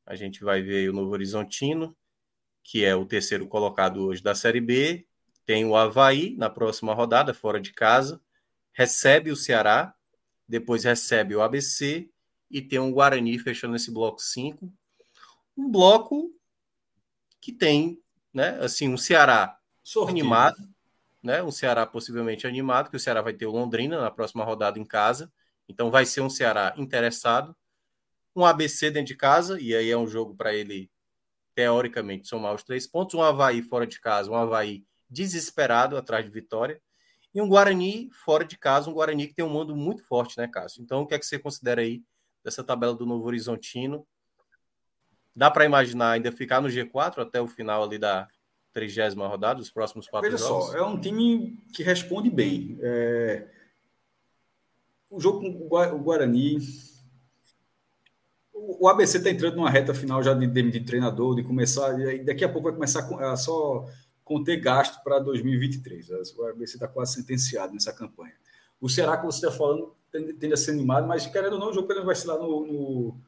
[0.05, 1.97] A gente vai ver o Novo Horizontino,
[2.71, 5.05] que é o terceiro colocado hoje da Série B.
[5.45, 8.21] Tem o Havaí na próxima rodada, fora de casa.
[8.71, 9.93] Recebe o Ceará,
[10.47, 12.09] depois recebe o ABC
[12.49, 14.73] e tem um Guarani fechando esse bloco 5.
[15.57, 16.33] Um bloco
[17.41, 18.01] que tem,
[18.33, 20.21] né, assim, um Ceará Sortido.
[20.21, 20.57] animado,
[21.21, 24.79] né, um Ceará possivelmente animado, que o Ceará vai ter o Londrina na próxima rodada
[24.79, 25.29] em casa.
[25.69, 27.53] Então vai ser um Ceará interessado.
[28.37, 30.89] Um ABC dentro de casa, e aí é um jogo para ele,
[31.55, 33.15] teoricamente, somar os três pontos.
[33.15, 36.81] Um Havaí fora de casa, um Havaí desesperado atrás de vitória.
[37.35, 40.49] E um Guarani fora de casa, um Guarani que tem um mundo muito forte, né,
[40.49, 40.83] Cássio?
[40.83, 42.03] Então, o que é que você considera aí
[42.43, 44.07] dessa tabela do Novo Horizontino?
[45.35, 48.27] Dá para imaginar ainda ficar no G4 até o final ali da
[48.73, 50.67] trigésima rodada, os próximos quatro Veja jogos?
[50.67, 52.79] só, é um time que responde bem.
[52.81, 53.47] É...
[55.09, 56.59] O jogo com o Guarani.
[58.79, 61.97] O ABC está entrando numa reta final já de, de, treinador, de começar.
[62.25, 63.87] Daqui a pouco vai começar a só
[64.25, 66.11] conter gasto para 2023.
[66.37, 68.35] O ABC está quase sentenciado nessa campanha.
[68.81, 71.71] O Ceará, que você está falando, tende, tende, a ser animado, mas querendo ou não,
[71.71, 73.21] o jogo vai ser lá no, no,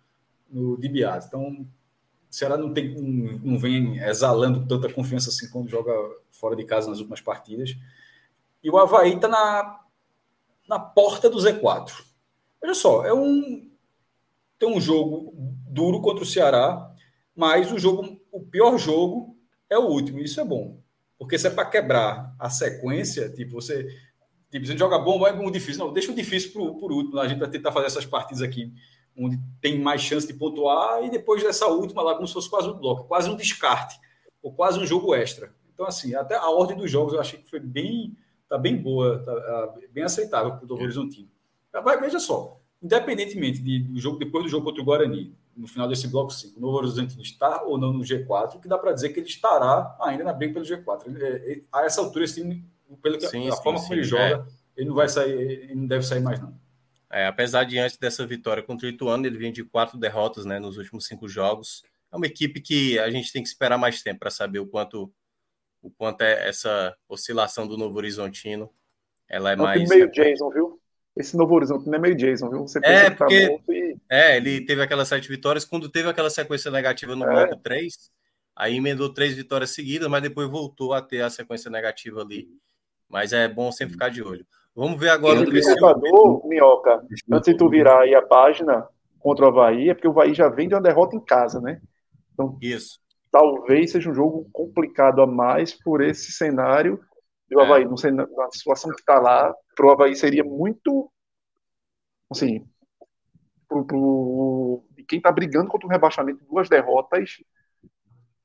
[0.51, 0.79] no.
[0.83, 1.67] Então, o
[2.31, 5.93] Ceará não, tem, não, não vem exalando tanta confiança assim quando joga
[6.31, 7.77] fora de casa nas últimas partidas.
[8.63, 9.81] E o Havaí está na,
[10.69, 11.93] na porta do Z4.
[12.63, 13.72] Olha só, é um,
[14.63, 15.35] tem um jogo
[15.69, 16.95] duro contra o Ceará,
[17.35, 19.37] mas o jogo, o pior jogo
[19.69, 20.21] é o último.
[20.21, 20.81] Isso é bom.
[21.19, 23.89] Porque se é para quebrar a sequência, tipo, você,
[24.53, 25.85] tipo, você joga bom, é muito difícil.
[25.85, 27.19] Não, deixa o difícil por, por último.
[27.19, 28.73] A gente vai tentar fazer essas partidas aqui,
[29.19, 32.69] onde tem mais chance de pontuar, e depois dessa última lá, como se fosse quase
[32.69, 33.99] um bloco, quase um descarte,
[34.41, 35.53] ou quase um jogo extra.
[35.75, 38.17] Então, assim, até a ordem dos jogos eu achei que foi bem,
[38.49, 41.29] tá bem boa, tá, bem aceitável para o Novo Horizontino.
[42.01, 46.09] Veja só, independentemente de, do jogo, depois do jogo contra o Guarani, no final desse
[46.09, 49.21] bloco 5, o Novo Horizonte está ou não no G4, que dá para dizer que
[49.21, 51.07] ele estará ainda na briga pelo G4.
[51.07, 52.65] Ele, ele, a essa altura, esse time,
[53.03, 54.81] pela sim, a sim, forma sim, como ele joga, é.
[54.81, 56.61] ele não vai sair, ele não deve sair mais, não.
[57.11, 60.59] É, apesar de antes dessa vitória contra o Ituano, ele vinha de quatro derrotas né,
[60.59, 61.85] nos últimos cinco jogos.
[62.11, 65.13] É uma equipe que a gente tem que esperar mais tempo para saber o quanto,
[65.83, 68.71] o quanto é essa oscilação do Novo Horizontino.
[69.29, 69.89] Ela é, é mais.
[69.91, 70.82] meio Jason, viu?
[71.17, 72.61] Esse Novo Horizonte não é meio Jason, viu?
[72.63, 73.97] Você é, tá porque, tá e...
[74.09, 77.47] é, ele teve aquelas sete vitórias, quando teve aquela sequência negativa no é.
[77.47, 78.11] bloco 3,
[78.57, 82.49] aí emendou três vitórias seguidas, mas depois voltou a ter a sequência negativa ali.
[83.09, 84.47] Mas é bom sempre ficar de olho.
[84.75, 89.49] Vamos ver agora o Libertador, Minhoca, antes de tu virar aí a página contra o
[89.49, 91.79] Havaí, é porque o Havaí já vem de uma derrota em casa, né?
[92.33, 92.99] Então, Isso.
[93.31, 96.99] talvez seja um jogo complicado a mais por esse cenário
[97.53, 97.65] do é.
[97.65, 101.11] Havaí, não sei, na, na situação que está lá, para o Havaí seria muito.
[102.31, 102.67] Assim,
[103.69, 107.43] pro, pro, quem está brigando contra o rebaixamento, duas derrotas,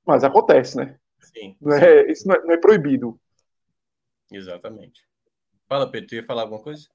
[0.05, 0.97] mas acontece, né?
[1.21, 1.55] Sim.
[1.61, 3.19] Não é, isso não é, não é, proibido.
[4.31, 5.01] Exatamente.
[5.67, 6.87] Fala, Pedro, tu ia falar alguma coisa?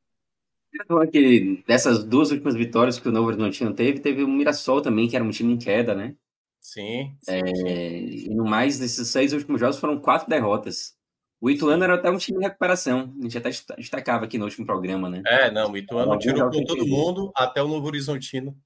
[1.10, 5.14] que dessas duas últimas vitórias que o Novo Horizontino teve, teve o Mirassol também, que
[5.14, 6.16] era um time em queda, né?
[6.58, 7.14] Sim.
[7.20, 8.30] sim, é, sim.
[8.30, 10.96] E no mais, nesses seis últimos jogos foram quatro derrotas.
[11.42, 13.12] O Ituano era até um time de recuperação.
[13.18, 15.24] A gente até destacava aqui no último programa, né?
[15.26, 18.56] É, não, o Ituano tirou com todo mundo até o Novo Horizontino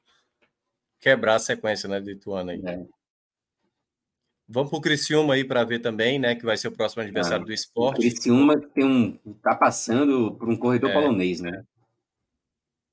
[1.01, 2.61] quebrar a sequência né, do Ituano aí.
[2.67, 2.85] É.
[4.47, 6.35] Vamos para o Criciúma aí para ver também, né?
[6.35, 7.97] Que vai ser o próximo adversário ah, do esporte.
[7.97, 11.65] O Criciúma tem um, tá passando por um corredor é, polonês, né?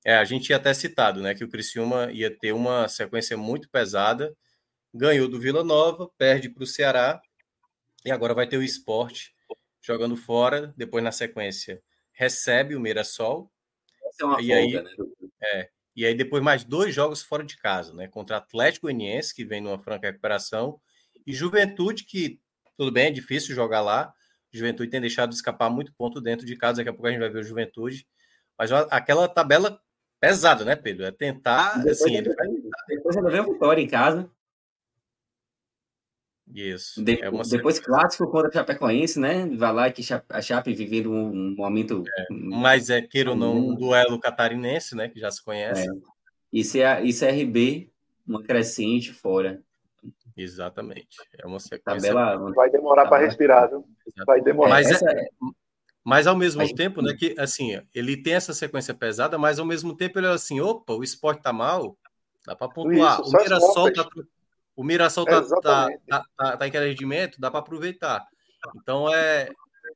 [0.05, 1.35] É, a gente tinha até citado, né?
[1.35, 4.33] Que o Criciúma ia ter uma sequência muito pesada.
[4.93, 7.21] Ganhou do Vila Nova, perde para o Ceará
[8.05, 9.33] e agora vai ter o esporte
[9.83, 11.83] jogando fora, depois na sequência
[12.13, 13.51] recebe o Mirassol.
[14.05, 14.91] Essa é uma e folga, aí, né?
[15.43, 18.07] É, e aí depois mais dois jogos fora de casa, né?
[18.07, 20.79] Contra Atlético Goianiense, que vem numa franca recuperação,
[21.25, 22.39] e Juventude, que
[22.77, 24.13] tudo bem, é difícil jogar lá.
[24.51, 27.29] Juventude tem deixado escapar muito ponto dentro de casa, daqui a pouco a gente vai
[27.29, 28.07] ver o Juventude.
[28.57, 29.79] Mas aquela tabela
[30.19, 31.05] pesada, né, Pedro?
[31.05, 31.77] É tentar.
[31.77, 32.47] Depois, assim, ele vai...
[32.87, 34.29] depois ainda vem a vitória em casa.
[36.53, 37.03] Isso.
[37.03, 39.47] De, é depois clássico contra a Chapecoense, né?
[39.57, 42.03] Vai lá que a Chape vivendo um momento.
[42.07, 45.09] É, mas é, queira ou não, um duelo catarinense, né?
[45.09, 45.87] Que já se conhece.
[45.89, 45.93] É.
[46.53, 47.89] E, CRB,
[48.27, 49.61] uma crescente fora.
[50.37, 51.17] Exatamente.
[51.39, 52.13] É uma sequência.
[52.13, 53.83] Tabela, vai demorar para respirar, viu?
[54.25, 54.69] Vai demorar.
[54.69, 55.27] Mas, é,
[56.03, 56.71] Mas ao mesmo mas...
[56.71, 60.31] tempo, né, que assim, ele tem essa sequência pesada, mas ao mesmo tempo ele é
[60.31, 61.97] assim, opa, o esporte tá mal,
[62.45, 63.21] dá para pontuar.
[63.21, 64.07] Isso, o Mirassol tá,
[64.75, 68.25] o Mirassol tá, é, tá, tá, tá, tá, em rendimento, dá para aproveitar.
[68.75, 69.49] Então é,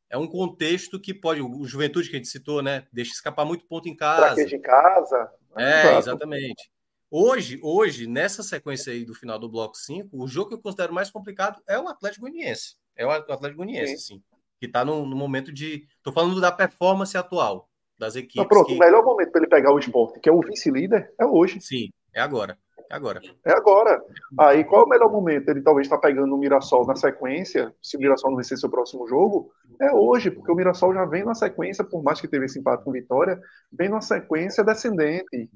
[0.09, 3.65] é um contexto que pode, o Juventude que a gente citou, né, deixa escapar muito
[3.65, 4.45] ponto em casa.
[4.45, 5.31] de casa.
[5.55, 6.69] É, exatamente.
[7.09, 10.93] Hoje, hoje, nessa sequência aí do final do bloco 5, o jogo que eu considero
[10.93, 12.75] mais complicado é o Atlético Goianiense.
[12.95, 14.15] É o Atlético Goianiense, sim.
[14.15, 14.23] sim
[14.59, 15.87] que está no, no, momento de.
[15.97, 18.35] Estou falando da performance atual das equipes.
[18.35, 18.73] Então, pronto, que...
[18.73, 21.59] o melhor momento para ele pegar o esporte, que é o vice-líder, é hoje.
[21.61, 22.57] Sim, é agora.
[22.89, 23.21] É agora.
[23.45, 24.01] É agora.
[24.39, 25.49] Aí qual é o melhor momento?
[25.49, 29.07] Ele talvez está pegando o Mirassol na sequência, se o Mirassol não vencer seu próximo
[29.07, 29.51] jogo,
[29.81, 32.83] é hoje, porque o Mirassol já vem na sequência, por mais que teve esse empate
[32.83, 33.39] com vitória,
[33.71, 35.49] vem na sequência descendente.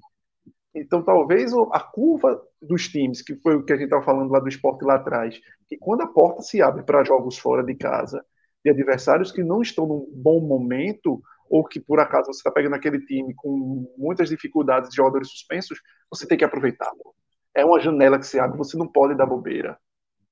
[0.74, 4.40] Então, talvez a curva dos times, que foi o que a gente estava falando lá
[4.40, 8.24] do esporte lá atrás, que quando a porta se abre para jogos fora de casa,
[8.64, 11.22] de adversários que não estão num bom momento,
[11.52, 15.82] ou que por acaso você está pegando aquele time com muitas dificuldades de jogadores suspensos,
[16.10, 16.90] você tem que aproveitar.
[17.54, 19.78] É uma janela que se abre, você não pode dar bobeira.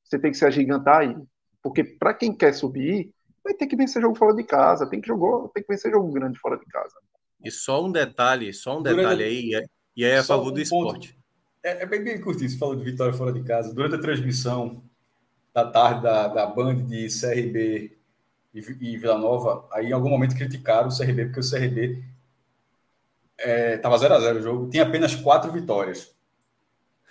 [0.01, 1.13] Você tem que se agigantar aí.
[1.61, 3.13] Porque para quem quer subir,
[3.43, 6.09] vai ter que vencer jogo fora de casa, tem que, jogar, tem que vencer jogo
[6.13, 6.95] grande fora de casa.
[7.43, 9.49] E só um detalhe, só um detalhe aí,
[9.97, 11.19] e aí é a favor um do esporte.
[11.61, 13.73] É, é, bem, bem curtinho, você falou de vitória fora de casa.
[13.73, 14.81] Durante a transmissão
[15.53, 17.98] da tarde da, da Band de CRB
[18.53, 22.03] e, e Vila Nova, aí em algum momento criticaram o CRB, porque o CRB
[23.75, 26.11] estava 0 a 0 o jogo, tinha apenas quatro vitórias.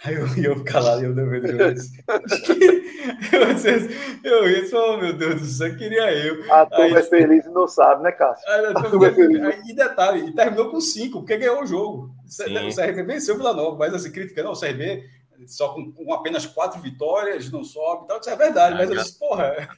[0.05, 1.65] Aí eu ia calado e eu devendo o jogo.
[4.23, 6.52] eu ia só, oh, meu Deus do céu, queria eu.
[6.52, 8.48] A turma é feliz e não sabe, né, Cássio?
[8.48, 9.43] Aí, a turma é feliz.
[9.43, 12.15] Aí, e detalhe, e terminou com cinco, porque ganhou o jogo.
[12.27, 12.69] Sim.
[12.69, 15.05] O CRB venceu o Vila Nova, mas assim, crítica, não, o CRB
[15.47, 18.20] só com, com apenas quatro vitórias, não sobe e tal.
[18.20, 19.69] Isso é verdade, mas eu disse, porra,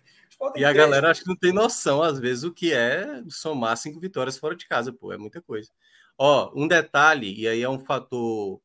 [0.57, 4.01] e a galera acho que não tem noção, às vezes, o que é somar cinco
[4.01, 5.71] vitórias fora de casa, pô, é muita coisa.
[6.17, 8.61] Ó, um detalhe, e aí é um fator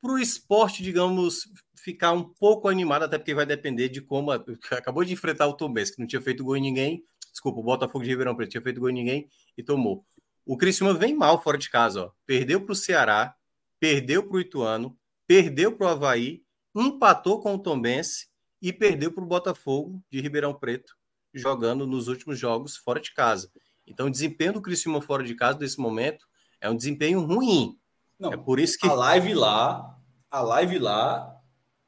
[0.00, 4.30] para o esporte, digamos, ficar um pouco animado, até porque vai depender de como.
[4.72, 7.04] Acabou de enfrentar o Tomés, que não tinha feito gol em ninguém.
[7.30, 10.04] Desculpa, o Botafogo de Ribeirão Preto tinha feito gol em ninguém e tomou.
[10.46, 12.10] O Criciúma vem mal fora de casa, ó.
[12.24, 13.34] Perdeu para o Ceará,
[13.78, 16.42] perdeu para o Ituano, perdeu para o Havaí,
[16.74, 18.28] empatou com o Tombense
[18.60, 20.96] e perdeu para o Botafogo de Ribeirão Preto,
[21.32, 23.50] jogando nos últimos jogos fora de casa.
[23.86, 26.26] Então, o desempenho do Criciúma fora de casa nesse momento
[26.60, 27.78] é um desempenho ruim.
[28.18, 29.98] Não, é por isso que a live lá,
[30.30, 31.40] a live lá,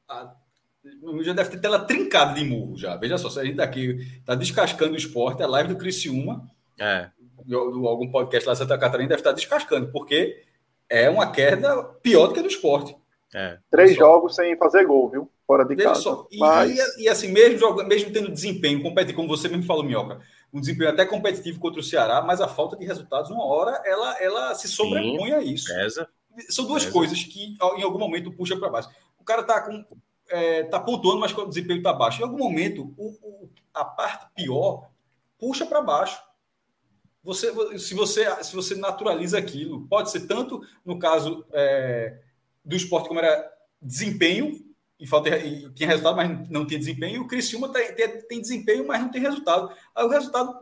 [0.07, 0.35] a,
[1.21, 2.95] já deve ter tela trincada de murro já.
[2.95, 6.49] Veja só, se a gente tá aqui está descascando o esporte, a live do Criciúma,
[6.79, 7.11] é.
[7.53, 10.43] algum podcast lá de Santa Catarina deve estar descascando, porque
[10.89, 12.95] é uma queda pior do que a do esporte.
[13.33, 13.57] É.
[13.69, 15.31] Três jogos sem fazer gol, viu?
[15.47, 16.01] Fora de casa.
[16.01, 16.27] Só.
[16.29, 16.71] E, Mas...
[16.97, 20.19] e, e, assim, mesmo, mesmo tendo desempenho, compete, como você mesmo falou, Minhoca,
[20.53, 24.21] um desempenho até competitivo contra o Ceará, mas a falta de resultados, uma hora, ela,
[24.21, 25.73] ela se sobrepõe Sim, a isso.
[25.73, 26.09] Pesa.
[26.49, 26.93] São duas pesa.
[26.93, 28.89] coisas que em algum momento puxa para baixo.
[29.19, 29.85] O cara tá com.
[30.29, 32.21] É, tá pontuando, mas o desempenho está baixo.
[32.21, 34.89] Em algum momento, o, o, a parte pior
[35.37, 36.21] puxa para baixo.
[37.23, 42.17] Você, se, você, se você naturaliza aquilo, pode ser tanto no caso é,
[42.63, 43.49] do esporte como era
[43.81, 48.39] desempenho, e, falta, e tinha resultado, mas não tinha desempenho, o Criciúma tem, tem, tem
[48.39, 49.73] desempenho, mas não tem resultado.
[49.95, 50.55] Aí o resultado,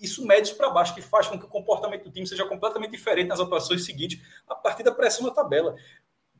[0.00, 3.28] isso mede para baixo, que faz com que o comportamento do time seja completamente diferente
[3.28, 5.76] nas atuações seguintes, a partir da pressão na tabela.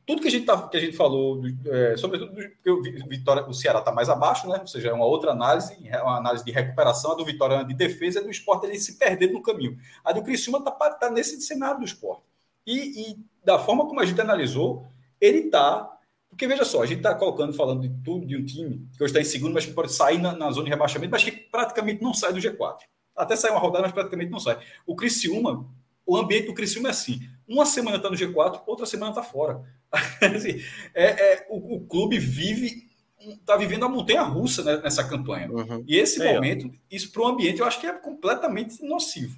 [0.07, 3.53] Tudo que a gente, tá, que a gente falou, é, sobretudo porque o, Vitória, o
[3.53, 4.57] Ceará está mais abaixo, né?
[4.59, 7.75] ou seja, é uma outra análise, é uma análise de recuperação, a do Vitória de
[7.75, 9.77] defesa, do esporte ele se perder no caminho.
[10.03, 12.28] A do Criciúma está tá nesse cenário do esporte.
[12.69, 14.87] E, e da forma como a gente analisou,
[15.19, 15.91] ele está.
[16.29, 19.11] Porque veja só, a gente está colocando, falando de tudo de um time que hoje
[19.11, 22.03] está em segundo, mas que pode sair na, na, zona de rebaixamento, mas que praticamente
[22.03, 22.77] não sai do G4.
[23.15, 24.59] Até sai uma rodada, mas praticamente não sai.
[24.85, 25.67] O Criciúma,
[26.05, 29.63] o ambiente do Criciúma é assim: uma semana está no G4, outra semana está fora.
[30.35, 30.61] assim,
[30.93, 32.87] é, é, o, o, clube vive,
[33.19, 35.51] está vivendo a montanha russa né, nessa campanha.
[35.51, 35.83] Uhum.
[35.87, 39.35] E esse é, momento, isso para o ambiente, eu acho que é completamente nocivo.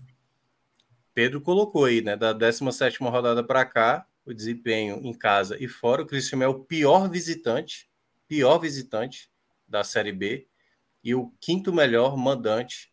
[1.14, 2.16] Pedro colocou aí, né?
[2.16, 6.02] Da 17 rodada para cá, o desempenho em casa e fora.
[6.04, 7.90] O Cristiano é o pior visitante,
[8.28, 9.30] pior visitante
[9.68, 10.48] da Série B
[11.04, 12.90] e o quinto melhor mandante.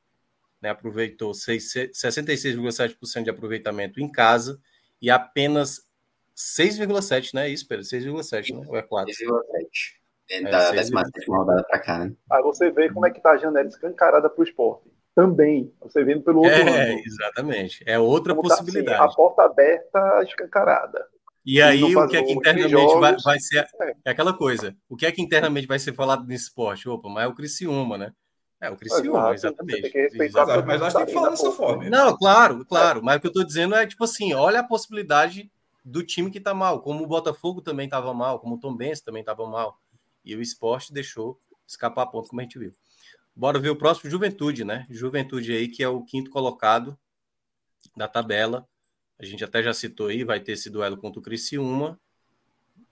[0.60, 4.60] Né, aproveitou 66,7% de aproveitamento em casa
[5.00, 5.88] e apenas
[6.36, 7.48] 6,7%, né?
[7.48, 7.84] Isso, Pedro?
[7.84, 8.66] 6,7%, né?
[8.66, 9.14] Ou é 4?
[9.14, 9.98] 6,7%.
[10.30, 12.12] É, da 17 rodada para cá, né?
[12.28, 14.87] Aí você vê como é que tá a janela escancarada para o esporte
[15.18, 15.74] também.
[15.82, 17.02] Você vendo pelo outro é, lado.
[17.04, 17.82] Exatamente.
[17.84, 18.96] É outra Como possibilidade.
[18.96, 21.04] Tá, assim, a porta aberta, escancarada.
[21.44, 23.66] E aí, o que é que internamente jogos, vai, vai, ser.
[23.80, 23.94] É.
[24.04, 24.10] é.
[24.12, 24.76] aquela coisa.
[24.88, 26.88] O que é que internamente vai ser falado nesse esporte?
[26.88, 28.12] Opa, mas é o Criciúma, né?
[28.60, 29.90] É, o Criciúma, exatamente.
[29.90, 31.90] Que respeitar Exato, mas acho que tem que falar dessa forma.
[31.90, 33.02] Não, claro, claro.
[33.02, 35.50] Mas o que eu tô dizendo é, tipo assim, olha a possibilidade
[35.84, 36.80] do time que tá mal.
[36.80, 39.80] Como o Botafogo também tava mal, como o Tom Benz também tava mal.
[40.24, 42.72] E o esporte deixou escapar a ponto, como a gente viu.
[43.38, 44.84] Bora ver o próximo, Juventude, né?
[44.90, 46.98] Juventude aí, que é o quinto colocado
[47.96, 48.68] da tabela.
[49.16, 52.00] A gente até já citou aí, vai ter esse duelo contra o Criciúma.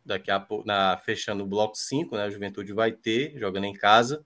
[0.05, 2.23] Daqui a pouco, na, fechando o bloco 5, né?
[2.23, 4.25] A Juventude vai ter, jogando em casa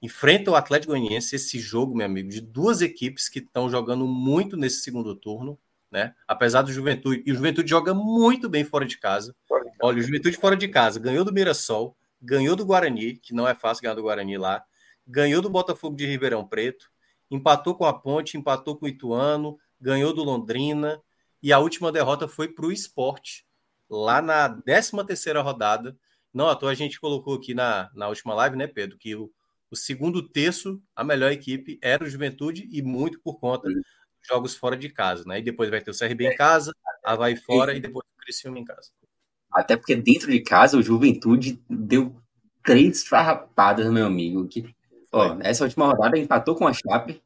[0.00, 4.56] enfrenta o Atlético Goianiense, esse jogo, meu amigo, de duas equipes que estão jogando muito
[4.56, 5.58] nesse segundo turno,
[5.90, 6.14] né?
[6.26, 9.34] Apesar do Juventude, e o Juventude joga muito bem fora de casa.
[9.82, 13.54] Olha, o Juventude fora de casa ganhou do Mirassol, ganhou do Guarani, que não é
[13.54, 14.64] fácil ganhar do Guarani lá,
[15.08, 16.90] ganhou do Botafogo de Ribeirão Preto,
[17.30, 21.02] empatou com a Ponte, empatou com o Ituano, ganhou do Londrina,
[21.42, 23.46] e a última derrota foi para o esporte,
[23.88, 25.96] lá na 13 terceira rodada.
[26.32, 29.32] Não, à toa a gente colocou aqui na, na última live, né, Pedro, que o
[29.70, 33.82] o segundo terço, a melhor equipe era o Juventude e muito por conta dos
[34.26, 35.38] jogos fora de casa, né?
[35.38, 36.72] E depois vai ter o CRB em casa,
[37.04, 38.90] a vai fora e depois o Criciúma em casa.
[39.52, 42.16] Até porque dentro de casa o Juventude deu
[42.64, 44.46] três farrapadas, meu amigo.
[44.48, 44.74] Que,
[45.12, 47.22] ó, essa última rodada empatou com a Chape,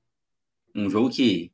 [0.74, 1.52] um jogo que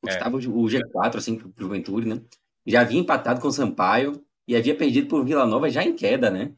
[0.00, 0.46] custava é.
[0.46, 2.20] o G4 assim pro Juventude, né?
[2.66, 6.30] Já havia empatado com o Sampaio e havia perdido por Vila Nova já em queda,
[6.30, 6.52] né?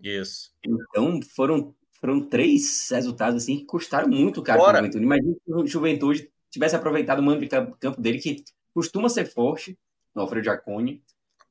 [0.00, 0.52] Isso.
[0.64, 5.04] Então foram foram três resultados assim que custaram muito caro para o Juventude.
[5.04, 8.42] Imagina se o Juventude tivesse aproveitado o mando de campo dele, que
[8.72, 9.78] costuma ser forte,
[10.14, 11.02] no Alfredo Jaconi.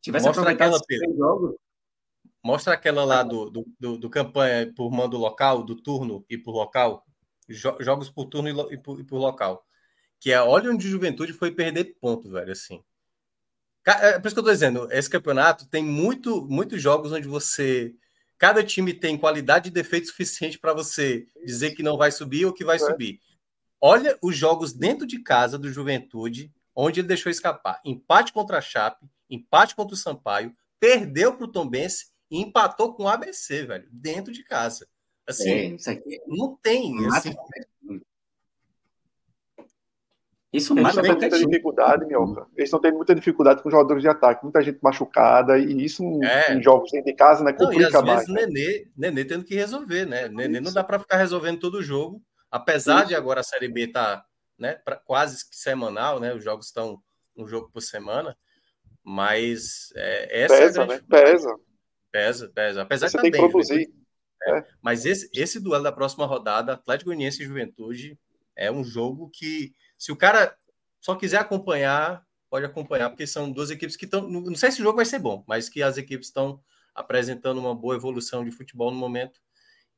[0.02, 1.56] Tivesse Mostra aproveitado aquela, jogos.
[2.44, 6.52] Mostra aquela lá do, do, do, do, campanha por mando local, do turno e por
[6.52, 7.06] local.
[7.50, 9.66] Jogos por turno e, por, e por local.
[10.20, 12.84] Que é, olha onde o Juventude foi perder ponto, velho, assim.
[13.86, 17.96] É por isso que eu tô dizendo, esse campeonato tem muito, muitos jogos onde você
[18.40, 22.54] Cada time tem qualidade e defeito suficiente para você dizer que não vai subir ou
[22.54, 22.80] que vai é.
[22.80, 23.20] subir.
[23.82, 27.82] Olha os jogos dentro de casa do Juventude, onde ele deixou escapar.
[27.84, 33.04] Empate contra a Chape, empate contra o Sampaio, perdeu para o Tombense e empatou com
[33.04, 34.88] o ABC, velho, dentro de casa.
[35.30, 37.06] Assim, é, não tem.
[37.08, 37.36] Assim,
[40.52, 42.48] isso Eles estão tendo muita dificuldade, Minhoca.
[42.56, 46.56] Eles estão tendo muita dificuldade com jogadores de ataque, muita gente machucada, e isso é.
[46.56, 47.54] em jogos dentro de casa, né?
[47.54, 48.26] Complica não, mais.
[48.26, 48.48] Vezes, né?
[48.48, 50.28] Nenê, Nenê tendo que resolver, né?
[50.28, 50.64] Nenê isso.
[50.64, 53.10] não dá para ficar resolvendo todo o jogo, apesar isso.
[53.10, 54.26] de agora a Série B estar tá,
[54.58, 56.34] né, pra, quase semanal, né?
[56.34, 57.00] Os jogos estão
[57.38, 58.36] um jogo por semana,
[59.04, 61.02] mas é, essa pesa, é né?
[61.08, 61.56] Pesa.
[62.12, 62.82] Pesa, pesa.
[62.82, 63.94] Apesar Você de tá tem bem, que produzir.
[64.50, 64.66] É.
[64.82, 68.18] Mas esse, esse duelo da próxima rodada, Atlético Goianiense e Juventude,
[68.56, 70.56] é um jogo que se o cara
[71.00, 74.28] só quiser acompanhar, pode acompanhar, porque são duas equipes que estão.
[74.28, 76.60] Não sei se o jogo vai ser bom, mas que as equipes estão
[76.94, 79.40] apresentando uma boa evolução de futebol no momento.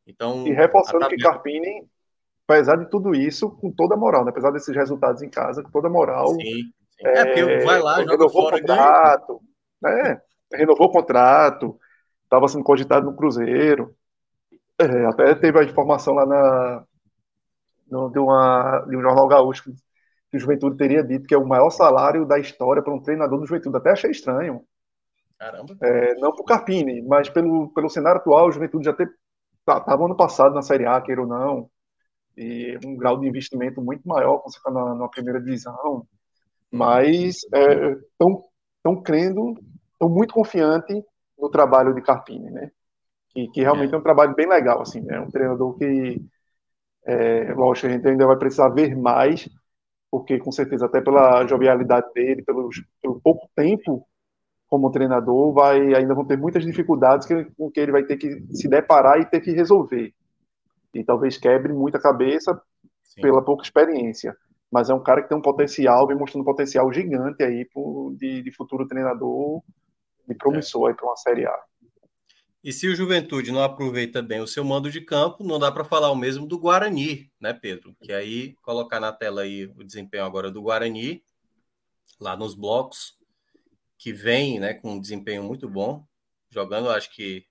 [0.05, 1.87] Então, e reforçando que Carpini,
[2.47, 4.31] apesar de tudo isso, com toda a moral, né?
[4.31, 6.27] apesar desses resultados em casa, com toda a moral.
[6.29, 6.71] Sim, sim.
[6.99, 8.59] É, é porque vai lá, joga renovou fora.
[8.59, 9.41] Contrato,
[9.81, 10.21] né?
[10.53, 11.79] Renovou o contrato,
[12.23, 13.95] estava sendo cogitado no Cruzeiro.
[14.81, 16.83] É, até teve a informação lá na,
[17.89, 19.71] no, de, uma, de um jornal gaúcho
[20.29, 23.39] que o Juventude teria dito que é o maior salário da história para um treinador
[23.39, 23.77] do Juventude.
[23.77, 24.63] Até achei estranho.
[25.37, 25.75] Caramba.
[25.81, 29.93] É, não para o Carpini, mas pelo, pelo cenário atual, o Juventude já estava tá,
[29.93, 31.69] ano passado na Série A, queira ou não,
[32.37, 36.07] e um grau de investimento muito maior quando você está na, na, primeira divisão.
[36.71, 38.43] Mas estão
[38.85, 39.59] é, crendo,
[39.93, 41.03] estão muito confiante
[41.37, 42.71] no trabalho de Carpini, né?
[43.33, 43.95] Que, que realmente é.
[43.95, 45.19] é um trabalho bem legal, assim, é né?
[45.21, 46.21] um treinador que,
[47.05, 49.47] é, lógico, a gente ainda vai precisar ver mais,
[50.09, 52.69] porque com certeza até pela jovialidade dele, pelo,
[53.01, 54.05] pelo pouco tempo
[54.67, 58.41] como treinador, vai ainda vão ter muitas dificuldades que, com que ele vai ter que
[58.53, 60.13] se deparar e ter que resolver.
[60.93, 62.61] E talvez quebre muita cabeça
[63.03, 63.21] Sim.
[63.21, 64.35] pela pouca experiência.
[64.71, 67.67] Mas é um cara que tem um potencial, vem mostrando um potencial gigante aí
[68.17, 69.61] de, de futuro treinador
[70.27, 70.91] de promissor é.
[70.91, 71.59] aí para uma Série A.
[72.63, 75.83] E se o Juventude não aproveita bem o seu mando de campo, não dá para
[75.83, 77.95] falar o mesmo do Guarani, né, Pedro?
[78.01, 81.23] Que aí colocar na tela aí o desempenho agora do Guarani,
[82.19, 83.17] lá nos blocos,
[83.97, 86.05] que vem, né, com um desempenho muito bom,
[86.51, 87.45] jogando, acho que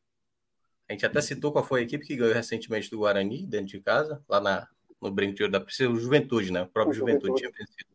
[0.89, 3.81] a gente até citou qual foi a equipe que ganhou recentemente do Guarani dentro de
[3.81, 4.69] casa, lá na
[5.01, 6.63] no Brinco de Ouro da Princesa, o Juventude, né?
[6.63, 7.29] O próprio o Juventude.
[7.29, 7.91] Juventude tinha vencido.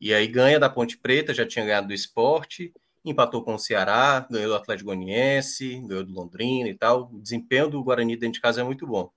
[0.00, 2.72] E aí ganha da Ponte Preta, já tinha ganhado do esporte
[3.04, 7.10] empatou com o Ceará, ganhou do Atlético Goianiense, ganhou do Londrina e tal.
[7.12, 9.10] O desempenho do Guarani dentro de casa é muito bom.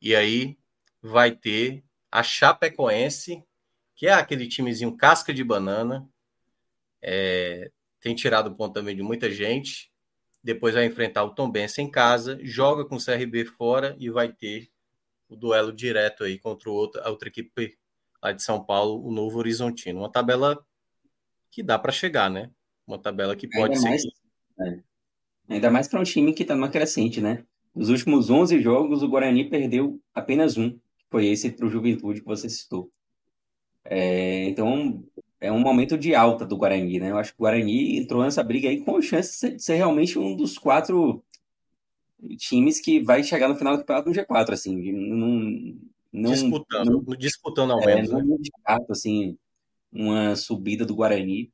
[0.00, 0.58] E aí
[1.00, 3.44] vai ter a Chapecoense,
[3.94, 6.08] que é aquele timezinho casca de banana,
[7.00, 7.70] é,
[8.00, 9.92] tem tirado o ponto também de muita gente.
[10.42, 14.70] Depois vai enfrentar o Tombense em casa, joga com o CRB fora e vai ter
[15.28, 17.78] o duelo direto aí contra a outra equipe
[18.22, 20.00] lá de São Paulo, o Novo Horizontino.
[20.00, 20.64] Uma tabela
[21.50, 22.50] que dá para chegar, né?
[22.86, 23.88] Uma tabela que pode ainda ser.
[23.88, 24.04] Mais,
[24.60, 24.80] é.
[25.48, 27.44] Ainda mais para um time que está numa crescente, né?
[27.74, 32.20] Nos últimos 11 jogos, o Guarani perdeu apenas um, que foi esse para o Juventude
[32.20, 32.90] que você citou.
[33.84, 35.04] É, então,
[35.40, 37.10] é um momento de alta do Guarani, né?
[37.10, 40.34] Eu acho que o Guarani entrou nessa briga aí com chance de ser realmente um
[40.34, 41.22] dos quatro
[42.38, 44.92] times que vai chegar no final do campeonato no G4, assim.
[44.92, 45.78] Não,
[46.12, 48.78] não, disputando, não, disputando ao é, menos, é, né?
[48.88, 49.36] Assim,
[49.92, 51.52] uma subida do Guarani.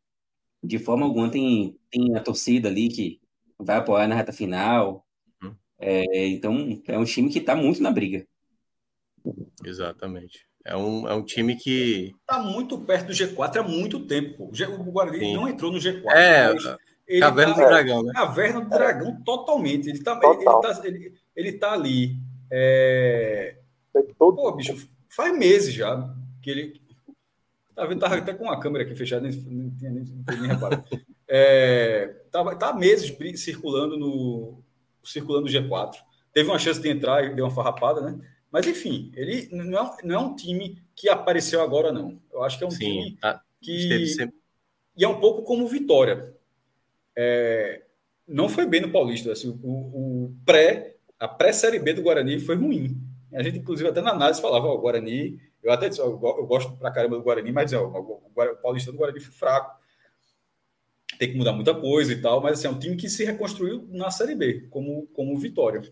[0.62, 3.20] De forma alguma tem, tem a torcida ali que
[3.58, 5.06] vai apoiar na reta final.
[5.42, 5.54] Uhum.
[5.78, 8.26] É, então, é um time que está muito na briga.
[9.64, 10.46] Exatamente.
[10.64, 12.14] É um, é um time que.
[12.20, 14.44] Está muito perto do G4 há muito tempo.
[14.44, 15.34] O Guarani Sim.
[15.34, 16.04] não entrou no G4.
[16.12, 16.54] É,
[17.18, 18.12] Caverna tá, do Dragão, né?
[18.14, 19.88] Caverna do Dragão, totalmente.
[19.88, 22.16] Ele está ele, ele tá, ele, ele tá ali.
[22.52, 23.56] É...
[24.16, 26.08] Pô, bicho, faz meses já
[26.40, 26.79] que ele.
[27.74, 28.00] Tá vendo?
[28.00, 30.04] Tava até com a câmera aqui fechada, nem, nem, nem,
[30.40, 30.84] nem, reparado.
[31.32, 34.64] É, tá, tá meses circulando no
[35.04, 35.94] circulando no G4.
[36.32, 38.18] Teve uma chance de entrar e deu uma farrapada, né?
[38.50, 42.20] Mas enfim, ele não é, não é um time que apareceu agora, não.
[42.32, 43.42] Eu acho que é um Sim, time tá.
[43.60, 44.06] que.
[44.08, 44.36] Sempre...
[44.96, 46.34] E é um pouco como Vitória.
[47.16, 47.82] É...
[48.26, 49.32] Não foi bem no Paulista.
[49.32, 53.00] Assim, o, o pré, a pré-série B do Guarani foi ruim.
[53.32, 55.38] A gente, inclusive, até na análise falava: o Guarani.
[55.62, 59.20] Eu até disse, eu gosto pra caramba do Guarani, mas ó, o, Paulista do Guarani
[59.20, 59.78] foi fraco.
[61.18, 63.86] Tem que mudar muita coisa e tal, mas assim, é um time que se reconstruiu
[63.90, 65.82] na Série B, como, como Vitória.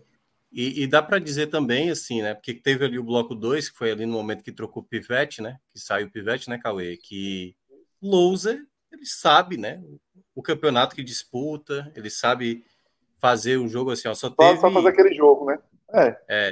[0.51, 2.33] E, e, dá para dizer também, assim, né?
[2.33, 5.43] Porque teve ali o bloco 2, que foi ali no momento que trocou o Pivete,
[5.43, 5.59] né?
[5.69, 6.97] Que saiu o Pivete, né, Cauê?
[6.97, 7.55] Que
[8.01, 9.79] Louser, ele sabe, né?
[10.33, 12.65] O campeonato que disputa, ele sabe
[13.19, 14.15] fazer um jogo assim, ó.
[14.15, 14.59] Só teve.
[14.59, 15.59] Só fazer aquele jogo, né?
[15.93, 16.17] É.
[16.27, 16.51] É.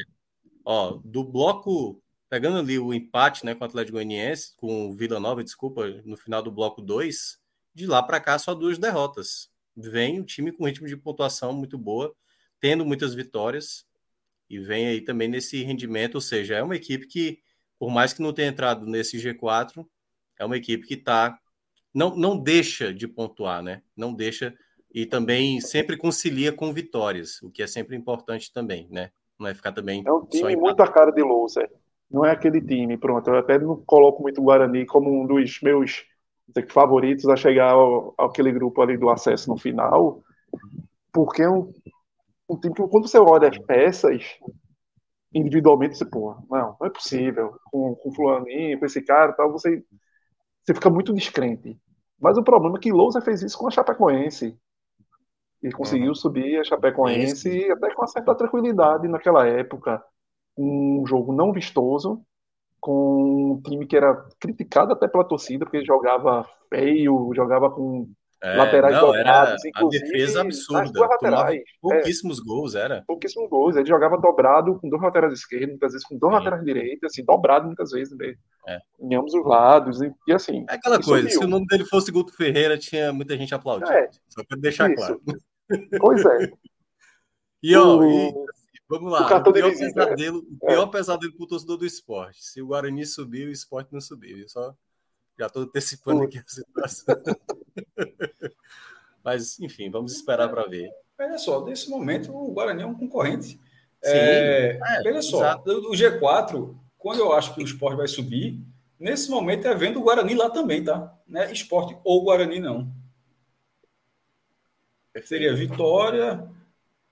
[0.64, 2.02] Ó, do bloco.
[2.30, 6.18] Pegando ali o empate, né, com o Atlético Goianiense, com o Vila Nova, desculpa, no
[6.18, 7.40] final do bloco 2,
[7.74, 9.50] de lá para cá só duas derrotas.
[9.76, 12.14] Vem o time com ritmo de pontuação muito boa,
[12.60, 13.86] tendo muitas vitórias,
[14.50, 17.40] e vem aí também nesse rendimento, ou seja, é uma equipe que,
[17.78, 19.86] por mais que não tenha entrado nesse G4,
[20.40, 21.40] é uma equipe que está
[21.94, 23.82] não, não deixa de pontuar, né?
[23.96, 24.56] Não deixa
[24.94, 29.12] e também sempre concilia com vitórias, o que é sempre importante também, né?
[29.40, 30.04] Não é ficar também.
[30.06, 31.70] É um time muito a cara de loser.
[32.10, 33.30] Não é aquele time, pronto.
[33.30, 36.06] Eu até não coloco muito o Guarani como um dos meus
[36.70, 40.22] favoritos a chegar ao, aquele grupo ali do acesso no final,
[41.12, 41.74] porque é um,
[42.50, 44.24] um time que quando você olha as peças
[45.34, 47.60] individualmente, você, pô, não, não é possível.
[47.66, 49.84] Com, com fulaninho, com esse cara tal, você,
[50.64, 51.78] você fica muito descrente.
[52.20, 54.58] Mas o problema é que Lousa fez isso com a Chapecoense.
[55.62, 57.74] E conseguiu subir a Chapecoense isso.
[57.74, 60.04] até com uma certa tranquilidade naquela época.
[60.58, 62.22] Um jogo não vistoso,
[62.80, 68.10] com um time que era criticado até pela torcida, porque jogava feio, jogava com
[68.42, 71.00] é, laterais não, dobrados, era a defesa absurda.
[71.00, 71.64] Laterais.
[71.82, 73.04] Pouquíssimos é, gols, era.
[73.08, 73.76] Pouquíssimos gols.
[73.76, 76.38] Ele jogava dobrado com dois laterais esquerdos, muitas vezes com dois Sim.
[76.40, 78.36] laterais direitos, assim, dobrado muitas vezes né?
[78.68, 78.80] é.
[79.00, 80.02] em ambos os lados.
[80.02, 80.66] E, e assim.
[80.70, 83.92] É aquela coisa, se o nome dele fosse Guto Ferreira, tinha muita gente aplaudindo.
[83.92, 84.10] É.
[84.30, 84.98] Só para deixar isso.
[84.98, 85.22] claro.
[86.00, 86.52] Pois é.
[87.64, 88.06] e, ó, o...
[88.06, 88.34] e,
[88.90, 89.22] vamos lá.
[89.22, 90.92] O, o pior, pesadelo, o pior é.
[90.92, 92.44] pesadelo pro torcedor do esporte.
[92.44, 94.48] Se o Guarani subiu, o esporte não subiu.
[94.48, 94.76] Só
[95.38, 97.16] já estou antecipando aqui a situação.
[99.24, 100.90] Mas, enfim, vamos esperar para ver.
[101.20, 103.50] Olha só, nesse momento o Guarani é um concorrente.
[103.50, 103.60] Sim,
[104.04, 105.72] é, é, veja só, exato.
[105.72, 108.62] o G4, quando eu acho que o esporte vai subir,
[109.00, 111.16] nesse momento é vendo o Guarani lá também, tá?
[111.28, 111.52] Né?
[111.52, 112.92] Esporte ou Guarani não.
[115.24, 116.48] Seria Vitória,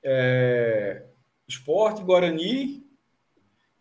[0.04, 1.05] é,
[1.48, 2.86] Esporte, Guarani,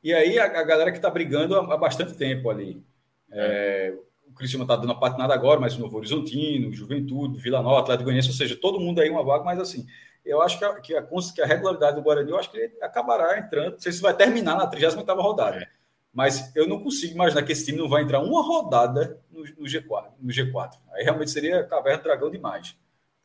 [0.02, 2.84] e aí a, a galera que está brigando há, há, bastante tempo ali.
[3.32, 3.94] É,
[4.28, 8.04] o Cristiano está dando a patinada agora, mas o Novo Horizontino, Juventude, Vila Nova, Atlético
[8.04, 9.86] Goianiense, ou seja, todo mundo aí uma vaga, mas assim,
[10.24, 12.74] eu acho que a, que a, que a regularidade do Guarani, eu acho que ele
[12.82, 15.68] acabará entrando, não sei se vai terminar na 38 rodada, é.
[16.12, 19.66] mas eu não consigo imaginar que esse time não vai entrar uma rodada no, no
[19.66, 20.72] G4, no G4.
[20.92, 22.76] Aí realmente seria Caverna Dragão demais,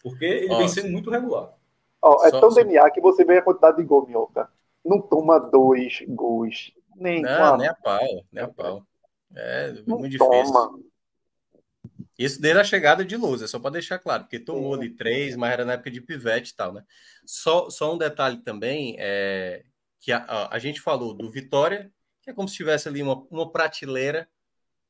[0.01, 0.59] porque ele Nossa.
[0.59, 1.58] vem sendo muito regular.
[2.01, 2.63] Oh, é só, tão só...
[2.63, 4.49] DNA que você vê a quantidade de gol, Minhoca.
[4.83, 8.83] Não toma dois gols, nem, não, nem a pau, nem a pau.
[9.35, 10.53] É não muito difícil.
[10.53, 10.79] Toma.
[12.17, 15.37] Isso desde a chegada de Luz, é só para deixar claro, porque tomou ali três,
[15.37, 16.83] mas era na época de pivete e tal, né?
[17.25, 19.63] Só, só um detalhe também, é
[20.01, 23.25] que a, a, a gente falou do Vitória, que é como se tivesse ali uma,
[23.29, 24.27] uma prateleira,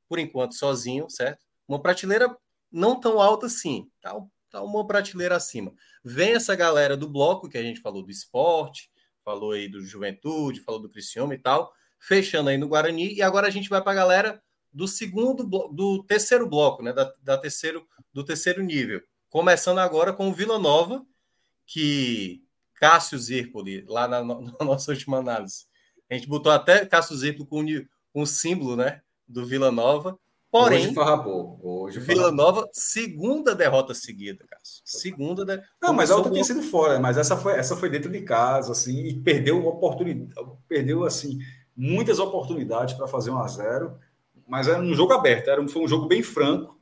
[0.07, 1.45] por enquanto sozinho, certo?
[1.67, 2.35] Uma prateleira
[2.71, 4.15] não tão alta assim, tá,
[4.49, 5.73] tá uma prateleira acima.
[6.03, 8.89] Vem essa galera do bloco que a gente falou do esporte,
[9.23, 13.13] falou aí do Juventude, falou do Criciúma e tal, fechando aí no Guarani.
[13.13, 16.93] E agora a gente vai para a galera do segundo, do terceiro bloco, né?
[16.93, 19.01] Da, da, terceiro, do terceiro nível.
[19.29, 21.05] Começando agora com o Vila Nova,
[21.65, 22.43] que
[22.75, 25.65] Cássio Zirpoli, lá na, na, nossa última análise.
[26.09, 29.01] A gente botou até Cássio Zirpoli com, com o símbolo, né?
[29.27, 30.19] Do Vila Nova.
[30.51, 31.59] Porém, hoje farrapou.
[31.61, 34.81] Hoje Vila Nova, segunda derrota seguida, Cássio.
[34.83, 35.61] Segunda de...
[35.81, 38.71] Não, mas a outra tinha sido fora, mas essa foi, essa foi dentro de casa,
[38.71, 40.33] assim, e perdeu oportunidade,
[40.67, 41.39] perdeu assim
[41.75, 43.97] muitas oportunidades para fazer um a zero,
[44.47, 46.79] mas era um jogo aberto, era um, foi um jogo bem franco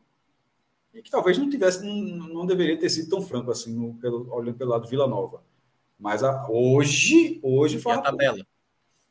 [0.93, 4.33] e que talvez não tivesse, não, não deveria ter sido tão franco assim, no, pelo,
[4.33, 5.43] olhando pelo lado Vila Nova.
[5.99, 7.93] Mas a, hoje, hoje foi.
[7.93, 8.47] E a tabela?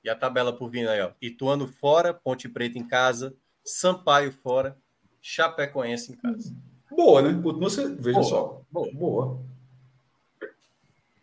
[0.03, 1.11] E a tabela por vir aí, ó.
[1.21, 3.35] Ituano fora, Ponte Preta em casa,
[3.67, 4.79] Sampaio fora,
[5.21, 6.55] Chapecoense em casa.
[6.91, 7.39] Boa, né?
[7.43, 8.63] Você, veja boa, só.
[8.71, 8.89] Boa.
[8.95, 9.41] boa.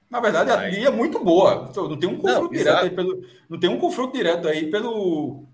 [0.09, 1.67] Na verdade, a dia é muito boa.
[1.71, 3.25] Então, não tem um confronto não, direto aí pelo.
[3.49, 5.47] Não tem um confronto direto aí pelo.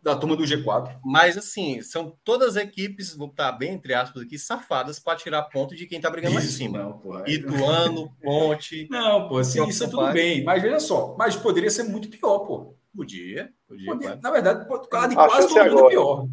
[0.00, 1.00] Da turma do G4.
[1.04, 5.74] Mas, assim, são todas equipes, vou estar bem entre aspas aqui, safadas para tirar ponto
[5.74, 6.78] de quem está brigando isso, lá em cima.
[6.78, 7.28] Não, pô, é...
[7.28, 8.86] Ituano, Ponte.
[8.88, 10.44] Não, pô, assim, isso é tudo bem.
[10.44, 12.76] Mas veja só, mas poderia ser muito pior, pô.
[12.94, 14.16] Podia, podia.
[14.16, 16.26] na verdade, de quase todo mundo pior.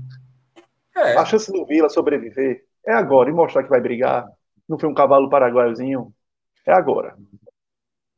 [0.95, 1.17] É.
[1.17, 4.27] A chance do Vila sobreviver é agora e mostrar que vai brigar.
[4.67, 6.13] Não foi um cavalo paraguaiozinho.
[6.65, 7.17] É agora.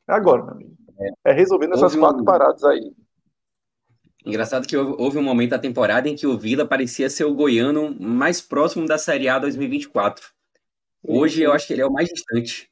[0.08, 0.76] É agora, meu amigo.
[0.98, 2.24] É, é resolvendo essas quatro um...
[2.24, 2.92] paradas aí.
[4.24, 7.34] Engraçado que houve, houve, um momento da temporada em que o Vila parecia ser o
[7.34, 10.26] goiano mais próximo da Série A 2024.
[11.02, 12.68] Hoje eu acho que ele é o mais distante.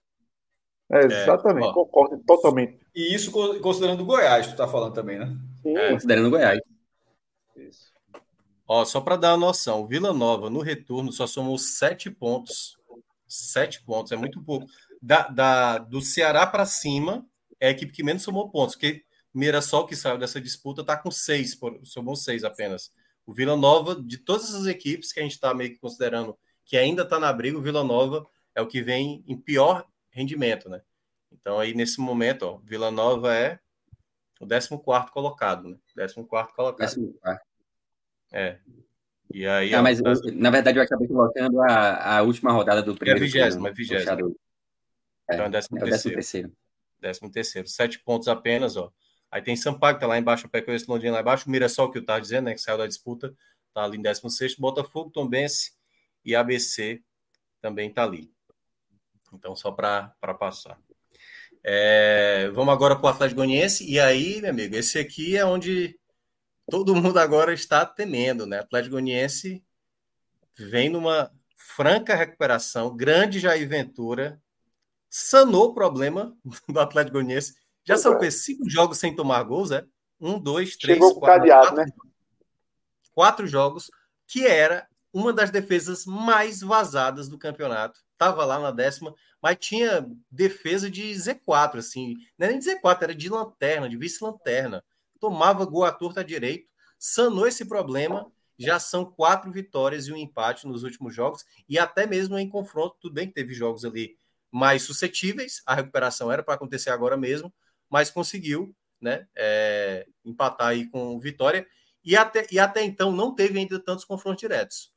[0.90, 2.83] É, exatamente, é, concordo totalmente.
[2.94, 5.36] E isso considerando o Goiás, tu está falando também, né?
[5.64, 5.90] É.
[5.92, 6.60] Considerando Goiás.
[7.56, 7.92] Isso.
[8.66, 12.78] Ó, só para dar a noção, o Vila Nova no retorno só somou sete pontos.
[13.26, 14.66] Sete pontos, é muito pouco.
[15.02, 17.26] Da, da do Ceará para cima,
[17.60, 21.10] é a equipe que menos somou pontos, porque Mirassol, que saiu dessa disputa, está com
[21.10, 22.92] seis, somou seis apenas.
[23.26, 26.76] O Vila Nova, de todas as equipes que a gente está meio que considerando que
[26.76, 30.81] ainda está na briga, o Vila Nova é o que vem em pior rendimento, né?
[31.40, 33.58] Então, aí, nesse momento, ó, Vila Nova é
[34.40, 35.76] o 14 colocado, né?
[35.94, 36.76] 14 colocado.
[36.76, 37.14] 14.
[38.32, 38.58] É.
[39.32, 39.74] E aí.
[39.74, 40.12] Ah, mas tá...
[40.32, 43.20] na verdade eu acabei colocando a, a última rodada do primeiro.
[43.20, 44.34] É a vigésima, é vigésima.
[45.28, 46.52] É, então é décimo, é décimo terceiro.
[47.00, 47.68] Décimo terceiro.
[47.68, 48.92] Sete pontos apenas, ó.
[49.30, 51.98] Aí tem Sampaio, que tá lá embaixo, o Pecoense Londrina lá embaixo, o Mirassol, que
[51.98, 53.34] eu tava dizendo, né, que saiu da disputa,
[53.72, 55.72] tá ali em 16 Botafogo, Tombense
[56.24, 57.02] e ABC
[57.60, 58.32] também tá ali.
[59.32, 60.78] Então, só para passar.
[61.64, 63.90] É, vamos agora para o Atlético Goianiense.
[63.90, 65.98] E aí, meu amigo, esse aqui é onde
[66.70, 68.58] todo mundo agora está temendo, né?
[68.58, 69.64] Atlético Goianiense
[70.56, 74.40] vem numa franca recuperação, grande Jair Ventura
[75.08, 76.36] sanou o problema
[76.68, 77.54] do Atlético Goianiense.
[77.84, 78.30] Já são é.
[78.30, 79.84] cinco jogos sem tomar gols, é?
[80.20, 81.92] Um, dois, três, Chegou quatro, cadeado, quatro, né?
[83.12, 83.90] quatro jogos,
[84.26, 88.00] que era uma das defesas mais vazadas do campeonato.
[88.16, 92.14] Tava lá na décima, mas tinha defesa de Z4, assim.
[92.38, 94.84] Não era nem de Z4, era de lanterna, de vice-lanterna.
[95.18, 96.68] Tomava gol à torta direito,
[96.98, 98.30] sanou esse problema.
[98.56, 102.96] Já são quatro vitórias e um empate nos últimos jogos, e até mesmo em confronto.
[103.00, 104.16] Tudo bem que teve jogos ali
[104.50, 107.52] mais suscetíveis, a recuperação era para acontecer agora mesmo,
[107.90, 111.66] mas conseguiu né, é, empatar aí com vitória.
[112.04, 114.93] E até, e até então não teve ainda tantos confrontos diretos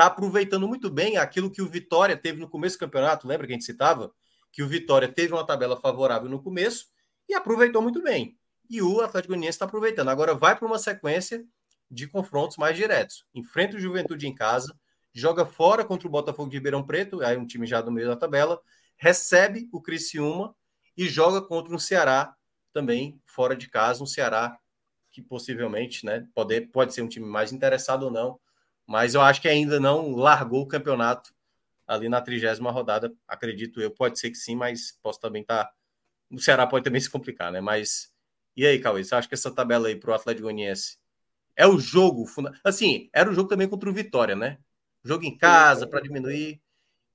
[0.00, 3.28] está aproveitando muito bem aquilo que o Vitória teve no começo do campeonato.
[3.28, 4.10] Lembra que a gente citava?
[4.50, 6.86] Que o Vitória teve uma tabela favorável no começo
[7.28, 8.34] e aproveitou muito bem.
[8.70, 10.08] E o Atlético Goianiense está aproveitando.
[10.08, 11.44] Agora vai para uma sequência
[11.90, 13.26] de confrontos mais diretos.
[13.34, 14.74] Enfrenta o Juventude em casa,
[15.12, 18.16] joga fora contra o Botafogo de Ribeirão Preto, aí um time já do meio da
[18.16, 18.58] tabela,
[18.96, 20.54] recebe o Criciúma
[20.96, 22.34] e joga contra um Ceará
[22.72, 24.56] também fora de casa, um Ceará
[25.10, 28.40] que possivelmente, né, pode, pode ser um time mais interessado ou não,
[28.90, 31.32] mas eu acho que ainda não largou o campeonato
[31.86, 33.88] ali na trigésima rodada, acredito eu.
[33.88, 35.66] Pode ser que sim, mas posso também estar.
[35.66, 35.72] Tá...
[36.28, 37.60] O Ceará pode também se complicar, né?
[37.60, 38.12] Mas
[38.56, 40.98] e aí, Cauê, você acha que essa tabela aí para o Atlético Goianiense
[41.54, 42.24] é o jogo?
[42.64, 44.58] Assim, era o jogo também contra o Vitória, né?
[45.04, 46.60] Jogo em casa para diminuir.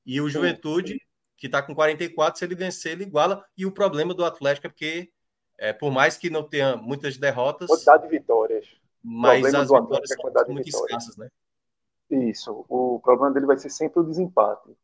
[0.05, 0.97] E o Juventude,
[1.35, 3.45] que está com 44, se ele vencer, ele iguala.
[3.57, 5.11] E o problema do Atlético é porque,
[5.57, 7.67] é, por mais que não tenha muitas derrotas.
[7.67, 8.65] Quantidade de vitórias.
[9.03, 11.29] Mas as vitórias é são muito escassas, né?
[12.09, 12.65] Isso.
[12.69, 14.75] O problema dele vai ser sempre o desempate.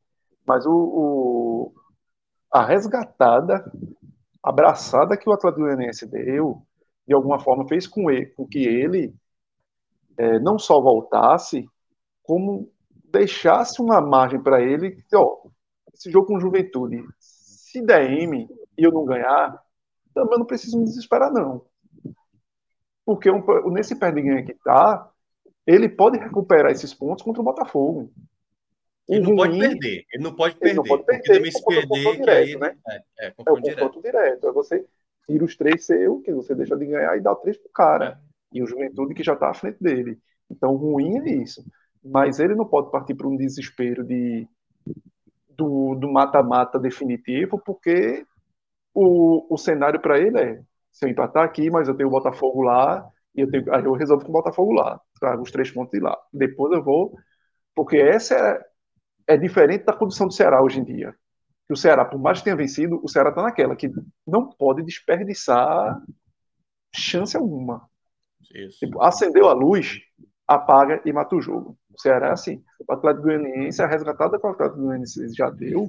[0.46, 1.74] Mas o, o
[2.52, 3.72] a resgatada,
[4.44, 6.62] abraçada que o Atlético Goianiense deu,
[7.08, 9.14] de alguma forma fez com, ele, com que ele
[10.18, 11.70] é, não só voltasse,
[12.24, 12.70] como
[13.12, 15.04] deixasse uma margem para ele.
[15.14, 15.48] Ó,
[15.94, 19.62] esse jogo com Juventude, se der M e eu não ganhar,
[20.14, 21.66] também não preciso me desesperar, não.
[23.06, 25.11] Porque um, nesse pé de ganha que tá,
[25.72, 28.12] ele pode recuperar esses pontos contra o Botafogo.
[29.08, 30.06] Ele não pode perder.
[30.14, 30.70] Ele não pode perder.
[30.70, 31.52] Ele não pode perder.
[31.52, 32.76] Se perder, direto, aí, né?
[32.88, 34.24] É, é, é confronto, é o confronto direto.
[34.24, 34.48] direto.
[34.48, 34.86] É você
[35.26, 38.20] tira os três seu, que você deixa de ganhar e dá três pro cara.
[38.54, 38.58] É.
[38.58, 40.20] E o Juventude que já tá à frente dele.
[40.50, 41.64] Então, ruim é isso.
[42.04, 44.48] Mas ele não pode partir para um desespero de
[45.56, 48.26] do mata-mata definitivo, porque
[48.96, 52.62] o, o cenário para ele é se eu empatar aqui, mas eu tenho o Botafogo
[52.62, 55.92] lá, e eu, tenho, aí eu resolvo com o Botafogo lá, trago os três pontos
[55.92, 56.18] de lá.
[56.34, 57.16] Depois eu vou,
[57.74, 61.16] porque essa é, é diferente da condição do Ceará hoje em dia.
[61.68, 63.90] Que o Ceará, por mais que tenha vencido, o Ceará está naquela que
[64.28, 66.02] não pode desperdiçar
[66.94, 67.88] chance alguma.
[68.80, 70.02] Tipo, acendeu a luz,
[70.48, 71.78] apaga e mata o jogo.
[71.94, 72.64] O Ceará é assim.
[72.86, 75.88] O Atlético Goianiense, a resgatada que o Atlético Goianiense já deu,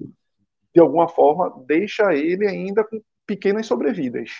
[0.75, 4.31] de alguma forma, deixa ele ainda com pequenas sobrevidas.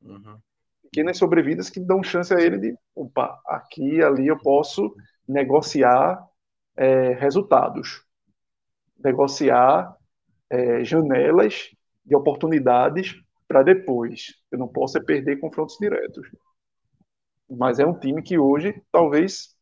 [0.00, 0.38] Uhum.
[0.92, 4.94] Pequenas sobrevidas que dão chance a ele de, opa, aqui e ali eu posso
[5.26, 6.22] negociar
[6.76, 8.04] é, resultados,
[9.02, 9.96] negociar
[10.50, 11.70] é, janelas
[12.04, 13.14] de oportunidades
[13.48, 14.34] para depois.
[14.50, 16.28] Eu não posso é perder confrontos diretos.
[17.48, 19.56] Mas é um time que hoje talvez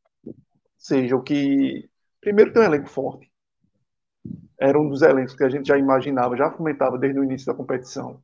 [0.78, 1.88] seja o que.
[2.20, 3.30] Primeiro, tem um elenco forte.
[4.58, 7.54] Era um dos elencos que a gente já imaginava, já comentava desde o início da
[7.54, 8.22] competição,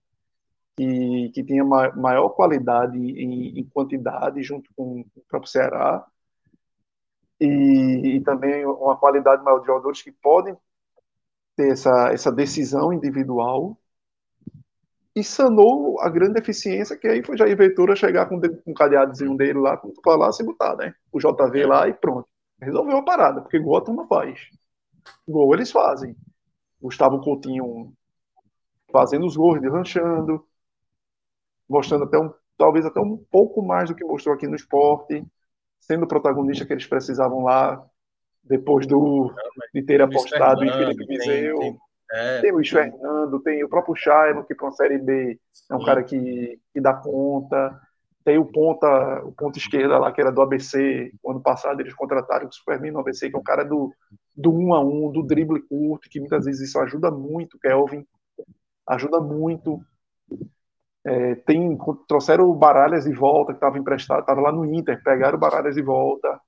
[0.76, 6.06] que, que tinha maior qualidade em, em quantidade, junto com o próprio Ceará,
[7.40, 10.56] e, e, também uma qualidade maior de jogadores que podem
[11.54, 13.76] ter essa, essa decisão individual
[15.14, 19.58] e sanou a grande deficiência que aí foi Jair Ventura chegar com um cadeadozinho dele
[19.58, 20.94] lá, como tu falasse, e botar, né?
[21.12, 21.66] O JV é.
[21.66, 22.28] lá e pronto.
[22.60, 24.48] Resolveu a parada, porque gol a turma faz.
[25.28, 26.16] Gol eles fazem.
[26.80, 27.92] Gustavo Coutinho
[28.90, 30.46] fazendo os gols, deslanchando,
[31.68, 35.24] mostrando até um, talvez até um pouco mais do que mostrou aqui no esporte,
[35.80, 37.84] sendo o protagonista que eles precisavam lá,
[38.42, 39.32] depois do,
[39.74, 41.58] de ter apostado em Felipe Viseu.
[41.58, 41.80] Tem, tem,
[42.12, 45.38] é, tem o Luiz Fernando, tem o próprio Chaimo, que para uma Série B
[45.70, 45.86] é um sim.
[45.86, 47.80] cara que, que dá conta.
[48.24, 51.12] Tem o ponta, o ponta esquerda lá, que era do ABC.
[51.22, 53.92] O ano passado eles contrataram o Superman no ABC, que é um cara do,
[54.34, 58.04] do um a um, do drible curto, que muitas vezes isso ajuda muito, Kelvin.
[58.86, 59.80] Ajuda muito.
[61.08, 61.78] É, tem,
[62.08, 65.76] trouxeram o Baralhas de volta, que estava emprestado, estava lá no Inter, pegaram o Baralhas
[65.76, 66.40] de volta.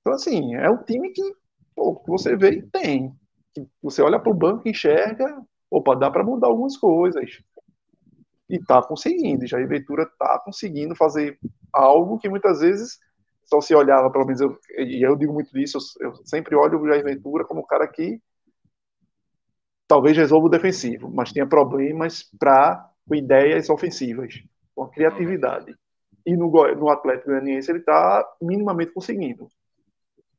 [0.00, 1.22] Então, assim, é um time que,
[1.76, 3.12] pô, você vê e tem.
[3.82, 7.22] Você olha para o banco e enxerga, opa, dá para mudar algumas coisas
[8.48, 9.46] e está conseguindo.
[9.46, 11.38] Jair Ventura está conseguindo fazer
[11.70, 12.98] algo que muitas vezes
[13.44, 16.88] só se olhava, pelo menos eu, e eu digo muito isso, eu, sempre olho o
[16.88, 18.20] Jair Ventura como um cara que
[19.86, 24.42] talvez resolva o defensivo, mas tenha problemas para com ideias ofensivas,
[24.74, 25.74] com criatividade.
[26.26, 29.48] E no, no Atlético Goianiense ele está minimamente conseguindo,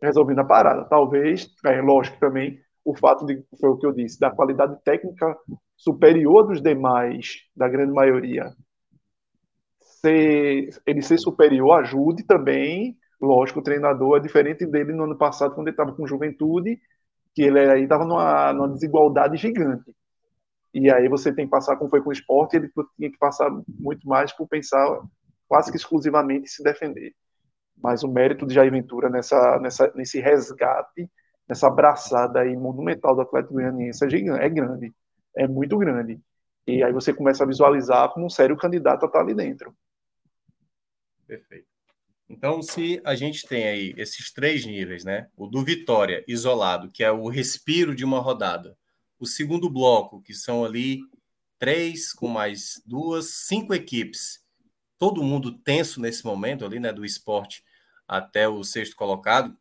[0.02, 0.86] resolvendo a parada.
[0.86, 5.36] Talvez, é lógico também, o fato de, foi o que eu disse, da qualidade técnica
[5.76, 8.54] superior dos demais, da grande maioria,
[9.80, 15.56] ser, ele ser superior ajude também, lógico, o treinador é diferente dele no ano passado,
[15.56, 16.80] quando ele estava com juventude,
[17.34, 19.94] que ele aí estava numa, numa desigualdade gigante.
[20.74, 23.50] E aí você tem que passar, como foi com o esporte, ele tinha que passar
[23.68, 25.02] muito mais por pensar
[25.48, 27.14] quase que exclusivamente em se defender.
[27.82, 31.10] Mas o mérito de Jair Ventura nessa, nessa, nesse resgate,
[31.48, 34.94] nessa abraçada aí monumental do Atlético Goianiense é, é grande
[35.36, 36.20] é muito grande.
[36.68, 39.76] E aí você começa a visualizar como um sério candidato a estar ali dentro.
[41.26, 41.68] Perfeito.
[42.30, 45.28] Então, se a gente tem aí esses três níveis, né?
[45.36, 48.78] O do Vitória, isolado, que é o respiro de uma rodada.
[49.20, 51.02] O segundo bloco, que são ali
[51.58, 54.44] três com mais duas, cinco equipes.
[54.98, 56.94] Todo mundo tenso nesse momento ali, né?
[56.94, 57.64] Do esporte
[58.08, 59.56] até o sexto colocado,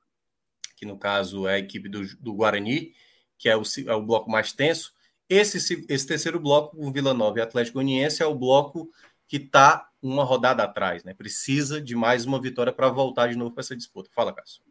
[0.76, 2.94] que no caso é a equipe do, do Guarani,
[3.36, 4.92] que é o, é o bloco mais tenso.
[5.28, 8.90] Esse, esse terceiro bloco, o Vila Nova e Atlético Goianiense, é o bloco
[9.26, 11.12] que está uma rodada atrás, né?
[11.12, 14.08] Precisa de mais uma vitória para voltar de novo para essa disputa.
[14.12, 14.62] Fala, Cássio.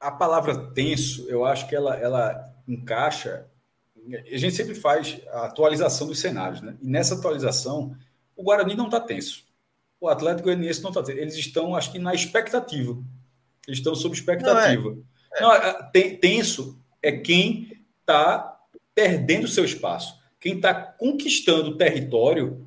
[0.00, 3.46] A palavra tenso, eu acho que ela, ela encaixa.
[4.14, 6.76] A gente sempre faz a atualização dos cenários, né?
[6.80, 7.96] E nessa atualização,
[8.36, 9.44] o Guarani não está tenso.
[10.00, 11.18] O Atlético Goianiense não está tenso.
[11.18, 12.96] Eles estão, acho que, na expectativa.
[13.66, 14.90] Eles estão sob expectativa.
[14.90, 14.98] Não,
[15.34, 15.40] é.
[15.40, 18.58] Não, é, tenso é quem está
[18.94, 20.18] perdendo seu espaço.
[20.40, 22.66] Quem está conquistando o território,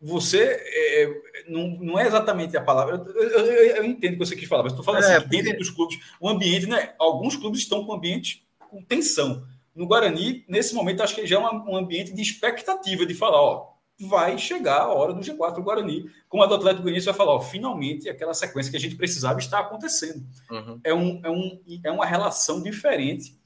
[0.00, 2.96] você é, não, não é exatamente a palavra.
[2.96, 3.46] Eu, eu,
[3.76, 5.98] eu, entendo o que você quis falar, mas estou falando é, assim, dentro dos clubes,
[6.18, 6.94] o ambiente, né?
[6.98, 9.46] Alguns clubes estão com ambiente com tensão.
[9.74, 13.70] No Guarani, nesse momento, acho que já é um ambiente de expectativa, de falar, ó,
[14.00, 16.10] vai chegar a hora do G4 do Guarani.
[16.28, 19.38] Como a do Atlético Goianiense vai falar, ó, finalmente aquela sequência que a gente precisava
[19.38, 20.26] está acontecendo.
[20.50, 20.80] Uhum.
[20.82, 23.38] É, um, é, um, é uma relação diferente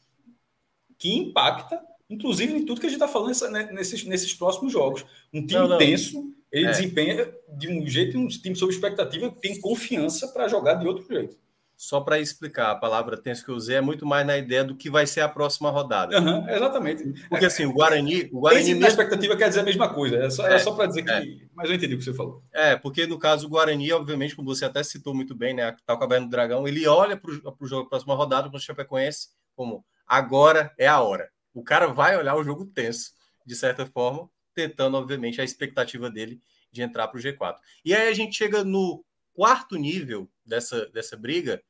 [0.98, 4.72] que impacta, inclusive, em tudo que a gente está falando nessa, né, nesses, nesses próximos
[4.72, 5.04] jogos.
[5.32, 5.78] Um time não, não.
[5.78, 6.70] tenso, ele é.
[6.70, 11.36] desempenha de um jeito, um time sob expectativa, tem confiança para jogar de outro jeito
[11.76, 14.76] só para explicar, a palavra tenso que eu usei é muito mais na ideia do
[14.76, 16.18] que vai ser a próxima rodada.
[16.18, 17.28] Uhum, exatamente.
[17.28, 18.30] Porque assim, o Guarani.
[18.32, 18.86] O Guarani mesmo...
[18.86, 20.16] expectativa quer dizer a mesma coisa.
[20.16, 21.10] É só, é, só para dizer que.
[21.10, 21.24] É.
[21.54, 22.42] Mas eu entendi o que você falou.
[22.52, 25.74] É, porque no caso o Guarani, obviamente, como você até citou muito bem, né?
[25.84, 29.28] Tá o Caverna do Dragão, ele olha para o jogo, próxima rodada, para o Chapecoense,
[29.54, 31.28] como agora é a hora.
[31.52, 33.12] O cara vai olhar o jogo tenso,
[33.44, 37.56] de certa forma, tentando, obviamente, a expectativa dele de entrar para o G4.
[37.84, 41.62] E aí a gente chega no quarto nível dessa, dessa briga,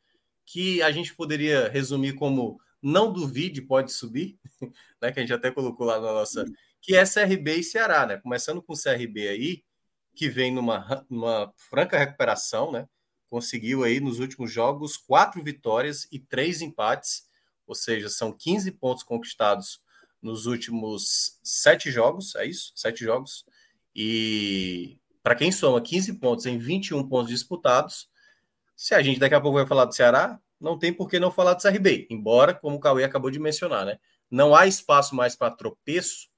[0.47, 4.39] que a gente poderia resumir como não duvide, pode subir,
[5.01, 5.11] né?
[5.11, 6.45] Que a gente até colocou lá na nossa.
[6.81, 8.19] Que é CRB e Ceará, né?
[8.19, 9.65] Começando com o CRB aí,
[10.15, 12.87] que vem numa, numa franca recuperação, né?
[13.31, 17.27] Conseguiu aí nos últimos jogos quatro vitórias e três empates,
[17.67, 19.83] ou seja, são 15 pontos conquistados
[20.21, 22.73] nos últimos sete jogos, é isso?
[22.77, 23.45] Sete jogos.
[23.95, 28.09] E para quem soma 15 pontos em 21 pontos disputados,
[28.77, 31.31] se a gente daqui a pouco vai falar do Ceará, não tem por que não
[31.31, 33.99] falar do CRB, embora, como o Cauê acabou de mencionar, né?
[34.31, 36.29] Não há espaço mais para tropeço,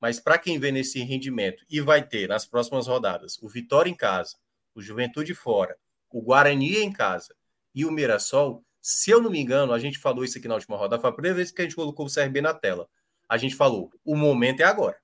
[0.00, 3.94] mas para quem vê nesse rendimento e vai ter nas próximas rodadas o Vitória em
[3.94, 4.36] casa,
[4.74, 5.76] o Juventude fora,
[6.10, 7.34] o Guarani em casa
[7.74, 10.76] e o Mirassol, se eu não me engano, a gente falou isso aqui na última
[10.76, 12.88] rodada, foi a primeira vez que a gente colocou o CRB na tela.
[13.28, 14.96] A gente falou, o momento é agora.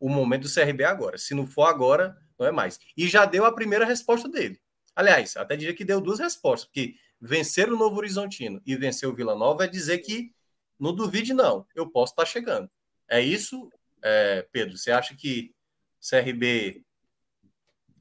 [0.00, 1.16] O momento do CRB é agora.
[1.16, 2.78] Se não for agora, não é mais.
[2.96, 4.60] E já deu a primeira resposta dele.
[4.94, 9.14] Aliás, até diria que deu duas respostas, porque vencer o Novo Horizontino e vencer o
[9.14, 10.32] Vila Nova é dizer que
[10.78, 12.70] não duvide, não, eu posso estar chegando.
[13.08, 13.70] É isso,
[14.02, 14.76] é, Pedro?
[14.76, 15.54] Você acha que
[16.00, 16.84] CRB,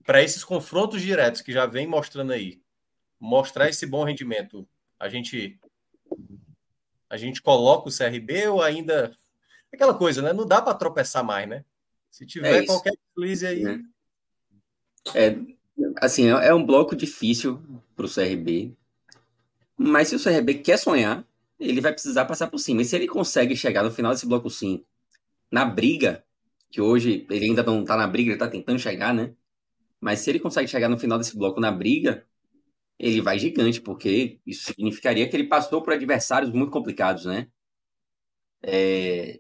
[0.03, 2.61] para esses confrontos diretos que já vem mostrando aí,
[3.19, 4.67] mostrar esse bom rendimento,
[4.99, 5.59] a gente
[7.09, 9.15] a gente coloca o CRB ou ainda
[9.71, 10.33] aquela coisa, né?
[10.33, 11.63] Não dá para tropeçar mais, né?
[12.09, 13.63] Se tiver é qualquer deslize aí.
[13.65, 15.27] É.
[15.27, 15.37] é,
[16.05, 17.61] assim, é, um bloco difícil
[17.95, 18.75] para o CRB.
[19.77, 21.25] Mas se o CRB quer sonhar,
[21.59, 22.81] ele vai precisar passar por cima.
[22.81, 24.85] E se ele consegue chegar no final desse bloco 5,
[25.51, 26.23] na briga,
[26.69, 29.33] que hoje ele ainda não tá na briga, ele tá tentando chegar, né?
[30.01, 32.25] Mas se ele consegue chegar no final desse bloco na briga,
[32.99, 37.47] ele vai gigante, porque isso significaria que ele passou por adversários muito complicados, né?
[38.61, 39.39] É,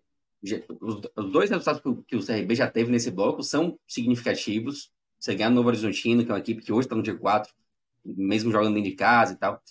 [0.81, 1.01] os,
[1.31, 4.91] dois resultados que o CRB já teve nesse bloco são significativos.
[5.23, 7.53] Você ganhar no Novo Horizontino, que é uma equipe que hoje está no dia 4,
[8.03, 9.61] mesmo jogando dentro de casa e tal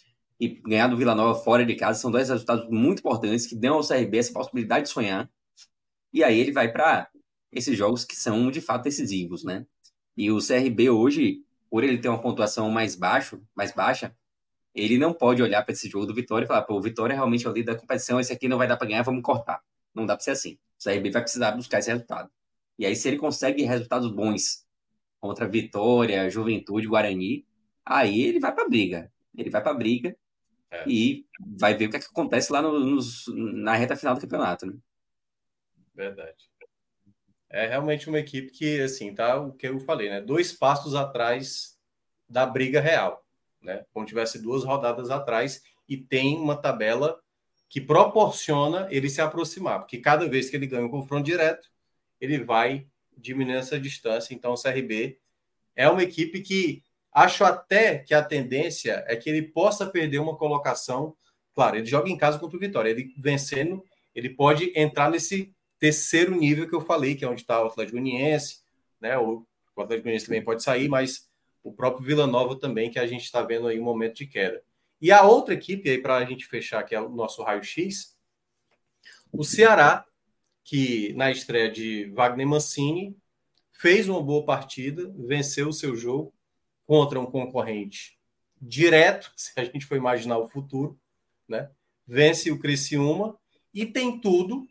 [0.43, 3.75] e ganhar do Vila Nova fora de casa são dois resultados muito importantes que dão
[3.75, 5.31] ao CRB essa possibilidade de sonhar.
[6.13, 7.09] E aí ele vai para
[7.53, 9.65] esses jogos que são de fato decisivos, né?
[10.17, 14.17] E o CRB hoje, por ele ter uma pontuação mais baixo, mais baixa,
[14.75, 17.17] ele não pode olhar para esse jogo do Vitória e falar, pô, o Vitória é
[17.17, 19.63] realmente é o líder da competição, esse aqui não vai dar para ganhar, vamos cortar.
[19.95, 20.59] Não dá para ser assim.
[20.77, 22.29] O CRB vai precisar buscar esse resultado.
[22.77, 24.62] E aí, se ele consegue resultados bons
[25.23, 27.47] contra Vitória, Juventude, Guarani,
[27.87, 29.11] aí ele vai para briga.
[29.35, 30.17] Ele vai para briga
[30.73, 30.85] é.
[30.89, 34.21] E vai ver o que, é que acontece lá no, nos, na reta final do
[34.23, 34.75] campeonato, né?
[35.95, 36.51] Verdade.
[37.51, 40.23] É realmente uma equipe que, assim, tá o que eu falei, né?
[40.23, 41.79] Dois passos atrás
[42.27, 43.23] da briga real,
[43.61, 43.85] né?
[43.93, 47.21] Como tivesse duas rodadas atrás e tem uma tabela
[47.69, 51.71] que proporciona ele se aproximar, porque cada vez que ele ganha um confronto direto,
[52.19, 54.35] ele vai diminuindo essa distância.
[54.35, 55.19] Então, o CRB
[55.75, 56.83] é uma equipe que
[57.13, 61.15] Acho até que a tendência é que ele possa perder uma colocação.
[61.55, 62.89] Claro, ele joga em casa contra o Vitória.
[62.89, 63.85] Ele vencendo,
[64.15, 67.99] ele pode entrar nesse terceiro nível que eu falei, que é onde está o Atlético
[67.99, 68.63] Uniense,
[68.99, 69.19] né?
[69.19, 71.29] O, Atlético Uniense também pode sair, mas
[71.63, 74.63] o próprio Vila Nova também, que a gente está vendo aí um momento de queda.
[75.01, 78.17] E a outra equipe aí, para a gente fechar, que é o nosso raio-x,
[79.31, 80.05] o Ceará,
[80.65, 83.17] que na estreia de Wagner Mancini
[83.73, 86.33] fez uma boa partida, venceu o seu jogo,
[86.87, 88.19] contra um concorrente
[88.61, 90.99] direto, se a gente for imaginar o futuro,
[91.49, 91.71] né?
[92.07, 93.37] Vence o Criciúma
[93.73, 94.67] e tem tudo,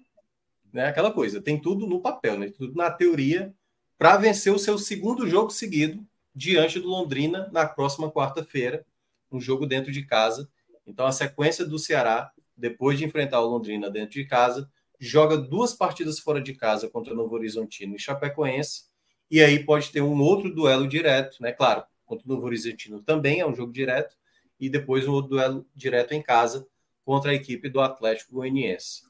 [0.72, 0.86] né?
[0.86, 2.50] Aquela coisa, tem tudo no papel, né?
[2.50, 3.53] Tudo na teoria
[3.98, 8.86] para vencer o seu segundo jogo seguido diante do Londrina na próxima quarta-feira,
[9.32, 10.50] um jogo dentro de casa.
[10.86, 14.70] Então a sequência do Ceará, depois de enfrentar o Londrina dentro de casa,
[15.04, 18.84] joga duas partidas fora de casa contra o Novo Horizontino e Chapecoense,
[19.32, 21.52] e aí pode ter um outro duelo direto, né?
[21.52, 24.16] Claro, contra o Novo Horizontino também é um jogo direto,
[24.60, 26.68] e depois um outro duelo direto em casa
[27.04, 29.02] contra a equipe do Atlético Goianiense.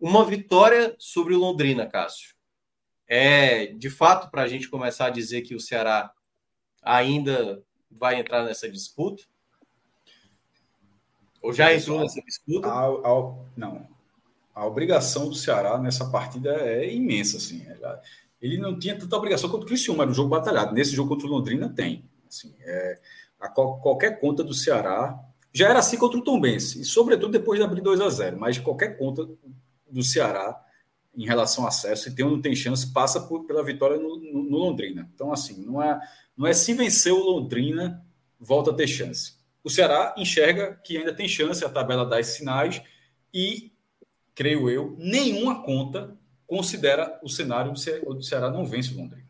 [0.00, 2.34] Uma vitória sobre o Londrina, Cássio.
[3.06, 6.14] é de fato para a gente começar a dizer que o Ceará
[6.82, 9.22] ainda vai entrar nessa disputa?
[11.42, 12.68] Ou já entrou nessa disputa?
[12.68, 13.93] A, a, não.
[14.54, 17.38] A obrigação do Ceará nessa partida é imensa.
[17.38, 17.66] Assim.
[18.40, 20.72] Ele não tinha tanta obrigação quanto o Criciúma, era um jogo batalhado.
[20.72, 22.04] Nesse jogo contra o Londrina tem.
[22.28, 23.00] Assim, é,
[23.40, 25.18] a, qualquer conta do Ceará
[25.52, 28.58] já era assim contra o Tombense, e sobretudo depois de abrir 2 a 0 mas
[28.58, 29.28] qualquer conta
[29.88, 30.60] do Ceará
[31.16, 34.16] em relação ao acesso, e tem ou não tem chance, passa por, pela vitória no,
[34.16, 35.08] no, no, Londrina.
[35.14, 36.00] Então, assim, não é,
[36.36, 38.04] não é se vencer o Londrina,
[38.38, 39.34] volta a ter chance.
[39.62, 42.82] O Ceará enxerga que ainda tem chance, a tabela dá sinais,
[43.32, 43.72] e,
[44.34, 49.24] creio eu, nenhuma conta considera o cenário do Ceará não vence o Londrina.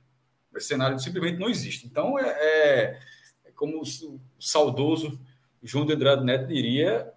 [0.57, 1.87] Esse cenário simplesmente não existe.
[1.87, 3.01] Então, é, é,
[3.47, 5.19] é como o saudoso
[5.63, 7.13] João de Andrade Neto diria,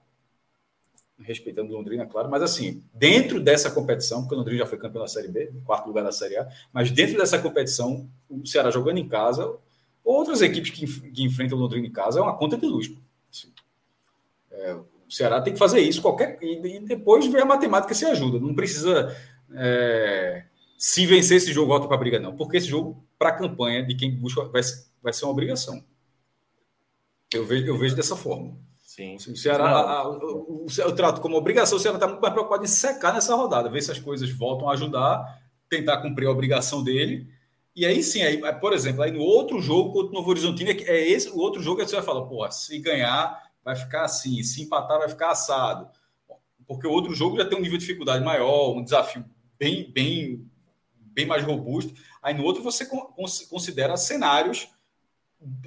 [1.20, 5.08] respeitando Londrina, claro, mas assim, dentro dessa competição, porque o Londrina já foi campeão da
[5.08, 9.08] Série B, quarto lugar da Série A, mas dentro dessa competição, o Ceará jogando em
[9.08, 9.58] casa,
[10.04, 12.92] outras equipes que, que enfrentam o Londrina em casa, é uma conta de luz.
[13.30, 13.52] Assim,
[14.52, 14.78] é,
[15.08, 18.40] o Ceará tem que fazer isso, qualquer e, depois ver a matemática se ajuda.
[18.40, 19.16] Não precisa
[19.54, 20.44] é,
[20.78, 23.84] se vencer esse jogo volta para a briga, não, porque esse jogo, para a campanha
[23.84, 24.62] de quem busca, vai,
[25.02, 25.84] vai ser uma obrigação.
[27.34, 28.58] Eu vejo, eu vejo dessa forma.
[28.86, 29.16] Sim.
[29.16, 32.68] O Ceará, a, o, eu trato como obrigação, o Ceará está muito mais preocupado em
[32.68, 37.28] secar nessa rodada, ver se as coisas voltam a ajudar, tentar cumprir a obrigação dele.
[37.76, 41.08] E aí sim, aí, por exemplo, aí no outro jogo contra o Novo Horizontino, é
[41.08, 44.62] esse o outro jogo que você vai falar, porra, se ganhar, vai ficar assim, se
[44.62, 45.90] empatar, vai ficar assado.
[46.66, 49.26] Porque o outro jogo já tem um nível de dificuldade maior, um desafio
[49.60, 50.50] bem, bem,
[50.98, 51.94] bem mais robusto.
[52.24, 52.88] Aí no outro você
[53.50, 54.70] considera cenários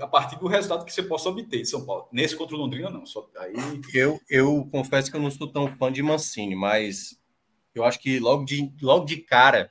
[0.00, 2.08] a partir do resultado que você possa obter de São Paulo.
[2.10, 3.04] Nesse contra o Londrina, não.
[3.04, 3.52] Só aí...
[3.92, 7.20] eu, eu confesso que eu não sou tão fã de Mancini, mas
[7.74, 9.68] eu acho que logo de, logo de cara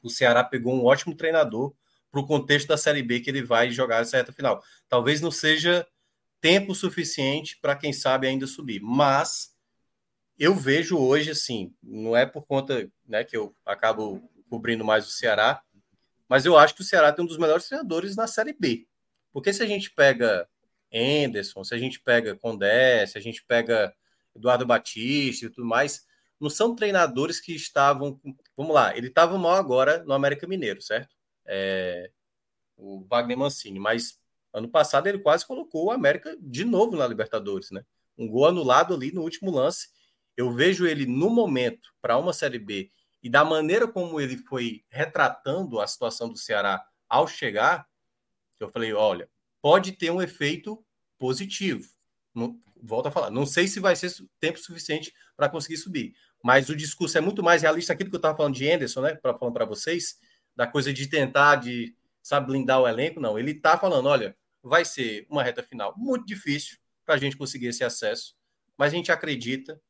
[0.00, 1.74] o Ceará pegou um ótimo treinador
[2.12, 4.62] para o contexto da Série B que ele vai jogar essa reta final.
[4.88, 5.84] Talvez não seja
[6.44, 9.56] tempo suficiente para quem sabe ainda subir, mas
[10.38, 15.10] eu vejo hoje assim, não é por conta né, que eu acabo cobrindo mais o
[15.10, 15.62] Ceará,
[16.28, 18.86] mas eu acho que o Ceará tem um dos melhores treinadores na Série B.
[19.32, 20.46] Porque se a gente pega
[20.94, 23.94] Anderson, se a gente pega Condé, se a gente pega
[24.36, 26.06] Eduardo Batista e tudo mais,
[26.38, 28.20] não são treinadores que estavam.
[28.54, 31.16] Vamos lá, ele estava mal agora no América Mineiro, certo?
[31.46, 32.10] É,
[32.76, 34.22] o Wagner Mancini, mas
[34.54, 37.84] ano passado ele quase colocou o América de novo na Libertadores, né?
[38.16, 39.88] Um gol anulado ali no último lance.
[40.36, 44.84] Eu vejo ele no momento para uma Série B e da maneira como ele foi
[44.88, 47.86] retratando a situação do Ceará ao chegar,
[48.60, 49.28] eu falei, olha,
[49.60, 50.84] pode ter um efeito
[51.18, 51.88] positivo.
[52.32, 56.68] Não, volto a falar, não sei se vai ser tempo suficiente para conseguir subir, mas
[56.68, 59.36] o discurso é muito mais realista aquilo que eu estava falando de Anderson, né, para
[59.36, 60.18] falar para vocês,
[60.54, 64.84] da coisa de tentar de, sabe, blindar o elenco, não, ele está falando, olha, vai
[64.84, 68.34] ser uma reta final muito difícil para a gente conseguir esse acesso,
[68.76, 69.80] mas a gente acredita.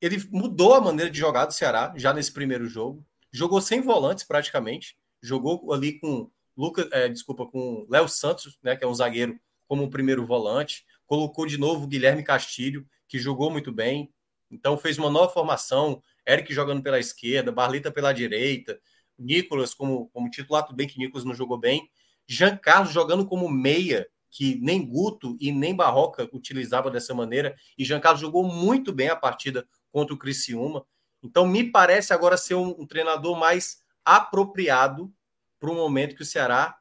[0.00, 4.24] Ele mudou a maneira de jogar do Ceará já nesse primeiro jogo, jogou sem volantes
[4.24, 9.38] praticamente, jogou ali com Lucas, é, desculpa, com Léo Santos, né, que é um zagueiro,
[9.66, 10.84] como o primeiro volante.
[11.06, 14.12] Colocou de novo o Guilherme Castilho, que jogou muito bem.
[14.50, 16.02] Então fez uma nova formação.
[16.28, 18.78] Eric jogando pela esquerda, Barlita pela direita,
[19.18, 21.88] Nicolas como, como titular, tudo bem que Nicolas não jogou bem.
[22.26, 27.54] Jean Carlos jogando como meia, que nem Guto e nem Barroca utilizava dessa maneira.
[27.76, 30.86] E Jean Carlos jogou muito bem a partida contra o Criciúma.
[31.22, 35.12] Então me parece agora ser um, um treinador mais apropriado
[35.60, 36.76] para um momento que o Ceará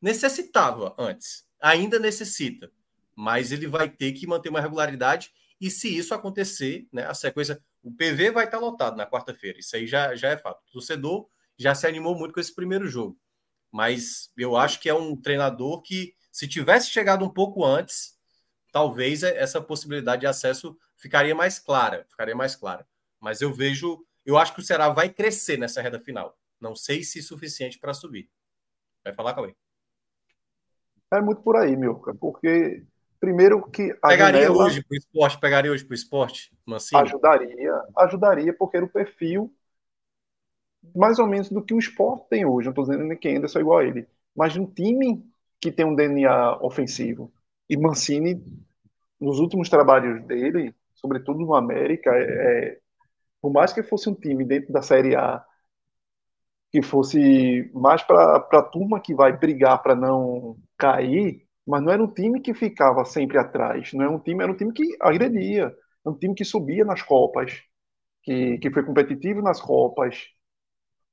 [0.00, 2.70] necessitava antes, ainda necessita,
[3.14, 7.62] mas ele vai ter que manter uma regularidade e se isso acontecer, né, a sequência,
[7.82, 10.62] o PV vai estar lotado na quarta-feira, isso aí já, já é fato.
[10.68, 13.18] O torcedor já se animou muito com esse primeiro jogo,
[13.72, 18.18] mas eu acho que é um treinador que, se tivesse chegado um pouco antes,
[18.72, 22.86] talvez essa possibilidade de acesso ficaria mais clara, ficaria mais clara.
[23.18, 26.36] Mas eu vejo, eu acho que o Ceará vai crescer nessa reta final.
[26.60, 28.30] Não sei se suficiente para subir.
[29.04, 29.54] Vai falar, Cauê?
[31.12, 32.84] É muito por aí, Milka, porque
[33.18, 34.64] primeiro que pegaria janela...
[34.64, 37.02] hoje para o esporte, pegaria hoje para o esporte, Mancini?
[37.02, 39.52] Ajudaria, ajudaria, porque era o perfil
[40.94, 42.66] mais ou menos do que o esporte tem hoje.
[42.66, 45.24] Não estou dizendo que ainda sou igual a ele, mas um time
[45.60, 47.32] que tem um DNA ofensivo.
[47.68, 48.42] E Mancini,
[49.20, 52.80] nos últimos trabalhos dele, sobretudo no América, é, é
[53.40, 55.44] por mais que fosse um time dentro da Série A
[56.72, 62.02] que fosse mais para a turma que vai brigar para não cair, mas não era
[62.02, 65.74] um time que ficava sempre atrás, não era um time, era um time que agredia,
[66.06, 67.60] um time que subia nas copas,
[68.22, 70.26] que, que foi competitivo nas copas.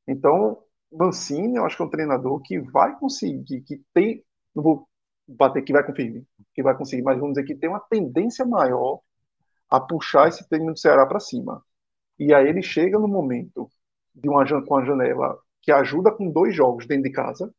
[0.08, 4.24] Então, Mancini, eu acho que é um treinador que vai conseguir, que tem,
[4.56, 4.88] não vou
[5.28, 9.02] bater que vai conseguir, que vai conseguir, mas vamos dizer que tem uma tendência maior
[9.70, 11.64] a puxar esse time do Ceará para cima.
[12.20, 13.70] E aí ele chega no momento
[14.16, 17.54] de uma com a janela que ajuda com dois jogos dentro de casa,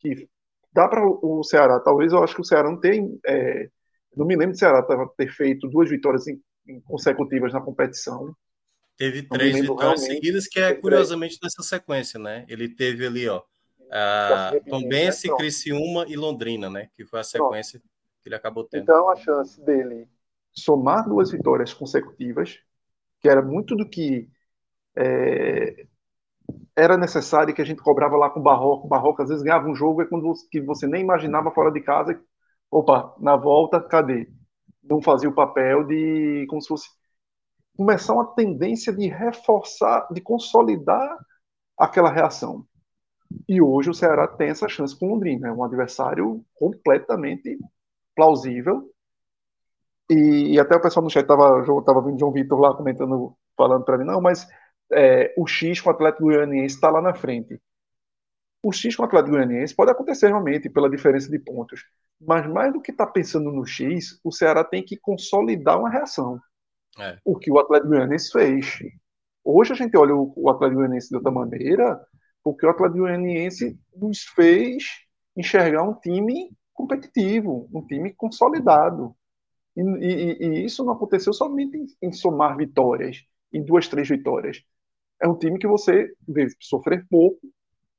[0.00, 0.28] que
[0.72, 3.70] dá para o Ceará, talvez eu acho que o Ceará não tem, é,
[4.16, 4.82] não me lembro de Ceará
[5.16, 8.34] ter feito duas vitórias em, em consecutivas na competição.
[8.96, 12.44] Teve três vitórias seguidas, que é curiosamente nessa sequência, né?
[12.48, 13.42] Ele teve ali, ó,
[13.90, 15.36] a Tombense, né?
[15.36, 16.88] Criciúma e Londrina, né?
[16.94, 17.92] Que foi a sequência Pronto.
[18.22, 18.82] que ele acabou tendo.
[18.82, 20.08] Então, a chance dele
[20.52, 22.58] somar duas vitórias consecutivas,
[23.20, 24.30] que era muito do que
[24.96, 25.86] é,
[26.74, 28.86] era necessário que a gente cobrava lá com o Barroco.
[28.86, 31.70] O Barroco às vezes ganhava um jogo é quando você, que você nem imaginava fora
[31.70, 32.20] de casa.
[32.70, 34.28] Opa, na volta, cadê?
[34.82, 36.88] Não fazia o papel de como se fosse
[37.76, 41.16] começar uma tendência de reforçar, de consolidar
[41.78, 42.66] aquela reação.
[43.48, 47.58] E hoje o Ceará tem essa chance com o Londrina, é um adversário completamente
[48.14, 48.90] plausível.
[50.10, 53.84] E, e até o pessoal no chat estava tava vendo João Vitor lá comentando, falando
[53.84, 54.46] para mim, não, mas
[54.92, 57.60] é, o X com o Atlético Goianiense está lá na frente.
[58.62, 61.84] O X com o Atlético Goianiense pode acontecer realmente pela diferença de pontos,
[62.20, 65.90] mas mais do que estar tá pensando no X, o Ceará tem que consolidar uma
[65.90, 66.40] reação.
[66.98, 67.18] É.
[67.24, 68.78] O que o Atlético Goianiense fez.
[69.44, 72.00] Hoje a gente olha o, o Atlético Goianiense de outra maneira,
[72.42, 74.84] porque o Atlético Goianiense nos fez
[75.36, 79.14] enxergar um time competitivo, um time consolidado.
[79.76, 84.62] E, e, e isso não aconteceu somente em, em, somar vitórias, em duas, três vitórias.
[85.20, 87.40] É um time que você vê sofrer pouco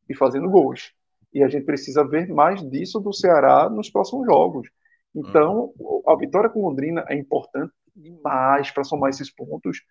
[0.10, 0.92] e fazendo gols.
[1.34, 4.70] E a gente precisa ver mais disso do Ceará nos próximos jogos.
[5.14, 5.74] Então,
[6.08, 9.82] a vitória com Londrina é importante demais para somar esses pontos,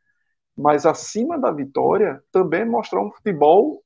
[0.56, 3.82] mas acima da vitória também mostrar um futebol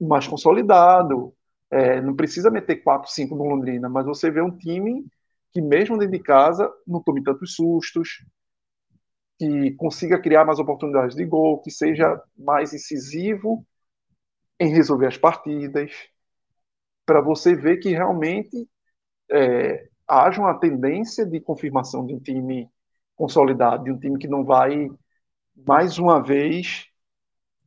[0.00, 1.34] mais consolidado.
[1.70, 5.04] É, não precisa meter 4, 5 no Londrina, mas você vê um time
[5.52, 8.24] que, mesmo dentro de casa, não tome tantos sustos,
[9.38, 13.64] que consiga criar mais oportunidades de gol, que seja mais incisivo
[14.58, 15.92] em resolver as partidas,
[17.06, 18.68] para você ver que realmente
[19.30, 22.70] é, haja uma tendência de confirmação de um time
[23.18, 24.90] consolidado, de um time que não vai
[25.66, 26.86] mais uma vez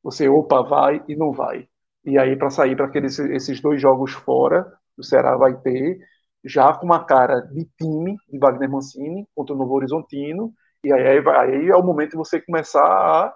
[0.04, 1.68] você opa vai e não vai.
[2.06, 6.00] E aí para sair para aqueles esses dois jogos fora, o Ceará vai ter
[6.44, 11.20] já com uma cara de time de Wagner Mancini contra o Novo Horizontino, e aí,
[11.20, 13.34] aí é o momento de você começar a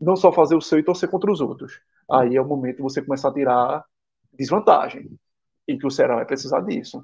[0.00, 1.80] não só fazer o seu e torcer contra os outros.
[2.10, 3.84] Aí é o momento de você começar a tirar
[4.32, 5.10] desvantagem.
[5.66, 7.02] E que o Ceará vai precisar disso.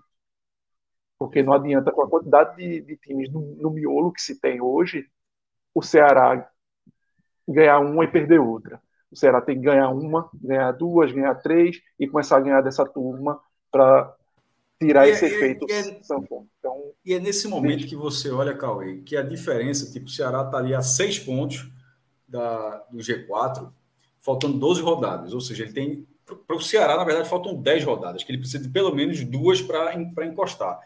[1.20, 4.58] Porque não adianta, com a quantidade de, de times no, no, miolo que se tem
[4.58, 5.06] hoje,
[5.74, 6.50] o Ceará
[7.46, 8.80] ganhar uma e perder outra.
[9.12, 12.86] O Ceará tem que ganhar uma, ganhar duas, ganhar três e começar a ganhar dessa
[12.86, 13.38] turma
[13.70, 14.16] para
[14.80, 16.24] tirar e esse é, efeito e é, então,
[17.04, 20.56] e é nesse momento que você olha, Cauê, que a diferença, tipo, o Ceará está
[20.56, 21.70] ali a seis pontos
[22.26, 23.70] da, do G4,
[24.20, 25.34] faltando 12 rodadas.
[25.34, 26.06] Ou seja, ele tem.
[26.46, 29.60] Para o Ceará, na verdade, faltam 10 rodadas, que ele precisa de pelo menos duas
[29.60, 30.80] para encostar.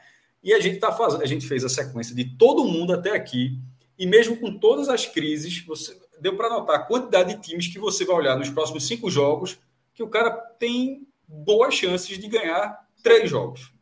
[0.45, 3.59] E a gente tá fazendo, a gente fez a sequência de todo mundo até aqui,
[3.99, 7.79] e mesmo com todas as crises, você deu para notar a quantidade de times que
[7.79, 9.59] você vai olhar nos próximos cinco jogos,
[9.95, 13.73] que o cara tem boas chances de ganhar três jogos.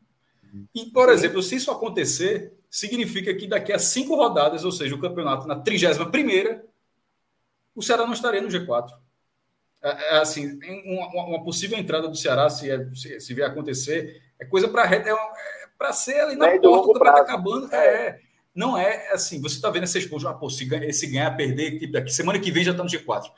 [0.72, 5.00] E, por exemplo, se isso acontecer, significa que daqui a cinco rodadas, ou seja, o
[5.00, 6.64] campeonato na 31 primeira,
[7.74, 8.92] o Ceará não estaria no G4.
[9.82, 14.44] É, é assim, uma, possível entrada do Ceará, se, é, se, se vier acontecer, é
[14.44, 17.74] coisa para é, é para ser ali na porta, o campeonato acabando.
[17.74, 17.76] É.
[17.76, 18.20] é,
[18.54, 21.92] não é assim, você está vendo essa explosão, ah, pô, se, esse ganhar, perder, tipo,
[21.92, 23.30] daqui semana que vem já está no G4.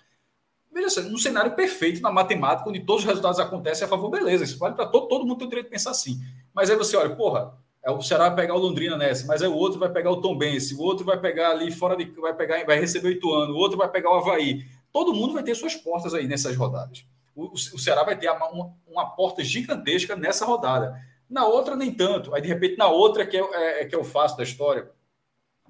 [0.73, 4.45] Veja só, num cenário perfeito na matemática, onde todos os resultados acontecem a favor, beleza,
[4.45, 6.21] isso vale para todo, todo mundo ter o direito de pensar assim.
[6.53, 9.49] Mas aí você olha, porra, é o Ceará vai pegar o Londrina nessa, mas aí
[9.49, 12.05] o outro vai pegar o Tom Bense, o outro vai pegar ali fora de.
[12.21, 14.65] vai pegar, vai receber o Ituano, o outro vai pegar o Havaí.
[14.93, 17.07] Todo mundo vai ter suas portas aí nessas rodadas.
[17.37, 21.01] O, o, o Ceará vai ter uma, uma porta gigantesca nessa rodada.
[21.29, 22.35] Na outra, nem tanto.
[22.35, 24.91] Aí, de repente, na outra que é, é, é que é o fácil da história.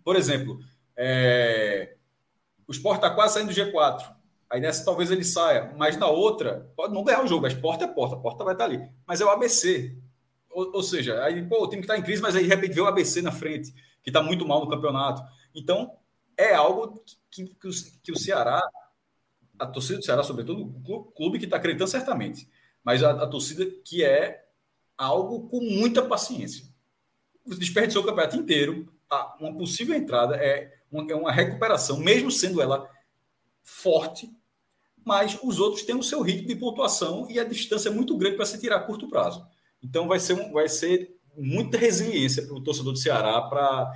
[0.04, 0.58] Por exemplo,
[0.96, 1.96] é...
[2.66, 4.14] o Sport está quase saindo do G4.
[4.50, 5.74] Aí nessa talvez ele saia.
[5.76, 8.54] Mas na outra, pode não ganhar o jogo, mas porta é porta, a porta vai
[8.54, 8.88] estar tá ali.
[9.06, 9.96] Mas é o ABC.
[10.50, 12.74] Ou, ou seja, aí pô, o time que está em crise, mas aí de repente
[12.74, 15.22] vê o ABC na frente, que está muito mal no campeonato.
[15.54, 15.96] Então,
[16.36, 17.70] é algo que, que, o,
[18.02, 18.62] que o Ceará,
[19.58, 22.48] a torcida do Ceará, sobretudo, o clube que está acreditando certamente,
[22.84, 24.43] mas a, a torcida que é
[24.96, 26.64] algo com muita paciência.
[27.44, 28.92] Você desperdiçou o campeonato inteiro.
[29.38, 32.88] Uma possível entrada é uma, é uma recuperação, mesmo sendo ela
[33.62, 34.30] forte,
[35.04, 38.36] mas os outros têm o seu ritmo de pontuação e a distância é muito grande
[38.36, 39.46] para se tirar a curto prazo.
[39.82, 43.92] Então vai ser, vai ser muita resiliência para o torcedor do Ceará para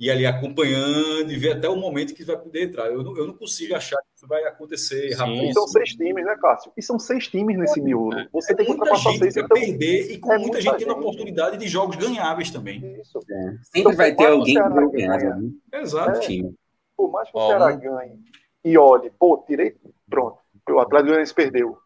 [0.00, 2.86] ir ali acompanhando e ver até o momento que vai poder entrar.
[2.86, 5.44] Eu não, eu não consigo achar que isso vai acontecer rápido.
[5.44, 6.72] E são seis times, né, Cássio?
[6.74, 8.16] E são seis times nesse miolo.
[8.32, 9.36] Você é tem que ultrapassar seis.
[9.36, 9.48] Então...
[9.48, 12.98] perder e com é muita, muita gente tendo oportunidade de jogos ganháveis também.
[12.98, 13.18] Isso.
[13.30, 13.50] É.
[13.62, 15.36] Sempre então, vai ter alguém que ganha.
[15.36, 15.50] Né?
[15.74, 16.32] Exato.
[16.32, 16.50] É,
[16.96, 18.18] por mais que o Ceará ganhe
[18.64, 19.76] e olhe, pô, tirei,
[20.08, 20.38] pronto,
[20.68, 21.76] o Atlético Goianiense perdeu.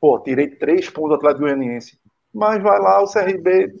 [0.00, 1.98] Pô, tirei três pontos do Atlético Goianiense.
[2.32, 3.72] Mas vai lá o CRB,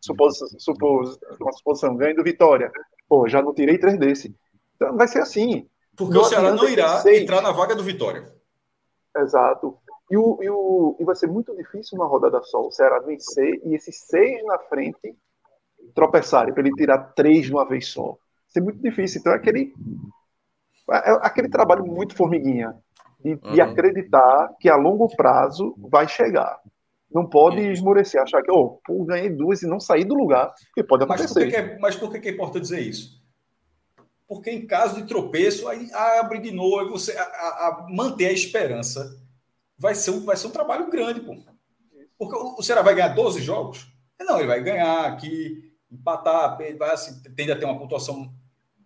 [0.00, 2.70] supos, supos, uma suposição, ganha do Vitória.
[3.08, 4.34] Pô, já não tirei três desse.
[4.76, 5.68] Então vai ser assim.
[5.96, 7.22] Porque não o Ceará não irá seis.
[7.22, 8.30] entrar na vaga do Vitória.
[9.16, 9.76] Exato.
[10.10, 13.60] E, o, e, o, e vai ser muito difícil na rodada só o Ceará vencer
[13.64, 15.16] e esses seis na frente
[15.94, 18.06] tropeçarem, para ele tirar três de uma vez só.
[18.06, 18.16] Vai
[18.48, 19.20] ser muito difícil.
[19.20, 19.74] Então é aquele,
[20.90, 22.74] é, é aquele trabalho muito formiguinha
[23.20, 23.52] de, uhum.
[23.52, 26.58] de, acreditar que a longo prazo vai chegar.
[27.10, 30.82] Não pode esmorecer, achar que, oh, pô, ganhei duas e não sair do lugar, que
[30.82, 31.40] pode acontecer.
[31.40, 33.22] Mas por que, é, mas por que, é importante dizer isso?
[34.26, 39.18] Porque em caso de tropeço, aí abre de novo, você a, a, manter a esperança
[39.78, 41.34] vai ser, um, vai ser um trabalho grande, pô.
[42.18, 43.90] Porque o, Ceará vai ganhar 12 jogos?
[44.20, 48.30] Não, ele vai ganhar aqui, empatar, vai assim, tende a ter uma pontuação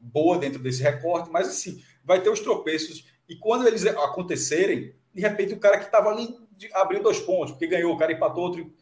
[0.01, 5.20] boa dentro desse recorte, mas assim, vai ter os tropeços e quando eles acontecerem, de
[5.20, 6.36] repente o cara que estava ali
[6.73, 8.73] abriu dois pontos, porque ganhou, o cara empatou outro.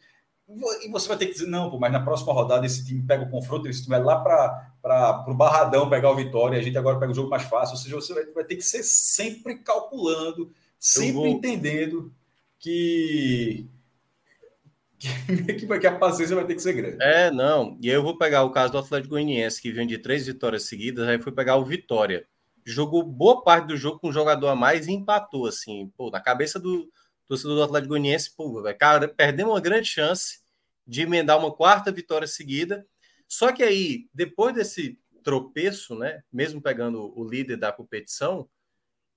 [0.81, 3.23] E você vai ter que dizer, não, pô, mas na próxima rodada esse time pega
[3.23, 6.99] o confronto, esse time vai lá para o Barradão pegar o Vitória, a gente agora
[6.99, 7.75] pega o jogo mais fácil.
[7.75, 11.27] Ou seja, você vai, vai ter que ser sempre calculando, sempre vou...
[11.27, 12.13] entendendo
[12.59, 13.65] que,
[14.99, 16.97] que, que a paciência vai ter que ser grande.
[17.01, 17.77] É, não.
[17.79, 20.63] E aí eu vou pegar o caso do Atlético Goianiense, que vem de três vitórias
[20.63, 22.25] seguidas, aí fui pegar o Vitória
[22.65, 26.19] jogou boa parte do jogo com um jogador a mais e empatou, assim, pô, na
[26.19, 26.89] cabeça do
[27.31, 30.41] torcedor do Atlético Goianiense, pô, cara, perdemos uma grande chance
[30.85, 32.85] de emendar uma quarta vitória seguida.
[33.27, 38.49] Só que aí, depois desse tropeço, né, mesmo pegando o líder da competição,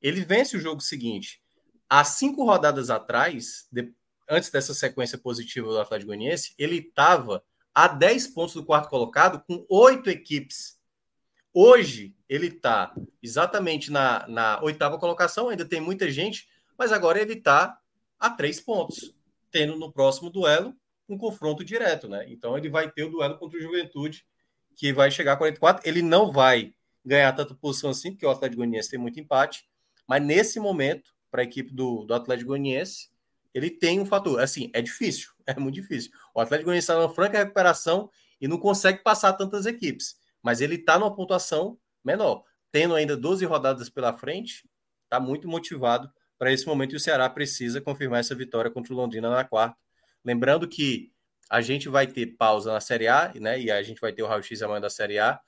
[0.00, 1.42] ele vence o jogo seguinte.
[1.88, 3.92] Há cinco rodadas atrás, de,
[4.30, 7.42] antes dessa sequência positiva do Atlético Goianiense, ele estava
[7.74, 10.78] a 10 pontos do quarto colocado com oito equipes
[11.56, 17.34] Hoje ele está exatamente na, na oitava colocação, ainda tem muita gente, mas agora ele
[17.34, 17.78] está
[18.26, 19.14] a três pontos,
[19.50, 20.74] tendo no próximo duelo
[21.08, 22.24] um confronto direto, né?
[22.28, 24.24] Então ele vai ter o duelo contra o Juventude,
[24.74, 25.88] que vai chegar a 44.
[25.88, 26.72] Ele não vai
[27.04, 29.64] ganhar tanta posição assim, porque o Atlético Goianiense tem muito empate,
[30.08, 33.10] mas nesse momento, para a equipe do, do Atlético Goianiense,
[33.52, 34.40] ele tem um fator.
[34.40, 36.10] Assim, é difícil, é muito difícil.
[36.34, 40.74] O Atlético Goianiense está na franca recuperação e não consegue passar tantas equipes mas ele
[40.74, 42.44] está numa pontuação menor.
[42.70, 44.68] Tendo ainda 12 rodadas pela frente,
[45.04, 48.96] está muito motivado para esse momento e o Ceará precisa confirmar essa vitória contra o
[48.96, 49.76] Londrina na quarta.
[50.24, 51.12] Lembrando que
[51.50, 53.60] a gente vai ter pausa na Série A, né?
[53.60, 55.40] E a gente vai ter o raio-x amanhã da Série A,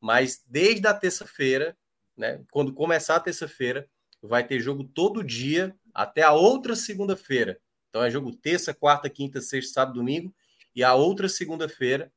[0.00, 1.76] mas desde a terça-feira,
[2.16, 2.42] né?
[2.50, 3.88] Quando começar a terça-feira,
[4.22, 7.60] vai ter jogo todo dia até a outra segunda-feira.
[7.90, 10.34] Então é jogo terça, quarta, quinta, sexta, sábado, domingo.
[10.74, 12.10] E a outra segunda-feira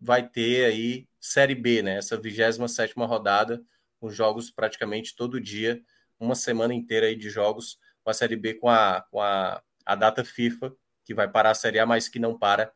[0.00, 1.96] vai ter aí Série B, né?
[1.96, 3.62] Essa 27 rodada,
[4.00, 5.82] com jogos praticamente todo dia,
[6.20, 9.94] uma semana inteira aí de jogos com a Série B com a, com a, a
[9.94, 10.72] data FIFA,
[11.04, 12.72] que vai parar a Série A, mas que não para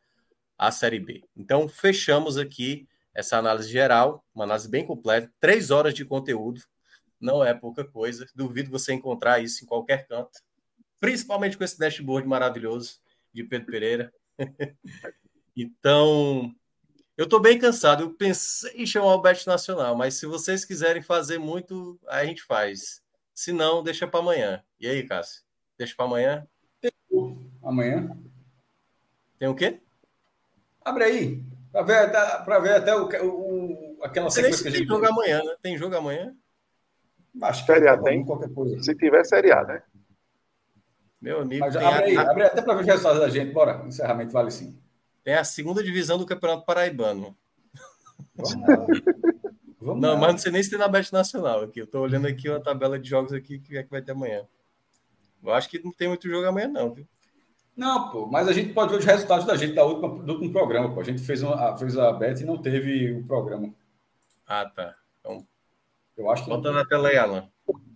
[0.57, 1.23] a Série B.
[1.35, 6.61] Então, fechamos aqui essa análise geral, uma análise bem completa, três horas de conteúdo,
[7.19, 8.27] não é pouca coisa.
[8.35, 10.41] Duvido você encontrar isso em qualquer canto,
[10.99, 12.99] principalmente com esse dashboard maravilhoso
[13.33, 14.13] de Pedro Pereira.
[15.55, 16.53] então,
[17.17, 18.03] eu tô bem cansado.
[18.03, 22.43] Eu pensei em chamar o Bet Nacional, mas se vocês quiserem fazer muito, a gente
[22.43, 23.01] faz.
[23.35, 24.63] Se não, deixa para amanhã.
[24.79, 25.43] E aí, Cássio?
[25.77, 26.47] Deixa para amanhã?
[27.61, 28.17] Amanhã.
[29.37, 29.81] Tem o quê?
[30.83, 31.43] Abre aí.
[31.71, 32.11] Para ver,
[32.45, 34.79] pra ver até o, o aquela sequência que a gente.
[34.79, 35.55] Tem jogo amanhã, né?
[35.61, 36.33] Tem jogo amanhã?
[37.41, 38.23] Acho que série A tem.
[38.23, 38.81] Qualquer coisa.
[38.81, 39.83] Se tiver Série A, né?
[41.21, 41.59] Meu amigo.
[41.59, 43.51] Mas abre aí, abre até para ver os resultados da gente.
[43.51, 43.83] Bora.
[43.85, 44.79] Encerramento vale sim.
[45.25, 47.35] Tem a segunda divisão do Campeonato Paraibano.
[48.35, 49.01] Vamos
[49.85, 50.17] Vamos não, lá.
[50.17, 51.79] mas não sei nem se tem na Bet Nacional aqui.
[51.79, 54.43] Eu tô olhando aqui uma tabela de jogos aqui que é que vai ter amanhã.
[55.43, 57.07] Eu acho que não tem muito jogo amanhã, não, viu?
[57.77, 60.51] Não, pô, mas a gente pode ver os resultados da gente da última, do último
[60.51, 61.01] programa, pô.
[61.01, 63.71] A gente fez, uma, fez a bet e não teve o programa.
[64.47, 64.95] Ah, tá.
[65.19, 65.45] Então,
[66.17, 66.49] eu acho que.
[66.49, 67.47] Bota na tela aí, Alan.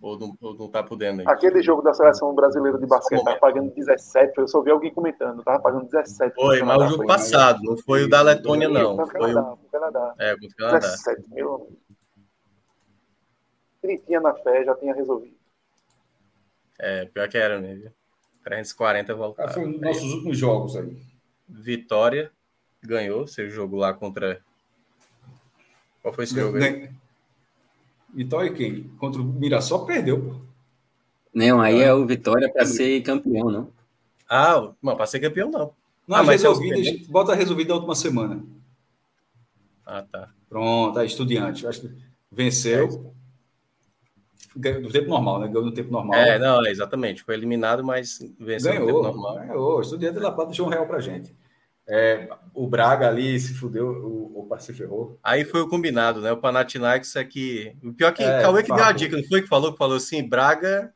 [0.02, 1.26] Ou não, ou não tá podendo aí?
[1.28, 5.42] Aquele jogo da seleção brasileira de basquete tava pagando 17, eu só vi alguém comentando,
[5.42, 6.34] tava pagando 17.
[6.34, 8.96] Foi, mas o jogo passado, não foi o da Letônia, não.
[9.06, 10.14] Foi o Canadá.
[10.18, 10.78] É, contra o Canadá.
[10.78, 11.78] 17, meu amigo.
[13.82, 15.36] Ele tinha na fé, já tinha resolvido.
[16.78, 17.92] É, pior que era, né?
[18.42, 19.50] 340 voltaram.
[19.50, 20.96] Ah, foi um nossos últimos jogos aí.
[21.46, 22.30] Vitória
[22.82, 24.40] ganhou seu jogo lá contra.
[26.00, 26.90] Qual foi esse jogo aí?
[28.14, 28.84] Vitória quem?
[28.98, 30.34] Contra o Mirassol perdeu, pô.
[31.32, 33.68] Não, aí é o Vitória para ser campeão, não?
[34.28, 35.72] Ah, não, para ser campeão não.
[36.06, 38.44] Não, ah, mas resolvido, bota resolvido da última semana.
[39.86, 40.28] Ah, tá.
[40.48, 41.66] Pronto, a estudiante.
[41.66, 41.90] Acho que
[42.30, 43.14] venceu.
[44.64, 44.72] É.
[44.80, 45.46] Do tempo normal, né?
[45.46, 46.18] Ganhou no tempo normal.
[46.18, 47.22] É, não, exatamente.
[47.22, 49.46] Foi eliminado, mas venceu ganhou, no tempo normal.
[49.46, 49.78] Ganhou.
[49.78, 51.32] O Estudiante da Plata deixou um real pra gente.
[51.92, 55.18] É, o Braga ali se fudeu, o, o se ferrou.
[55.24, 56.30] Aí foi o combinado, né?
[56.30, 57.76] O Panathinaikos é que.
[57.82, 59.72] O pior que é, Cauê que deu a dica, não foi que falou?
[59.72, 60.94] Que falou assim: Braga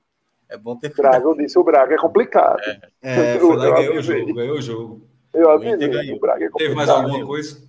[0.49, 0.95] é bom ter.
[0.95, 2.61] Braga, eu disse o Braga é complicado.
[3.03, 5.09] É, é foi lá, ganhou o jogo, ganhou o jogo.
[5.35, 6.59] Eu avisei, o Braga é complicado.
[6.59, 7.61] Teve mais alguma coisa?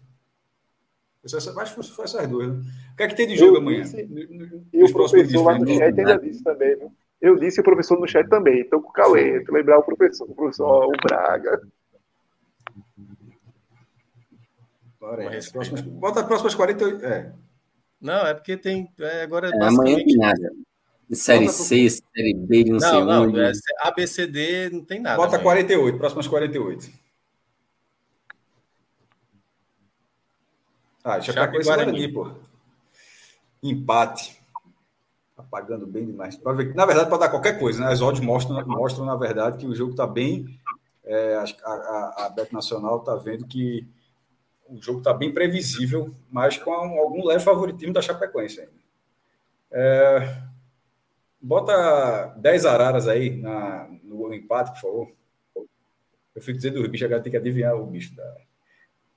[1.26, 2.62] Acho que foi essas duas, né?
[2.94, 3.82] O que é que tem de jogo eu amanhã?
[3.82, 4.08] Disse,
[4.72, 6.92] e o professor lá no chat ainda disse também, viu?
[7.20, 8.62] Eu disse o professor no chat também.
[8.62, 9.44] Estou com o Cauê.
[9.50, 11.60] Lembrar o professor, o professor o Braga.
[15.06, 17.06] Bora, as próximas, bota as próximas 48.
[17.06, 17.32] É.
[18.02, 18.92] Não, é porque tem.
[19.00, 20.52] É, agora é, amanhã tem nada.
[21.12, 23.38] Série C, Série B um não, segundo.
[23.38, 23.52] Não, é,
[23.82, 25.18] ABCD não tem nada.
[25.18, 25.44] Bota amanhã.
[25.44, 26.90] 48, próximas 48.
[31.04, 32.32] Ah, Chapecoense Guarani, pô.
[33.62, 34.42] Empate.
[35.36, 36.36] Tá pagando bem demais.
[36.36, 37.92] Ver, na verdade, pode dar qualquer coisa, né?
[37.92, 40.60] As odds mostram, mostram, na verdade, que o jogo está bem.
[41.04, 43.88] É, a, a, a Bet Nacional está vendo que
[44.68, 48.86] o jogo está bem previsível, mas com algum leve favoritismo da Chapecoense ainda.
[49.72, 50.44] É,
[51.40, 55.12] bota 10 araras aí na, no empate, por favor.
[56.36, 58.38] Eu fico dizendo o bicho, agora tem que adivinhar o bicho da.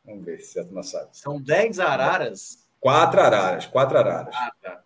[0.05, 1.11] Vamos ver se a turma sabe.
[1.13, 2.69] São 10 araras?
[2.81, 4.35] Quatro araras, quatro araras.
[4.37, 4.85] Ah, tá.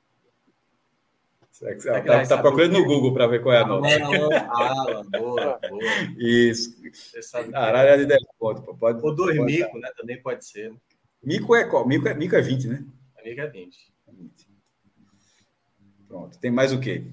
[1.63, 3.87] Está tá, tá procurando no Google para ver qual é a nota.
[4.51, 5.83] Ah, boa, boa.
[6.19, 6.75] Isso.
[7.55, 8.77] Arara de 10 pontos.
[8.79, 9.89] Pode, Ou dois pode mico, né?
[9.97, 10.75] Também pode ser.
[11.23, 11.87] Mico é qual?
[11.87, 12.85] Mico é, mico é 20, né?
[13.25, 13.93] Mico é 20.
[16.09, 16.39] Pronto.
[16.39, 17.05] Tem mais o quê?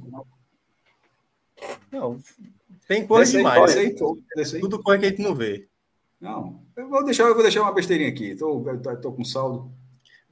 [1.92, 2.20] Não,
[2.88, 3.78] tem coisa demais.
[3.78, 3.96] Aí,
[4.60, 5.68] Tudo coisa que a gente não vê.
[6.20, 8.32] Não, eu vou deixar, eu vou deixar uma besteirinha aqui.
[8.32, 9.72] Estou tô, tô com saldo.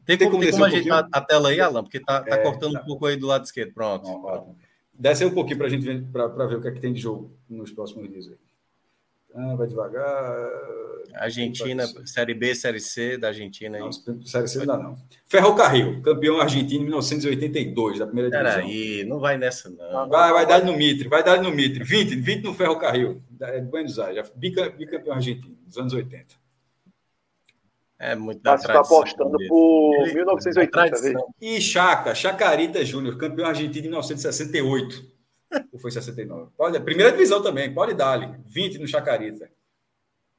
[0.08, 1.84] Tem, tem como, tem como um ajeitar a tela aí, Alan?
[1.84, 2.82] Porque tá, tá é, cortando tá.
[2.82, 3.74] um pouco aí do lado esquerdo.
[3.74, 4.08] Pronto.
[4.08, 4.56] Não,
[4.98, 6.94] Desce aí um pouquinho para a gente ver, para ver o que é que tem
[6.94, 8.38] de jogo nos próximos dias aí.
[9.36, 10.50] Ah, vai devagar.
[11.16, 13.77] Argentina, Série B, Série C da Argentina.
[13.77, 13.84] Aí.
[13.84, 14.98] Não, série C não dá, não.
[15.26, 18.61] Ferrocarril, campeão argentino em 1982, da primeira divisão.
[18.61, 20.08] Peraí, não vai nessa, não.
[20.08, 21.84] Vai, vai dar no Mitre, vai dar no Mitre.
[21.84, 26.47] 20, 20 no Ferrocarril, é Buenos Aires, bicampeão argentino, dos anos 80.
[28.00, 31.26] É muito da Você está apostando por 1980.
[31.42, 35.17] E Chaca, Chacarita Júnior, campeão argentino em 1968.
[35.72, 36.51] Ou foi 69?
[36.56, 39.50] Pode, primeira divisão também, pode dar 20 no Chacarita.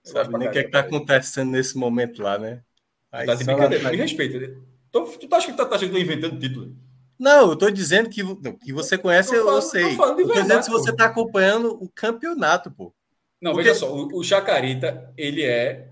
[0.04, 2.62] Sabe nem o que é está acontecendo nesse momento lá, né?
[3.10, 4.56] Aí tá de brincadeira, me respeita.
[4.92, 6.76] Tu, tu tá achando que tá, tá achando que inventando título?
[7.18, 8.22] Não, eu tô dizendo que,
[8.64, 9.96] que você conhece, eu, eu sei.
[9.96, 12.94] Tô, tô dizendo se você tá acompanhando o campeonato, pô.
[13.40, 13.68] Não, Porque...
[13.68, 15.88] veja só, o, o Chacarita, ele é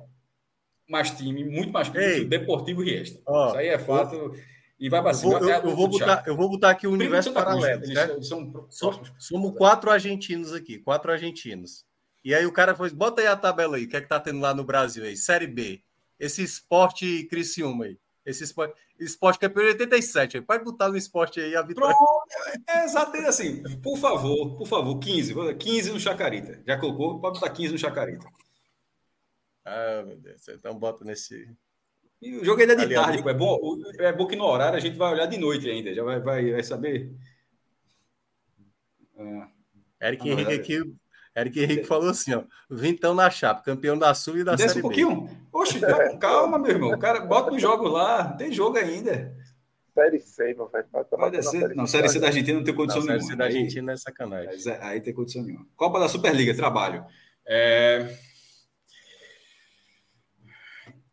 [0.89, 3.20] mais time, muito mais time o Deportivo Riestra.
[3.26, 4.15] Ó, Isso aí é fato.
[4.15, 4.36] Eu,
[4.78, 5.39] e vai para cima.
[5.39, 7.82] Eu, eu, vou botar, eu vou botar aqui o universo paralelo.
[7.82, 11.84] Eles são, somos, somos quatro argentinos aqui, quatro argentinos.
[12.23, 14.20] E aí o cara foi, bota aí a tabela aí, o que é que tá
[14.20, 15.16] tendo lá no Brasil aí?
[15.16, 15.81] Série B.
[16.18, 17.98] Esse esporte Criciúma aí.
[18.24, 20.39] Esse esporte, esporte campeão 87.
[20.39, 20.42] Aí.
[20.42, 21.94] Pode botar no esporte aí a vitória.
[21.94, 22.24] Pronto,
[22.68, 23.62] é exatamente assim.
[23.81, 25.55] Por favor, por favor, 15.
[25.55, 26.60] 15 no Chacarita.
[26.66, 27.20] Já colocou?
[27.20, 28.26] Pode botar 15 no Chacarita.
[29.66, 30.48] Ah, meu Deus.
[30.48, 31.50] Então bota nesse.
[32.22, 33.28] E o jogo ainda é de tarde, pô.
[33.28, 33.58] É bom,
[33.98, 35.92] é bom que no horário a gente vai olhar de noite ainda.
[35.92, 37.12] Já vai, vai, vai saber.
[39.18, 39.48] Ah,
[40.00, 40.94] Eric Henrique aqui.
[41.34, 42.44] Eric Henrique falou assim, ó.
[42.70, 45.20] Vintão na chapa, campeão da Sul e da Desce Série um pouquinho.
[45.22, 45.30] B.
[45.52, 45.80] Oxe,
[46.18, 46.90] calma, meu irmão.
[46.90, 48.32] O cara bota o jogo lá.
[48.32, 49.36] Tem jogo ainda.
[49.92, 50.86] Série C, meu velho.
[51.10, 51.74] Pode ser.
[51.74, 53.22] Não, Série C da Argentina não tem condição não, nenhuma.
[53.22, 54.48] Série C da Argentina aí, é sacanagem.
[54.48, 55.66] Aí, aí tem condição nenhuma.
[55.76, 57.04] Copa da Superliga, trabalho.
[57.46, 58.16] É...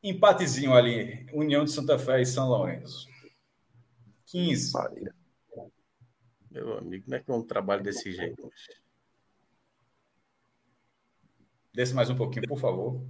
[0.03, 3.07] Empatezinho ali, União de Santa Fé e São Lourenço.
[4.25, 4.73] 15.
[6.51, 8.51] Meu amigo, como é que é um trabalho desse jeito?
[11.73, 13.01] Desce mais um pouquinho, por favor.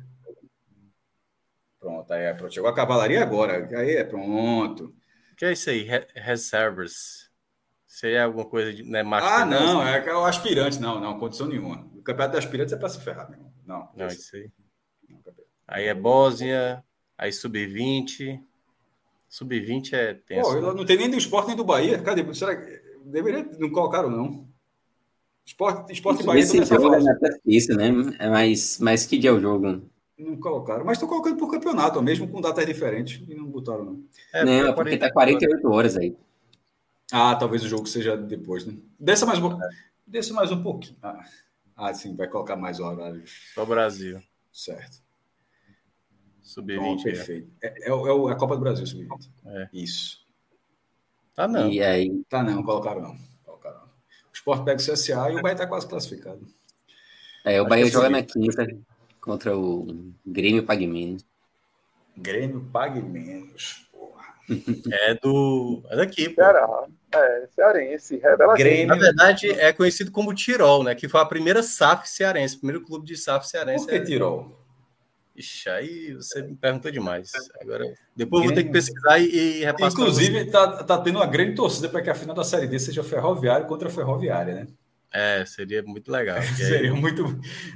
[1.80, 2.54] Pronto, aí é pronto.
[2.54, 3.68] Chegou a cavalaria agora.
[3.78, 4.96] Aí é pronto.
[5.32, 5.84] O que é isso aí?
[5.84, 7.30] Re Reservers.
[7.88, 8.84] Isso aí é alguma coisa de.
[8.84, 10.80] Né, ah, não, é o aspirante.
[10.80, 11.86] Não, não, condição nenhuma.
[11.94, 13.54] O campeonato de aspirantes é para se ferrar, meu irmão.
[13.66, 14.50] Não, não, isso aí.
[15.74, 16.84] Aí é Bósnia,
[17.18, 18.40] aí sub-20.
[19.28, 20.52] Sub-20 é tenso.
[20.52, 20.72] Pô, né?
[20.72, 22.00] não tem nem do esporte nem do Bahia.
[22.00, 22.32] Cadê?
[22.36, 24.48] Será que deveria não colocaram não?
[25.44, 27.10] Esporte, esporte e Bahia Esse também jogo é fase.
[27.10, 27.90] até isso, né?
[28.20, 29.82] É mais, mais que dia é o jogo?
[30.16, 30.86] Não colocaram.
[30.86, 33.28] Mas estão colocando por campeonato, mesmo com datas diferentes.
[33.28, 34.04] E não botaram, não.
[34.32, 36.16] É, não, foi porque tá 48 horas aí.
[37.12, 38.76] Ah, talvez o jogo seja depois, né?
[39.00, 39.58] Desça mais um,
[40.06, 40.98] desça mais um pouquinho.
[41.02, 41.26] Ah,
[41.76, 43.52] ah, sim, vai colocar mais horários.
[43.56, 44.22] Só o Brasil.
[44.52, 45.03] Certo.
[46.54, 47.08] Pronto, Sub-20.
[47.08, 47.12] é.
[47.12, 47.52] perfeito.
[47.62, 49.30] É, é, o- é é a Copa do Brasil, sub-20.
[49.46, 49.70] É.
[49.74, 50.22] Isso.
[51.36, 51.70] Tá não.
[51.70, 53.18] E aí, Tá, não, colocaram não.
[53.44, 53.78] Colocaram.
[53.82, 56.46] O Sport pega o CSA e o Bahia tá quase classificado.
[57.46, 58.68] é, o Acho Bahia joga na quinta
[59.20, 61.26] contra o Grêmio Pague Menos.
[62.16, 63.88] Grêmio pague menos.
[63.92, 64.24] Porra.
[64.92, 65.82] É do.
[65.90, 66.36] É daqui, pô.
[66.36, 66.86] Ceará.
[67.12, 68.88] É, cearense, revela Grêmio.
[68.88, 70.94] Na verdade, é conhecido como Tirol, né?
[70.94, 73.86] Que foi a primeira SAF cearense, o primeiro clube de SAF cearense.
[73.86, 74.63] Por que é- Tirol?
[75.36, 77.32] Ixi, aí você me perguntou demais.
[77.60, 79.26] Agora, depois eu vou ter que pesquisar e,
[79.62, 79.92] e repassar.
[79.92, 83.04] Inclusive, tá, tá tendo uma grande torcida para que a final da Série D seja
[83.04, 84.68] Ferroviário contra Ferroviária, né?
[85.12, 86.38] É, seria muito legal.
[86.42, 87.24] aí- Seria muito,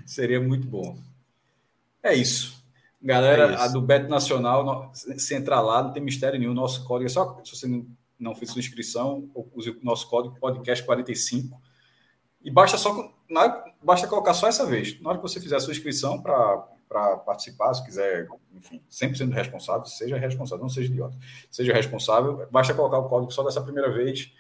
[0.06, 0.98] seria muito bom.
[2.04, 2.64] É isso.
[3.02, 3.64] Galera, É isso.
[3.64, 6.54] a do Beto Nacional, se entrar lá, não tem mistério nenhum.
[6.54, 7.88] Nosso código é só se você não,
[8.20, 11.60] não fez sua inscrição, use o nosso código podcast 45.
[12.44, 15.00] E basta só na basta colocar só essa vez.
[15.02, 19.86] Na hora que você fizer a sua inscrição para participar, se quiser, enfim, 100% responsável,
[19.86, 21.18] seja responsável, não seja idiota.
[21.52, 24.32] Seja responsável, basta colocar o código só dessa primeira vez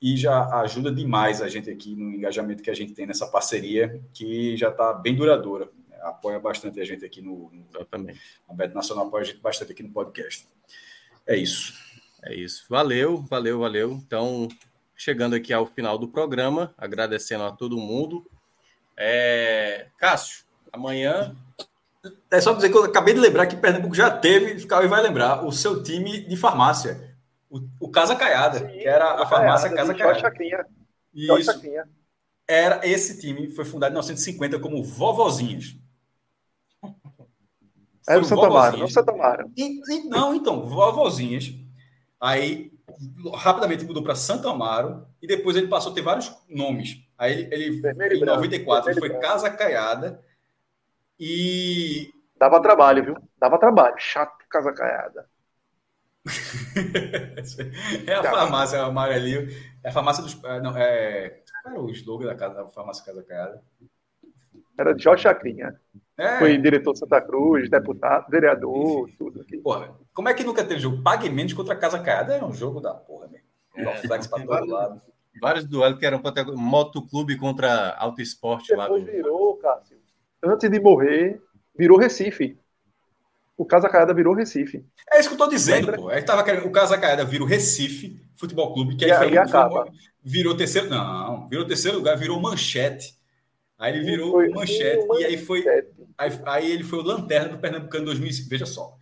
[0.00, 4.02] e já ajuda demais a gente aqui no engajamento que a gente tem nessa parceria,
[4.12, 5.70] que já está bem duradoura.
[6.02, 8.20] Apoia bastante a gente aqui no, no Exatamente.
[8.46, 10.46] a Bet Nacional apoia a gente bastante aqui no podcast.
[11.26, 11.72] É isso.
[12.22, 12.66] É isso.
[12.68, 13.92] Valeu, valeu, valeu.
[13.92, 14.48] Então,
[14.94, 18.30] chegando aqui ao final do programa, agradecendo a todo mundo.
[18.96, 19.88] É...
[19.96, 21.34] Cássio, amanhã.
[22.30, 25.44] É só dizer que eu acabei de lembrar que Pernambuco já teve, e vai lembrar,
[25.44, 27.14] o seu time de farmácia,
[27.48, 30.20] o, o Casa Caiada, Sim, que era a farmácia Caiada, Casa Caiada.
[30.20, 30.66] Chacrinha.
[31.14, 31.44] Isso.
[31.52, 31.88] Chacrinha.
[32.46, 35.76] Era esse time, foi fundado em 1950 como Vovozinhas.
[38.06, 38.88] Era o Foram Santo Amaro, não.
[38.88, 39.50] Santo Amaro.
[39.56, 41.54] E- e- não, então, vovozinhas.
[42.20, 42.70] Aí
[43.34, 46.98] rapidamente mudou para Santo Amaro e depois ele passou a ter vários nomes.
[47.16, 50.20] Aí ele, ele em branco, 94 ele foi Casa Caiada
[51.18, 53.16] e Dava trabalho, viu?
[53.38, 53.94] Dava trabalho.
[53.98, 55.26] Chato, casa caiada.
[58.06, 58.30] é a Tá.
[58.30, 59.46] farmácia amarelinho,
[59.82, 63.04] é a farmácia dos é, não, é, qual era o slogan da casa da farmácia
[63.04, 63.62] Casa Caiada?
[64.78, 65.78] Era de Jorge Chacrinha.
[66.16, 69.58] É, Foi diretor de Santa Cruz, deputado, vereador, tudo aqui.
[69.58, 71.02] porra, como é que nunca teve jogo?
[71.02, 73.46] Pague menos contra a Casa Caiada é um jogo da porra, mesmo.
[73.76, 75.02] É, Flex pra tem todo vários- lado.
[75.40, 79.10] Vários duelos que eram para motoclube contra auto esporte lá Depois do.
[79.10, 79.93] virou, Cássio.
[80.44, 81.40] Antes de morrer,
[81.76, 82.58] virou Recife.
[83.56, 84.84] O Casa Caiada virou Recife.
[85.12, 85.96] É isso que eu tô dizendo, Lembra?
[85.96, 86.10] pô.
[86.10, 89.14] É que tava querendo, o Casa Caiada vira o Recife Futebol Clube, que aí E
[89.14, 89.86] foi, acaba.
[90.22, 90.88] virou terceiro.
[90.90, 93.14] Não, virou terceiro lugar, virou manchete.
[93.78, 95.64] Aí ele virou Foi- manchete, foi e aí foi.
[96.18, 98.48] Aí, aí ele foi o lanterna do Pernambucano em 2005.
[98.48, 98.96] Veja só.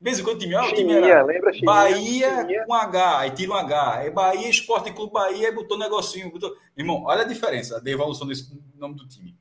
[0.00, 1.66] De vez em quando o time, ah, o time Chininha, era lembra Chininha?
[1.72, 2.64] Bahia Chininha.
[2.66, 3.94] com H, aí tira um H.
[3.98, 6.28] Aí Bahia, Esporte Clube Bahia, aí botou um negocinho.
[6.32, 6.52] Botou...
[6.76, 9.36] Irmão, olha a diferença da evolução desse nome do time.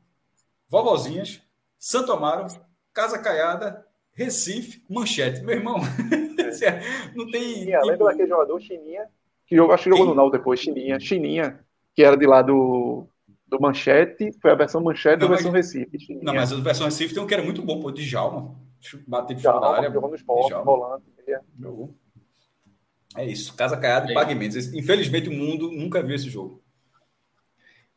[0.72, 1.42] Vovozinhas,
[1.78, 2.48] Santo Amaro,
[2.94, 5.42] Casa Caiada, Recife, Manchete.
[5.42, 5.78] Meu irmão,
[7.14, 7.56] não tem.
[7.56, 9.08] Chininha, tipo, lembra daquele jogador Chininha?
[9.46, 10.10] Que jogou, acho que jogou Quem?
[10.16, 11.00] no Náutico depois, Chininha.
[11.00, 11.60] Chininha,
[11.94, 13.06] que era de lá do,
[13.46, 16.00] do Manchete, foi a versão Manchete Não, e a versão mas- Recife.
[16.00, 16.24] Chininha.
[16.24, 18.56] Não, mas a versão Recife tem um que era muito bom, pô, de Jalma.
[19.06, 19.92] Bater de fora da Já, área.
[19.92, 21.06] jogou no esporte, volante.
[21.60, 21.94] Jogou.
[23.16, 23.54] É isso.
[23.56, 24.14] Casa Caiada e É.
[24.16, 24.74] Pague Mendes.
[24.74, 26.64] Infelizmente, o mundo nunca viu esse jogo.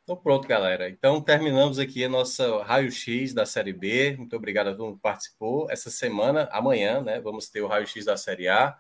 [0.05, 0.89] Então pronto, galera.
[0.89, 4.16] Então terminamos aqui a nossa raio-x da Série B.
[4.18, 5.66] Muito obrigado a todo mundo que participou.
[5.70, 8.76] Essa semana, amanhã, né, vamos ter o raio-x da Série A.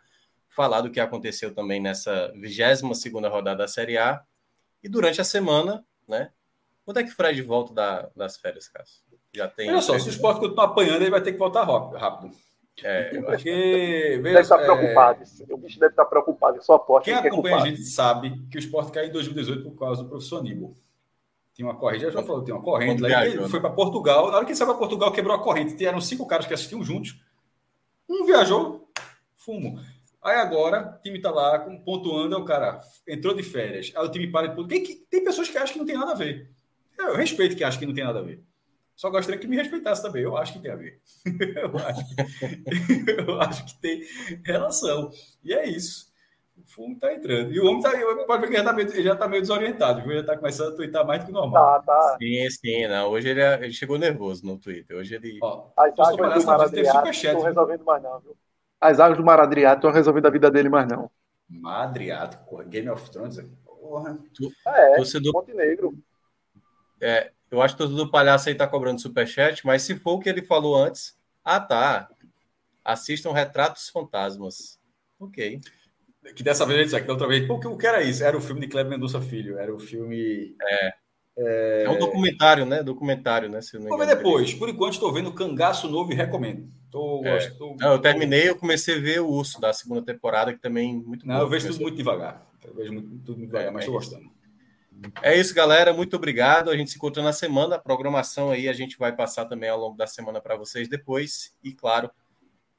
[0.50, 4.22] Falar do que aconteceu também nessa 22 segunda rodada da Série A.
[4.82, 6.30] E durante a semana, né?
[6.84, 9.00] Quando é que o Fred volta da- das férias, Cássio?
[9.32, 9.70] Já tem.
[9.70, 12.32] Olha só, se o esporte continuar apanhando, ele vai ter que voltar rápido.
[12.82, 15.24] É, eu acho que Porque, Deve estar é, preocupado.
[15.50, 16.58] O bicho deve estar preocupado.
[16.58, 17.76] Eu só aposto quem que é acompanha a culpado.
[17.76, 20.74] gente sabe que o esporte caiu em 2018 por causa do professor Aníbal.
[21.54, 23.08] Tinha uma corrente, já falou, tem uma corrente lá.
[23.08, 23.48] viajou, Ele né?
[23.48, 24.28] foi para Portugal.
[24.30, 25.84] Na hora que ele saiu para Portugal, quebrou a corrente.
[25.86, 27.20] Eram cinco caras que assistiam juntos.
[28.08, 28.88] Um viajou,
[29.36, 29.78] fumo.
[30.22, 33.92] Aí agora, o time tá lá, pontuando, é o cara entrou de férias.
[33.94, 34.66] Aí o time para de.
[34.68, 36.50] Tem, que- tem pessoas que acham que não tem nada a ver.
[36.98, 38.42] Eu, respeito quem acha que não tem nada a ver.
[38.96, 40.22] Só gostaria que me respeitasse também.
[40.22, 41.00] Eu acho que tem a ver.
[41.56, 42.04] eu, acho,
[43.28, 44.02] eu acho que tem
[44.44, 45.10] relação.
[45.44, 46.12] E é isso.
[46.64, 47.52] O fumo tá entrando.
[47.52, 47.90] E o homem tá,
[48.26, 50.12] pode ver que ele já tá meio, já tá meio desorientado, viu?
[50.12, 51.82] Ele já tá começando a twittar mais do que o normal.
[51.82, 52.16] Tá, tá.
[52.18, 53.10] sim, sim, não.
[53.10, 54.96] Hoje ele, ele chegou nervoso no Twitter.
[54.96, 55.38] Hoje ele.
[55.42, 58.36] Ó, As águas do Maradriato estão resolvendo mais não, viu?
[58.80, 61.10] As águas do Maradriato estão resolvendo a vida dele mais não.
[61.48, 63.38] Madriato, porra, Game of Thrones.
[63.64, 64.18] Porra.
[64.66, 65.94] É, Torcedor, Montenegro.
[67.00, 70.18] É, eu acho que todo do palhaço aí tá cobrando superchat, mas se for o
[70.18, 72.08] que ele falou antes, ah tá.
[72.82, 74.80] Assistam Retratos Fantasmas.
[75.20, 75.60] Ok.
[76.34, 78.24] Que dessa vez aqui, da outra vez, pô, o que era isso?
[78.24, 80.56] Era o filme de Kleber Mendonça Filho, era o filme.
[80.62, 80.92] É.
[81.36, 82.82] É, é um documentário, né?
[82.82, 83.60] Documentário, né?
[83.60, 84.54] Se não Vou ver depois.
[84.54, 86.68] Por enquanto, estou vendo Cangaço Novo e recomendo.
[86.90, 87.50] Tô, é.
[87.50, 87.74] tô...
[87.78, 91.26] Não, eu terminei, eu comecei a ver o Urso da segunda temporada, que também muito
[91.26, 92.46] Não, bom, eu vejo tudo muito devagar.
[92.64, 94.34] Eu vejo muito, tudo muito devagar, é, mas estou é gostando.
[95.22, 95.92] É isso, galera.
[95.92, 96.70] Muito obrigado.
[96.70, 97.76] A gente se encontra na semana.
[97.76, 101.52] A programação aí a gente vai passar também ao longo da semana para vocês depois.
[101.62, 102.10] E, claro,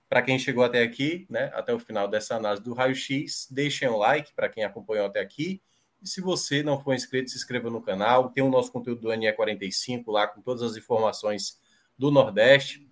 [0.10, 3.90] para quem chegou até aqui, né, até o final dessa análise do Raio X, deixem
[3.90, 5.62] um like para quem acompanhou até aqui.
[6.02, 8.30] E se você não for inscrito, se inscreva no canal.
[8.30, 11.60] Tem o nosso conteúdo do NE45 lá com todas as informações
[11.98, 12.88] do Nordeste,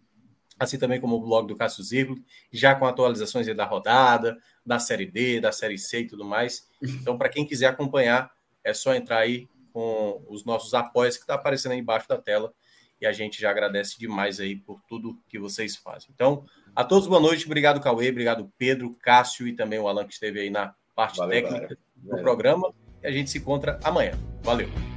[0.60, 2.16] assim também como o blog do Cássio Zirgo,
[2.52, 6.68] já com atualizações da rodada, da Série D, da Série C e tudo mais.
[6.82, 8.32] Então, para quem quiser acompanhar,
[8.64, 12.54] é só entrar aí com os nossos apoios que está aparecendo aí embaixo da tela.
[13.02, 16.10] E a gente já agradece demais aí por tudo que vocês fazem.
[16.14, 16.46] Então,
[16.76, 17.46] a todos boa noite.
[17.46, 18.10] Obrigado, Cauê.
[18.10, 22.18] Obrigado, Pedro, Cássio e também o Alan que esteve aí na parte Valeu, técnica do
[22.22, 22.74] programa.
[23.02, 24.14] E a gente se encontra amanhã.
[24.44, 24.93] Valeu.